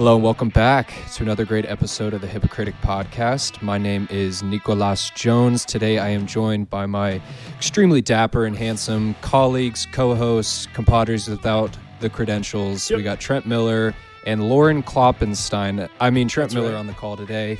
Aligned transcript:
Hello 0.00 0.14
and 0.14 0.24
welcome 0.24 0.48
back 0.48 0.94
to 1.12 1.22
another 1.22 1.44
great 1.44 1.66
episode 1.66 2.14
of 2.14 2.22
the 2.22 2.26
Hypocritic 2.26 2.74
Podcast. 2.80 3.60
My 3.60 3.76
name 3.76 4.08
is 4.10 4.42
Nicolas 4.42 5.10
Jones. 5.10 5.66
Today 5.66 5.98
I 5.98 6.08
am 6.08 6.26
joined 6.26 6.70
by 6.70 6.86
my 6.86 7.20
extremely 7.54 8.00
dapper 8.00 8.46
and 8.46 8.56
handsome 8.56 9.14
colleagues, 9.20 9.86
co-hosts, 9.92 10.68
compadres 10.72 11.28
without 11.28 11.76
the 12.00 12.08
credentials. 12.08 12.88
Yep. 12.88 12.96
We 12.96 13.02
got 13.02 13.20
Trent 13.20 13.44
Miller 13.44 13.94
and 14.24 14.48
Lauren 14.48 14.82
Kloppenstein. 14.82 15.86
I 16.00 16.08
mean 16.08 16.28
Trent 16.28 16.48
That's 16.48 16.54
Miller 16.54 16.72
right. 16.72 16.78
on 16.78 16.86
the 16.86 16.94
call 16.94 17.18
today. 17.18 17.58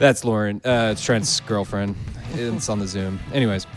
That's 0.00 0.24
Lauren. 0.24 0.60
Uh, 0.64 0.88
it's 0.90 1.04
Trent's 1.04 1.38
girlfriend. 1.38 1.94
It's 2.32 2.68
on 2.68 2.80
the 2.80 2.88
Zoom. 2.88 3.20
Anyways, 3.32 3.68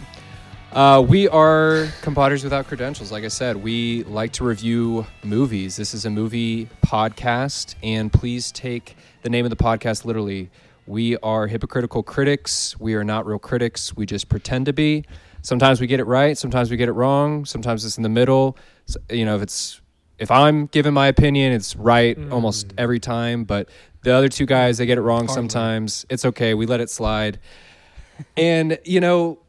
uh, 0.75 1.01
we 1.07 1.27
are 1.29 1.87
compadres 2.01 2.43
without 2.43 2.67
credentials. 2.67 3.11
Like 3.11 3.23
I 3.23 3.29
said, 3.29 3.55
we 3.57 4.03
like 4.03 4.33
to 4.33 4.43
review 4.43 5.07
movies. 5.23 5.77
This 5.77 5.93
is 5.93 6.05
a 6.05 6.09
movie 6.09 6.67
podcast, 6.85 7.75
and 7.81 8.11
please 8.11 8.51
take 8.51 8.97
the 9.21 9.29
name 9.29 9.45
of 9.45 9.49
the 9.51 9.55
podcast 9.55 10.03
literally. 10.05 10.49
We 10.85 11.17
are 11.17 11.47
hypocritical 11.47 12.03
critics. 12.03 12.77
We 12.79 12.93
are 12.95 13.03
not 13.05 13.25
real 13.25 13.39
critics. 13.39 13.95
We 13.95 14.05
just 14.05 14.27
pretend 14.29 14.65
to 14.67 14.73
be. 14.73 15.05
Sometimes 15.41 15.79
we 15.79 15.87
get 15.87 15.99
it 15.99 16.03
right. 16.05 16.37
Sometimes 16.37 16.69
we 16.69 16.77
get 16.77 16.89
it 16.89 16.93
wrong. 16.93 17.45
Sometimes 17.45 17.85
it's 17.85 17.95
in 17.97 18.03
the 18.03 18.09
middle. 18.09 18.57
S- 18.89 18.97
You 19.09 19.25
know, 19.25 19.35
if 19.37 19.41
it's 19.43 19.81
if 20.19 20.29
I'm 20.29 20.65
giving 20.67 20.93
my 20.93 21.07
opinion, 21.07 21.53
it's 21.53 21.75
right 21.75 22.17
almost 22.31 22.73
every 22.77 22.99
time. 22.99 23.45
But 23.45 23.69
the 24.03 24.11
other 24.13 24.27
two 24.29 24.45
guys, 24.45 24.77
they 24.77 24.85
get 24.85 24.97
it 24.97 25.01
wrong 25.01 25.19
Hardly. 25.27 25.33
sometimes. 25.35 26.05
It's 26.09 26.25
okay. 26.25 26.53
We 26.53 26.65
let 26.65 26.81
it 26.81 26.89
slide. 26.89 27.39
And 28.37 28.77
you 28.83 28.99
know, 28.99 29.39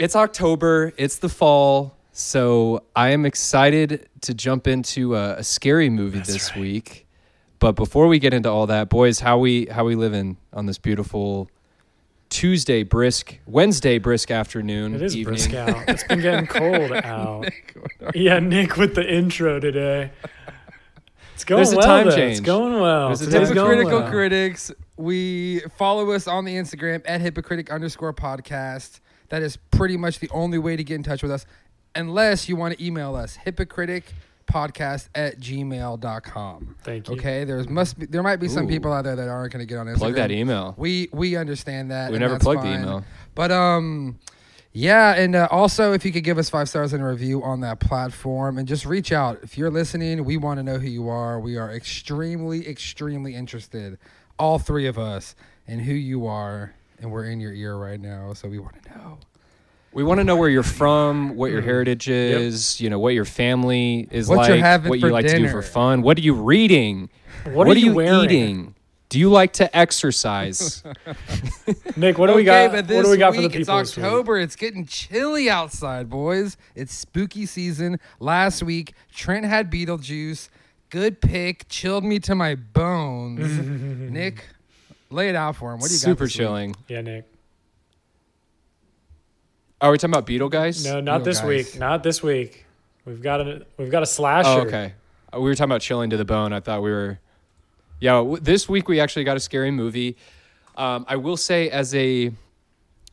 it's 0.00 0.16
October, 0.16 0.92
it's 0.96 1.18
the 1.18 1.28
fall, 1.28 1.96
so 2.12 2.82
I 2.96 3.10
am 3.10 3.24
excited 3.24 4.08
to 4.22 4.34
jump 4.34 4.66
into 4.66 5.14
a, 5.14 5.34
a 5.36 5.44
scary 5.44 5.88
movie 5.90 6.18
That's 6.18 6.32
this 6.32 6.50
right. 6.52 6.60
week. 6.60 7.06
But 7.60 7.72
before 7.72 8.08
we 8.08 8.18
get 8.18 8.32
into 8.34 8.50
all 8.50 8.66
that, 8.66 8.88
boys, 8.88 9.20
how 9.20 9.38
we 9.38 9.66
how 9.66 9.84
we 9.84 9.94
living 9.94 10.38
on 10.52 10.66
this 10.66 10.78
beautiful 10.78 11.48
Tuesday 12.30 12.82
brisk 12.84 13.38
Wednesday 13.46 13.98
brisk 13.98 14.30
afternoon 14.30 14.94
It 14.94 15.02
is 15.02 15.16
evening. 15.16 15.34
brisk 15.34 15.54
out. 15.54 15.84
It's 15.88 16.04
been 16.04 16.20
getting 16.20 16.46
cold 16.46 16.92
out. 16.92 17.48
Yeah, 18.14 18.38
Nick 18.38 18.76
with 18.76 18.94
the 18.94 19.06
intro 19.06 19.60
today. 19.60 20.10
It's 21.34 21.44
going 21.44 21.62
There's 21.64 21.72
a 21.72 21.80
time 21.80 22.06
though. 22.08 22.16
change. 22.16 22.38
It's 22.38 22.40
going 22.40 22.80
well. 22.80 23.08
There's 23.08 23.22
a 23.22 23.30
time- 23.30 23.54
going 23.54 23.78
Hypocritical 23.78 24.00
well. 24.00 24.10
Critics. 24.10 24.72
We 24.96 25.60
follow 25.78 26.10
us 26.12 26.26
on 26.26 26.44
the 26.44 26.54
Instagram 26.54 27.02
at 27.06 27.20
hypocritic 27.20 27.70
underscore 27.70 28.12
podcast. 28.12 29.00
That 29.30 29.42
is 29.42 29.56
pretty 29.56 29.96
much 29.96 30.18
the 30.18 30.28
only 30.30 30.58
way 30.58 30.76
to 30.76 30.84
get 30.84 30.94
in 30.96 31.02
touch 31.02 31.22
with 31.22 31.32
us, 31.32 31.46
unless 31.94 32.48
you 32.48 32.56
want 32.56 32.76
to 32.76 32.84
email 32.84 33.16
us 33.16 33.36
hypocritic 33.36 34.12
podcast 34.50 35.08
at 35.14 35.38
gmail.com. 35.38 36.76
Thank 36.82 37.08
you. 37.08 37.14
Okay, 37.14 37.44
there's 37.44 37.68
must 37.68 37.98
be 37.98 38.06
there 38.06 38.22
might 38.22 38.36
be 38.36 38.48
some 38.48 38.66
Ooh. 38.66 38.68
people 38.68 38.92
out 38.92 39.04
there 39.04 39.16
that 39.16 39.28
aren't 39.28 39.52
going 39.52 39.64
to 39.64 39.66
get 39.66 39.78
on 39.78 39.86
Instagram. 39.86 39.98
Plug 39.98 40.14
that 40.16 40.30
email. 40.30 40.74
We 40.76 41.08
we 41.12 41.36
understand 41.36 41.90
that. 41.90 42.12
We 42.12 42.18
never 42.18 42.34
that's 42.34 42.44
plugged 42.44 42.62
the 42.62 42.74
email. 42.74 43.04
But 43.34 43.50
um, 43.50 44.18
yeah, 44.72 45.14
and 45.14 45.34
uh, 45.34 45.48
also 45.50 45.92
if 45.92 46.04
you 46.04 46.12
could 46.12 46.24
give 46.24 46.38
us 46.38 46.50
five 46.50 46.68
stars 46.68 46.92
and 46.92 47.02
a 47.02 47.06
review 47.06 47.42
on 47.42 47.60
that 47.60 47.80
platform, 47.80 48.58
and 48.58 48.66
just 48.66 48.84
reach 48.84 49.12
out 49.12 49.38
if 49.42 49.56
you're 49.56 49.70
listening. 49.70 50.24
We 50.24 50.36
want 50.36 50.58
to 50.58 50.62
know 50.62 50.78
who 50.78 50.88
you 50.88 51.08
are. 51.08 51.40
We 51.40 51.56
are 51.56 51.72
extremely, 51.72 52.68
extremely 52.68 53.34
interested, 53.34 53.98
all 54.38 54.58
three 54.58 54.86
of 54.86 54.98
us, 54.98 55.34
in 55.66 55.80
who 55.80 55.94
you 55.94 56.26
are, 56.26 56.74
and 57.00 57.10
we're 57.10 57.24
in 57.24 57.40
your 57.40 57.52
ear 57.52 57.76
right 57.76 58.00
now, 58.00 58.32
so 58.32 58.48
we 58.48 58.58
want 58.58 58.82
to 58.82 58.88
know. 58.90 59.18
We 59.92 60.04
want 60.04 60.18
to 60.18 60.24
know 60.24 60.36
where 60.36 60.48
you're 60.48 60.62
from, 60.62 61.34
what 61.34 61.50
your 61.50 61.62
mm. 61.62 61.64
heritage 61.64 62.08
is, 62.08 62.80
you 62.80 62.88
know, 62.90 63.00
what 63.00 63.14
your 63.14 63.24
family 63.24 64.06
is 64.10 64.28
What 64.28 64.38
like, 64.38 64.48
you're 64.48 64.58
having 64.58 64.88
what 64.88 65.00
you 65.00 65.08
for 65.08 65.12
like 65.12 65.26
to 65.26 65.32
do 65.32 65.38
dinner. 65.38 65.50
for 65.50 65.62
fun. 65.62 66.02
What 66.02 66.16
are 66.16 66.20
you 66.20 66.34
reading? 66.34 67.10
What, 67.44 67.66
are 67.66 67.74
you, 67.74 67.94
wearing? 67.94 68.24
eating? 68.24 68.74
Do 69.08 69.18
you 69.18 69.30
like 69.30 69.54
to 69.54 69.76
exercise? 69.76 70.84
Nick, 71.96 72.18
what 72.18 72.28
do 72.28 72.34
we 72.36 72.44
got? 72.44 72.70
But 72.70 72.76
What 72.76 72.86
this 72.86 73.04
do 73.04 73.10
we 73.10 73.16
got 73.16 73.34
for 73.34 73.40
week, 73.40 73.50
the 73.50 73.58
people 73.58 73.78
It's 73.80 73.90
this 73.90 73.96
week? 73.96 74.06
October. 74.06 74.38
It's 74.38 74.54
getting 74.54 74.86
chilly 74.86 75.50
outside, 75.50 76.08
boys. 76.08 76.56
It's 76.76 76.94
spooky 76.94 77.44
season. 77.46 77.98
Last 78.20 78.62
week, 78.62 78.92
Trent 79.12 79.44
had 79.44 79.72
Beetlejuice. 79.72 80.48
Good 80.90 81.20
pick. 81.20 81.68
Chilled 81.68 82.04
me 82.04 82.20
to 82.20 82.36
my 82.36 82.54
bones. 82.54 83.58
Nick, 84.12 84.44
lay 85.10 85.28
it 85.28 85.36
out 85.36 85.56
for 85.56 85.72
him. 85.72 85.80
What 85.80 85.88
do 85.88 85.94
you 85.94 85.98
got? 86.00 86.04
Super 86.04 86.24
this 86.24 86.34
week? 86.34 86.38
chilling. 86.38 86.76
Yeah, 86.88 87.00
Nick. 87.02 87.26
Are 89.80 89.90
we 89.90 89.98
talking 89.98 90.12
about 90.12 90.26
Beetle 90.26 90.48
guys? 90.50 90.84
No, 90.84 91.00
not 91.00 91.18
Beetle 91.18 91.24
this 91.24 91.38
guys. 91.40 91.48
week. 91.48 91.78
Not 91.78 92.02
this 92.02 92.22
week. 92.22 92.66
We've 93.04 93.22
got 93.22 93.40
a 93.40 93.66
we've 93.78 93.90
got 93.90 94.02
a 94.02 94.06
slasher. 94.06 94.48
Oh, 94.48 94.60
okay. 94.62 94.94
We 95.32 95.40
were 95.40 95.54
talking 95.54 95.70
about 95.70 95.80
chilling 95.80 96.10
to 96.10 96.16
the 96.16 96.24
bone. 96.24 96.52
I 96.52 96.60
thought 96.60 96.82
we 96.82 96.90
were. 96.90 97.18
Yeah, 98.00 98.12
w- 98.16 98.40
this 98.40 98.68
week 98.68 98.88
we 98.88 99.00
actually 99.00 99.24
got 99.24 99.36
a 99.36 99.40
scary 99.40 99.70
movie. 99.70 100.16
Um, 100.76 101.04
I 101.08 101.16
will 101.16 101.36
say, 101.36 101.68
as 101.70 101.94
a 101.94 102.32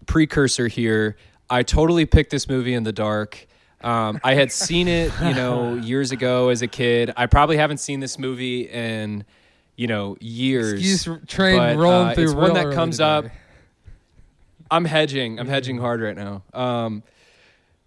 precursor 0.05 0.67
here, 0.67 1.17
I 1.49 1.63
totally 1.63 2.05
picked 2.05 2.31
this 2.31 2.47
movie 2.49 2.73
in 2.73 2.83
the 2.83 2.93
dark. 2.93 3.47
Um, 3.81 4.19
I 4.23 4.33
had 4.33 4.51
seen 4.51 4.87
it, 4.87 5.11
you 5.21 5.33
know, 5.33 5.75
years 5.83 6.11
ago 6.11 6.49
as 6.49 6.61
a 6.61 6.67
kid. 6.67 7.11
I 7.17 7.25
probably 7.27 7.57
haven't 7.57 7.77
seen 7.79 7.99
this 7.99 8.17
movie 8.17 8.61
in, 8.61 9.25
you 9.77 9.88
know, 9.88 10.17
years. 10.19 10.73
Excuse 10.73 11.25
train 11.27 11.57
but, 11.57 11.77
rolling 11.77 12.09
uh, 12.09 12.13
through. 12.15 12.23
it's 12.25 12.33
one 12.33 12.53
that 12.55 12.73
comes 12.73 12.97
today. 12.97 13.09
up. 13.09 13.25
I'm 14.69 14.83
hedging. 14.83 15.39
I'm 15.39 15.47
hedging 15.47 15.77
hard 15.77 16.01
right 16.01 16.17
now. 16.17 16.43
Um, 16.53 17.03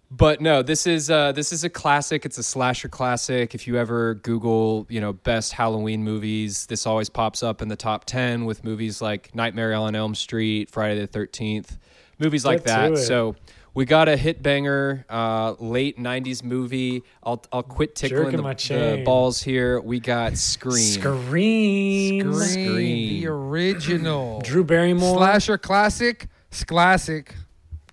but 0.09 0.41
no, 0.41 0.61
this 0.61 0.87
is 0.87 1.11
uh, 1.11 1.31
this 1.31 1.53
is 1.53 1.63
a 1.63 1.69
classic. 1.69 2.25
It's 2.25 2.37
a 2.37 2.43
slasher 2.43 2.89
classic. 2.89 3.53
If 3.53 3.67
you 3.67 3.77
ever 3.77 4.15
Google, 4.15 4.87
you 4.89 4.99
know, 4.99 5.13
best 5.13 5.53
Halloween 5.53 6.03
movies, 6.03 6.65
this 6.65 6.87
always 6.87 7.09
pops 7.09 7.43
up 7.43 7.61
in 7.61 7.67
the 7.67 7.75
top 7.75 8.05
ten 8.05 8.45
with 8.45 8.63
movies 8.63 9.01
like 9.01 9.33
Nightmare 9.35 9.73
on 9.73 9.93
Elm 9.95 10.15
Street, 10.15 10.69
Friday 10.69 10.99
the 10.99 11.07
Thirteenth, 11.07 11.77
movies 12.19 12.43
like 12.43 12.65
Get 12.65 12.67
to 12.67 12.73
that. 12.73 12.91
it. 12.93 12.97
So 13.05 13.35
we 13.73 13.85
got 13.85 14.09
a 14.09 14.17
hit 14.17 14.43
banger, 14.43 15.05
uh, 15.09 15.55
late 15.59 15.97
'90s 15.97 16.43
movie. 16.43 17.03
I'll 17.23 17.43
I'll 17.51 17.63
quit 17.63 17.95
tickling 17.95 18.35
the, 18.35 18.41
my 18.41 18.53
the 18.53 19.03
balls 19.05 19.41
here. 19.41 19.79
We 19.79 19.99
got 19.99 20.37
Scream. 20.37 20.75
Scream. 20.75 22.33
Scream, 22.33 22.49
Scream. 22.49 22.75
the 22.75 23.27
original 23.27 24.41
Drew 24.41 24.63
Barrymore. 24.63 25.17
slasher 25.17 25.57
classic. 25.57 26.27
Classic. 26.67 27.33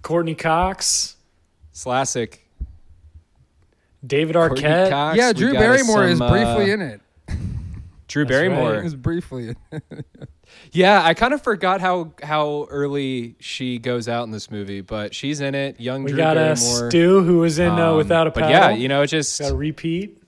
Courteney 0.03 0.35
Cox. 0.35 1.17
Classic. 1.81 2.45
David 4.05 4.37
Arquette. 4.37 4.91
Cox. 4.91 5.17
yeah, 5.17 5.33
Drew 5.33 5.53
got 5.53 5.63
us 5.63 5.87
Barrymore 5.87 6.05
is 6.07 6.19
briefly 6.19 6.71
uh, 6.71 6.75
in 6.75 6.83
it. 6.83 7.01
Drew 8.09 8.25
That's 8.25 8.35
right. 8.37 8.49
Barrymore. 8.49 8.83
Is 8.83 8.95
briefly. 8.95 9.55
In 10.65 10.71
Yeah, 10.73 11.03
I 11.05 11.15
kind 11.15 11.33
of 11.35 11.43
forgot 11.43 11.81
how 11.81 12.13
how 12.23 12.67
early 12.71 13.37
she 13.41 13.79
goes 13.79 14.09
out 14.09 14.25
in 14.25 14.31
this 14.31 14.51
movie, 14.51 14.81
but 14.81 15.15
she's 15.15 15.41
in 15.41 15.55
it. 15.55 15.81
Young 15.81 16.03
We 16.05 16.11
Drew 16.11 16.17
got 16.19 16.37
a 16.37 16.41
Barrymore. 16.55 16.91
Stu 16.91 17.23
who 17.23 17.39
was 17.39 17.59
in 17.59 17.71
uh, 17.71 17.91
Um, 17.93 17.97
Without 17.97 18.27
a 18.27 18.31
Paddle. 18.31 18.49
But 18.49 18.51
yeah, 18.51 18.71
you 18.71 18.89
know, 18.89 19.03
it 19.03 19.07
just 19.09 19.39
got 19.41 19.53
a 19.53 19.55
repeat. 19.57 20.23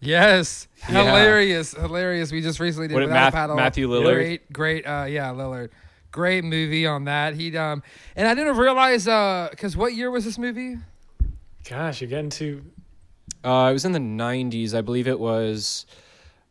Yes, 0.00 0.68
Yeah. 0.90 1.04
hilarious, 1.04 1.72
hilarious. 1.72 2.30
We 2.30 2.42
just 2.42 2.60
recently 2.60 2.88
did 2.88 2.94
What, 2.94 3.04
Without 3.04 3.14
Math- 3.14 3.32
a 3.32 3.36
Paddle. 3.36 3.56
Matthew 3.56 3.88
Lillard? 3.88 4.14
Great, 4.14 4.52
great. 4.52 4.86
Uh, 4.86 5.06
yeah, 5.08 5.30
Lillard. 5.32 5.70
Great 6.12 6.44
movie 6.44 6.86
on 6.86 7.04
that. 7.04 7.34
He 7.34 7.56
um, 7.56 7.82
and 8.14 8.26
I 8.28 8.34
didn't 8.34 8.56
realize 8.56 9.06
uh, 9.08 9.48
because 9.50 9.76
what 9.76 9.94
year 9.94 10.10
was 10.10 10.24
this 10.24 10.38
movie? 10.38 10.76
Gosh, 11.68 12.00
you're 12.00 12.10
getting 12.10 12.30
to 12.30 12.62
uh, 13.44 13.68
it 13.70 13.72
was 13.72 13.84
in 13.84 13.92
the 13.92 13.98
'90s, 13.98 14.74
I 14.74 14.80
believe 14.80 15.08
it 15.08 15.18
was. 15.20 15.86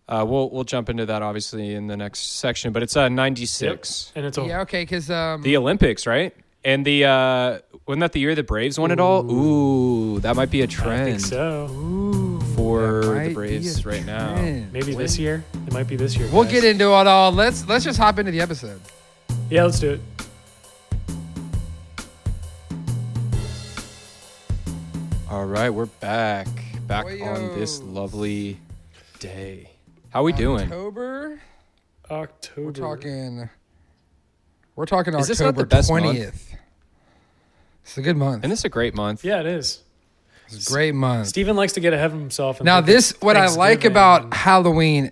Uh, 0.08 0.24
we'll 0.28 0.50
we'll 0.52 0.64
jump 0.64 0.90
into 0.90 1.06
that 1.08 1.22
obviously 1.24 1.74
in 1.74 1.88
the 1.88 1.98
next 1.98 2.38
section, 2.40 2.72
but 2.72 2.84
it's 2.84 2.96
uh 2.96 3.10
'96, 3.10 4.12
and 4.16 4.26
it's 4.26 4.38
a 4.38 4.44
Yeah, 4.46 4.62
okay, 4.62 4.84
because 4.84 5.10
um, 5.10 5.42
the 5.42 5.58
Olympics, 5.58 6.06
right? 6.06 6.36
And 6.64 6.86
the 6.86 7.06
uh, 7.06 7.60
wasn't 7.88 8.02
that 8.02 8.12
the 8.12 8.20
year 8.20 8.36
the 8.36 8.44
Braves 8.44 8.80
won 8.80 8.92
it 8.92 9.00
all? 9.00 9.30
Ooh, 9.32 10.20
that 10.20 10.36
might 10.36 10.52
be 10.52 10.62
a 10.62 10.68
trend 10.68 11.06
think 11.06 11.20
so. 11.22 11.68
ooh, 11.72 12.40
for 12.56 13.02
the 13.04 13.32
Braves 13.34 13.84
a 13.84 13.90
right 13.90 14.06
now. 14.06 14.36
trend. 14.36 14.72
Maybe 14.72 14.94
this 14.94 15.18
year. 15.18 15.44
It 15.66 15.74
might 15.74 15.88
be 15.88 15.96
this 15.96 16.16
year. 16.16 16.30
We'll 16.32 16.44
guys. 16.44 16.54
get 16.54 16.64
into 16.66 16.86
it 16.86 17.08
all. 17.08 17.32
Let's 17.32 17.68
let's 17.68 17.84
just 17.84 17.98
hop 17.98 18.20
into 18.20 18.32
the 18.32 18.42
episode. 18.42 18.82
Yeah, 19.50 19.64
let's 19.64 19.80
do 19.80 19.92
it. 19.94 20.02
All 25.30 25.46
right, 25.46 25.70
we're 25.70 25.88
back, 25.88 26.48
back 26.88 27.06
on 27.06 27.60
this 27.60 27.82
lovely 27.82 28.60
day. 29.20 29.70
How 30.16 30.24
we 30.24 30.32
doing? 30.32 30.62
October. 30.72 31.42
October. 32.10 32.68
We're 32.72 32.72
talking. 32.72 33.50
We're 34.78 34.86
talking 34.86 35.14
Is 35.16 35.28
this 35.28 35.42
not 35.42 35.56
the 35.56 35.64
October 35.64 35.66
best 35.66 35.92
month? 35.92 36.04
twentieth. 36.06 36.56
It's 37.84 37.98
a 37.98 38.02
good 38.02 38.16
month. 38.16 38.44
And 38.46 38.50
this 38.50 38.60
is 38.60 38.66
a 38.66 38.70
great 38.70 38.96
month. 38.96 39.26
Yeah, 39.26 39.42
it 39.42 39.46
is. 39.46 39.84
It's 40.48 40.70
a 40.70 40.72
great 40.72 40.96
month. 40.96 41.28
Steven 41.28 41.58
likes 41.58 41.74
to 41.74 41.82
get 41.82 41.92
ahead 41.92 42.14
of 42.14 42.18
himself. 42.18 42.62
And 42.62 42.66
Now, 42.66 42.78
think 42.78 42.86
this 42.88 43.12
it's 43.12 43.22
what 43.22 43.36
I 43.36 43.48
like 43.48 43.82
Thanksgiving. 43.82 43.92
about 43.92 44.34
Halloween. 44.34 45.12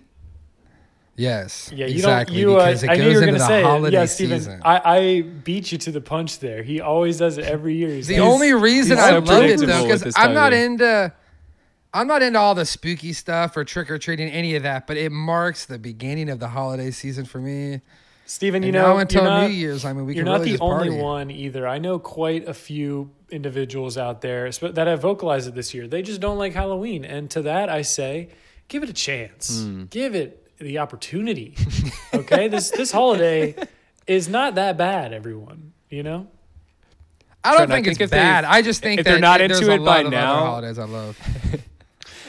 Yes. 1.16 1.70
Yeah, 1.70 1.84
you 1.84 1.96
exactly. 1.96 2.40
don't. 2.40 2.50
You, 2.52 2.56
uh, 2.56 2.64
because 2.68 2.82
it 2.84 2.88
I 2.88 2.94
knew 2.94 3.02
goes 3.02 3.12
you 3.12 3.18
were 3.18 3.22
into 3.24 3.26
gonna 3.26 3.38
the 3.40 3.46
say 3.46 3.60
it. 3.60 3.64
holiday 3.64 3.96
Yeah, 3.98 4.04
Steven. 4.06 4.38
season. 4.38 4.62
I, 4.64 4.80
I 4.98 5.20
beat 5.20 5.70
you 5.70 5.76
to 5.76 5.92
the 5.92 6.00
punch 6.00 6.38
there. 6.38 6.62
He 6.62 6.80
always 6.80 7.18
does 7.18 7.36
it 7.36 7.44
every 7.44 7.74
year. 7.76 7.90
He's 7.90 8.06
the 8.06 8.20
like- 8.20 8.26
only 8.30 8.54
reason 8.54 8.96
he's 8.96 9.04
I 9.06 9.10
so 9.10 9.18
love 9.18 9.24
it 9.24 9.26
predictable 9.58 9.66
though, 9.66 9.82
because 9.82 10.00
this 10.00 10.16
I'm 10.16 10.28
time 10.28 10.34
not 10.34 10.52
of 10.54 10.58
year. 10.58 10.64
into. 10.66 11.12
I'm 11.94 12.06
not 12.08 12.22
into 12.22 12.38
all 12.38 12.54
the 12.54 12.66
spooky 12.66 13.12
stuff 13.12 13.56
or 13.56 13.64
trick 13.64 13.90
or 13.90 13.98
treating, 13.98 14.28
any 14.28 14.56
of 14.56 14.64
that, 14.64 14.86
but 14.86 14.96
it 14.96 15.12
marks 15.12 15.64
the 15.64 15.78
beginning 15.78 16.28
of 16.28 16.40
the 16.40 16.48
holiday 16.48 16.90
season 16.90 17.24
for 17.24 17.38
me. 17.38 17.80
Steven, 18.26 18.62
you 18.62 18.68
And 18.70 18.74
know, 18.74 18.94
now 18.94 18.98
until 18.98 19.24
not, 19.24 19.48
New 19.48 19.54
Year's, 19.54 19.84
I 19.84 19.92
mean, 19.92 20.06
we 20.06 20.14
you're 20.16 20.24
can 20.24 20.32
not 20.32 20.40
really 20.40 20.56
the 20.56 20.62
only 20.62 20.88
party. 20.88 21.00
one 21.02 21.30
either. 21.30 21.68
I 21.68 21.78
know 21.78 21.98
quite 21.98 22.48
a 22.48 22.54
few 22.54 23.10
individuals 23.30 23.96
out 23.96 24.22
there 24.22 24.50
that 24.50 24.86
have 24.86 25.00
vocalized 25.02 25.46
it 25.48 25.54
this 25.54 25.72
year. 25.74 25.86
They 25.86 26.02
just 26.02 26.20
don't 26.20 26.38
like 26.38 26.52
Halloween, 26.54 27.04
and 27.04 27.30
to 27.30 27.42
that 27.42 27.68
I 27.68 27.82
say, 27.82 28.30
give 28.68 28.82
it 28.82 28.88
a 28.88 28.94
chance. 28.94 29.62
Hmm. 29.62 29.84
Give 29.84 30.14
it 30.14 30.56
the 30.58 30.78
opportunity. 30.78 31.54
okay, 32.14 32.48
this 32.48 32.70
this 32.70 32.90
holiday 32.90 33.54
is 34.06 34.28
not 34.28 34.54
that 34.56 34.76
bad. 34.78 35.12
Everyone, 35.12 35.72
you 35.90 36.02
know. 36.02 36.26
I 37.46 37.50
don't 37.50 37.58
Trent, 37.58 37.72
I 37.72 37.74
think, 37.74 37.84
think 37.86 37.94
it's 37.96 38.04
if 38.04 38.10
they- 38.10 38.16
bad. 38.16 38.44
I 38.44 38.62
just 38.62 38.80
think 38.82 39.00
if 39.00 39.04
that 39.04 39.10
they're 39.10 39.20
not 39.20 39.42
it- 39.42 39.50
into 39.52 39.70
it 39.70 39.84
by 39.84 39.98
of 40.00 40.06
other 40.06 40.16
now- 40.16 40.44
holidays 40.46 40.78
I 40.78 40.84
love. 40.86 41.18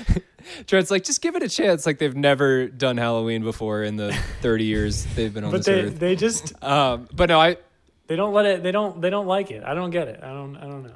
Trent's 0.68 0.92
like, 0.92 1.04
just 1.04 1.22
give 1.22 1.36
it 1.36 1.44
a 1.44 1.50
chance. 1.50 1.86
Like 1.86 1.98
they've 1.98 2.16
never 2.16 2.68
done 2.68 2.98
Halloween 2.98 3.44
before 3.44 3.84
in 3.84 3.96
the 3.96 4.14
30 4.42 4.64
years 4.66 5.06
they've 5.16 5.34
been 5.34 5.44
on 5.44 5.52
But 5.52 5.58
this 5.58 5.66
they 5.66 5.82
earth. 5.86 6.00
they 6.00 6.16
just 6.16 6.54
Um, 6.64 7.08
but 7.14 7.30
no, 7.30 7.40
I 7.40 7.58
they 8.08 8.16
don't 8.16 8.34
let 8.34 8.46
it. 8.46 8.62
They 8.64 8.72
don't 8.72 9.02
they 9.02 9.10
don't 9.10 9.26
like 9.28 9.50
it. 9.52 9.64
I 9.64 9.74
don't 9.74 9.90
get 9.90 10.08
it. 10.08 10.20
I 10.24 10.28
don't 10.28 10.56
I 10.58 10.62
don't 10.62 10.84
know. 10.84 10.94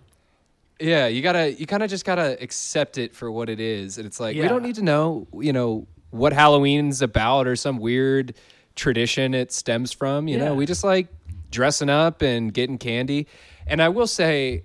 yeah, 0.80 1.07
you 1.07 1.22
gotta, 1.22 1.51
you 1.54 1.66
kind 1.66 1.81
of 1.84 1.90
just 1.90 2.06
gotta 2.06 2.38
accept 2.42 2.98
it 3.00 3.16
for 3.16 3.31
what 3.31 3.50
it 3.50 3.60
is, 3.60 3.98
and 3.98 4.06
it's 4.06 4.19
like 4.19 4.36
we 4.36 4.48
don't 4.48 4.62
need 4.63 4.75
to 4.75 4.84
know, 4.84 5.28
you 5.34 5.52
know, 5.52 5.88
what 6.12 6.31
Halloween's 6.34 7.02
about 7.02 7.48
or 7.48 7.56
some 7.56 7.80
weird 7.80 8.36
tradition 8.75 9.34
it 9.34 9.52
stems 9.52 9.92
from. 9.92 10.28
You 10.28 10.38
Yeah. 10.38 10.45
know, 10.45 10.56
we 10.56 10.66
just 10.68 10.84
like 10.84 11.07
dressing 11.52 11.90
up 11.90 12.22
and 12.22 12.54
getting 12.54 12.78
candy. 12.78 13.28
And 13.66 13.81
I 13.81 13.90
will 13.90 14.07
say 14.07 14.63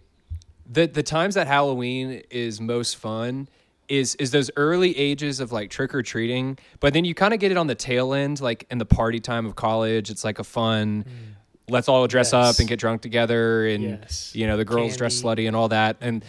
that 0.71 0.95
the 0.95 1.03
times 1.03 1.35
that 1.35 1.47
Halloween 1.47 2.23
is 2.31 2.61
most 2.61 2.97
fun 2.97 3.49
is 3.89 4.15
is 4.17 4.31
those 4.31 4.51
early 4.57 4.97
ages 4.97 5.41
of 5.41 5.53
like 5.53 5.71
trick 5.71 5.95
or 5.95 6.03
treating, 6.03 6.59
but 6.81 6.93
then 6.95 7.05
you 7.05 7.15
kind 7.15 7.35
of 7.35 7.41
get 7.41 7.51
it 7.51 7.57
on 7.57 7.67
the 7.67 7.75
tail 7.75 8.15
end, 8.15 8.41
like 8.41 8.67
in 8.71 8.79
the 8.79 8.85
party 8.87 9.21
time 9.21 9.47
of 9.47 9.57
college. 9.57 10.11
It's 10.11 10.25
like 10.25 10.39
a 10.39 10.45
fun. 10.45 11.05
Let's 11.69 11.89
all 11.89 12.07
dress 12.07 12.31
Mm. 12.31 12.43
Yes. 12.43 12.55
up 12.55 12.59
and 12.61 12.69
get 12.69 12.79
drunk 12.79 13.03
together, 13.03 13.67
and 13.67 13.83
Yes. 13.83 14.33
you 14.35 14.47
know 14.47 14.57
the 14.57 14.65
girls 14.65 14.97
dress 14.97 15.21
slutty 15.23 15.47
and 15.47 15.57
all 15.57 15.69
that, 15.69 15.97
and 16.01 16.25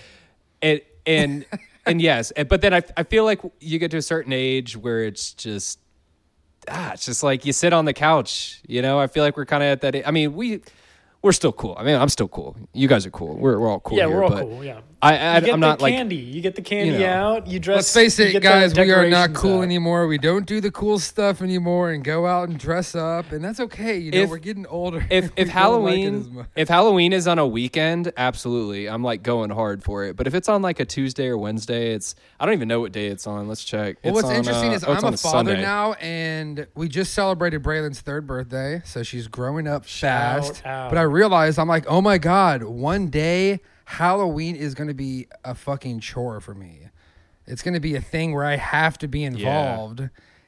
it 0.62 0.86
and 1.06 1.46
and 1.86 2.02
yes, 2.02 2.32
and- 2.32 2.48
but 2.48 2.62
then 2.62 2.74
I 2.74 2.82
I 2.98 3.04
feel 3.04 3.26
like 3.26 3.42
you 3.60 3.80
get 3.80 3.92
to 3.92 3.98
a 3.98 4.02
certain 4.02 4.34
age 4.34 4.78
where 4.78 5.04
it's 5.04 5.34
just 5.34 5.80
ah, 6.70 6.94
it's 6.94 7.06
just 7.06 7.22
like 7.24 7.46
you 7.46 7.54
sit 7.54 7.74
on 7.74 7.86
the 7.86 7.94
couch. 7.94 8.62
You 8.68 8.82
know, 8.82 9.00
I 9.00 9.08
feel 9.08 9.24
like 9.24 9.38
we're 9.38 9.46
kind 9.46 9.62
of 9.64 9.68
at 9.70 9.82
that. 9.82 10.08
I 10.08 10.12
mean, 10.12 10.34
we 10.36 10.62
we're 11.22 11.32
still 11.32 11.52
cool. 11.52 11.76
I 11.78 11.84
mean, 11.84 11.96
I'm 11.96 12.10
still 12.10 12.28
cool. 12.28 12.56
You 12.74 12.88
guys 12.88 13.06
are 13.06 13.12
cool. 13.12 13.36
We're 13.36 13.60
we're 13.60 13.70
all 13.70 13.80
cool. 13.82 13.98
yeah, 13.98 14.08
here, 14.08 14.16
we're 14.16 14.24
all 14.24 14.30
but 14.30 14.42
cool. 14.44 14.64
Yeah. 14.64 14.82
I, 15.06 15.18
I 15.18 15.36
You 15.36 15.42
get 15.46 15.54
I'm 15.54 15.60
the 15.60 15.68
not 15.68 15.82
like 15.82 15.94
candy. 15.94 16.16
you 16.16 16.42
get 16.42 16.56
the 16.56 16.62
candy 16.62 16.98
know. 16.98 17.06
out. 17.10 17.48
You 17.48 17.60
dress. 17.60 17.76
Let's 17.78 17.94
face 17.94 18.20
it, 18.20 18.42
guys, 18.42 18.74
we 18.76 18.92
are 18.92 19.08
not 19.10 19.34
cool 19.34 19.60
out. 19.60 19.64
anymore. 19.64 20.08
We 20.08 20.18
don't 20.18 20.46
do 20.46 20.60
the 20.62 20.72
cool 20.72 21.00
stuff 21.00 21.42
anymore 21.42 21.92
and 21.92 22.04
go 22.04 22.26
out 22.26 22.50
and 22.50 22.58
dress 22.58 22.96
up, 22.96 23.32
and 23.32 23.44
that's 23.44 23.60
okay. 23.60 23.98
You 23.98 24.12
know, 24.12 24.18
If- 24.20 24.30
we're 24.30 24.38
getting 24.38 24.66
older. 24.68 25.06
if 25.10 25.26
if 25.26 25.32
don't 25.36 25.48
like 25.48 25.50
Halloween 25.50 26.46
if 26.56 26.68
Halloween 26.68 27.14
is 27.14 27.28
on 27.28 27.40
a 27.40 27.48
weekend, 27.48 28.12
absolutely, 28.18 28.88
I'm 28.90 29.04
like 29.04 29.24
going 29.24 29.50
hard 29.50 29.84
for 29.84 30.04
it. 30.06 30.16
But 30.16 30.28
if 30.28 30.34
it's 30.36 30.50
on 30.50 30.62
like 30.62 30.80
a 30.80 30.86
Tuesday 30.86 31.28
or 31.28 31.38
Wednesday, 31.38 31.94
it's 31.94 32.16
I 32.40 32.46
don't 32.46 32.54
even 32.56 32.68
know 32.68 32.80
what 32.82 32.92
day 32.92 33.08
it's 33.08 33.28
on. 33.28 33.48
Let's 33.48 33.64
check. 33.64 33.98
Well, 34.04 34.14
It's 34.14 34.24
what's 34.24 34.30
on, 34.30 34.36
interesting 34.36 34.72
uh, 34.72 34.76
is 34.76 34.84
oh, 34.84 34.94
I'm 34.94 35.04
a 35.14 35.18
father 35.18 35.52
Sunday. 35.52 35.62
now, 35.62 35.94
and 35.94 36.68
we 36.76 36.88
just 36.88 37.14
celebrated 37.14 37.62
Braylon's 37.64 38.02
third 38.02 38.26
birthday, 38.28 38.82
so 38.86 39.04
she's 39.04 39.28
growing 39.28 39.68
up 39.68 39.86
fast. 39.86 40.66
out. 40.66 40.90
But 40.90 40.98
I 40.98 41.04
realized 41.04 41.60
I'm 41.60 41.68
like, 41.68 41.86
oh 41.88 42.02
my 42.02 42.18
god, 42.18 42.64
one 42.64 43.08
day 43.08 43.60
Halloween 43.86 44.56
is 44.56 44.74
going 44.74 44.88
to 44.88 44.94
be 44.94 45.28
a 45.44 45.56
fucking 45.56 46.00
chore 46.02 46.40
for 46.42 46.54
me. 46.54 46.90
It's 47.48 47.62
going 47.62 47.76
to 47.76 47.80
be 47.80 47.96
a 47.96 48.02
thing 48.02 48.34
where 48.34 48.44
I 48.46 48.56
have 48.58 48.98
to 49.00 49.08
be 49.08 49.24
involved. 49.24 50.02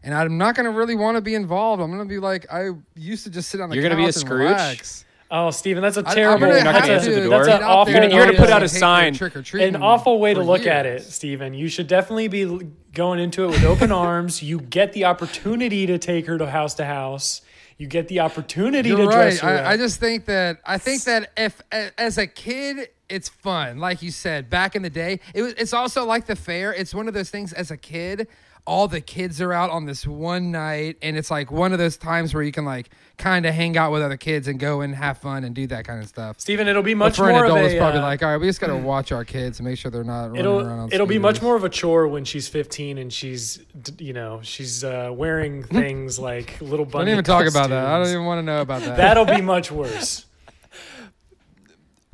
And 0.03 0.13
I'm 0.13 0.37
not 0.37 0.55
going 0.55 0.65
to 0.65 0.71
really 0.71 0.95
want 0.95 1.15
to 1.17 1.21
be 1.21 1.35
involved. 1.35 1.81
I'm 1.81 1.91
going 1.91 2.01
to 2.07 2.09
be 2.09 2.19
like, 2.19 2.51
I 2.51 2.69
used 2.95 3.23
to 3.25 3.29
just 3.29 3.49
sit 3.49 3.61
on 3.61 3.69
the 3.69 3.75
You're 3.75 3.83
couch 3.83 3.91
gonna 3.91 4.03
be 4.03 4.09
a 4.09 4.13
Scrooge? 4.13 4.39
relax. 4.49 5.05
Oh, 5.29 5.51
Steven, 5.51 5.83
that's 5.83 5.97
a 5.97 6.05
I- 6.05 6.09
I'm 6.09 6.15
terrible. 6.15 6.39
gonna 6.47 6.53
You're 6.55 6.63
not 6.63 6.73
have 6.75 6.81
gonna 6.83 6.93
that's 6.93 7.05
answer 7.07 7.19
a, 7.19 7.23
the 7.23 7.29
That's 7.29 7.47
door? 7.47 7.55
an 7.57 7.63
awful. 7.63 7.93
You're 7.93 8.25
gonna 8.25 8.37
put 8.37 8.49
out 8.49 8.63
a 8.63 8.69
sign. 8.69 9.13
trick-or-treating 9.13 9.75
an 9.75 9.83
awful 9.83 10.19
way 10.21 10.33
to 10.33 10.39
for 10.39 10.45
look 10.45 10.65
at 10.65 10.85
it, 10.85 11.01
years. 11.01 11.13
Stephen. 11.13 11.53
You 11.53 11.67
should 11.67 11.87
definitely 11.87 12.29
be 12.29 12.45
going 12.93 13.19
into 13.19 13.43
it 13.43 13.47
with 13.47 13.63
open 13.65 13.91
arms. 13.91 14.41
You 14.41 14.61
get 14.61 14.93
the 14.93 15.03
opportunity 15.03 15.85
to 15.87 15.97
take 15.97 16.27
her 16.27 16.37
to 16.37 16.49
house 16.49 16.75
to 16.75 16.85
house. 16.85 17.41
You 17.77 17.87
get 17.87 18.07
the 18.07 18.21
opportunity 18.21 18.89
You're 18.89 18.97
to 18.97 19.05
dress 19.05 19.43
right. 19.43 19.51
her 19.51 19.57
up. 19.59 19.67
I, 19.67 19.73
I 19.73 19.77
just 19.77 19.99
think 19.99 20.25
that 20.25 20.59
I 20.65 20.77
think 20.77 21.03
that 21.03 21.31
if 21.37 21.61
as 21.97 22.17
a 22.17 22.25
kid 22.25 22.89
it's 23.09 23.29
fun, 23.29 23.77
like 23.77 24.01
you 24.01 24.11
said 24.11 24.49
back 24.49 24.75
in 24.75 24.81
the 24.81 24.89
day. 24.89 25.19
It 25.33 25.41
was. 25.41 25.53
It's 25.53 25.73
also 25.73 26.05
like 26.05 26.25
the 26.25 26.35
fair. 26.35 26.73
It's 26.73 26.93
one 26.93 27.07
of 27.07 27.13
those 27.13 27.29
things. 27.29 27.53
As 27.53 27.71
a 27.71 27.77
kid, 27.77 28.27
all 28.67 28.89
the 28.89 28.99
kids 28.99 29.39
are 29.39 29.53
out 29.53 29.69
on 29.69 29.85
this 29.85 30.05
one 30.05 30.51
night, 30.51 30.97
and 31.01 31.17
it's 31.17 31.31
like 31.31 31.49
one 31.49 31.71
of 31.71 31.79
those 31.79 31.95
times 31.95 32.33
where 32.33 32.43
you 32.43 32.51
can 32.51 32.65
like 32.65 32.89
kind 33.17 33.45
of 33.45 33.53
hang 33.53 33.77
out 33.77 33.93
with 33.93 34.01
other 34.01 34.17
kids 34.17 34.47
and 34.49 34.59
go 34.59 34.81
and 34.81 34.93
have 34.93 35.17
fun 35.17 35.45
and 35.45 35.55
do 35.55 35.65
that 35.67 35.85
kind 35.85 36.03
of 36.03 36.09
stuff. 36.09 36.37
Stephen, 36.39 36.67
it'll 36.67 36.83
be 36.83 36.93
much 36.93 37.17
But 37.17 37.23
much 37.23 37.29
for 37.31 37.39
an 37.39 37.45
adult, 37.45 37.59
of 37.59 37.65
it's 37.65 37.79
probably 37.79 38.01
uh, 38.01 38.03
like, 38.03 38.21
all 38.21 38.29
right, 38.29 38.37
we 38.37 38.45
just 38.45 38.59
got 38.59 38.67
to 38.67 38.75
watch 38.77 39.13
our 39.13 39.23
kids 39.23 39.59
and 39.59 39.67
make 39.67 39.79
sure 39.79 39.89
they're 39.89 40.03
not 40.03 40.31
running 40.31 40.45
around. 40.45 40.57
It'll 40.59 40.69
On 40.81 40.91
it'll 40.91 41.07
be 41.07 41.17
much 41.17 41.41
more 41.41 41.55
of 41.55 41.63
a 41.63 41.69
chore 41.69 42.09
when 42.09 42.25
she's 42.25 42.49
15 42.49 42.97
and 42.97 43.11
she's 43.11 43.61
you 43.97 44.11
know 44.11 44.41
she's 44.43 44.83
uh, 44.83 45.11
wearing 45.13 45.63
things 45.79 46.19
like 46.19 46.59
little 46.59 46.85
bunny. 46.85 47.05
Don't 47.05 47.13
even 47.13 47.23
talk 47.23 47.47
about 47.47 47.69
that. 47.69 47.85
I 47.85 47.97
don't 47.97 48.09
even 48.09 48.25
want 48.25 48.39
to 48.39 48.43
know 48.43 48.59
about 48.61 48.81
that. 48.81 48.97
That'll 48.97 49.25
be 49.25 49.41
much 49.41 49.71
worse. 49.71 50.25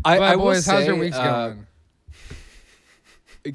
I, 0.05 0.19
But 0.19 0.23
I 0.23 0.35
will 0.35 0.45
boys, 0.45 0.67
how's 0.67 0.85
your 0.85 0.95
say, 0.95 0.99
weeks 0.99 1.17
uh, 1.17 1.49
going? 1.49 1.67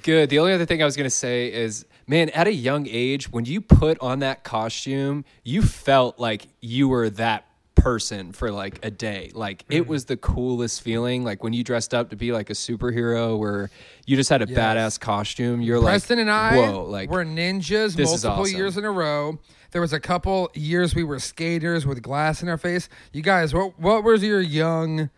Good. 0.03 0.31
The 0.31 0.41
only 0.41 0.53
other 0.53 0.67
thing 0.67 0.83
I 0.83 0.85
was 0.85 0.97
going 0.97 1.05
to 1.05 1.11
say 1.11 1.53
is, 1.53 1.85
man, 2.09 2.31
at 2.31 2.47
a 2.49 2.53
young 2.53 2.87
age, 2.89 3.31
when 3.31 3.45
you 3.45 3.61
put 3.61 3.99
on 4.01 4.19
that 4.21 4.43
costume, 4.43 5.25
you 5.45 5.63
felt 5.63 6.19
like 6.19 6.49
you 6.61 6.89
were 6.89 7.09
that 7.11 7.45
person 7.77 8.33
for 8.33 8.51
like 8.51 8.85
a 8.85 8.91
day. 8.91 9.31
Like 9.35 9.65
it 9.69 9.83
Mm-hmm. 9.83 9.91
was 9.91 10.07
the 10.07 10.17
coolest 10.17 10.83
feeling. 10.83 11.23
Like 11.23 11.45
when 11.45 11.53
you 11.53 11.63
dressed 11.63 11.95
up 11.95 12.11
to 12.11 12.17
be 12.17 12.33
like 12.33 12.51
a 12.51 12.55
superhero, 12.55 13.39
where 13.39 13.71
you 14.05 14.17
just 14.17 14.31
had 14.31 14.43
a 14.43 14.47
Yes. 14.49 14.59
badass 14.59 14.99
costume. 15.01 15.61
You're 15.61 15.81
Preston 15.81 15.85
like, 15.85 15.93
Preston 15.93 16.19
and 16.19 16.31
I 16.31 16.57
whoa, 16.73 16.83
like 16.85 17.09
were 17.11 17.25
ninjas 17.25 17.97
multiple 17.97 18.31
awesome. 18.43 18.57
years 18.57 18.77
in 18.77 18.85
a 18.85 18.91
row. 18.91 19.39
There 19.71 19.81
was 19.83 19.93
a 19.93 20.01
couple 20.01 20.51
years 20.55 20.95
we 20.95 21.05
were 21.05 21.19
skaters 21.21 21.87
with 21.87 22.03
glass 22.03 22.43
in 22.43 22.49
our 22.49 22.57
face. 22.59 22.89
You 23.13 23.23
guys, 23.23 23.55
what 23.55 23.79
what 23.79 24.03
was 24.03 24.23
your 24.25 24.41
young 24.41 25.11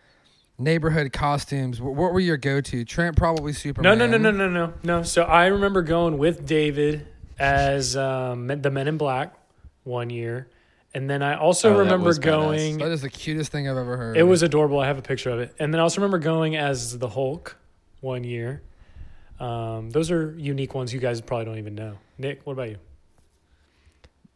neighborhood 0.61 1.11
costumes? 1.11 1.81
What, 1.81 1.95
what 1.95 2.13
were 2.13 2.19
your 2.19 2.37
go 2.37 2.61
to? 2.61 2.85
Trent 2.85 3.15
probably 3.15 3.51
No, 3.51 3.57
Superman. 3.57 3.97
no, 3.97 4.07
no, 4.07 4.17
no, 4.17 4.31
no, 4.31 4.49
no, 4.49 4.73
no. 4.83 5.03
So 5.03 5.23
I 5.23 5.47
remember 5.47 5.81
going 5.81 6.17
with 6.17 6.45
David 6.45 7.07
as 7.39 7.95
um, 7.97 8.47
the 8.47 8.69
Men 8.71 8.87
in 8.87 8.97
Black 8.97 9.33
one 9.83 10.09
year, 10.09 10.47
and 10.93 11.09
then 11.09 11.23
I 11.23 11.35
also 11.37 11.69
Oh, 11.69 11.77
that 11.77 11.83
remember 11.83 12.11
badass. 12.11 12.21
going. 12.21 12.77
That 12.77 12.91
is 12.91 13.01
the 13.01 13.09
cutest 13.09 13.51
thing 13.51 13.67
I've 13.67 13.77
ever 13.77 13.97
heard. 13.97 14.17
It 14.17 14.23
was 14.23 14.43
adorable. 14.43 14.79
I 14.79 14.87
have 14.87 14.97
a 14.97 15.01
picture 15.01 15.29
of 15.31 15.39
it, 15.39 15.53
and 15.59 15.73
then 15.73 15.79
I 15.79 15.83
also 15.83 16.01
remember 16.01 16.19
going 16.19 16.55
as 16.55 16.97
the 16.99 17.09
Hulk 17.09 17.55
one 18.01 18.23
year. 18.23 18.61
Um, 19.39 19.89
those 19.89 20.11
are 20.11 20.35
unique 20.37 20.75
ones 20.75 20.93
you 20.93 20.99
guys 20.99 21.19
probably 21.19 21.45
don't 21.45 21.57
even 21.57 21.73
know. 21.73 21.97
Nick, 22.19 22.41
what 22.45 22.53
about 22.53 22.69
you? 22.69 22.77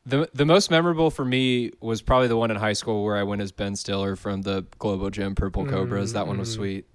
The 0.05 0.29
the 0.33 0.45
most 0.45 0.69
memorable 0.69 1.09
for 1.09 1.25
me 1.25 1.71
was 1.79 2.01
probably 2.01 2.27
the 2.27 2.37
one 2.37 2.51
in 2.51 2.57
high 2.57 2.73
school 2.73 3.03
where 3.03 3.17
I 3.17 3.23
went 3.23 3.41
as 3.41 3.51
Ben 3.51 3.75
Stiller 3.75 4.15
from 4.15 4.43
the 4.43 4.65
Globo 4.77 5.09
Gym 5.09 5.33
Purple 5.33 5.65
Cobras. 5.65 6.13
That 6.13 6.27
one 6.27 6.37
was 6.37 6.53
sweet. 6.53 6.85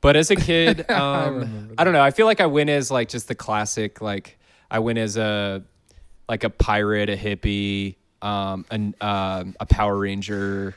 But 0.00 0.16
as 0.16 0.30
a 0.30 0.36
kid, 0.50 0.90
um, 0.90 1.34
remember 1.34 1.74
I, 1.76 1.84
don't 1.84 1.92
know. 1.92 2.00
I 2.02 2.10
feel 2.10 2.26
like 2.26 2.40
I 2.40 2.46
went 2.46 2.70
as 2.70 2.90
like 2.90 3.08
just 3.08 3.28
the 3.28 3.34
classic. 3.34 4.00
Like 4.00 4.38
I 4.70 4.78
went 4.78 4.98
as 4.98 5.16
a 5.16 5.64
like 6.28 6.44
a 6.44 6.50
pirate, 6.50 7.10
a 7.10 7.16
hippie, 7.16 7.96
um, 8.22 8.64
an, 8.70 8.94
um 9.00 9.54
a 9.60 9.66
Power 9.66 9.96
Ranger, 9.96 10.74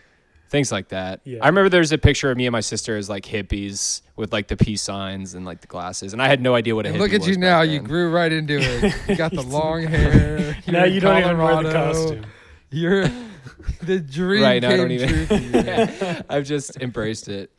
things 0.50 0.72
like 0.72 0.90
that. 0.90 1.22
Yeah. 1.24 1.40
I 1.42 1.48
remember 1.48 1.70
there's 1.70 1.92
a 1.92 1.98
picture 1.98 2.30
of 2.32 2.38
me 2.38 2.46
and 2.48 2.52
my 2.52 2.60
sister 2.60 2.98
as 2.98 3.10
like 3.10 3.24
hippies 3.26 4.02
with 4.16 4.34
like 4.34 4.48
the 4.48 4.58
peace 4.58 4.82
signs 4.82 5.34
and 5.36 5.46
like 5.46 5.62
the 5.62 5.68
glasses, 5.68 6.12
and 6.14 6.22
I 6.22 6.28
had 6.28 6.42
no 6.42 6.56
idea 6.56 6.76
what 6.76 6.86
a 6.86 6.90
And 6.90 6.98
hippie 6.98 7.00
look 7.02 7.14
at 7.14 7.20
was 7.22 7.28
you 7.30 7.34
back 7.36 7.40
now. 7.42 7.62
You 7.62 7.80
grew 7.80 8.10
right 8.12 8.32
into 8.32 8.58
it. 8.60 8.96
You 9.08 9.16
got 9.16 9.32
the 9.32 9.42
long 9.58 9.84
hair. 9.84 10.58
now 10.68 10.80
You're 10.80 10.86
in 10.86 10.94
you 10.94 11.00
don't 11.00 11.18
even 11.24 11.38
wear 11.38 11.64
the 11.64 11.72
costume. 11.72 12.26
You're 12.72 13.10
the 13.82 14.00
dream 14.00 14.44
Right, 14.44 14.62
now 14.62 14.72
I 14.72 14.78
don't 14.78 14.92
even- 14.92 15.08
true 15.10 15.26
for 15.26 15.34
you. 15.36 15.52
man. 15.52 16.26
I've 16.30 16.46
just 16.46 16.78
embraced 16.82 17.28
it. 17.30 17.52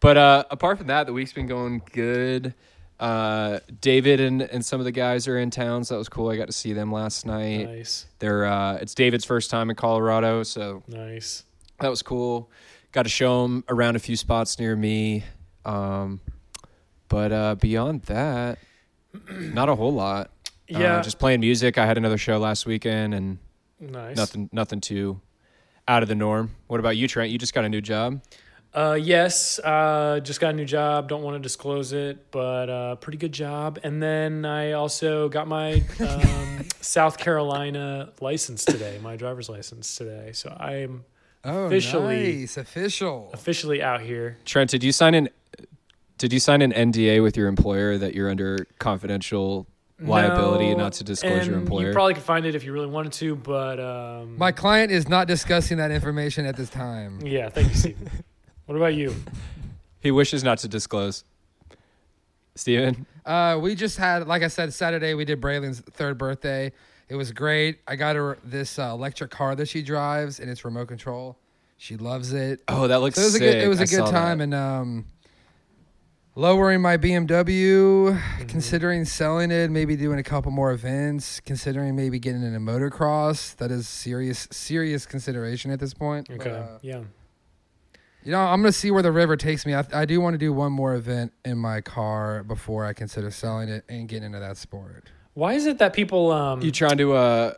But 0.00 0.16
uh, 0.16 0.44
apart 0.50 0.78
from 0.78 0.88
that, 0.88 1.06
the 1.06 1.12
week's 1.12 1.32
been 1.32 1.46
going 1.46 1.80
good. 1.92 2.54
Uh, 2.98 3.58
David 3.80 4.20
and, 4.20 4.42
and 4.42 4.64
some 4.64 4.80
of 4.80 4.84
the 4.84 4.92
guys 4.92 5.26
are 5.28 5.38
in 5.38 5.50
town, 5.50 5.82
so 5.84 5.94
that 5.94 5.98
was 5.98 6.08
cool. 6.08 6.28
I 6.30 6.36
got 6.36 6.46
to 6.46 6.52
see 6.52 6.72
them 6.72 6.92
last 6.92 7.26
night. 7.26 7.68
Nice, 7.68 8.06
They're 8.20 8.44
uh, 8.44 8.74
it's 8.76 8.94
David's 8.94 9.24
first 9.24 9.50
time 9.50 9.70
in 9.70 9.76
Colorado, 9.76 10.42
so 10.44 10.82
nice. 10.88 11.44
That 11.82 11.90
was 11.90 12.02
cool. 12.02 12.50
Got 12.92 13.02
to 13.04 13.08
show 13.08 13.44
him 13.44 13.64
around 13.68 13.96
a 13.96 13.98
few 13.98 14.16
spots 14.16 14.58
near 14.58 14.74
me. 14.76 15.24
Um, 15.64 16.20
but 17.08 17.32
uh, 17.32 17.54
beyond 17.56 18.02
that, 18.02 18.58
not 19.28 19.68
a 19.68 19.74
whole 19.74 19.92
lot. 19.92 20.28
Uh, 20.72 20.78
Yeah, 20.78 21.02
just 21.02 21.18
playing 21.18 21.40
music. 21.40 21.76
I 21.76 21.84
had 21.86 21.98
another 21.98 22.16
show 22.18 22.38
last 22.38 22.64
weekend, 22.64 23.14
and 23.14 23.38
nice. 23.80 24.16
nothing, 24.16 24.48
nothing 24.52 24.80
too 24.80 25.20
out 25.86 26.02
of 26.02 26.08
the 26.08 26.14
norm. 26.14 26.50
What 26.68 26.80
about 26.80 26.96
you, 26.96 27.08
Trent? 27.08 27.30
You 27.30 27.38
just 27.38 27.52
got 27.52 27.64
a 27.64 27.68
new 27.68 27.80
job. 27.80 28.22
Uh, 28.72 28.98
yes, 28.98 29.58
uh, 29.58 30.20
just 30.22 30.40
got 30.40 30.50
a 30.54 30.56
new 30.56 30.64
job. 30.64 31.08
Don't 31.08 31.22
want 31.22 31.34
to 31.34 31.40
disclose 31.40 31.92
it, 31.92 32.30
but 32.30 32.70
uh, 32.70 32.94
pretty 32.96 33.18
good 33.18 33.32
job. 33.32 33.78
And 33.82 34.02
then 34.02 34.46
I 34.46 34.72
also 34.72 35.28
got 35.28 35.46
my 35.46 35.82
um, 36.00 36.64
South 36.80 37.18
Carolina 37.18 38.12
license 38.20 38.64
today, 38.64 38.98
my 39.02 39.16
driver's 39.16 39.50
license 39.50 39.94
today. 39.96 40.32
So 40.32 40.56
I'm 40.58 41.04
Oh, 41.44 41.64
Officially- 41.66 42.38
nice. 42.40 42.56
Official. 42.56 43.30
officially 43.32 43.82
out 43.82 44.00
here. 44.00 44.38
Trent, 44.44 44.70
did 44.70 44.84
you 44.84 44.92
sign 44.92 45.14
an 45.14 45.28
did 46.18 46.32
you 46.32 46.38
sign 46.38 46.62
an 46.62 46.72
NDA 46.72 47.20
with 47.20 47.36
your 47.36 47.48
employer 47.48 47.98
that 47.98 48.14
you're 48.14 48.30
under 48.30 48.66
confidential 48.78 49.66
liability 49.98 50.70
No, 50.70 50.76
not 50.76 50.92
to 50.94 51.04
disclose 51.04 51.48
your 51.48 51.56
employer? 51.56 51.88
You 51.88 51.92
probably 51.92 52.14
could 52.14 52.22
find 52.22 52.46
it 52.46 52.54
if 52.54 52.62
you 52.62 52.72
really 52.72 52.86
wanted 52.86 53.12
to, 53.14 53.34
but 53.34 53.80
um, 53.80 54.38
My 54.38 54.52
client 54.52 54.92
is 54.92 55.08
not 55.08 55.26
discussing 55.26 55.78
that 55.78 55.90
information 55.90 56.46
at 56.46 56.54
this 56.56 56.70
time. 56.70 57.18
yeah. 57.24 57.48
Thank 57.48 57.70
you, 57.70 57.74
Steven. 57.74 58.08
what 58.66 58.76
about 58.76 58.94
you? 58.94 59.12
he 59.98 60.12
wishes 60.12 60.44
not 60.44 60.58
to 60.58 60.68
disclose. 60.68 61.24
Steven? 62.54 63.04
Uh, 63.26 63.58
we 63.60 63.74
just 63.74 63.96
had, 63.98 64.28
like 64.28 64.42
I 64.44 64.48
said, 64.48 64.72
Saturday 64.72 65.14
we 65.14 65.24
did 65.24 65.40
Braylon's 65.40 65.80
third 65.80 66.18
birthday. 66.18 66.70
It 67.08 67.16
was 67.16 67.30
great. 67.32 67.80
I 67.86 67.96
got 67.96 68.16
her 68.16 68.38
this 68.44 68.78
uh, 68.78 68.90
electric 68.92 69.30
car 69.30 69.54
that 69.56 69.68
she 69.68 69.82
drives, 69.82 70.40
and 70.40 70.50
it's 70.50 70.64
remote 70.64 70.88
control. 70.88 71.36
She 71.76 71.96
loves 71.96 72.32
it. 72.32 72.60
Oh, 72.68 72.86
that 72.88 73.00
looks 73.00 73.16
So 73.16 73.22
it 73.22 73.24
was 73.24 73.32
sick. 73.34 73.42
a 73.42 73.44
good. 73.44 73.62
It 73.64 73.68
was 73.68 73.80
a 73.80 73.82
I 73.82 73.86
good 73.86 74.10
time, 74.10 74.38
that. 74.38 74.44
and 74.44 74.54
um, 74.54 75.04
lowering 76.34 76.80
my 76.80 76.96
BMW, 76.96 78.18
considering 78.48 79.04
selling 79.04 79.50
it, 79.50 79.70
maybe 79.70 79.96
doing 79.96 80.18
a 80.18 80.22
couple 80.22 80.50
more 80.52 80.72
events, 80.72 81.40
considering 81.40 81.94
maybe 81.96 82.18
getting 82.18 82.42
in 82.42 82.54
a 82.54 82.60
motocross. 82.60 83.56
That 83.56 83.70
is 83.70 83.86
serious, 83.88 84.48
serious 84.50 85.04
consideration 85.06 85.70
at 85.70 85.80
this 85.80 85.92
point. 85.92 86.28
But, 86.28 86.40
Okay. 86.40 86.50
uh, 86.56 86.78
yeah. 86.82 87.00
you 88.24 88.32
know, 88.32 88.40
I'm 88.40 88.62
gonna 88.62 88.72
see 88.72 88.90
where 88.90 89.02
the 89.02 89.12
river 89.12 89.36
takes 89.36 89.66
me. 89.66 89.74
I, 89.74 89.84
I 89.92 90.04
do 90.04 90.20
want 90.20 90.34
to 90.34 90.38
do 90.38 90.52
one 90.52 90.72
more 90.72 90.94
event 90.94 91.32
in 91.44 91.58
my 91.58 91.80
car 91.80 92.42
before 92.44 92.86
I 92.86 92.92
consider 92.92 93.30
selling 93.30 93.68
it 93.68 93.84
and 93.88 94.08
getting 94.08 94.26
into 94.26 94.38
that 94.38 94.56
sport. 94.56 95.10
Why 95.34 95.54
is 95.54 95.66
it 95.66 95.78
that 95.78 95.92
people 95.92 96.30
um 96.30 96.62
you 96.62 96.70
trying 96.70 96.98
to 96.98 97.14
uh 97.14 97.54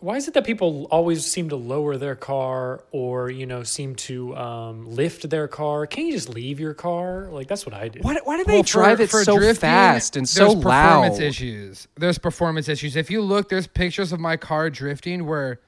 why 0.00 0.16
is 0.16 0.26
it 0.26 0.34
that 0.34 0.44
people 0.44 0.88
always 0.90 1.24
seem 1.24 1.48
to 1.50 1.56
lower 1.56 1.96
their 1.96 2.16
car 2.16 2.82
or 2.90 3.30
you 3.30 3.46
know 3.46 3.62
seem 3.62 3.94
to 3.94 4.34
um, 4.36 4.84
lift 4.90 5.30
their 5.30 5.46
car 5.46 5.86
can't 5.86 6.08
you 6.08 6.12
just 6.14 6.28
leave 6.28 6.58
your 6.58 6.74
car 6.74 7.28
like 7.30 7.46
that's 7.46 7.64
what 7.64 7.72
i 7.72 7.86
do 7.86 8.00
why, 8.02 8.16
why 8.24 8.36
do 8.36 8.42
they 8.42 8.54
Well, 8.54 8.62
for- 8.64 8.68
drive 8.68 9.00
it 9.00 9.10
for 9.10 9.22
so 9.22 9.38
drifting, 9.38 9.60
fast 9.60 10.16
and 10.16 10.28
so 10.28 10.46
there's 10.46 10.54
performance 10.56 11.18
loud? 11.18 11.22
issues. 11.26 11.86
There's 11.96 12.18
performance 12.18 12.68
issues. 12.68 12.96
If 12.96 13.10
you 13.12 13.20
look, 13.22 13.48
there's 13.48 13.68
pictures 13.68 14.10
of 14.12 14.18
my 14.18 14.36
car 14.36 14.70
drifting 14.70 15.24
where, 15.26 15.60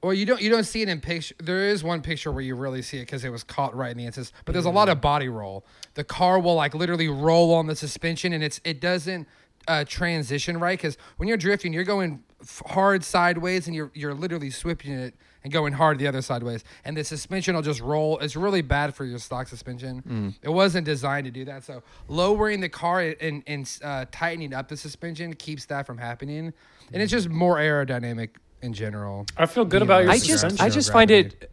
well, 0.00 0.14
you 0.14 0.26
don't 0.26 0.40
you 0.40 0.48
don't 0.50 0.62
see 0.64 0.82
it 0.82 0.88
in 0.88 1.00
picture. 1.00 1.34
There 1.42 1.64
is 1.68 1.82
one 1.82 2.02
picture 2.02 2.30
where 2.30 2.42
you 2.42 2.54
really 2.54 2.82
see 2.82 2.98
it 2.98 3.06
because 3.06 3.24
it 3.24 3.30
was 3.30 3.42
caught 3.42 3.74
right 3.74 3.90
in 3.90 3.96
the 3.96 4.06
instance. 4.06 4.32
But 4.44 4.52
there's 4.52 4.64
a 4.64 4.70
lot 4.70 4.88
of 4.88 5.00
body 5.00 5.28
roll. 5.28 5.64
The 5.94 6.04
car 6.04 6.38
will 6.38 6.54
like 6.54 6.74
literally 6.74 7.08
roll 7.08 7.52
on 7.54 7.66
the 7.66 7.74
suspension, 7.74 8.32
and 8.32 8.44
it's 8.44 8.60
it 8.64 8.80
doesn't 8.80 9.26
uh, 9.68 9.84
transition 9.86 10.58
right 10.58 10.78
because 10.78 10.96
when 11.16 11.28
you're 11.28 11.36
drifting, 11.38 11.72
you're 11.72 11.84
going 11.84 12.22
f- 12.40 12.62
hard 12.66 13.04
sideways, 13.04 13.66
and 13.66 13.74
you're 13.76 13.90
you're 13.94 14.14
literally 14.14 14.50
sweeping 14.50 14.92
it 14.92 15.14
and 15.44 15.52
going 15.52 15.72
hard 15.72 15.98
the 15.98 16.06
other 16.06 16.22
sideways, 16.22 16.62
and 16.84 16.96
the 16.96 17.02
suspension 17.04 17.54
will 17.54 17.62
just 17.62 17.80
roll. 17.80 18.18
It's 18.18 18.36
really 18.36 18.62
bad 18.62 18.94
for 18.94 19.04
your 19.04 19.18
stock 19.18 19.48
suspension. 19.48 20.34
It 20.42 20.48
wasn't 20.50 20.84
designed 20.86 21.24
to 21.24 21.30
do 21.30 21.44
that. 21.46 21.64
So 21.64 21.82
lowering 22.08 22.60
the 22.60 22.68
car 22.68 23.00
and 23.20 23.42
and 23.46 23.78
uh, 23.82 24.04
tightening 24.12 24.54
up 24.54 24.68
the 24.68 24.76
suspension 24.76 25.34
keeps 25.34 25.66
that 25.66 25.86
from 25.86 25.98
happening, 25.98 26.52
and 26.92 27.02
it's 27.02 27.10
just 27.12 27.28
more 27.28 27.56
aerodynamic 27.56 28.30
in 28.62 28.72
general. 28.72 29.26
i 29.36 29.44
feel 29.44 29.64
good 29.64 29.80
Yeah, 29.80 29.86
about 29.86 30.02
your 30.04 30.12
I 30.12 30.18
just. 30.18 30.60
I 30.60 30.68
just 30.68 30.92
find 30.92 31.10
it 31.10 31.50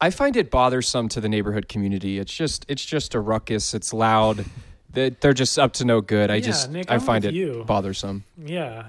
I 0.00 0.10
find 0.10 0.36
it 0.36 0.50
bothersome 0.50 1.08
to 1.08 1.20
the 1.20 1.28
neighborhood 1.28 1.68
community. 1.68 2.18
It's 2.18 2.32
just 2.32 2.64
it's 2.68 2.84
just 2.84 3.14
a 3.14 3.20
ruckus. 3.20 3.74
It's 3.74 3.92
loud. 3.92 4.44
They- 4.92 5.10
They're 5.10 5.32
just 5.34 5.58
up 5.58 5.72
to 5.74 5.84
no 5.84 6.00
good. 6.00 6.30
I 6.30 6.36
Yeah, 6.36 6.40
just 6.40 6.70
Nick, 6.70 6.90
I 6.90 6.94
I'm 6.94 7.00
find 7.00 7.24
it 7.24 7.34
you. 7.34 7.64
bothersome. 7.66 8.24
yeah 8.42 8.86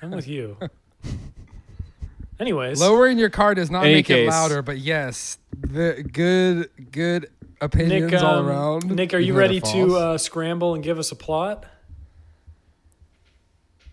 i'm 0.00 0.10
with 0.10 0.26
you 0.26 0.56
anyways 2.40 2.80
Lowering 2.80 3.18
your 3.18 3.28
car 3.30 3.54
does 3.54 3.70
not 3.70 3.84
Any 3.84 3.94
make 3.96 4.08
it 4.10 4.26
louder, 4.28 4.62
but 4.62 4.78
yes, 4.78 5.36
the 5.60 6.02
good 6.10 6.70
good 6.90 7.28
opinions 7.60 8.10
nick 8.12 8.22
all 8.22 8.38
um, 8.38 8.48
around. 8.48 8.90
nick 8.90 9.12
are 9.14 9.18
you 9.18 9.34
ready 9.34 9.60
to 9.60 9.94
uh, 9.96 10.18
scramble 10.18 10.74
and 10.74 10.82
give 10.82 10.98
us 10.98 11.12
a 11.12 11.16
plot 11.16 11.66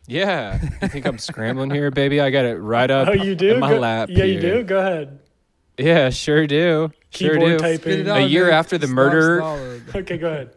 Yeah, 0.07 0.59
I 0.81 0.87
think 0.87 1.05
I'm 1.05 1.17
scrambling 1.19 1.69
here, 1.71 1.91
baby? 1.91 2.19
I 2.21 2.29
got 2.31 2.45
it 2.45 2.55
right 2.57 2.89
up. 2.89 3.09
oh 3.09 3.13
you 3.13 3.35
do 3.35 3.53
in 3.55 3.59
my 3.59 3.71
Go- 3.73 3.79
lap. 3.79 4.09
yeah 4.11 4.23
you 4.23 4.39
do 4.39 4.63
go 4.63 4.79
ahead 4.79 5.19
Yeah, 5.77 6.09
sure 6.09 6.47
do. 6.47 6.91
Sure 7.11 7.37
do. 7.37 7.57
Typing 7.59 8.07
A 8.07 8.21
year 8.25 8.49
after 8.49 8.77
the 8.77 8.87
murder- 8.87 9.39
stalling. 9.39 9.83
okay 9.95 10.17
go 10.17 10.27
ahead 10.29 10.51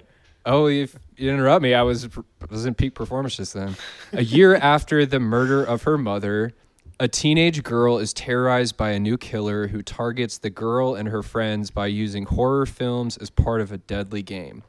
Oh, 0.44 0.66
if 0.66 0.96
you 1.16 1.30
interrupt 1.30 1.62
me, 1.62 1.74
I 1.74 1.82
was 1.82 2.08
was 2.50 2.66
in 2.66 2.74
peak 2.74 2.94
performance 2.94 3.36
just 3.36 3.54
then. 3.54 3.76
A 4.12 4.22
year 4.22 4.54
after 4.62 5.06
the 5.06 5.20
murder 5.20 5.62
of 5.62 5.82
her 5.84 5.96
mother, 5.96 6.52
a 6.98 7.08
teenage 7.08 7.62
girl 7.62 7.98
is 7.98 8.12
terrorized 8.12 8.76
by 8.76 8.90
a 8.90 8.98
new 8.98 9.16
killer 9.16 9.68
who 9.68 9.82
targets 9.82 10.38
the 10.38 10.50
girl 10.50 10.94
and 10.94 11.08
her 11.08 11.22
friends 11.22 11.70
by 11.70 11.86
using 11.86 12.24
horror 12.24 12.66
films 12.66 13.16
as 13.16 13.30
part 13.30 13.60
of 13.60 13.72
a 13.72 13.78
deadly 13.78 14.22
game. 14.22 14.62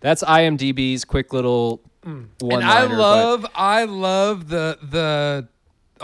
That's 0.00 0.22
IMDb's 0.22 1.04
quick 1.04 1.32
little 1.32 1.80
one 2.02 2.28
and 2.40 2.64
I 2.64 2.84
love 2.84 3.46
I 3.54 3.84
love 3.84 4.48
the 4.48 4.78
the 4.82 5.48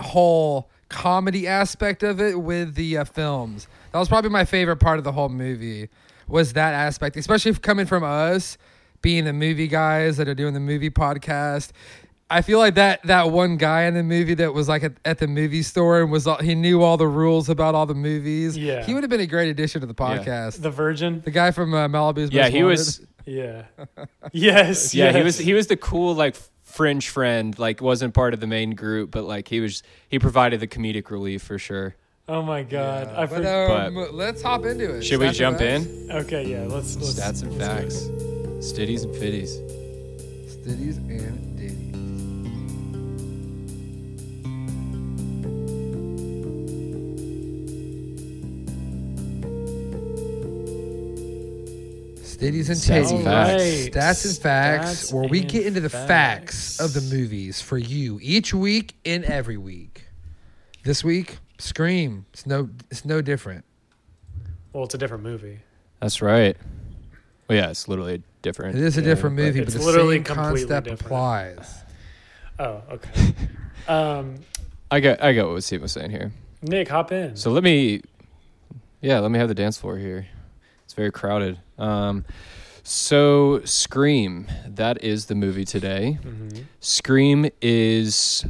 whole 0.00 0.68
comedy 0.88 1.46
aspect 1.46 2.02
of 2.02 2.20
it 2.20 2.38
with 2.40 2.74
the 2.74 2.98
uh, 2.98 3.04
films. 3.04 3.66
That 3.92 3.98
was 3.98 4.08
probably 4.08 4.30
my 4.30 4.44
favorite 4.44 4.76
part 4.76 4.98
of 4.98 5.04
the 5.04 5.12
whole 5.12 5.28
movie 5.28 5.88
was 6.28 6.52
that 6.52 6.74
aspect, 6.74 7.16
especially 7.16 7.54
coming 7.54 7.86
from 7.86 8.04
us 8.04 8.58
being 9.06 9.24
the 9.24 9.32
movie 9.32 9.68
guys 9.68 10.16
that 10.16 10.26
are 10.26 10.34
doing 10.34 10.52
the 10.52 10.58
movie 10.58 10.90
podcast. 10.90 11.70
I 12.28 12.42
feel 12.42 12.58
like 12.58 12.74
that 12.74 13.04
that 13.04 13.30
one 13.30 13.56
guy 13.56 13.82
in 13.82 13.94
the 13.94 14.02
movie 14.02 14.34
that 14.34 14.52
was 14.52 14.68
like 14.68 14.82
at, 14.82 14.94
at 15.04 15.18
the 15.18 15.28
movie 15.28 15.62
store 15.62 16.02
and 16.02 16.10
was 16.10 16.26
all, 16.26 16.38
he 16.38 16.56
knew 16.56 16.82
all 16.82 16.96
the 16.96 17.06
rules 17.06 17.48
about 17.48 17.76
all 17.76 17.86
the 17.86 17.94
movies. 17.94 18.58
Yeah. 18.58 18.84
he 18.84 18.94
would 18.94 19.04
have 19.04 19.10
been 19.10 19.20
a 19.20 19.26
great 19.28 19.48
addition 19.48 19.80
to 19.82 19.86
the 19.86 19.94
Yeah. 19.96 20.18
podcast. 20.18 20.60
the 20.60 20.72
virgin 20.72 21.20
The 21.24 21.30
guy 21.30 21.52
from 21.52 21.72
uh, 21.72 21.86
Malibu's 21.86 22.32
yeah, 22.32 22.42
Most 22.42 22.52
he 22.52 22.62
Wanted. 22.64 22.70
was 22.78 23.00
yeah 23.26 23.62
yes 24.32 24.92
yeah 24.94 25.12
he 25.12 25.22
was 25.22 25.38
he 25.38 25.54
was 25.54 25.68
the 25.68 25.76
cool 25.76 26.14
like 26.16 26.34
fringe 26.64 27.08
friend 27.08 27.56
like 27.60 27.80
wasn't 27.80 28.12
part 28.12 28.34
of 28.34 28.40
the 28.40 28.46
main 28.48 28.70
group 28.74 29.10
but 29.12 29.24
like 29.24 29.46
he 29.48 29.60
was 29.60 29.82
he 30.08 30.18
provided 30.18 30.58
the 30.58 30.66
comedic 30.66 31.10
relief 31.10 31.42
for 31.42 31.58
sure. 31.58 31.94
Oh 32.28 32.42
my 32.42 32.62
god 32.62 33.06
Yeah, 33.08 33.20
i 33.20 33.26
but, 33.26 33.36
forgot 33.36 33.86
um, 33.86 34.08
let's 34.16 34.42
hop 34.42 34.64
into 34.64 34.96
it. 34.96 35.02
Should 35.02 35.20
we 35.20 35.26
Stats 35.26 35.28
and 35.28 35.36
jump 35.36 35.60
in? 35.60 36.10
okay 36.10 36.44
yeah 36.46 36.64
let's, 36.64 36.96
let's 36.96 37.14
Stats 37.18 37.42
and 37.42 37.56
let's 37.58 38.00
facts, 38.00 38.04
stitties 38.72 39.04
and 39.04 39.14
fitties. 39.14 39.52
Stitties 40.50 40.96
and 40.98 41.56
ditties. 41.56 41.76
Stitties 52.22 52.68
and 52.68 52.76
Stats 52.76 53.10
titties. 53.10 53.14
and 53.14 53.24
facts. 53.24 53.50
Alright. 53.52 53.92
Stats 53.92 54.24
and 54.26 54.36
facts, 54.42 54.88
Stats 54.90 55.12
where 55.12 55.28
we 55.28 55.40
get 55.40 55.66
into 55.66 55.80
the 55.80 55.88
facts. 55.90 56.76
facts. 56.76 56.80
of 56.80 56.92
the 56.92 57.00
movies 57.14 57.60
for 57.60 57.78
you 57.78 58.18
each 58.22 58.52
week 58.52 58.94
and 59.04 59.24
every 59.24 59.56
week. 59.56 60.04
This 60.82 61.02
week, 61.02 61.38
Scream. 61.58 62.26
It's 62.32 62.46
no, 62.46 62.68
it's 62.90 63.04
no 63.04 63.20
different. 63.22 63.64
well 64.72 64.84
it's 64.84 64.94
a 64.94 64.98
different 64.98 65.22
movie 65.22 65.60
That's 66.00 66.20
right. 66.22 66.56
Well, 67.48 67.56
yeah, 67.58 67.70
it's 67.70 67.86
literally 67.88 68.22
different. 68.42 68.76
It 68.76 68.82
is 68.82 68.98
a 68.98 69.00
Yeah, 69.00 69.06
different 69.08 69.36
but- 69.36 69.42
movie, 69.42 69.60
It's 69.60 69.72
but 69.74 69.80
the 69.80 69.86
literally 69.86 70.16
same 70.16 70.24
completely 70.24 70.60
concept 70.62 70.84
different. 70.88 71.00
applies. 71.02 71.82
oh 72.58 72.82
okay 72.90 73.34
um 73.88 74.36
I 74.90 75.00
got 75.00 75.22
I 75.22 75.32
got 75.34 75.48
what 75.50 75.62
Steve 75.64 75.82
was 75.82 75.92
saying 75.92 76.10
here. 76.10 76.32
nick 76.62 76.88
hop 76.88 77.12
in 77.12 77.36
So 77.36 77.50
let 77.50 77.62
me, 77.62 78.00
yeah, 79.00 79.18
let 79.20 79.30
me 79.30 79.38
have 79.38 79.48
the 79.48 79.54
dance 79.54 79.76
floor 79.78 79.96
here. 79.98 80.26
It's 80.84 80.94
very 80.94 81.10
crowded. 81.12 81.58
Um, 81.78 82.24
so 82.82 83.60
Scream, 83.64 84.46
that 84.66 85.02
is 85.02 85.26
the 85.26 85.34
movie 85.34 85.64
today. 85.64 86.18
Mhm. 86.22 86.64
Scream 86.80 87.50
is 87.60 88.44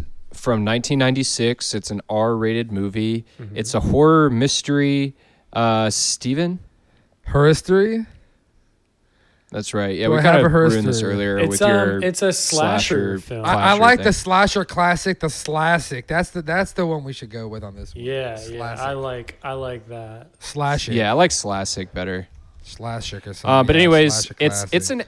from 0.47 0.65
1996. 0.65 1.75
It's 1.75 1.91
an 1.91 2.01
R-rated 2.09 2.71
movie. 2.71 3.25
Mm-hmm. 3.43 3.57
It's 3.57 3.75
a 3.75 3.81
horror 3.81 4.31
mystery. 4.31 5.17
Uh, 5.53 5.91
Steven? 5.91 6.61
Her 7.23 7.49
history. 7.49 8.07
That's 9.51 9.75
right. 9.75 9.97
Yeah, 9.97 10.07
Do 10.07 10.13
we 10.13 10.19
I 10.19 10.23
kind 10.23 10.37
have 10.37 10.47
of 10.47 10.53
a 10.53 10.57
ruined 10.57 10.87
this 10.87 11.03
earlier 11.03 11.37
it's 11.37 11.49
with 11.49 11.63
um 11.63 11.71
your. 11.71 11.99
it's 12.05 12.23
a 12.23 12.33
slasher, 12.33 13.19
slasher 13.19 13.19
film 13.19 13.45
I, 13.45 13.55
I 13.55 13.73
like 13.73 13.99
thing. 13.99 14.05
the 14.07 14.13
slasher 14.13 14.65
classic, 14.65 15.19
the 15.19 15.31
classic. 15.31 16.07
That's 16.07 16.31
the 16.31 16.43
that's 16.43 16.71
the 16.75 16.87
one 16.87 17.03
we 17.03 17.13
should 17.13 17.31
go 17.31 17.49
with 17.49 17.65
on 17.65 17.75
this 17.75 17.93
one. 17.93 18.05
yeah 18.05 18.39
yeah 18.49 18.63
i 18.79 18.93
like 18.93 19.39
i 19.43 19.53
like 19.53 19.89
that 19.89 20.31
Slasher. 20.39 20.93
yeah, 20.93 21.11
I 21.11 21.15
like 21.15 21.33
Slasic 21.33 21.93
better. 21.93 22.29
Slasher 22.63 23.17
or 23.19 23.35
something. 23.35 23.51
Uh, 23.51 23.65
but 23.65 23.75
yeah, 23.75 23.83
anyways, 23.83 24.15
slasher 24.15 24.35
it's 24.39 24.67
it's 24.73 24.91
an 24.91 25.03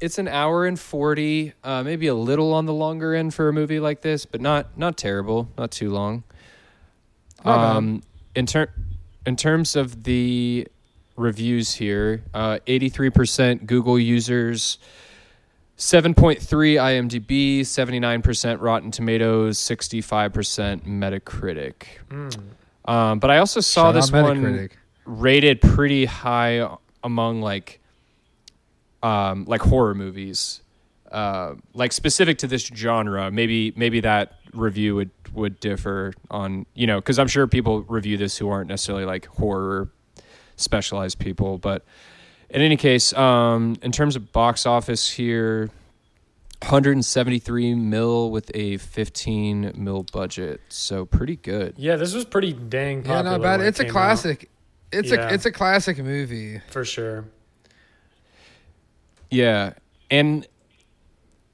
it's 0.00 0.18
an 0.18 0.28
hour 0.28 0.66
and 0.66 0.78
forty, 0.78 1.52
uh, 1.62 1.82
maybe 1.82 2.06
a 2.06 2.14
little 2.14 2.52
on 2.54 2.66
the 2.66 2.74
longer 2.74 3.14
end 3.14 3.34
for 3.34 3.48
a 3.48 3.52
movie 3.52 3.80
like 3.80 4.02
this, 4.02 4.26
but 4.26 4.40
not 4.40 4.76
not 4.78 4.96
terrible, 4.96 5.48
not 5.56 5.70
too 5.70 5.90
long. 5.90 6.24
Not. 7.44 7.76
Um, 7.76 8.02
in 8.34 8.46
ter- 8.46 8.72
in 9.26 9.36
terms 9.36 9.76
of 9.76 10.04
the 10.04 10.66
reviews 11.16 11.74
here. 11.74 12.22
Uh, 12.32 12.58
83% 12.66 13.66
Google 13.66 13.98
users, 13.98 14.78
7.3 15.78 16.40
IMDb, 16.40 17.60
79% 17.60 18.60
Rotten 18.60 18.90
Tomatoes, 18.90 19.58
65% 19.58 20.86
Metacritic. 20.86 21.74
Mm. 22.10 22.40
Um, 22.86 23.18
but 23.18 23.30
I 23.30 23.38
also 23.38 23.60
saw 23.60 23.92
Shout 23.92 23.94
this 23.94 24.12
one 24.12 24.68
rated 25.04 25.60
pretty 25.60 26.04
high 26.04 26.76
among 27.02 27.40
like 27.40 27.80
um, 29.04 29.44
like 29.46 29.60
horror 29.60 29.94
movies, 29.94 30.62
uh, 31.12 31.54
like 31.74 31.92
specific 31.92 32.38
to 32.38 32.46
this 32.46 32.62
genre. 32.66 33.30
Maybe 33.30 33.72
maybe 33.76 34.00
that 34.00 34.34
review 34.52 34.94
would 34.96 35.10
would 35.32 35.58
differ 35.60 36.12
on 36.30 36.64
you 36.74 36.86
know 36.86 36.98
because 37.00 37.18
I'm 37.18 37.28
sure 37.28 37.46
people 37.46 37.82
review 37.82 38.16
this 38.16 38.38
who 38.38 38.48
aren't 38.48 38.68
necessarily 38.68 39.04
like 39.04 39.26
horror 39.26 39.88
specialized 40.56 41.18
people, 41.18 41.58
but 41.58 41.84
in 42.50 42.60
any 42.62 42.76
case, 42.76 43.12
um, 43.14 43.76
in 43.82 43.92
terms 43.92 44.16
of 44.16 44.32
box 44.32 44.66
office 44.66 45.10
here. 45.10 45.70
173 46.62 47.74
mil 47.74 48.30
with 48.30 48.50
a 48.54 48.78
15 48.78 49.72
mil 49.76 50.06
budget, 50.14 50.62
so 50.70 51.04
pretty 51.04 51.36
good. 51.36 51.74
Yeah, 51.76 51.96
this 51.96 52.14
was 52.14 52.24
pretty 52.24 52.54
dang 52.54 52.98
Yeah, 52.98 53.02
popular. 53.16 53.22
not 53.32 53.42
bad. 53.42 53.58
when 53.58 53.66
it 53.66 53.68
It's 53.68 53.80
a 53.80 53.82
came 53.84 53.90
out, 53.90 53.92
classic. 53.92 54.50
It's 54.90 55.10
Yeah. 55.10 55.28
a 55.28 55.34
it's 55.34 55.44
a 55.44 55.52
classic 55.52 55.98
movie. 55.98 56.60
for 56.70 56.84
sure. 56.84 57.26
Yeah, 59.30 59.74
and 60.10 60.46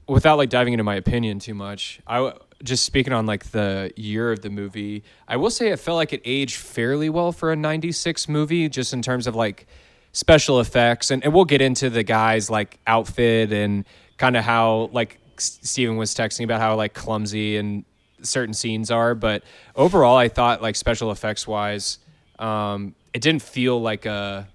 without 0.07 0.37
like 0.37 0.49
diving 0.49 0.73
into 0.73 0.83
my 0.83 0.95
opinion 0.95 1.39
too 1.39 1.53
much, 1.53 2.01
I 2.05 2.17
w- 2.17 2.37
just 2.63 2.85
speaking 2.85 3.13
on 3.13 3.25
like 3.25 3.51
the 3.51 3.91
year 3.95 4.31
of 4.31 4.41
the 4.41 4.49
movie. 4.49 5.03
I 5.27 5.37
will 5.37 5.49
say 5.49 5.69
it 5.69 5.79
felt 5.79 5.95
like 5.95 6.13
it 6.13 6.21
aged 6.25 6.57
fairly 6.57 7.09
well 7.09 7.31
for 7.31 7.51
a 7.51 7.55
'96 7.55 8.29
movie, 8.29 8.69
just 8.69 8.93
in 8.93 9.01
terms 9.01 9.27
of 9.27 9.35
like 9.35 9.67
special 10.11 10.59
effects, 10.59 11.11
and, 11.11 11.23
and 11.23 11.33
we'll 11.33 11.45
get 11.45 11.61
into 11.61 11.89
the 11.89 12.03
guys 12.03 12.49
like 12.49 12.79
outfit 12.85 13.51
and 13.51 13.85
kind 14.17 14.35
of 14.37 14.43
how 14.43 14.89
like 14.91 15.19
Steven 15.37 15.97
was 15.97 16.13
texting 16.13 16.43
about 16.43 16.59
how 16.59 16.75
like 16.75 16.93
clumsy 16.93 17.57
and 17.57 17.85
certain 18.21 18.53
scenes 18.53 18.91
are, 18.91 19.15
but 19.15 19.43
overall, 19.75 20.17
I 20.17 20.27
thought 20.27 20.61
like 20.61 20.75
special 20.75 21.11
effects 21.11 21.47
wise, 21.47 21.97
um, 22.37 22.95
it 23.13 23.21
didn't 23.21 23.41
feel 23.41 23.81
like 23.81 24.05
a 24.05 24.47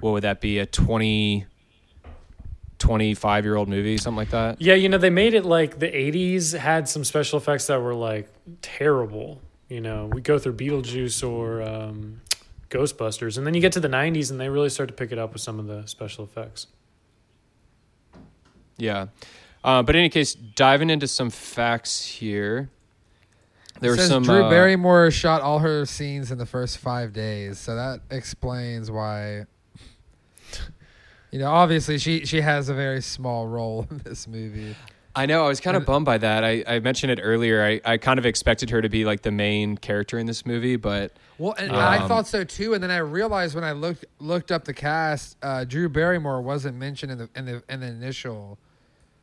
what 0.00 0.12
would 0.12 0.24
that 0.24 0.40
be 0.40 0.58
a 0.58 0.66
20 0.66 1.46
25 2.78 3.44
year 3.44 3.56
old 3.56 3.68
movie 3.68 3.98
something 3.98 4.16
like 4.16 4.30
that 4.30 4.60
Yeah, 4.60 4.74
you 4.74 4.88
know, 4.88 4.98
they 4.98 5.10
made 5.10 5.34
it 5.34 5.44
like 5.44 5.78
the 5.78 5.88
80s 5.88 6.56
had 6.56 6.88
some 6.88 7.04
special 7.04 7.38
effects 7.38 7.66
that 7.66 7.80
were 7.80 7.94
like 7.94 8.28
terrible. 8.62 9.40
You 9.68 9.80
know, 9.80 10.06
we 10.12 10.20
go 10.20 10.38
through 10.38 10.54
Beetlejuice 10.54 11.28
or 11.28 11.62
um, 11.62 12.22
Ghostbusters, 12.70 13.36
and 13.36 13.46
then 13.46 13.54
you 13.54 13.60
get 13.60 13.72
to 13.72 13.80
the 13.80 13.88
90s 13.88 14.30
and 14.30 14.40
they 14.40 14.48
really 14.48 14.70
start 14.70 14.88
to 14.88 14.94
pick 14.94 15.12
it 15.12 15.18
up 15.18 15.32
with 15.32 15.42
some 15.42 15.58
of 15.58 15.66
the 15.66 15.86
special 15.86 16.24
effects. 16.24 16.66
yeah 18.76 19.06
uh, 19.64 19.82
but 19.82 19.94
in 19.96 20.00
any 20.00 20.08
case 20.08 20.34
diving 20.34 20.88
into 20.88 21.08
some 21.08 21.30
facts 21.30 22.04
here 22.06 22.70
there 23.80 23.92
were 23.92 23.96
says 23.96 24.08
some 24.08 24.22
Drew 24.22 24.44
uh, 24.44 24.50
Barrymore 24.50 25.10
shot 25.10 25.40
all 25.40 25.60
her 25.60 25.86
scenes 25.86 26.30
in 26.30 26.38
the 26.38 26.46
first 26.46 26.78
five 26.78 27.12
days, 27.12 27.58
so 27.58 27.76
that 27.76 28.00
explains 28.10 28.90
why. 28.90 29.44
You 31.30 31.38
know, 31.40 31.50
obviously 31.50 31.98
she 31.98 32.24
she 32.24 32.40
has 32.40 32.68
a 32.68 32.74
very 32.74 33.02
small 33.02 33.46
role 33.46 33.86
in 33.90 33.98
this 33.98 34.26
movie. 34.26 34.74
i 35.16 35.26
know 35.26 35.44
i 35.44 35.48
was 35.48 35.60
kind 35.60 35.76
of 35.76 35.84
bummed 35.84 36.06
by 36.06 36.16
that 36.18 36.44
I, 36.44 36.62
I 36.66 36.78
mentioned 36.80 37.10
it 37.12 37.18
earlier 37.22 37.64
I, 37.64 37.80
I 37.84 37.96
kind 37.98 38.18
of 38.18 38.26
expected 38.26 38.70
her 38.70 38.80
to 38.80 38.88
be 38.88 39.04
like 39.04 39.22
the 39.22 39.30
main 39.32 39.76
character 39.76 40.18
in 40.18 40.26
this 40.26 40.46
movie 40.46 40.76
but 40.76 41.12
Well, 41.38 41.54
and 41.58 41.72
Yeah. 41.72 41.88
I 41.88 41.98
Um, 41.98 42.08
thought 42.08 42.26
so 42.26 42.44
too, 42.44 42.74
and 42.74 42.82
then 42.82 42.90
I 42.90 42.98
realized 42.98 43.54
when 43.54 43.64
I 43.64 43.72
looked 43.72 44.04
looked 44.20 44.50
up 44.52 44.64
the 44.64 44.74
cast, 44.74 45.36
uh, 45.42 45.64
Drew 45.64 45.88
Barrymore 45.88 46.40
wasn't 46.42 46.76
mentioned 46.76 47.12
in 47.12 47.18
the 47.18 47.28
in 47.36 47.44
the 47.46 47.62
in 47.68 47.80
the 47.80 47.86
initial, 47.88 48.58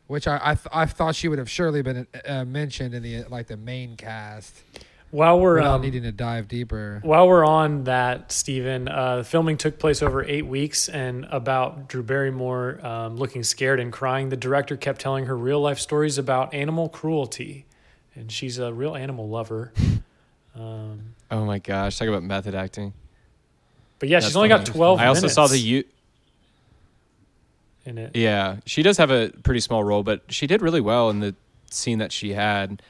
which 0.07 0.27
I 0.27 0.39
I, 0.43 0.53
th- 0.55 0.67
I 0.73 0.85
thought 0.85 1.15
she 1.15 1.27
would 1.27 1.39
have 1.39 1.49
surely 1.49 1.81
been 1.81 2.07
uh, 2.27 2.45
mentioned 2.45 2.93
in 2.93 3.01
the 3.03 3.23
like 3.29 3.47
the 3.47 3.57
main 3.57 3.95
cast 3.97 4.53
While 5.11 5.39
we're 5.39 5.61
um, 5.61 5.81
needing 5.81 6.03
to 6.03 6.11
dive 6.11 6.47
deeper. 6.47 6.99
while 7.03 7.27
we're 7.27 7.45
on 7.45 7.85
that, 7.85 8.31
Stephen, 8.31 8.89
uh, 8.89 9.17
the 9.17 9.23
filming 9.23 9.55
took 9.57 9.79
place 9.79 10.01
over 10.01 10.23
eight 10.25 10.45
weeks, 10.45 10.89
and 10.89 11.25
about 11.31 11.87
Drew 11.87 12.03
Barrymore 12.03 12.85
um, 12.85 13.15
looking 13.15 13.43
scared 13.43 13.79
and 13.79 13.93
crying, 13.93 14.29
the 14.29 14.37
director 14.37 14.75
kept 14.75 14.99
telling 14.99 15.25
her 15.25 15.37
real 15.37 15.61
life 15.61 15.79
stories 15.79 16.17
about 16.17 16.53
animal 16.53 16.89
cruelty, 16.89 17.65
and 18.13 18.31
she's 18.31 18.57
a 18.59 18.73
real 18.73 18.95
animal 18.95 19.29
lover. 19.29 19.71
Um, 20.57 21.15
oh 21.31 21.43
my 21.43 21.59
gosh 21.59 21.97
talk 21.97 22.07
about 22.07 22.23
method 22.23 22.55
acting 22.55 22.93
but 23.99 24.09
yeah, 24.09 24.17
That's 24.17 24.27
she's 24.27 24.35
only 24.35 24.49
got 24.49 24.67
funny. 24.67 24.77
twelve. 24.77 24.99
i 24.99 25.07
also 25.07 25.27
saw 25.27 25.47
the 25.47 25.53
minutes 25.53 25.65
u- 25.65 25.83
in 27.85 27.97
it. 27.97 28.15
Yeah, 28.15 28.57
she 28.65 28.83
does 28.83 28.97
have 28.97 29.11
a 29.11 29.29
pretty 29.43 29.59
small 29.61 29.83
role, 29.83 30.03
but 30.03 30.23
she 30.29 30.47
did 30.47 30.61
really 30.61 30.81
well 30.81 31.09
in 31.09 31.19
the 31.19 31.35
scene 31.69 31.99
that 31.99 32.11
she 32.11 32.33
had. 32.33 32.81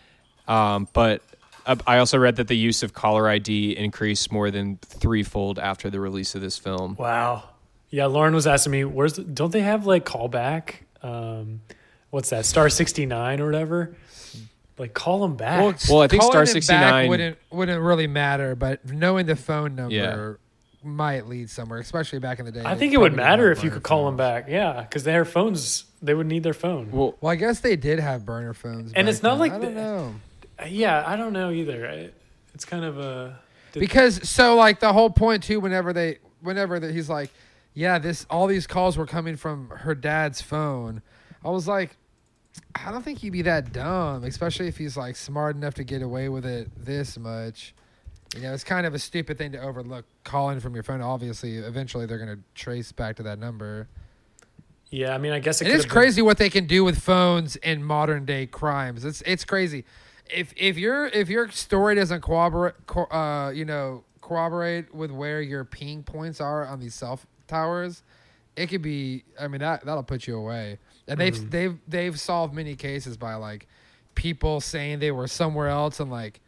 Um, 0.47 0.87
but 0.93 1.21
uh, 1.65 1.75
I 1.87 1.97
also 1.97 2.17
read 2.17 2.35
that 2.37 2.47
the 2.47 2.57
use 2.57 2.83
of 2.83 2.93
caller 2.93 3.27
ID 3.29 3.75
increased 3.77 4.31
more 4.31 4.51
than 4.51 4.77
threefold 4.77 5.59
after 5.59 5.89
the 5.89 5.99
release 5.99 6.35
of 6.35 6.41
this 6.41 6.57
film. 6.57 6.95
Wow. 6.97 7.43
Yeah, 7.89 8.05
Lauren 8.07 8.33
was 8.35 8.47
asking 8.47 8.71
me, 8.71 8.83
"Where's? 8.83 9.13
The, 9.13 9.23
don't 9.23 9.51
they 9.51 9.61
have 9.61 9.85
like 9.85 10.05
callback? 10.05 10.75
Um, 11.01 11.61
what's 12.09 12.29
that? 12.31 12.45
Star 12.45 12.69
sixty 12.69 13.05
nine 13.05 13.39
or 13.39 13.45
whatever? 13.45 13.95
Like 14.77 14.93
call 14.93 15.21
them 15.21 15.35
back." 15.37 15.77
Well, 15.89 16.01
I 16.01 16.07
think 16.07 16.23
Star 16.23 16.45
69 16.45 17.07
wouldn't 17.09 17.37
wouldn't 17.51 17.81
really 17.81 18.07
matter, 18.07 18.55
but 18.55 18.85
knowing 18.91 19.25
the 19.27 19.35
phone 19.37 19.75
number 19.75 19.93
Yeah. 19.95 20.33
might 20.89 21.27
lead 21.27 21.49
somewhere, 21.49 21.79
especially 21.79 22.19
back 22.19 22.39
in 22.39 22.45
the 22.45 22.51
day. 22.51 22.63
I 22.65 22.75
think 22.75 22.93
it 22.93 22.99
would 22.99 23.13
matter 23.13 23.51
if 23.51 23.63
you 23.63 23.69
could 23.71 23.83
call 23.83 24.05
them 24.05 24.17
back. 24.17 24.47
Yeah, 24.49 24.81
because 24.81 25.03
their 25.05 25.23
phones, 25.23 25.85
they 26.01 26.13
would 26.13 26.27
need 26.27 26.43
their 26.43 26.53
phone. 26.53 26.91
Well, 26.91 27.15
Well, 27.21 27.31
I 27.31 27.35
guess 27.35 27.61
they 27.61 27.77
did 27.77 27.99
have 27.99 28.25
burner 28.25 28.53
phones, 28.53 28.91
And 28.93 29.05
back 29.05 29.13
it's 29.13 29.23
not 29.23 29.31
then. 29.35 29.39
like 29.39 29.51
I 29.53 29.59
don't 29.59 29.75
the- 29.75 29.81
know. 29.81 30.15
Yeah, 30.67 31.03
I 31.05 31.15
don't 31.15 31.33
know 31.33 31.51
either. 31.51 31.87
I, 31.87 32.09
it's 32.55 32.65
kind 32.65 32.85
of 32.85 32.97
a 32.97 33.39
because 33.73 34.27
so 34.27 34.55
like 34.55 34.79
the 34.79 34.93
whole 34.93 35.09
point 35.09 35.43
too 35.43 35.59
whenever 35.59 35.93
they 35.93 36.17
whenever 36.41 36.79
that 36.79 36.93
he's 36.93 37.09
like 37.09 37.29
yeah 37.73 37.99
this 37.99 38.25
all 38.29 38.47
these 38.47 38.65
calls 38.65 38.97
were 38.97 39.05
coming 39.05 39.35
from 39.35 39.69
her 39.69 39.93
dad's 39.93 40.41
phone 40.41 41.01
i 41.43 41.49
was 41.49 41.67
like 41.67 41.97
i 42.75 42.91
don't 42.91 43.03
think 43.03 43.19
he'd 43.19 43.31
be 43.31 43.41
that 43.41 43.73
dumb 43.73 44.23
especially 44.23 44.67
if 44.67 44.77
he's 44.77 44.95
like 44.95 45.15
smart 45.15 45.55
enough 45.55 45.73
to 45.73 45.83
get 45.83 46.01
away 46.01 46.29
with 46.29 46.45
it 46.45 46.69
this 46.77 47.17
much 47.17 47.73
you 48.35 48.41
know 48.41 48.53
it's 48.53 48.63
kind 48.63 48.87
of 48.87 48.93
a 48.93 48.99
stupid 48.99 49.37
thing 49.37 49.51
to 49.51 49.59
overlook 49.59 50.05
calling 50.23 50.59
from 50.59 50.73
your 50.73 50.83
phone 50.83 51.01
obviously 51.01 51.57
eventually 51.57 52.05
they're 52.05 52.17
going 52.17 52.33
to 52.33 52.41
trace 52.53 52.91
back 52.91 53.17
to 53.17 53.23
that 53.23 53.39
number 53.39 53.87
yeah. 54.91 55.13
I 55.13 55.17
mean, 55.17 55.33
I 55.33 55.39
guess 55.39 55.61
it 55.61 55.67
it's 55.67 55.83
crazy 55.83 56.21
what 56.21 56.37
they 56.37 56.49
can 56.49 56.67
do 56.67 56.83
with 56.83 56.99
phones 56.99 57.57
in 57.57 57.83
modern 57.83 58.23
day 58.23 58.45
crimes. 58.45 59.03
It's 59.03 59.21
it's 59.21 59.43
crazy. 59.43 59.83
If 60.29 60.53
if 60.57 60.77
your 60.77 61.07
if 61.07 61.29
your 61.29 61.49
story 61.51 61.95
doesn't 61.95 62.21
corroborate, 62.21 62.75
co- 62.87 63.05
uh, 63.05 63.49
you 63.51 63.65
know, 63.65 64.03
corroborate 64.21 64.93
with 64.93 65.11
where 65.11 65.41
your 65.41 65.63
ping 65.65 66.03
points 66.03 66.41
are 66.41 66.65
on 66.65 66.79
these 66.79 66.95
cell 66.95 67.19
towers, 67.47 68.01
it 68.55 68.67
could 68.67 68.81
be. 68.81 69.23
I 69.39 69.47
mean, 69.47 69.59
that 69.61 69.85
that'll 69.85 70.03
put 70.03 70.25
you 70.27 70.35
away. 70.37 70.79
And 71.07 71.19
they've 71.19 71.35
Mhm. 71.35 71.51
they've 71.51 71.77
they've 71.87 72.19
solved 72.19 72.53
many 72.53 72.75
cases 72.75 73.17
by 73.17 73.35
like 73.35 73.67
people 74.15 74.61
saying 74.61 74.99
they 74.99 75.11
were 75.11 75.27
somewhere 75.27 75.67
else 75.67 75.99
and 75.99 76.09
like 76.09 76.41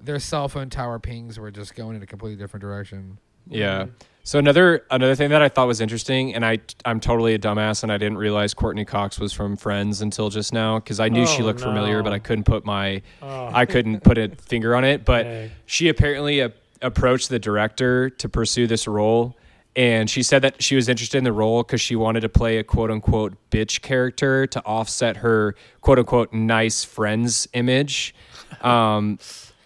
their 0.00 0.18
cell 0.20 0.48
phone 0.48 0.70
tower 0.70 0.98
pings 0.98 1.38
were 1.38 1.50
just 1.50 1.74
going 1.74 1.96
in 1.96 2.02
a 2.02 2.06
completely 2.06 2.36
different 2.36 2.60
direction. 2.60 3.18
yeah. 3.48 3.86
So 4.26 4.38
another 4.38 4.84
another 4.90 5.14
thing 5.14 5.28
that 5.30 5.42
I 5.42 5.50
thought 5.50 5.66
was 5.66 5.82
interesting, 5.82 6.34
and 6.34 6.44
I 6.46 6.58
I'm 6.86 6.98
totally 6.98 7.34
a 7.34 7.38
dumbass, 7.38 7.82
and 7.82 7.92
I 7.92 7.98
didn't 7.98 8.16
realize 8.16 8.54
Courteney 8.54 8.86
Cox 8.86 9.20
was 9.20 9.32
from 9.34 9.54
Friends 9.56 10.00
until 10.00 10.30
just 10.30 10.52
now 10.52 10.78
because 10.78 10.98
I 10.98 11.10
knew 11.10 11.26
she 11.26 11.42
Oh, 11.42 11.46
looked 11.46 11.60
familiar, 11.60 12.02
but. 12.02 12.14
I 12.14 12.18
couldn't 12.20 12.44
put 12.44 12.64
my 12.64 13.02
Oh, 13.20 13.50
I 13.52 13.66
couldn't 13.66 14.02
put 14.02 14.16
a 14.16 14.28
finger 14.38 14.74
on 14.74 14.82
it. 14.84 15.04
But 15.04 15.24
dang. 15.24 15.50
she 15.66 15.88
apparently 15.88 16.40
a- 16.40 16.52
approached 16.80 17.28
the 17.28 17.38
director 17.38 18.08
to 18.10 18.28
pursue 18.28 18.66
this 18.66 18.86
role 18.88 19.36
and 19.76 20.08
she 20.08 20.22
said 20.22 20.42
that 20.42 20.62
she 20.62 20.76
was 20.76 20.88
interested 20.88 21.18
in 21.18 21.24
the 21.24 21.32
role 21.32 21.62
because 21.64 21.80
she 21.80 21.96
wanted 21.96 22.20
to 22.20 22.28
play 22.28 22.58
a 22.58 22.62
quote 22.64 22.90
unquote 22.92 23.34
bitch 23.50 23.80
character 23.82 24.46
to 24.46 24.60
offset 24.64 25.16
her 25.18 25.54
quote 25.80 25.98
unquote 25.98 26.32
nice 26.32 26.84
friends 26.84 27.48
image 27.54 28.14
um, 28.62 29.18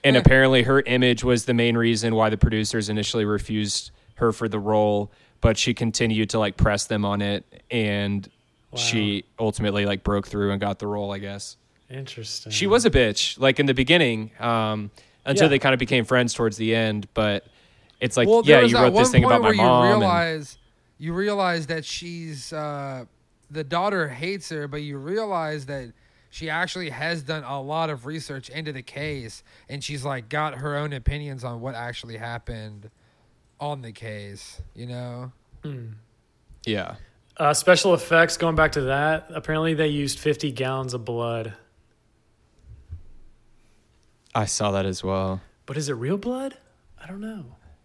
and 0.04 0.16
apparently 0.22 0.62
her 0.62 0.80
image 0.80 1.22
was 1.24 1.44
the 1.44 1.52
main 1.54 1.76
reason 1.76 2.14
why 2.14 2.30
the 2.30 2.38
producers 2.38 2.88
initially 2.88 3.24
refused 3.26 3.90
her 4.18 4.32
for 4.32 4.48
the 4.48 4.58
role 4.58 5.10
but 5.40 5.56
she 5.56 5.72
continued 5.74 6.30
to 6.30 6.38
like 6.38 6.56
press 6.56 6.86
them 6.86 7.04
on 7.04 7.22
it 7.22 7.44
and 7.70 8.28
she 8.76 9.24
ultimately 9.38 9.86
like 9.86 10.02
broke 10.04 10.26
through 10.28 10.50
and 10.52 10.60
got 10.60 10.78
the 10.78 10.86
role 10.86 11.10
i 11.12 11.18
guess 11.18 11.56
interesting. 11.90 12.52
she 12.52 12.66
was 12.66 12.84
a 12.84 12.90
bitch, 12.90 13.38
like 13.40 13.58
in 13.58 13.64
the 13.66 13.72
beginning, 13.72 14.30
um, 14.40 14.90
until 15.24 15.44
Yeah. 15.46 15.48
they 15.48 15.58
kind 15.58 15.72
of 15.72 15.78
became 15.78 16.04
friends 16.04 16.34
towards 16.34 16.58
the 16.58 16.74
end. 16.74 17.08
But 17.14 17.46
it's 17.98 18.14
like, 18.16 18.28
well, 18.28 18.42
yeah, 18.44 18.60
you 18.60 18.76
wrote 18.76 18.92
this 18.92 19.10
thing 19.10 19.24
about 19.24 19.40
my 19.40 19.52
mom. 19.52 19.84
You 19.86 19.90
and- 19.92 20.00
realize, 20.00 20.58
you 20.98 21.14
realize 21.14 21.66
that 21.68 21.86
she's 21.86 22.52
uh, 22.52 23.06
the 23.50 23.64
daughter 23.64 24.06
hates 24.08 24.50
her, 24.50 24.68
but 24.68 24.82
you 24.82 24.98
realize 24.98 25.64
that 25.66 25.92
she 26.28 26.50
actually 26.50 26.90
has 26.90 27.22
done 27.22 27.42
a 27.44 27.58
lot 27.58 27.88
of 27.88 28.04
research 28.04 28.50
into 28.50 28.70
the 28.72 28.82
case, 28.82 29.42
and 29.70 29.82
she's 29.82 30.04
like 30.04 30.28
got 30.28 30.56
her 30.56 30.76
own 30.76 30.92
opinions 30.92 31.42
on 31.42 31.62
what 31.62 31.74
actually 31.74 32.18
happened 32.18 32.90
on 33.60 33.82
the 33.82 33.92
case. 33.92 34.60
You 34.74 34.86
know, 34.86 35.32
Yeah. 36.64 36.96
Uh, 37.36 37.54
special 37.54 37.94
effects, 37.94 38.36
going 38.36 38.56
back 38.56 38.72
to 38.72 38.80
that, 38.82 39.30
apparently 39.32 39.72
they 39.74 39.86
used 39.88 40.18
50 40.18 40.50
gallons 40.52 40.92
of 40.92 41.04
blood. 41.04 41.52
I 44.34 44.44
saw 44.46 44.72
that 44.72 44.86
as 44.86 45.04
well. 45.04 45.40
But 45.66 45.76
is 45.76 45.88
it 45.88 45.94
real 45.94 46.16
blood? 46.16 46.56
I 47.00 47.06
don't 47.06 47.20
know. 47.20 47.44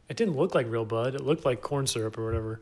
It 0.10 0.18
didn't 0.18 0.36
look 0.36 0.56
like 0.56 0.68
real 0.70 0.86
blood. 0.86 1.16
It 1.16 1.22
looked 1.22 1.46
like 1.46 1.62
corn 1.62 1.86
syrup 1.88 2.18
or 2.18 2.26
whatever. 2.26 2.62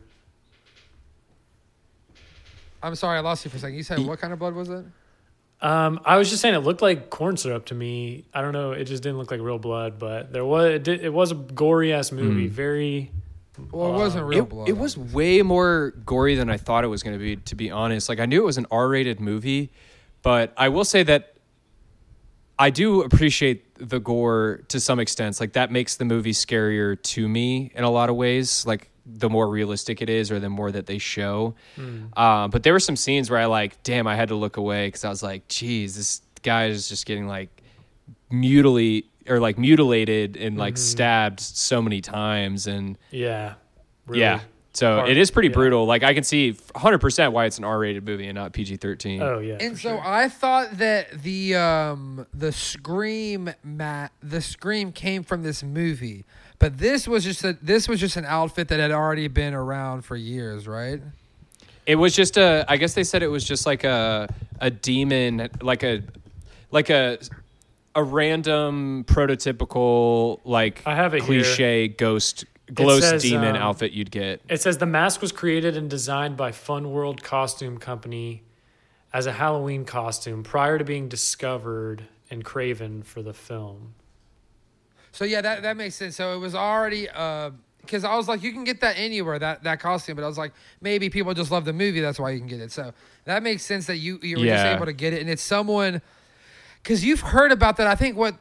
I'm 2.83 2.95
sorry, 2.95 3.17
I 3.17 3.21
lost 3.21 3.45
you 3.45 3.51
for 3.51 3.57
a 3.57 3.59
second. 3.59 3.75
You 3.77 3.83
said 3.83 3.99
what 3.99 4.19
kind 4.19 4.33
of 4.33 4.39
blood 4.39 4.53
was 4.53 4.69
it? 4.69 4.83
Um, 5.61 5.99
I 6.03 6.17
was 6.17 6.29
just 6.29 6.41
saying 6.41 6.55
it 6.55 6.59
looked 6.59 6.81
like 6.81 7.09
corn 7.09 7.37
syrup 7.37 7.65
to 7.67 7.75
me. 7.75 8.25
I 8.33 8.41
don't 8.41 8.53
know. 8.53 8.71
It 8.71 8.85
just 8.85 9.03
didn't 9.03 9.17
look 9.19 9.29
like 9.29 9.41
real 9.41 9.59
blood, 9.59 9.99
but 9.99 10.33
there 10.33 10.43
was 10.45 10.65
it, 10.75 10.83
did, 10.83 11.01
it 11.03 11.13
was 11.13 11.31
a 11.31 11.35
gory 11.35 11.93
ass 11.93 12.11
movie. 12.11 12.47
Mm. 12.47 12.51
Very 12.51 13.11
Well, 13.71 13.91
it 13.91 13.95
Uh, 13.95 13.97
wasn't 13.99 14.25
real 14.25 14.43
It, 14.43 14.49
blood. 14.49 14.69
it 14.69 14.77
was 14.77 14.97
way 14.97 15.41
more 15.43 15.91
gory 16.05 16.35
than 16.35 16.49
I 16.49 16.57
thought 16.57 16.83
it 16.83 16.87
was 16.87 17.03
going 17.03 17.17
to 17.17 17.23
be, 17.23 17.35
to 17.35 17.55
be 17.55 17.69
honest. 17.69 18.09
Like, 18.09 18.19
I 18.19 18.25
knew 18.25 18.41
it 18.41 18.45
was 18.45 18.57
an 18.57 18.65
R 18.71 18.87
rated 18.87 19.19
movie, 19.19 19.69
but 20.23 20.51
I 20.57 20.69
will 20.69 20.85
say 20.85 21.03
that 21.03 21.35
I 22.57 22.69
do 22.69 23.01
appreciate 23.01 23.75
the 23.89 23.99
gore 23.99 24.61
to 24.67 24.79
some 24.79 24.99
extent. 24.99 25.39
Like, 25.39 25.53
that 25.53 25.71
makes 25.71 25.95
the 25.95 26.05
movie 26.05 26.31
scarier 26.33 27.01
to 27.01 27.27
me 27.27 27.71
in 27.75 27.83
a 27.83 27.89
lot 27.89 28.09
of 28.09 28.15
ways. 28.15 28.65
Like, 28.65 28.89
the 29.05 29.29
more 29.29 29.49
realistic 29.49 30.01
it 30.01 30.09
is, 30.09 30.31
or 30.31 30.39
the 30.39 30.49
more 30.49 30.71
that 30.71 30.85
they 30.85 30.97
show. 30.97 31.55
Uh, 32.15 32.47
but 32.47 32.63
there 32.63 32.73
were 32.73 32.79
some 32.79 32.95
scenes 32.95 33.29
where 33.29 33.39
I, 33.39 33.45
like, 33.45 33.81
damn, 33.83 34.05
I 34.07 34.15
had 34.15 34.29
to 34.29 34.35
look 34.35 34.57
away 34.57 34.87
because 34.87 35.03
I 35.05 35.09
was 35.09 35.23
like, 35.23 35.47
geez, 35.47 35.95
this 35.95 36.21
guy 36.43 36.67
is 36.67 36.87
just 36.89 37.05
getting, 37.05 37.27
like, 37.27 37.49
mutilate 38.29 39.09
or 39.27 39.39
like 39.39 39.57
mutilated 39.57 40.35
and 40.35 40.57
like 40.57 40.77
stabbed 40.77 41.39
so 41.39 41.81
many 41.81 42.01
times 42.01 42.65
and 42.67 42.97
yeah. 43.11 43.53
Really 44.07 44.21
yeah. 44.21 44.39
So 44.73 44.95
hard. 44.97 45.09
it 45.09 45.17
is 45.17 45.29
pretty 45.31 45.49
Yeah. 45.49 45.53
brutal. 45.53 45.85
Like 45.85 46.01
I 46.03 46.13
can 46.13 46.23
see 46.23 46.53
100% 46.53 47.31
why 47.33 47.45
it's 47.45 47.57
an 47.57 47.63
R-rated 47.65 48.05
movie 48.05 48.27
and 48.27 48.35
not 48.35 48.53
PG-13. 48.53 49.21
Oh 49.21 49.39
yeah. 49.39 49.57
And 49.59 49.75
so 49.77 49.89
sure. 49.89 50.01
I 50.03 50.27
thought 50.29 50.77
that 50.77 51.21
the 51.23 51.55
um 51.55 52.25
the 52.33 52.51
scream 52.51 53.53
mat 53.63 54.11
the 54.23 54.41
scream 54.41 54.91
came 54.91 55.23
from 55.23 55.43
this 55.43 55.61
movie, 55.61 56.25
but 56.61 56.77
this 56.77 57.07
was 57.07 57.23
just 57.23 57.43
a 57.43 57.57
this 57.61 57.87
was 57.87 57.99
just 57.99 58.15
an 58.17 58.25
outfit 58.25 58.67
that 58.67 58.79
had 58.79 58.91
already 58.91 59.27
been 59.27 59.55
around 59.55 60.03
for 60.03 60.15
years, 60.15 60.67
right? 60.67 61.01
It 61.87 61.95
was 61.95 62.15
just 62.15 62.37
a 62.37 62.63
I 62.69 62.77
guess 62.77 62.93
they 62.93 63.03
said 63.03 63.23
it 63.23 63.27
was 63.27 63.43
just 63.43 63.65
like 63.65 63.83
a 63.83 64.31
a 64.59 64.69
demon 64.69 65.49
like 65.61 65.83
a 65.83 66.03
like 66.69 66.91
a 66.91 67.17
a 67.95 68.03
random 68.03 69.03
prototypical 69.05 70.39
like 70.45 70.83
I 70.85 70.95
have 70.95 71.15
it 71.15 71.23
cliche 71.23 71.87
ghost 71.87 72.45
ghost 72.71 73.09
says, 73.09 73.23
demon 73.23 73.55
um, 73.55 73.63
outfit 73.63 73.91
you'd 73.91 74.11
get. 74.11 74.41
It 74.47 74.61
says 74.61 74.77
the 74.77 74.85
mask 74.85 75.19
was 75.19 75.31
created 75.31 75.75
and 75.75 75.89
designed 75.89 76.37
by 76.37 76.51
Fun 76.51 76.91
World 76.91 77.23
Costume 77.23 77.79
Company 77.79 78.43
as 79.11 79.25
a 79.25 79.31
Halloween 79.31 79.83
costume 79.83 80.43
prior 80.43 80.77
to 80.77 80.85
being 80.85 81.09
discovered 81.09 82.03
and 82.29 82.45
Craven 82.45 83.01
for 83.01 83.23
the 83.23 83.33
film. 83.33 83.95
So 85.11 85.25
yeah, 85.25 85.41
that 85.41 85.63
that 85.63 85.77
makes 85.77 85.95
sense. 85.95 86.15
So 86.15 86.33
it 86.35 86.39
was 86.39 86.55
already 86.55 87.09
uh 87.09 87.51
because 87.81 88.03
I 88.03 88.15
was 88.15 88.27
like, 88.27 88.43
you 88.43 88.51
can 88.51 88.63
get 88.63 88.81
that 88.81 88.95
anywhere 88.97 89.39
that 89.39 89.63
that 89.63 89.79
costume, 89.79 90.15
but 90.15 90.23
I 90.23 90.27
was 90.27 90.37
like, 90.37 90.53
maybe 90.81 91.09
people 91.09 91.33
just 91.33 91.51
love 91.51 91.65
the 91.65 91.73
movie, 91.73 91.99
that's 91.99 92.19
why 92.19 92.29
you 92.31 92.39
can 92.39 92.47
get 92.47 92.61
it. 92.61 92.71
So 92.71 92.93
that 93.25 93.43
makes 93.43 93.63
sense 93.63 93.87
that 93.87 93.97
you 93.97 94.19
you 94.21 94.37
were 94.37 94.45
just 94.45 94.65
able 94.75 94.85
to 94.85 94.93
get 94.93 95.13
it, 95.13 95.21
and 95.21 95.29
it's 95.29 95.41
someone 95.41 96.01
because 96.81 97.03
you've 97.03 97.21
heard 97.21 97.51
about 97.51 97.77
that. 97.77 97.87
I 97.87 97.95
think 97.95 98.15
what 98.15 98.35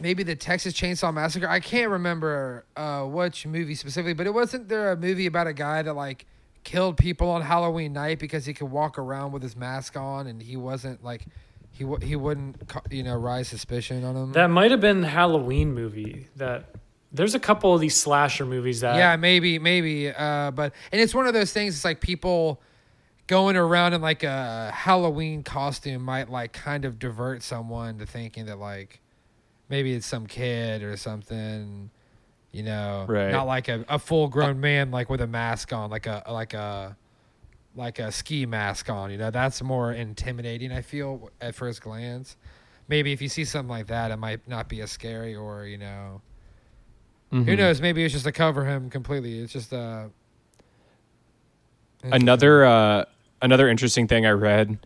maybe 0.00 0.22
the 0.22 0.36
Texas 0.36 0.74
Chainsaw 0.74 1.14
Massacre. 1.14 1.48
I 1.48 1.60
can't 1.60 1.90
remember 1.90 2.64
uh 2.76 3.04
which 3.04 3.46
movie 3.46 3.74
specifically, 3.74 4.14
but 4.14 4.26
it 4.26 4.34
wasn't 4.34 4.68
there 4.68 4.92
a 4.92 4.96
movie 4.96 5.26
about 5.26 5.46
a 5.46 5.52
guy 5.52 5.82
that 5.82 5.94
like 5.94 6.26
killed 6.64 6.96
people 6.98 7.30
on 7.30 7.42
Halloween 7.42 7.92
night 7.92 8.18
because 8.18 8.44
he 8.44 8.52
could 8.52 8.70
walk 8.70 8.98
around 8.98 9.30
with 9.32 9.42
his 9.42 9.56
mask 9.56 9.96
on 9.96 10.26
and 10.26 10.42
he 10.42 10.56
wasn't 10.56 11.02
like. 11.02 11.24
He, 11.76 11.84
w- 11.84 12.04
he 12.06 12.16
wouldn't 12.16 12.56
you 12.90 13.02
know 13.02 13.16
rise 13.16 13.48
suspicion 13.48 14.04
on 14.04 14.16
him. 14.16 14.32
That 14.32 14.48
might 14.48 14.70
have 14.70 14.80
been 14.80 15.02
Halloween 15.02 15.74
movie. 15.74 16.28
That 16.36 16.70
there's 17.12 17.34
a 17.34 17.38
couple 17.40 17.74
of 17.74 17.80
these 17.80 17.96
slasher 17.96 18.44
movies 18.46 18.80
that 18.80 18.96
yeah, 18.96 19.16
maybe, 19.16 19.58
maybe. 19.58 20.10
Uh, 20.10 20.50
but 20.50 20.72
and 20.92 21.00
it's 21.00 21.14
one 21.14 21.26
of 21.26 21.34
those 21.34 21.52
things. 21.52 21.74
It's 21.76 21.84
like 21.84 22.00
people 22.00 22.60
going 23.26 23.56
around 23.56 23.92
in 23.92 24.00
like 24.00 24.22
a 24.22 24.70
Halloween 24.72 25.42
costume 25.42 26.02
might 26.02 26.30
like 26.30 26.52
kind 26.52 26.84
of 26.84 26.98
divert 26.98 27.42
someone 27.42 27.98
to 27.98 28.06
thinking 28.06 28.46
that 28.46 28.58
like 28.58 29.00
maybe 29.68 29.92
it's 29.94 30.06
some 30.06 30.26
kid 30.26 30.82
or 30.82 30.96
something. 30.96 31.90
You 32.52 32.62
know, 32.62 33.04
Right. 33.06 33.30
not 33.32 33.46
like 33.46 33.68
a, 33.68 33.84
a 33.88 33.98
full 33.98 34.28
grown 34.28 34.60
man 34.60 34.90
like 34.90 35.10
with 35.10 35.20
a 35.20 35.26
mask 35.26 35.72
on, 35.74 35.90
like 35.90 36.06
a 36.06 36.22
like 36.30 36.54
a 36.54 36.96
like 37.76 37.98
a 37.98 38.10
ski 38.10 38.46
mask 38.46 38.88
on. 38.90 39.10
You 39.10 39.18
know, 39.18 39.30
that's 39.30 39.62
more 39.62 39.92
intimidating. 39.92 40.72
I 40.72 40.80
feel 40.80 41.30
at 41.40 41.54
first 41.54 41.82
glance. 41.82 42.36
Maybe 42.88 43.12
if 43.12 43.20
you 43.20 43.28
see 43.28 43.44
something 43.44 43.68
like 43.70 43.88
that, 43.88 44.10
it 44.10 44.16
might 44.16 44.46
not 44.48 44.68
be 44.68 44.80
as 44.80 44.90
scary, 44.90 45.34
or 45.34 45.66
you 45.66 45.78
know, 45.78 46.20
who 47.30 47.44
Mhm. 47.44 47.58
knows? 47.58 47.80
Maybe 47.80 48.04
it's 48.04 48.12
just 48.12 48.24
to 48.24 48.32
cover 48.32 48.64
him 48.64 48.88
completely. 48.90 49.40
It's 49.40 49.52
just 49.52 49.72
uh 49.72 50.06
another 52.04 52.64
uh, 52.64 53.04
another 53.42 53.68
interesting 53.68 54.06
thing 54.06 54.26
I 54.26 54.30
read 54.30 54.78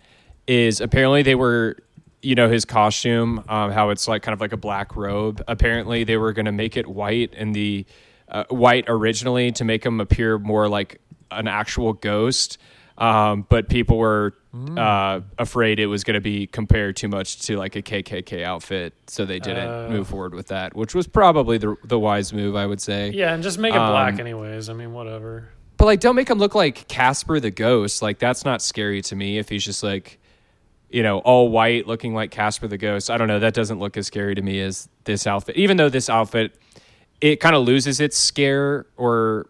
is 0.47 0.81
apparently 0.81 1.23
they 1.23 1.35
were, 1.35 1.77
you 2.23 2.35
know, 2.35 2.49
his 2.49 2.65
costume, 2.65 3.45
um, 3.49 3.71
how 3.71 3.91
it's 3.91 4.09
like 4.09 4.23
kind 4.23 4.33
of 4.33 4.41
like 4.41 4.53
a 4.53 4.57
black 4.57 4.97
robe. 4.97 5.43
Apparently 5.47 6.05
they 6.05 6.17
were 6.17 6.33
going 6.33 6.47
to 6.47 6.53
make 6.53 6.77
it 6.77 6.87
white 6.87 7.33
in 7.35 7.53
the 7.53 7.85
uh, 8.29 8.45
white 8.49 8.85
originally 8.89 9.51
to 9.53 9.65
make 9.65 9.85
him 9.85 10.01
appear 10.01 10.39
more 10.39 10.69
like 10.69 11.01
an 11.31 11.47
actual 11.47 11.93
ghost. 11.93 12.59
Um, 13.01 13.47
but 13.49 13.69
people 13.71 13.97
were 13.97 14.35
uh, 14.77 15.21
afraid 15.39 15.81
it 15.81 15.87
was 15.87 16.05
going 16.05 16.15
to 16.15 16.21
be 16.21 16.47
compared 16.47 16.97
too 16.97 17.09
much 17.09 17.41
to 17.47 17.57
like 17.57 17.75
a 17.75 17.81
KKK 17.83 18.43
outfit, 18.45 18.93
so 19.07 19.25
they 19.25 19.39
didn't 19.39 19.67
Oh. 19.69 19.89
move 19.89 20.09
forward 20.09 20.35
with 20.35 20.49
that, 20.49 20.77
which 20.77 20.95
was 20.95 21.07
probably 21.07 21.57
the 21.57 21.77
the 21.85 21.99
wise 21.99 22.33
move, 22.33 22.57
I 22.57 22.67
would 22.67 22.81
say. 22.81 23.11
Yeah, 23.11 23.33
and 23.33 23.43
just 23.43 23.59
make 23.59 23.73
it 23.73 23.79
black 23.79 24.15
Um, 24.15 24.21
anyways. 24.21 24.69
I 24.69 24.75
mean, 24.75 24.93
whatever. 24.93 25.49
But 25.79 25.87
like, 25.87 26.01
don't 26.01 26.15
make 26.15 26.29
him 26.29 26.39
look 26.39 26.55
like 26.55 26.89
Casper 26.89 27.41
the 27.41 27.51
Ghost. 27.51 28.03
Like, 28.03 28.19
that's 28.19 28.45
not 28.45 28.61
scary 28.61 29.01
to 29.03 29.17
me. 29.17 29.39
If 29.39 29.49
he's 29.49 29.65
just 29.65 29.83
like, 29.83 30.19
you 30.91 31.03
know, 31.03 31.21
all 31.21 31.49
white, 31.49 31.87
looking 31.87 32.13
like 32.13 32.31
Casper 32.31 32.69
the 32.69 32.77
Ghost. 32.77 33.11
I 33.11 33.17
don't 33.17 33.29
know. 33.29 33.39
That 33.39 33.55
doesn't 33.55 33.79
look 33.79 33.97
as 33.97 34.07
scary 34.07 34.35
to 34.35 34.43
me 34.43 34.61
as 34.61 34.91
this 35.05 35.27
outfit. 35.27 35.57
Even 35.57 35.79
though 35.79 35.89
this 35.89 36.11
outfit, 36.11 36.55
it 37.23 37.37
kind 37.41 37.57
of 37.57 37.63
loses 37.65 37.99
its 37.99 38.19
scare 38.19 38.85
or, 38.99 39.47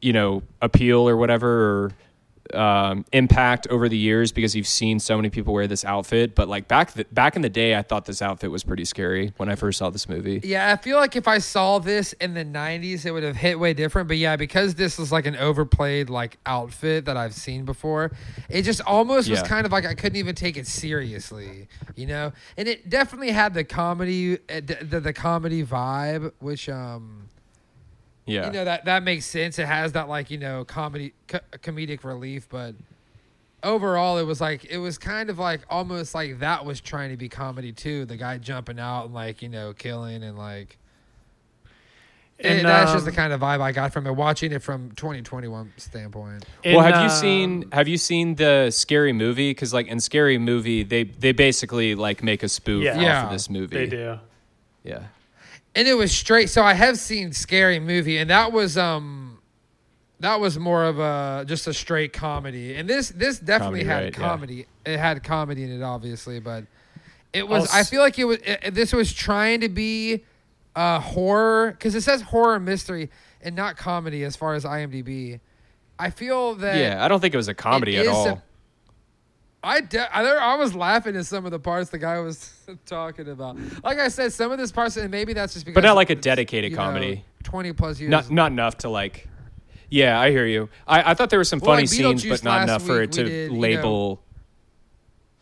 you 0.00 0.14
know, 0.14 0.42
appeal 0.62 1.06
or 1.06 1.18
whatever 1.18 1.48
or 1.50 1.92
um, 2.52 3.04
impact 3.12 3.66
over 3.68 3.88
the 3.88 3.96
years 3.96 4.32
because 4.32 4.54
you've 4.54 4.66
seen 4.66 4.98
so 4.98 5.16
many 5.16 5.30
people 5.30 5.54
wear 5.54 5.66
this 5.66 5.84
outfit. 5.84 6.34
But 6.34 6.48
like 6.48 6.68
back 6.68 6.94
th- 6.94 7.06
back 7.12 7.36
in 7.36 7.42
the 7.42 7.48
day, 7.48 7.76
I 7.76 7.82
thought 7.82 8.04
this 8.04 8.22
outfit 8.22 8.50
was 8.50 8.64
pretty 8.64 8.84
scary 8.84 9.32
when 9.36 9.48
I 9.48 9.54
first 9.54 9.78
saw 9.78 9.90
this 9.90 10.08
movie. 10.08 10.40
Yeah, 10.44 10.72
I 10.72 10.76
feel 10.76 10.98
like 10.98 11.16
if 11.16 11.28
I 11.28 11.38
saw 11.38 11.78
this 11.78 12.12
in 12.14 12.34
the 12.34 12.44
'90s, 12.44 13.06
it 13.06 13.12
would 13.12 13.22
have 13.22 13.36
hit 13.36 13.58
way 13.58 13.74
different. 13.74 14.08
But 14.08 14.18
yeah, 14.18 14.36
because 14.36 14.74
this 14.74 14.98
is 14.98 15.12
like 15.12 15.26
an 15.26 15.36
overplayed 15.36 16.10
like 16.10 16.38
outfit 16.46 17.04
that 17.06 17.16
I've 17.16 17.34
seen 17.34 17.64
before, 17.64 18.12
it 18.48 18.62
just 18.62 18.80
almost 18.82 19.30
was 19.30 19.42
kind 19.42 19.66
of 19.66 19.72
like 19.72 19.86
I 19.86 19.94
couldn't 19.94 20.16
even 20.16 20.34
take 20.34 20.56
it 20.56 20.66
seriously, 20.66 21.68
you 21.94 22.06
know. 22.06 22.32
And 22.56 22.68
it 22.68 22.88
definitely 22.88 23.30
had 23.30 23.54
the 23.54 23.64
comedy, 23.64 24.34
uh, 24.34 24.60
the, 24.64 24.78
the, 24.82 25.00
the 25.00 25.12
comedy 25.12 25.64
vibe, 25.64 26.32
which 26.40 26.68
um, 26.68 27.28
Yeah. 28.24 28.46
you 28.46 28.52
know 28.52 28.64
that 28.64 28.84
that 28.84 29.02
makes 29.02 29.26
sense. 29.26 29.58
It 29.58 29.66
has 29.66 29.92
that 29.92 30.08
like 30.08 30.30
you 30.30 30.38
know 30.38 30.64
comedy 30.64 31.12
co- 31.26 31.40
comedic 31.58 32.04
relief, 32.04 32.48
but 32.48 32.74
overall 33.64 34.18
it 34.18 34.24
was 34.24 34.40
like 34.40 34.64
it 34.66 34.78
was 34.78 34.96
kind 34.98 35.28
of 35.30 35.38
like 35.38 35.60
almost 35.68 36.14
like 36.14 36.38
that 36.40 36.64
was 36.64 36.80
trying 36.80 37.10
to 37.10 37.16
be 37.16 37.28
comedy 37.28 37.72
too. 37.72 38.04
The 38.04 38.16
guy 38.16 38.38
jumping 38.38 38.78
out 38.78 39.06
and 39.06 39.14
like 39.14 39.42
you 39.42 39.48
know 39.48 39.72
killing 39.72 40.22
and 40.22 40.38
like. 40.38 40.78
And, 42.40 42.58
And 42.58 42.68
that's 42.68 42.92
just 42.92 43.04
the 43.04 43.12
um, 43.12 43.16
kind 43.16 43.32
of 43.32 43.40
vibe 43.40 43.60
I 43.60 43.70
got 43.70 43.92
from 43.92 44.04
it. 44.04 44.12
Watching 44.16 44.50
it 44.50 44.62
from 44.64 44.90
2021 44.92 45.74
standpoint. 45.76 46.44
well, 46.64 46.78
In, 46.78 46.84
have 46.92 46.96
you 46.96 47.02
um, 47.02 47.10
seen 47.10 47.70
have 47.72 47.86
you 47.86 47.96
seen 47.96 48.34
the 48.34 48.70
Scary 48.72 49.12
Movie? 49.12 49.50
Because 49.50 49.72
like 49.72 49.86
in 49.86 50.00
Scary 50.00 50.38
Movie, 50.38 50.82
they 50.82 51.04
they 51.04 51.30
basically 51.30 51.94
like 51.94 52.20
make 52.22 52.42
a 52.42 52.48
spoof 52.48 52.82
Yeah. 52.82 52.96
off 52.96 53.02
Yeah. 53.02 53.24
of 53.26 53.30
this 53.32 53.48
movie. 53.48 53.76
They 53.76 53.86
do. 53.86 54.18
Yeah. 54.82 55.02
And 55.74 55.88
it 55.88 55.94
was 55.94 56.12
straight 56.12 56.50
so 56.50 56.62
i 56.62 56.74
have 56.74 56.98
seen 56.98 57.32
scary 57.32 57.78
movie 57.78 58.18
and 58.18 58.30
that 58.30 58.52
was 58.52 58.76
um 58.76 59.38
that 60.20 60.38
was 60.38 60.58
more 60.58 60.84
of 60.84 60.98
a 60.98 61.44
just 61.46 61.66
a 61.66 61.74
straight 61.74 62.12
comedy 62.12 62.74
and 62.76 62.88
this 62.88 63.08
this 63.10 63.38
definitely 63.38 63.80
Comedy, 63.80 63.86
had 63.86 64.04
right, 64.04 64.18
yeah. 64.18 64.28
comedy 64.28 64.66
it 64.86 64.98
had 64.98 65.22
comedy 65.24 65.64
in 65.64 65.70
it 65.70 65.82
obviously 65.82 66.38
but 66.40 66.64
it 67.32 67.46
was 67.46 67.70
I'll 67.72 67.80
i 67.80 67.82
feel 67.84 68.00
like 68.00 68.18
it 68.18 68.24
was 68.24 68.38
it, 68.44 68.74
this 68.74 68.92
was 68.92 69.12
trying 69.12 69.60
to 69.60 69.68
be 69.68 70.24
uh 70.76 71.00
horror 71.00 71.72
because 71.72 71.94
it 71.94 72.02
says 72.02 72.22
horror 72.22 72.60
mystery 72.60 73.10
and 73.42 73.56
not 73.56 73.76
comedy 73.76 74.22
as 74.24 74.36
far 74.36 74.54
as 74.54 74.64
imdb 74.64 75.40
i 75.98 76.10
feel 76.10 76.54
that 76.56 76.76
yeah, 76.78 77.04
I 77.04 77.08
don't 77.08 77.20
think 77.20 77.34
it 77.34 77.36
was 77.36 77.48
a 77.48 77.54
comedy 77.54 77.96
at 77.96 78.06
all. 78.06 78.28
a- 78.28 78.42
I, 79.64 79.80
de- 79.80 80.16
I 80.16 80.22
there- 80.22 80.40
I 80.40 80.56
was 80.56 80.74
laughing 80.74 81.14
at 81.16 81.26
some 81.26 81.44
of 81.44 81.50
the 81.52 81.58
parts 81.60 81.90
the 81.90 81.98
guy 81.98 82.18
was 82.20 82.52
talking 82.86 83.28
about. 83.28 83.56
Like 83.84 83.98
I 83.98 84.08
said, 84.08 84.32
some 84.32 84.50
of 84.52 84.58
this 84.58 84.72
parts, 84.72 84.96
and 84.96 85.10
maybe 85.10 85.32
that's 85.32 85.52
just 85.54 85.64
because, 85.64 85.74
But 85.74 85.84
not 85.86 85.94
like 85.96 86.10
a 86.10 86.14
dedicated 86.16 86.70
you 86.72 86.76
know, 86.76 86.82
comedy. 86.82 87.24
Twenty 87.44 87.72
plus 87.72 88.00
years. 88.00 88.10
not 88.10 88.30
not 88.30 88.50
enough 88.52 88.78
to 88.78 88.88
like. 88.88 89.28
Yeah, 89.88 90.18
I 90.18 90.30
hear 90.30 90.46
you. 90.46 90.68
I, 90.86 91.10
I 91.10 91.14
thought 91.14 91.28
there 91.30 91.38
were 91.38 91.44
some 91.44 91.58
Well, 91.58 91.72
funny 91.72 91.82
like 91.82 91.88
scenes, 91.90 92.24
but 92.24 92.42
not 92.42 92.62
enough 92.62 92.82
for 92.82 93.02
it 93.02 93.12
to 93.12 93.24
did, 93.24 93.50
you 93.50 93.56
know- 93.56 93.60
label. 93.60 94.22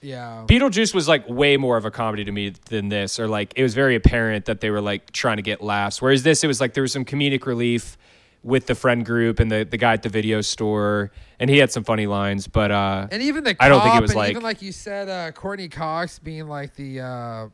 Yeah. 0.03 0.45
Beetlejuice 0.49 0.95
was 0.95 1.07
like 1.09 1.29
way 1.29 1.57
more 1.59 1.77
of 1.77 1.85
a 1.85 1.91
comedy 1.91 2.25
to 2.25 2.33
me 2.33 2.55
than 2.71 2.89
this, 2.89 3.21
or 3.21 3.29
like 3.29 3.53
it 3.57 3.63
was 3.63 3.75
very 3.75 3.95
apparent 3.97 4.47
that 4.47 4.61
they 4.61 4.71
were 4.71 4.81
like 4.81 5.13
trying 5.13 5.37
to 5.37 5.43
get 5.43 5.63
laughs. 5.63 6.01
Whereas 6.01 6.23
this, 6.23 6.43
it 6.43 6.47
was 6.47 6.61
like 6.61 6.73
there 6.75 6.83
was 6.83 6.93
some 6.93 7.05
comedic 7.05 7.45
relief 7.45 7.99
with 8.43 8.67
the 8.67 8.75
friend 8.75 9.05
group 9.05 9.39
and 9.41 9.51
the 9.51 9.65
the 9.65 9.77
guy 9.77 9.93
at 9.93 10.03
the 10.03 10.09
video 10.09 10.41
store, 10.41 11.11
and 11.39 11.51
he 11.51 11.59
had 11.59 11.71
some 11.71 11.85
funny 11.85 12.07
lines. 12.07 12.47
But 12.49 12.71
uh, 12.71 13.07
And 13.11 13.23
even 13.23 13.45
the 13.45 13.55
I 13.61 13.69
don't 13.69 13.83
think 13.83 13.97
it 13.97 14.03
was 14.03 14.15
like- 14.15 14.31
even 14.31 14.43
like 14.43 14.63
you 14.63 14.73
said, 14.73 15.09
uh, 15.09 15.33
Courteney 15.33 15.69
Cox 15.69 16.19
being 16.19 16.49
like 16.49 16.75
the 16.75 17.01
uh, 17.01 17.49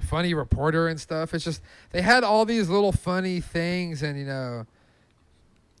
funny 0.00 0.34
reporter 0.34 0.88
and 0.88 1.00
stuff. 1.00 1.34
It's 1.34 1.44
just 1.44 1.62
they 1.90 2.02
had 2.02 2.24
all 2.24 2.44
these 2.44 2.68
little 2.68 2.92
funny 2.92 3.40
things, 3.40 4.02
and 4.02 4.18
you 4.18 4.24
know, 4.24 4.66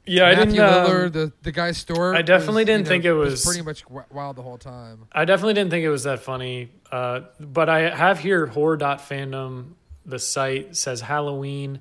Yeah, 0.06 0.26
I 0.26 0.34
didn't. 0.34 0.58
um, 0.58 0.86
Lillard, 0.86 1.12
the 1.12 1.32
the 1.42 1.52
guy 1.52 1.72
Stewart. 1.72 2.14
I 2.16 2.22
definitely 2.22 2.62
was, 2.62 2.66
didn't 2.66 2.78
you 2.80 2.84
know, 2.84 2.88
think 2.88 3.04
it 3.04 3.12
was- 3.14 3.44
pretty 3.44 3.62
much 3.62 3.84
wild 4.10 4.36
the 4.36 4.42
whole 4.42 4.58
time. 4.58 5.06
I 5.12 5.24
definitely 5.24 5.54
didn't 5.54 5.70
think 5.70 5.84
it 5.84 5.90
was 5.90 6.02
that 6.04 6.20
funny. 6.20 6.68
Uh, 6.90 7.20
but 7.40 7.68
I 7.70 7.94
have 7.96 8.18
here 8.18 8.44
horror.fandom, 8.46 9.72
the 10.04 10.18
site 10.18 10.76
says 10.76 11.00
Halloween 11.00 11.80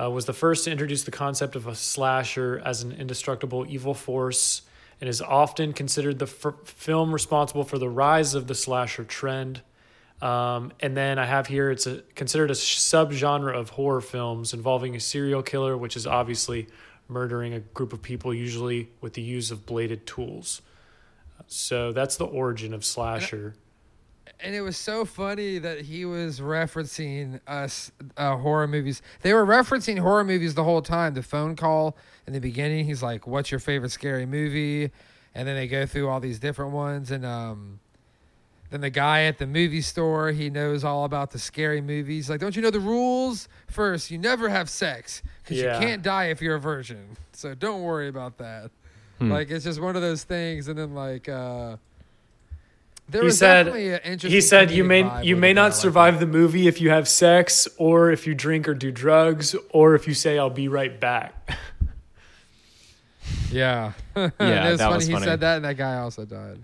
uh, 0.00 0.10
was 0.10 0.26
the 0.26 0.32
first 0.32 0.64
to 0.64 0.70
introduce 0.70 1.04
the 1.04 1.10
concept 1.10 1.56
of 1.56 1.66
a 1.66 1.74
slasher 1.74 2.60
as 2.64 2.82
an 2.82 2.92
indestructible 2.92 3.66
evil 3.68 3.94
force 3.94 4.62
and 5.00 5.08
is 5.08 5.20
often 5.20 5.72
considered 5.72 6.18
the 6.18 6.26
f- 6.26 6.54
film 6.64 7.12
responsible 7.12 7.64
for 7.64 7.78
the 7.78 7.88
rise 7.88 8.34
of 8.34 8.46
the 8.46 8.54
slasher 8.54 9.04
trend. 9.04 9.60
Um, 10.20 10.72
and 10.78 10.96
then 10.96 11.18
I 11.18 11.26
have 11.26 11.48
here 11.48 11.70
it's 11.70 11.86
a, 11.86 12.02
considered 12.14 12.50
a 12.50 12.54
subgenre 12.54 13.52
of 13.52 13.70
horror 13.70 14.00
films 14.00 14.54
involving 14.54 14.94
a 14.94 15.00
serial 15.00 15.42
killer, 15.42 15.76
which 15.76 15.96
is 15.96 16.06
obviously 16.06 16.68
murdering 17.08 17.52
a 17.52 17.60
group 17.60 17.92
of 17.92 18.00
people, 18.00 18.32
usually 18.32 18.90
with 19.00 19.14
the 19.14 19.22
use 19.22 19.50
of 19.50 19.66
bladed 19.66 20.06
tools. 20.06 20.62
So 21.48 21.92
that's 21.92 22.16
the 22.16 22.24
origin 22.24 22.72
of 22.72 22.84
slasher. 22.84 23.54
And 24.44 24.54
it 24.54 24.60
was 24.60 24.76
so 24.76 25.04
funny 25.04 25.58
that 25.58 25.82
he 25.82 26.04
was 26.04 26.40
referencing 26.40 27.40
us 27.46 27.92
uh, 28.16 28.36
horror 28.36 28.66
movies. 28.66 29.00
They 29.22 29.32
were 29.32 29.46
referencing 29.46 29.98
horror 29.98 30.24
movies 30.24 30.54
the 30.54 30.64
whole 30.64 30.82
time. 30.82 31.14
The 31.14 31.22
phone 31.22 31.54
call 31.56 31.96
in 32.26 32.32
the 32.32 32.40
beginning, 32.40 32.84
he's 32.86 33.02
like, 33.02 33.26
"What's 33.26 33.50
your 33.50 33.60
favorite 33.60 33.90
scary 33.92 34.26
movie?" 34.26 34.90
And 35.34 35.46
then 35.48 35.54
they 35.56 35.68
go 35.68 35.86
through 35.86 36.08
all 36.08 36.18
these 36.20 36.38
different 36.38 36.72
ones. 36.72 37.10
And 37.10 37.24
um, 37.24 37.78
then 38.70 38.80
the 38.80 38.90
guy 38.90 39.22
at 39.24 39.38
the 39.38 39.46
movie 39.46 39.80
store, 39.80 40.32
he 40.32 40.50
knows 40.50 40.82
all 40.84 41.04
about 41.04 41.30
the 41.30 41.38
scary 41.38 41.80
movies. 41.80 42.28
Like, 42.28 42.40
don't 42.40 42.54
you 42.56 42.62
know 42.62 42.70
the 42.70 42.80
rules? 42.80 43.48
First, 43.68 44.10
you 44.10 44.18
never 44.18 44.48
have 44.48 44.68
sex 44.68 45.22
because 45.42 45.58
Yeah. 45.58 45.78
you 45.80 45.86
can't 45.86 46.02
die 46.02 46.26
if 46.26 46.42
you're 46.42 46.56
a 46.56 46.60
virgin. 46.60 47.16
So 47.34 47.54
don't 47.54 47.82
worry 47.82 48.08
about 48.08 48.36
that. 48.38 48.70
Hmm. 49.18 49.32
Like, 49.32 49.50
it's 49.50 49.64
just 49.64 49.80
one 49.80 49.96
of 49.96 50.02
those 50.02 50.22
things. 50.24 50.68
And 50.68 50.78
then 50.78 50.94
like. 50.94 51.28
uh 51.28 51.76
there 53.12 53.22
He 53.22 53.26
was 53.26 53.38
said- 53.38 53.64
definitely 53.66 53.88
an 53.94 54.00
interesting 54.04 54.30
He 54.30 54.40
said 54.40 54.70
you 54.70 54.82
may 54.84 55.22
you 55.22 55.36
may 55.36 55.52
not 55.52 55.74
survive 55.74 56.16
it. 56.16 56.20
the 56.20 56.26
movie 56.26 56.66
if 56.66 56.80
you 56.80 56.90
have 56.90 57.06
sex 57.08 57.68
or 57.78 58.10
if 58.10 58.26
you 58.26 58.34
drink 58.34 58.66
or 58.68 58.74
do 58.74 58.90
drugs 58.90 59.54
or 59.70 59.94
if 59.94 60.08
you 60.08 60.14
say 60.14 60.38
I'll 60.38 60.50
be 60.50 60.68
right 60.68 60.98
back. 60.98 61.56
Yeah, 63.50 63.92
yeah, 64.16 64.30
Yeah, 64.40 64.68
it 64.68 64.70
was 64.72 64.78
that 64.78 64.84
funny. 64.86 64.96
was 64.96 65.06
He 65.08 65.16
said 65.20 65.40
that, 65.40 65.56
and 65.56 65.64
that 65.64 65.76
guy 65.76 65.96
also 65.98 66.24
died. 66.24 66.58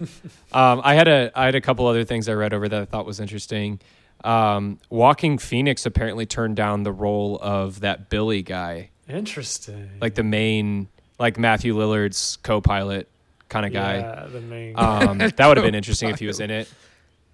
Um, 0.52 0.80
I 0.84 0.94
had 0.94 1.08
a 1.08 1.30
I 1.34 1.46
had 1.46 1.54
a 1.54 1.60
couple 1.60 1.86
other 1.86 2.04
things 2.04 2.28
I 2.28 2.32
read 2.34 2.52
over 2.54 2.68
that 2.68 2.82
I 2.82 2.84
thought 2.84 3.06
was 3.06 3.18
interesting. 3.18 3.80
Um, 4.24 4.78
Joaquin 4.90 5.38
Phoenix 5.38 5.84
apparently 5.86 6.26
turned 6.26 6.54
down 6.56 6.82
the 6.82 6.92
role 6.92 7.38
of 7.42 7.80
that 7.80 8.08
Billy 8.10 8.42
guy, 8.42 8.90
Interesting. 9.08 9.90
like 10.00 10.14
the 10.14 10.22
main, 10.22 10.88
like 11.18 11.38
Matthew 11.38 11.74
Lillard's 11.74 12.36
co-pilot 12.42 13.08
kind 13.48 13.66
of 13.66 13.72
guy. 13.72 13.98
Yeah, 13.98 14.26
the 14.30 14.40
main. 14.40 14.74
Um, 14.76 15.18
that 15.36 15.46
would 15.46 15.56
have 15.56 15.64
been 15.64 15.74
interesting 15.74 16.10
if 16.10 16.18
he 16.18 16.26
was 16.26 16.40
in 16.40 16.50
it. 16.50 16.68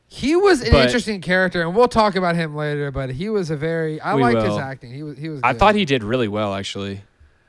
He 0.09 0.37
was 0.37 0.61
an 0.61 0.73
But- 0.73 0.85
interesting 0.85 1.21
character, 1.23 1.63
and 1.63 1.75
we'll 1.75 1.89
talk 1.89 2.17
about 2.17 2.37
him 2.37 2.55
later. 2.55 2.91
But 2.91 3.11
he 3.11 3.29
was 3.31 3.51
a 3.51 3.57
very 3.57 4.01
I 4.01 4.15
We 4.15 4.23
liked 4.23 4.43
his 4.43 4.59
acting. 4.59 4.93
He 4.93 5.03
was 5.03 5.17
he 5.17 5.29
was. 5.31 5.41
I 5.43 5.55
thought 5.55 5.75
he 5.75 5.85
did 5.87 6.05
really 6.05 6.29
well 6.29 6.55
actually. 6.55 7.01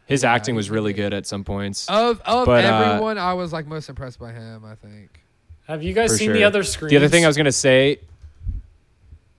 His 0.05 0.23
Yeah, 0.23 0.33
acting 0.33 0.55
was 0.55 0.69
really 0.69 0.91
good. 0.93 1.11
good 1.11 1.13
at 1.13 1.25
some 1.25 1.43
points. 1.43 1.89
of 1.89 2.21
of 2.21 2.45
but, 2.45 2.63
uh, 2.65 2.67
everyone, 2.67 3.17
I 3.17 3.33
was 3.33 3.51
like 3.53 3.67
most 3.67 3.89
impressed 3.89 4.19
by 4.19 4.31
him. 4.31 4.63
I 4.65 4.75
think. 4.75 5.21
have 5.67 5.83
you 5.83 5.93
guys 5.93 6.11
for 6.11 6.17
seen 6.17 6.31
the 6.33 6.43
other 6.45 6.63
screen? 6.63 6.89
The 6.89 6.97
other 6.97 7.07
thing 7.09 7.25
I 7.25 7.27
was 7.27 7.37
gonna 7.37 7.51
say, 7.51 7.99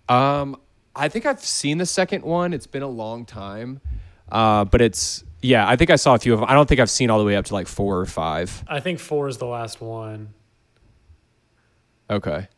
um, 0.08 0.56
I 0.94 1.08
think 1.08 1.26
I've 1.26 1.40
seen 1.40 1.78
the 1.78 1.86
second 1.86 2.24
one. 2.24 2.52
It's 2.52 2.66
been 2.66 2.82
a 2.82 2.88
long 2.88 3.24
time, 3.24 3.80
uh, 4.30 4.64
but 4.64 4.80
it's 4.80 5.23
yeah. 5.44 5.68
I 5.68 5.76
think 5.76 5.90
I 5.90 5.96
saw 5.96 6.14
a 6.14 6.18
few 6.18 6.32
of 6.32 6.40
them. 6.40 6.48
I 6.48 6.54
don't 6.54 6.68
think 6.68 6.80
I've 6.80 6.90
seen 6.90 7.10
all 7.10 7.18
the 7.18 7.24
way 7.24 7.36
up 7.36 7.44
to 7.46 7.54
like 7.54 7.66
four 7.68 7.98
or 7.98 8.06
five. 8.06 8.64
I 8.66 8.80
think 8.80 8.98
four 8.98 9.28
is 9.28 9.38
the 9.38 9.46
last 9.46 9.80
one. 9.80 10.34
Okay. 12.08 12.48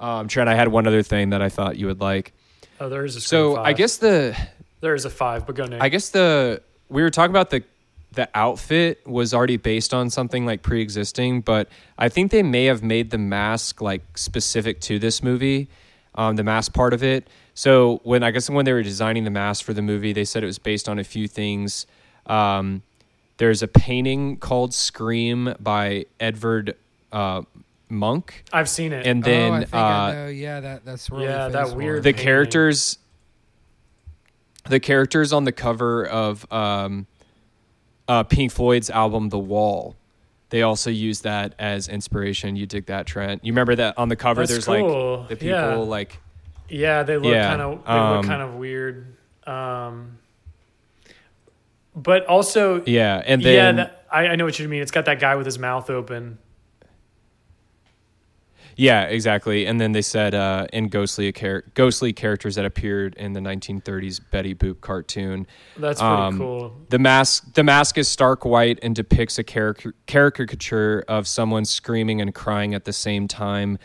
Um, 0.00 0.28
Trent, 0.28 0.48
I 0.48 0.54
had 0.54 0.68
one 0.68 0.86
other 0.86 1.02
thing 1.02 1.30
that 1.30 1.42
I 1.42 1.48
thought 1.48 1.76
you 1.76 1.86
would 1.86 2.00
like. 2.00 2.32
Oh, 2.80 2.88
there 2.88 3.04
is 3.04 3.16
a 3.16 3.20
So 3.20 3.56
five. 3.56 3.66
I 3.66 3.72
guess 3.72 3.98
the 3.98 4.36
there 4.80 4.94
is 4.94 5.04
a 5.04 5.10
five, 5.10 5.46
but 5.46 5.54
go 5.54 5.64
Nick. 5.64 5.80
I 5.80 5.88
guess 5.88 6.10
the 6.10 6.62
we 6.88 7.02
were 7.02 7.10
talking 7.10 7.30
about 7.30 7.50
the 7.50 7.62
the 8.12 8.28
outfit 8.34 9.06
was 9.06 9.34
already 9.34 9.56
based 9.56 9.92
on 9.92 10.08
something 10.08 10.46
like 10.46 10.62
pre-existing, 10.62 11.40
but 11.40 11.68
I 11.98 12.08
think 12.08 12.30
they 12.30 12.42
may 12.42 12.66
have 12.66 12.82
made 12.82 13.10
the 13.10 13.18
mask 13.18 13.80
like 13.80 14.16
specific 14.16 14.80
to 14.82 14.98
this 14.98 15.22
movie, 15.22 15.68
um, 16.14 16.36
the 16.36 16.44
mask 16.44 16.72
part 16.74 16.92
of 16.92 17.02
it. 17.02 17.28
So 17.54 18.00
when 18.02 18.22
I 18.22 18.30
guess 18.32 18.50
when 18.50 18.64
they 18.64 18.72
were 18.72 18.82
designing 18.82 19.24
the 19.24 19.30
mask 19.30 19.64
for 19.64 19.72
the 19.72 19.82
movie, 19.82 20.12
they 20.12 20.24
said 20.24 20.42
it 20.42 20.46
was 20.46 20.58
based 20.58 20.88
on 20.88 20.98
a 20.98 21.04
few 21.04 21.28
things. 21.28 21.86
Um, 22.26 22.82
there's 23.36 23.62
a 23.62 23.68
painting 23.68 24.36
called 24.38 24.74
"Scream" 24.74 25.54
by 25.60 26.06
Edvard 26.20 26.76
uh, 27.12 27.42
Munch, 27.88 28.42
I've 28.52 28.68
seen 28.68 28.92
it. 28.92 29.06
and 29.06 29.22
then 29.22 29.52
oh, 29.52 29.54
I 29.54 29.58
think 29.60 29.74
uh, 29.74 29.78
I 29.78 30.12
know. 30.12 30.26
Yeah, 30.28 30.60
that 30.60 30.84
that's 30.84 31.10
really 31.10 31.24
Yeah, 31.26 31.48
that 31.48 31.76
weird 31.76 31.96
one. 31.96 32.02
the 32.02 32.10
painting. 32.12 32.24
characters 32.24 32.98
the 34.68 34.80
characters 34.80 35.32
on 35.32 35.44
the 35.44 35.52
cover 35.52 36.06
of 36.06 36.50
um, 36.50 37.06
uh, 38.08 38.22
Pink 38.22 38.50
Floyd's 38.50 38.90
album 38.90 39.28
The 39.28 39.38
Wall 39.38 39.94
they 40.50 40.62
also 40.62 40.88
use 40.90 41.20
that 41.22 41.52
as 41.58 41.88
inspiration 41.88 42.54
you 42.56 42.64
dig 42.66 42.86
that 42.86 43.06
Trent 43.06 43.44
you 43.44 43.52
remember 43.52 43.74
that 43.76 43.98
on 43.98 44.08
the 44.08 44.16
cover 44.16 44.42
That's 44.42 44.52
there's 44.52 44.64
cool. 44.66 45.18
like 45.20 45.28
the 45.28 45.36
people 45.36 45.58
Yeah. 45.58 45.74
like 45.76 46.18
yeah, 46.68 47.02
they 47.02 47.16
look 47.16 47.32
Yeah, 47.32 47.48
kind 47.48 47.62
of 47.62 47.84
they 47.84 47.90
um, 47.92 48.16
look 48.16 48.26
kind 48.26 48.42
of 48.42 48.54
weird. 48.54 49.16
Um, 49.46 50.18
but 51.94 52.26
also, 52.26 52.82
yeah 52.86 53.22
and 53.24 53.42
yeah, 53.42 53.50
then 53.52 53.76
that, 53.76 54.06
I, 54.10 54.28
I 54.28 54.36
know 54.36 54.44
what 54.44 54.58
you 54.58 54.68
mean. 54.68 54.82
It's 54.82 54.90
got 54.90 55.04
that 55.04 55.20
guy 55.20 55.36
with 55.36 55.46
his 55.46 55.58
mouth 55.58 55.90
open. 55.90 56.38
yeah 58.76 59.02
exactly 59.04 59.66
and 59.66 59.80
then 59.80 59.92
they 59.92 60.02
said 60.02 60.34
uh, 60.34 60.66
in 60.72 60.88
ghostly 60.88 61.30
char- 61.30 61.62
ghostly 61.74 62.12
characters 62.12 62.56
that 62.56 62.64
appeared 62.64 63.14
in 63.14 63.32
the 63.32 63.38
1930s 63.38 64.20
Betty 64.32 64.52
Boop 64.52 64.80
cartoon 64.80 65.46
That's 65.76 66.00
pretty 66.00 66.12
Um, 66.14 66.38
cool. 66.38 66.74
The 66.88 66.98
mask 66.98 67.54
the 67.54 67.62
mask 67.62 67.96
is 67.98 68.08
stark 68.08 68.44
white 68.44 68.80
and 68.82 68.96
depicts 68.96 69.38
a 69.38 69.44
caric- 69.44 69.94
caricature 70.06 71.04
of 71.06 71.28
someone 71.28 71.64
screaming 71.64 72.20
and 72.20 72.34
crying 72.34 72.74
at 72.74 72.84
the 72.84 72.92
same 72.92 73.28
time. 73.28 73.78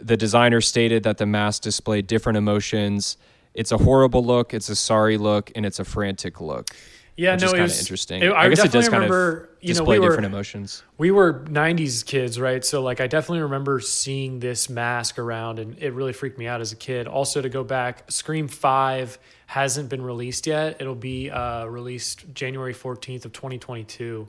The 0.00 0.16
designer 0.16 0.60
stated 0.60 1.02
that 1.02 1.18
the 1.18 1.26
mask 1.26 1.62
displayed 1.62 2.06
different 2.06 2.38
emotions. 2.38 3.16
It's 3.54 3.72
a 3.72 3.78
horrible 3.78 4.24
look, 4.24 4.54
it's 4.54 4.68
a 4.68 4.76
sorry 4.76 5.18
look, 5.18 5.50
and 5.54 5.66
it's 5.66 5.78
a 5.78 5.84
frantic 5.84 6.40
look. 6.40 6.68
Yeah, 7.16 7.36
no, 7.36 7.48
it 7.48 7.50
kind 7.50 7.54
of 7.56 7.62
was 7.64 7.80
interesting. 7.80 8.22
it- 8.22 8.32
I, 8.32 8.48
guess 8.48 8.60
it 8.60 8.62
definitely 8.72 8.78
does 8.80 8.88
kind 8.88 9.02
remember. 9.02 9.30
of 9.32 9.48
you 9.60 9.68
know, 9.74 9.80
display 9.80 9.98
we 9.98 10.04
were 10.06 10.08
different 10.12 10.26
emotions. 10.26 10.82
we 10.96 11.10
were 11.10 11.40
'90s 11.50 12.06
kids, 12.06 12.40
right? 12.40 12.64
So 12.64 12.80
like, 12.80 13.00
I 13.02 13.08
definitely 13.08 13.40
remember 13.42 13.78
seeing 13.80 14.38
this 14.40 14.70
mask 14.70 15.18
around, 15.18 15.58
and 15.58 15.76
it 15.82 15.92
really 15.92 16.14
freaked 16.14 16.38
me 16.38 16.46
out 16.46 16.62
as 16.62 16.72
a 16.72 16.76
kid. 16.76 17.06
Also, 17.06 17.42
to 17.42 17.50
go 17.50 17.62
back, 17.62 18.10
Scream 18.10 18.48
Five 18.48 19.18
hasn't 19.46 19.90
been 19.90 20.00
released 20.00 20.46
yet. 20.46 20.76
It'll 20.80 20.94
be 20.94 21.28
uh, 21.30 21.66
released 21.66 22.32
January 22.32 22.72
14th 22.72 23.26
of 23.26 23.32
2022. 23.34 24.26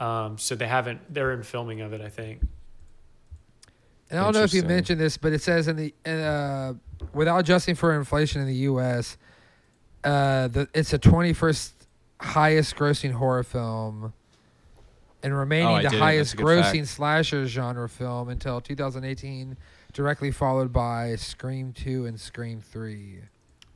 Um, 0.00 0.36
so 0.38 0.56
they 0.56 0.66
haven't. 0.66 1.00
They're 1.12 1.32
in 1.32 1.44
filming 1.44 1.80
of 1.80 1.92
it, 1.92 2.00
I 2.00 2.08
think. 2.08 2.40
And 4.10 4.20
I 4.20 4.24
don't 4.24 4.34
know 4.34 4.42
if 4.42 4.54
you 4.54 4.62
mentioned 4.62 5.00
this, 5.00 5.16
but 5.16 5.32
it 5.32 5.42
says 5.42 5.68
in 5.68 5.76
the 5.76 5.94
in, 6.04 6.20
uh, 6.20 6.74
without 7.12 7.38
adjusting 7.38 7.74
for 7.74 7.94
inflation 7.96 8.40
in 8.40 8.46
the 8.46 8.54
U.S., 8.54 9.16
uh, 10.04 10.48
the 10.48 10.68
it's 10.74 10.92
a 10.92 10.98
21st 10.98 11.72
highest 12.20 12.76
grossing 12.76 13.12
horror 13.12 13.42
film, 13.42 14.12
and 15.22 15.32
Oh, 15.32 15.36
remaining 15.36 15.68
I 15.68 15.82
the 15.82 15.98
highest 15.98 16.32
That's 16.36 16.40
a 16.40 16.44
good 16.44 16.64
grossing 16.64 16.86
slasher 16.86 17.46
genre 17.46 17.88
film 17.88 18.28
until 18.28 18.60
2018, 18.60 19.56
directly 19.92 20.30
followed 20.30 20.72
by 20.72 21.16
Scream 21.16 21.72
2 21.72 22.06
and 22.06 22.20
Scream 22.20 22.60
3. 22.60 23.20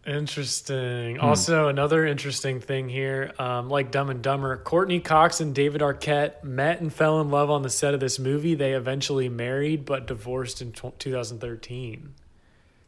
Interesting. 0.06 1.16
Hmm. 1.16 1.20
Also, 1.24 1.68
another 1.68 2.06
interesting 2.06 2.60
thing 2.60 2.88
here, 2.88 3.32
um, 3.38 3.68
like 3.68 3.90
Dumb 3.90 4.08
and 4.10 4.22
Dumber, 4.22 4.56
Courteney 4.56 5.00
Cox 5.00 5.40
and 5.40 5.54
David 5.54 5.80
Arquette 5.82 6.42
met 6.42 6.80
and 6.80 6.92
fell 6.92 7.20
in 7.20 7.30
love 7.30 7.50
on 7.50 7.62
the 7.62 7.70
set 7.70 7.92
of 7.94 8.00
this 8.00 8.18
movie. 8.18 8.54
They 8.54 8.72
eventually 8.72 9.28
married, 9.28 9.84
but 9.84 10.06
divorced 10.06 10.62
in 10.62 10.72
tw 10.72 10.98
2013. 10.98 12.14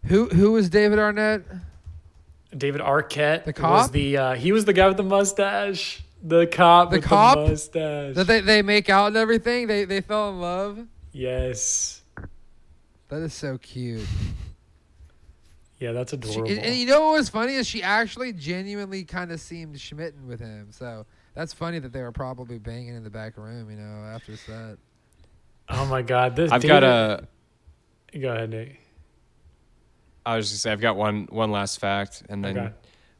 Who 0.07 0.29
who 0.31 0.53
was 0.53 0.68
David 0.70 0.98
Arnett? 0.98 1.42
David 2.57 2.81
Arquette 2.81 3.44
The 3.44 3.53
was 3.53 3.57
cop? 3.87 3.92
the 3.92 4.16
uh, 4.16 4.35
he 4.35 4.51
was 4.53 4.64
the 4.64 4.72
guy 4.72 4.88
with 4.88 4.96
the 4.96 5.03
mustache. 5.05 6.03
The 6.25 6.46
cop 6.46 6.90
The 6.90 6.96
with 6.96 7.05
cop? 7.05 7.37
the 7.38 7.48
mustache. 7.48 8.14
That 8.16 8.27
they, 8.27 8.40
they 8.40 8.62
make 8.62 8.88
out 8.88 9.09
and 9.09 9.16
everything. 9.16 9.66
They 9.68 9.85
they 9.85 10.01
fell 10.01 10.31
in 10.31 10.40
love. 10.40 10.87
yes. 11.12 12.01
That 13.09 13.20
is 13.20 13.35
so 13.35 13.59
cute. 13.59 14.07
Yeah, 15.83 15.92
that's 15.92 16.12
She, 16.12 16.16
adorable. 16.16 16.51
and, 16.51 16.61
and 16.61 16.75
you 16.77 16.87
know 16.87 17.01
what 17.07 17.14
was 17.18 17.29
funny 17.29 17.55
is 17.55 17.66
she 17.66 17.83
actually 17.83 18.33
genuinely 18.33 19.03
kind 19.05 19.33
of 19.33 19.40
seemed 19.40 19.75
schmitten 19.81 20.27
with 20.29 20.38
him. 20.38 20.68
So 20.71 21.07
that's 21.35 21.53
funny 21.53 21.79
that 21.81 21.92
they 21.92 22.03
were 22.03 22.12
probably 22.12 22.59
banging 22.59 22.95
in 22.95 23.03
the 23.03 23.11
back 23.11 23.37
room. 23.37 23.68
You 23.71 23.77
know, 23.79 24.05
after 24.14 24.37
set. 24.37 24.77
oh 25.68 25.87
my 25.87 26.03
god, 26.03 26.37
this. 26.37 26.53
I've 26.53 26.62
got 26.62 26.85
a. 26.85 27.27
Go 28.18 28.29
ahead, 28.33 28.51
Nick. 28.51 28.79
I 30.25 30.37
was 30.37 30.51
just 30.51 30.62
gonna 30.64 30.71
say 30.71 30.73
I've 30.73 30.81
got 30.81 30.97
one 30.97 31.27
one 31.31 31.51
last 31.51 31.81
fact, 31.81 32.23
and 32.29 32.45
then 32.45 32.57
Okay. 32.59 32.73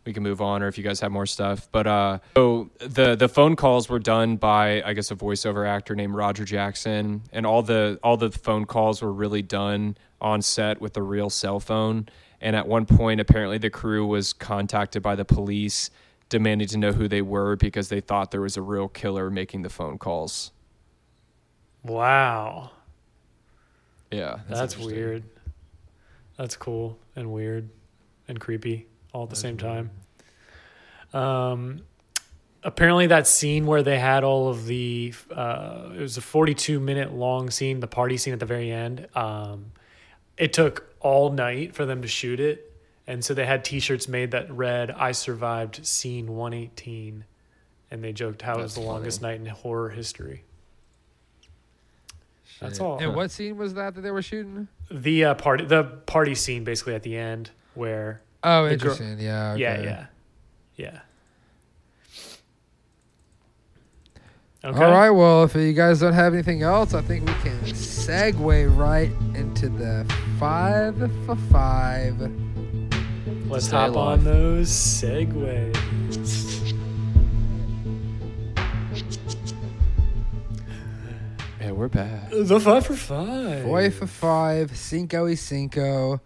we 0.05 0.13
can 0.13 0.23
move 0.23 0.41
on, 0.41 0.63
or 0.63 0.69
if 0.69 0.79
you 0.79 0.85
guys 0.85 1.01
have 1.01 1.11
more 1.11 1.27
stuff. 1.27 1.69
But 1.73 1.87
uh, 1.89 2.19
so 2.37 2.71
the 2.79 3.17
the 3.17 3.29
phone 3.29 3.57
calls 3.57 3.89
were 3.89 3.99
done 3.99 4.37
by 4.37 4.83
I 4.83 4.93
guess 4.93 5.11
a 5.11 5.17
voiceover 5.17 5.67
actor 5.67 5.97
named 5.97 6.15
Roger 6.15 6.45
Jackson, 6.45 7.23
and 7.33 7.45
all 7.45 7.63
the 7.63 7.99
all 8.05 8.17
the 8.17 8.31
phone 8.31 8.67
calls 8.67 9.03
were 9.03 9.13
really 9.13 9.43
done 9.43 9.97
on 10.21 10.43
set 10.43 10.81
with 10.81 10.97
a 10.97 11.03
real 11.03 11.29
cell 11.31 11.59
phone. 11.59 12.09
And 12.43 12.57
at 12.57 12.67
one 12.67 12.85
point, 12.87 13.21
apparently, 13.21 13.57
the 13.57 13.71
crew 13.71 14.05
was 14.07 14.33
contacted 14.33 15.01
by 15.03 15.15
the 15.15 15.25
police 15.25 15.91
demanding 16.29 16.67
to 16.69 16.79
know 16.79 16.93
who 16.93 17.07
they 17.07 17.23
were 17.23 17.55
because 17.57 17.89
they 17.89 18.01
thought 18.01 18.33
there 18.33 18.41
was 18.41 18.57
a 18.57 18.63
real 18.63 18.89
killer 18.89 19.31
making 19.31 19.63
the 19.63 19.71
phone 19.71 19.97
calls. 19.97 20.51
Wow, 21.85 22.71
Yeah, 24.11 24.41
that's, 24.49 24.75
interesting. 24.75 24.87
weird. 24.95 25.23
That's 26.37 26.57
cool 26.57 26.99
and 27.17 27.33
weird 27.33 27.69
and 28.29 28.41
creepy 28.41 28.87
all 29.13 29.25
at 29.25 29.31
the 29.31 29.37
same 29.37 29.57
time. 29.57 29.91
Um, 31.13 31.83
apparently, 32.63 33.09
that 33.09 33.27
scene 33.27 33.67
where 33.67 33.83
they 33.83 33.99
had 33.99 34.25
all 34.25 34.49
of 34.49 34.67
the 34.67 35.13
uh, 35.31 35.91
it 35.95 36.01
was 36.01 36.17
a 36.17 36.21
42 36.23 36.81
minute 36.81 37.13
long 37.13 37.51
scene, 37.51 37.81
the 37.81 37.87
party 37.89 38.17
scene 38.17 38.33
at 38.33 38.41
the 38.41 38.47
very 38.47 38.71
end. 38.71 39.09
Um, 39.15 39.73
it 40.39 40.53
took 40.53 40.95
all 41.01 41.31
night 41.31 41.75
for 41.75 41.85
them 41.87 42.03
to 42.03 42.09
shoot 42.09 42.41
it, 42.41 42.73
and 43.07 43.25
so 43.25 43.35
they 43.35 43.47
had 43.47 43.65
T-shirts 43.65 44.09
made 44.09 44.31
that 44.33 44.51
read 44.53 44.91
"I 44.91 45.13
survived 45.13 45.85
scene 45.87 46.29
118," 46.37 47.25
and 47.91 48.03
they 48.05 48.13
joked 48.13 48.43
how 48.43 48.55
it 48.55 48.63
was 48.63 48.75
That's 48.75 48.85
the 48.87 48.93
longest 48.93 49.23
night 49.23 49.41
in 49.41 49.47
horror 49.47 49.91
history. 49.91 50.45
That's 52.61 52.79
all. 52.79 52.99
And 52.99 53.15
what 53.17 53.31
scene 53.31 53.57
was 53.57 53.75
that 53.75 53.95
that 53.97 54.03
they 54.03 54.11
were 54.13 54.23
shooting? 54.23 54.69
The 54.91 55.25
uh, 55.25 55.35
party, 55.35 55.65
the 55.65 55.83
party 55.85 56.35
scene, 56.35 56.63
basically 56.65 56.95
at 56.95 57.03
the 57.03 57.17
end, 57.17 57.51
where 57.75 58.21
Oh, 58.45 58.69
The 58.69 58.77
girl- 58.77 58.93
interesting. 58.93 59.19
yeah. 59.19 59.55
yeah, 59.57 59.73
okay. 59.73 59.85
yeah, 59.85 60.07
yeah. 60.77 61.01
Okay. 64.65 64.81
All 64.85 64.93
right. 64.93 65.11
Well, 65.11 65.43
if 65.43 65.57
you 65.57 65.73
guys 65.73 65.99
don't 65.99 66.13
have 66.13 66.33
anything 66.35 66.63
else, 66.63 66.95
I 66.95 67.03
think 67.03 67.27
we 67.27 67.33
can 67.43 67.59
segue 67.63 68.77
right 68.79 69.11
into 69.35 69.69
the 69.69 70.07
five 70.39 70.97
for 71.27 71.35
five. 71.51 72.21
Let's 73.49 73.67
Stay 73.67 73.77
hop 73.77 73.89
alive. 73.91 74.19
on 74.21 74.25
those 74.25 74.69
segues. 74.71 75.75
Yeah, 81.61 81.73
we're 81.73 81.89
back. 81.89 82.31
The 82.31 82.61
five 82.61 82.87
for 82.87 82.95
five. 82.95 83.65
Five 83.65 83.95
for 83.97 84.07
five, 84.07 84.77
Cinco 84.77 85.27
y 85.27 85.35
Cinco. 85.35 86.21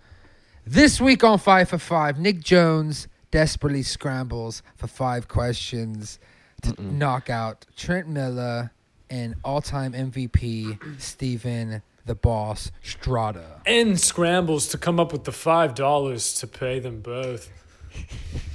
This 0.66 1.01
week 1.01 1.25
on 1.25 1.38
Five 1.38 1.70
for 1.70 1.79
Five, 1.79 2.18
Nick 2.18 2.40
Jones 2.40 3.09
desperately 3.31 3.83
scrambles 3.83 4.62
for 4.77 4.88
five 4.88 5.27
questions 5.27 6.18
to 6.18 6.25
Mm-mm. 6.66 6.92
knock 6.92 7.31
out 7.31 7.66
Trent 7.76 8.09
Miller 8.09 8.72
and 9.11 9.35
all-time 9.44 9.92
MVP 9.92 11.00
Steven 11.00 11.83
the 12.07 12.14
Boss 12.14 12.70
Strada. 12.83 13.61
And 13.66 14.00
scrambles 14.00 14.68
to 14.68 14.79
come 14.79 15.00
up 15.00 15.12
with 15.12 15.24
the 15.24 15.33
five 15.33 15.74
dollars 15.74 16.35
to 16.35 16.46
pay 16.46 16.79
them 16.79 17.00
both. 17.00 17.50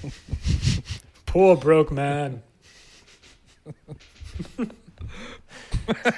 Poor 1.25 1.55
broke 1.55 1.91
man. 1.91 2.43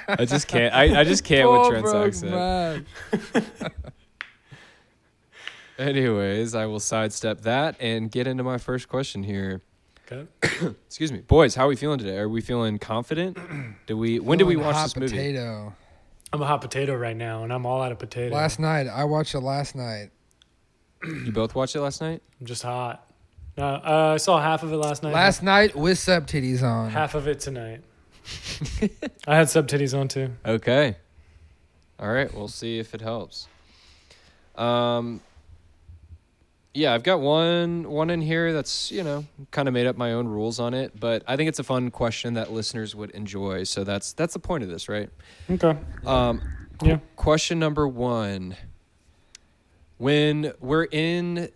I 0.07 0.25
just 0.25 0.47
can't. 0.47 0.73
I, 0.73 1.01
I 1.01 1.03
just 1.03 1.23
can't 1.23 1.49
with 1.49 1.69
Trent's 1.69 1.93
accent. 1.93 2.31
man. 2.31 2.85
Anyways, 5.79 6.53
I 6.53 6.67
will 6.67 6.79
sidestep 6.79 7.41
that 7.41 7.75
and 7.79 8.11
get 8.11 8.27
into 8.27 8.43
my 8.43 8.57
first 8.57 8.87
question 8.87 9.23
here. 9.23 9.61
Okay. 10.11 10.27
Excuse 10.87 11.11
me, 11.11 11.19
boys. 11.19 11.55
How 11.55 11.65
are 11.65 11.69
we 11.69 11.75
feeling 11.75 11.99
today? 11.99 12.17
Are 12.17 12.29
we 12.29 12.41
feeling 12.41 12.77
confident? 12.79 13.37
Did 13.87 13.93
we? 13.95 14.19
When 14.19 14.37
did 14.37 14.45
we 14.45 14.53
Feeling 14.53 14.65
watch 14.67 14.75
hot 14.75 14.83
this 14.85 14.95
movie? 14.97 15.11
Potato. 15.15 15.73
I'm 16.31 16.41
a 16.41 16.45
hot 16.45 16.61
potato 16.61 16.95
right 16.95 17.15
now, 17.15 17.43
and 17.43 17.53
I'm 17.53 17.65
all 17.65 17.81
out 17.81 17.91
of 17.91 17.99
potato. 17.99 18.33
Last 18.35 18.59
night, 18.59 18.87
I 18.87 19.03
watched 19.03 19.35
it 19.35 19.41
last 19.41 19.75
night. 19.75 20.09
You 21.03 21.31
both 21.31 21.53
watched 21.53 21.75
it 21.75 21.81
last 21.81 22.01
night. 22.01 22.21
I'm 22.39 22.45
just 22.47 22.63
hot. 22.63 23.07
No, 23.55 23.65
uh, 23.65 24.11
I 24.15 24.17
saw 24.17 24.41
half 24.41 24.63
of 24.63 24.73
it 24.73 24.77
last 24.77 25.03
night. 25.03 25.13
Last 25.13 25.43
night 25.43 25.75
with 25.75 25.99
sub 25.99 26.25
titties 26.25 26.63
on. 26.63 26.89
half 26.89 27.13
of 27.13 27.27
it 27.27 27.39
tonight. 27.39 27.81
I 29.27 29.35
had 29.35 29.49
sub 29.49 29.67
titties 29.67 29.97
on 29.97 30.07
too. 30.07 30.31
Okay. 30.45 30.95
All 31.99 32.11
right. 32.11 32.33
We'll 32.33 32.47
see 32.47 32.79
if 32.79 32.93
it 32.95 33.01
helps. 33.01 33.47
Um. 34.55 35.21
Yeah, 36.75 36.93
I've 36.93 37.03
got 37.03 37.19
one 37.19 37.89
one 37.89 38.09
in 38.09 38.21
here 38.21 38.51
that's 38.51 38.91
you 38.91 39.03
know 39.03 39.25
kind 39.51 39.67
of 39.67 39.73
made 39.73 39.85
up 39.85 39.95
my 39.95 40.13
own 40.13 40.27
rules 40.27 40.59
on 40.59 40.73
it, 40.73 40.99
but 40.99 41.23
I 41.27 41.35
think 41.35 41.47
it's 41.49 41.59
a 41.59 41.63
fun 41.63 41.91
question 41.91 42.33
that 42.33 42.51
listeners 42.51 42.95
would 42.95 43.11
enjoy. 43.11 43.63
So 43.63 43.83
that's 43.83 44.13
that's 44.13 44.33
the 44.33 44.39
point 44.39 44.63
of 44.63 44.69
this, 44.69 44.89
right? 44.89 45.09
Okay. 45.49 45.77
Um, 46.05 46.41
Yeah. 46.81 46.97
Question 47.15 47.59
number 47.59 47.87
one: 47.87 48.55
When 49.97 50.53
we're 50.59 50.85
in 50.85 51.49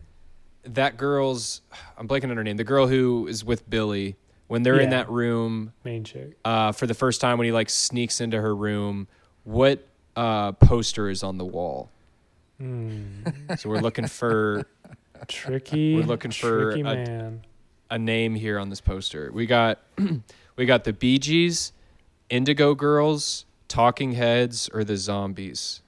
that 0.64 0.98
girl's, 0.98 1.62
I'm 1.98 2.08
blanking 2.08 2.30
on 2.30 2.38
her 2.38 2.44
name. 2.44 2.58
The 2.58 2.64
girl 2.64 2.88
who 2.88 3.28
is 3.28 3.44
with 3.44 3.70
Billy. 3.70 4.16
When 4.48 4.64
they're 4.64 4.80
in 4.80 4.92
that 4.92 5.10
room 5.10 5.74
Main 5.84 6.06
chick. 6.06 6.38
uh, 6.46 6.72
for 6.72 6.88
the 6.88 6.94
first 6.94 7.20
time, 7.20 7.38
when 7.38 7.44
he 7.44 7.52
like 7.52 7.70
sneaks 7.70 8.22
into 8.22 8.40
her 8.40 8.56
room, 8.56 9.10
what 9.44 9.86
uh, 10.16 10.54
poster 10.54 11.10
is 11.10 11.22
on 11.22 11.38
the 11.38 11.44
wall? 11.44 11.90
Hmm. 12.58 13.26
So 13.58 13.68
we're 13.68 13.82
looking 13.82 14.08
for 14.08 14.66
Tricky. 15.26 15.96
We're 15.96 16.04
looking 16.04 16.32
for 16.32 16.72
tricky 16.72 16.82
a- 16.82 16.84
man. 16.84 17.42
a 17.90 17.98
name 17.98 18.36
here 18.36 18.60
on 18.60 18.70
this 18.70 18.82
poster. 18.82 19.32
We 19.34 19.46
got 19.46 19.80
we 20.56 20.66
got 20.66 20.84
the 20.84 20.94
Bee 20.94 21.20
Gees, 21.20 21.72
Indigo 22.30 22.76
Girls, 22.76 23.46
Talking 23.68 24.14
Heads, 24.14 24.70
or 24.74 24.84
the 24.84 24.98
Zombies. 24.98 25.82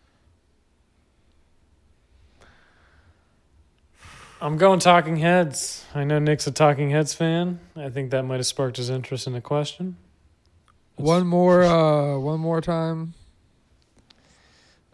I'm 4.42 4.58
going 4.58 4.80
Talking 4.80 5.18
Heads. 5.18 5.86
I 5.94 6.06
know 6.06 6.18
Nick's 6.20 6.48
a 6.48 6.52
Talking 6.52 6.92
Heads 6.92 7.14
fan. 7.14 7.60
I 7.76 7.90
think 7.90 8.12
that 8.12 8.24
might 8.24 8.38
have 8.38 8.46
sparked 8.46 8.78
his 8.78 8.90
interest 8.90 9.28
in 9.28 9.34
the 9.34 9.42
question. 9.42 9.98
One 10.96 11.28
more, 11.28 11.64
uh, 11.64 12.18
one 12.18 12.40
more 12.40 12.62
time. 12.62 13.14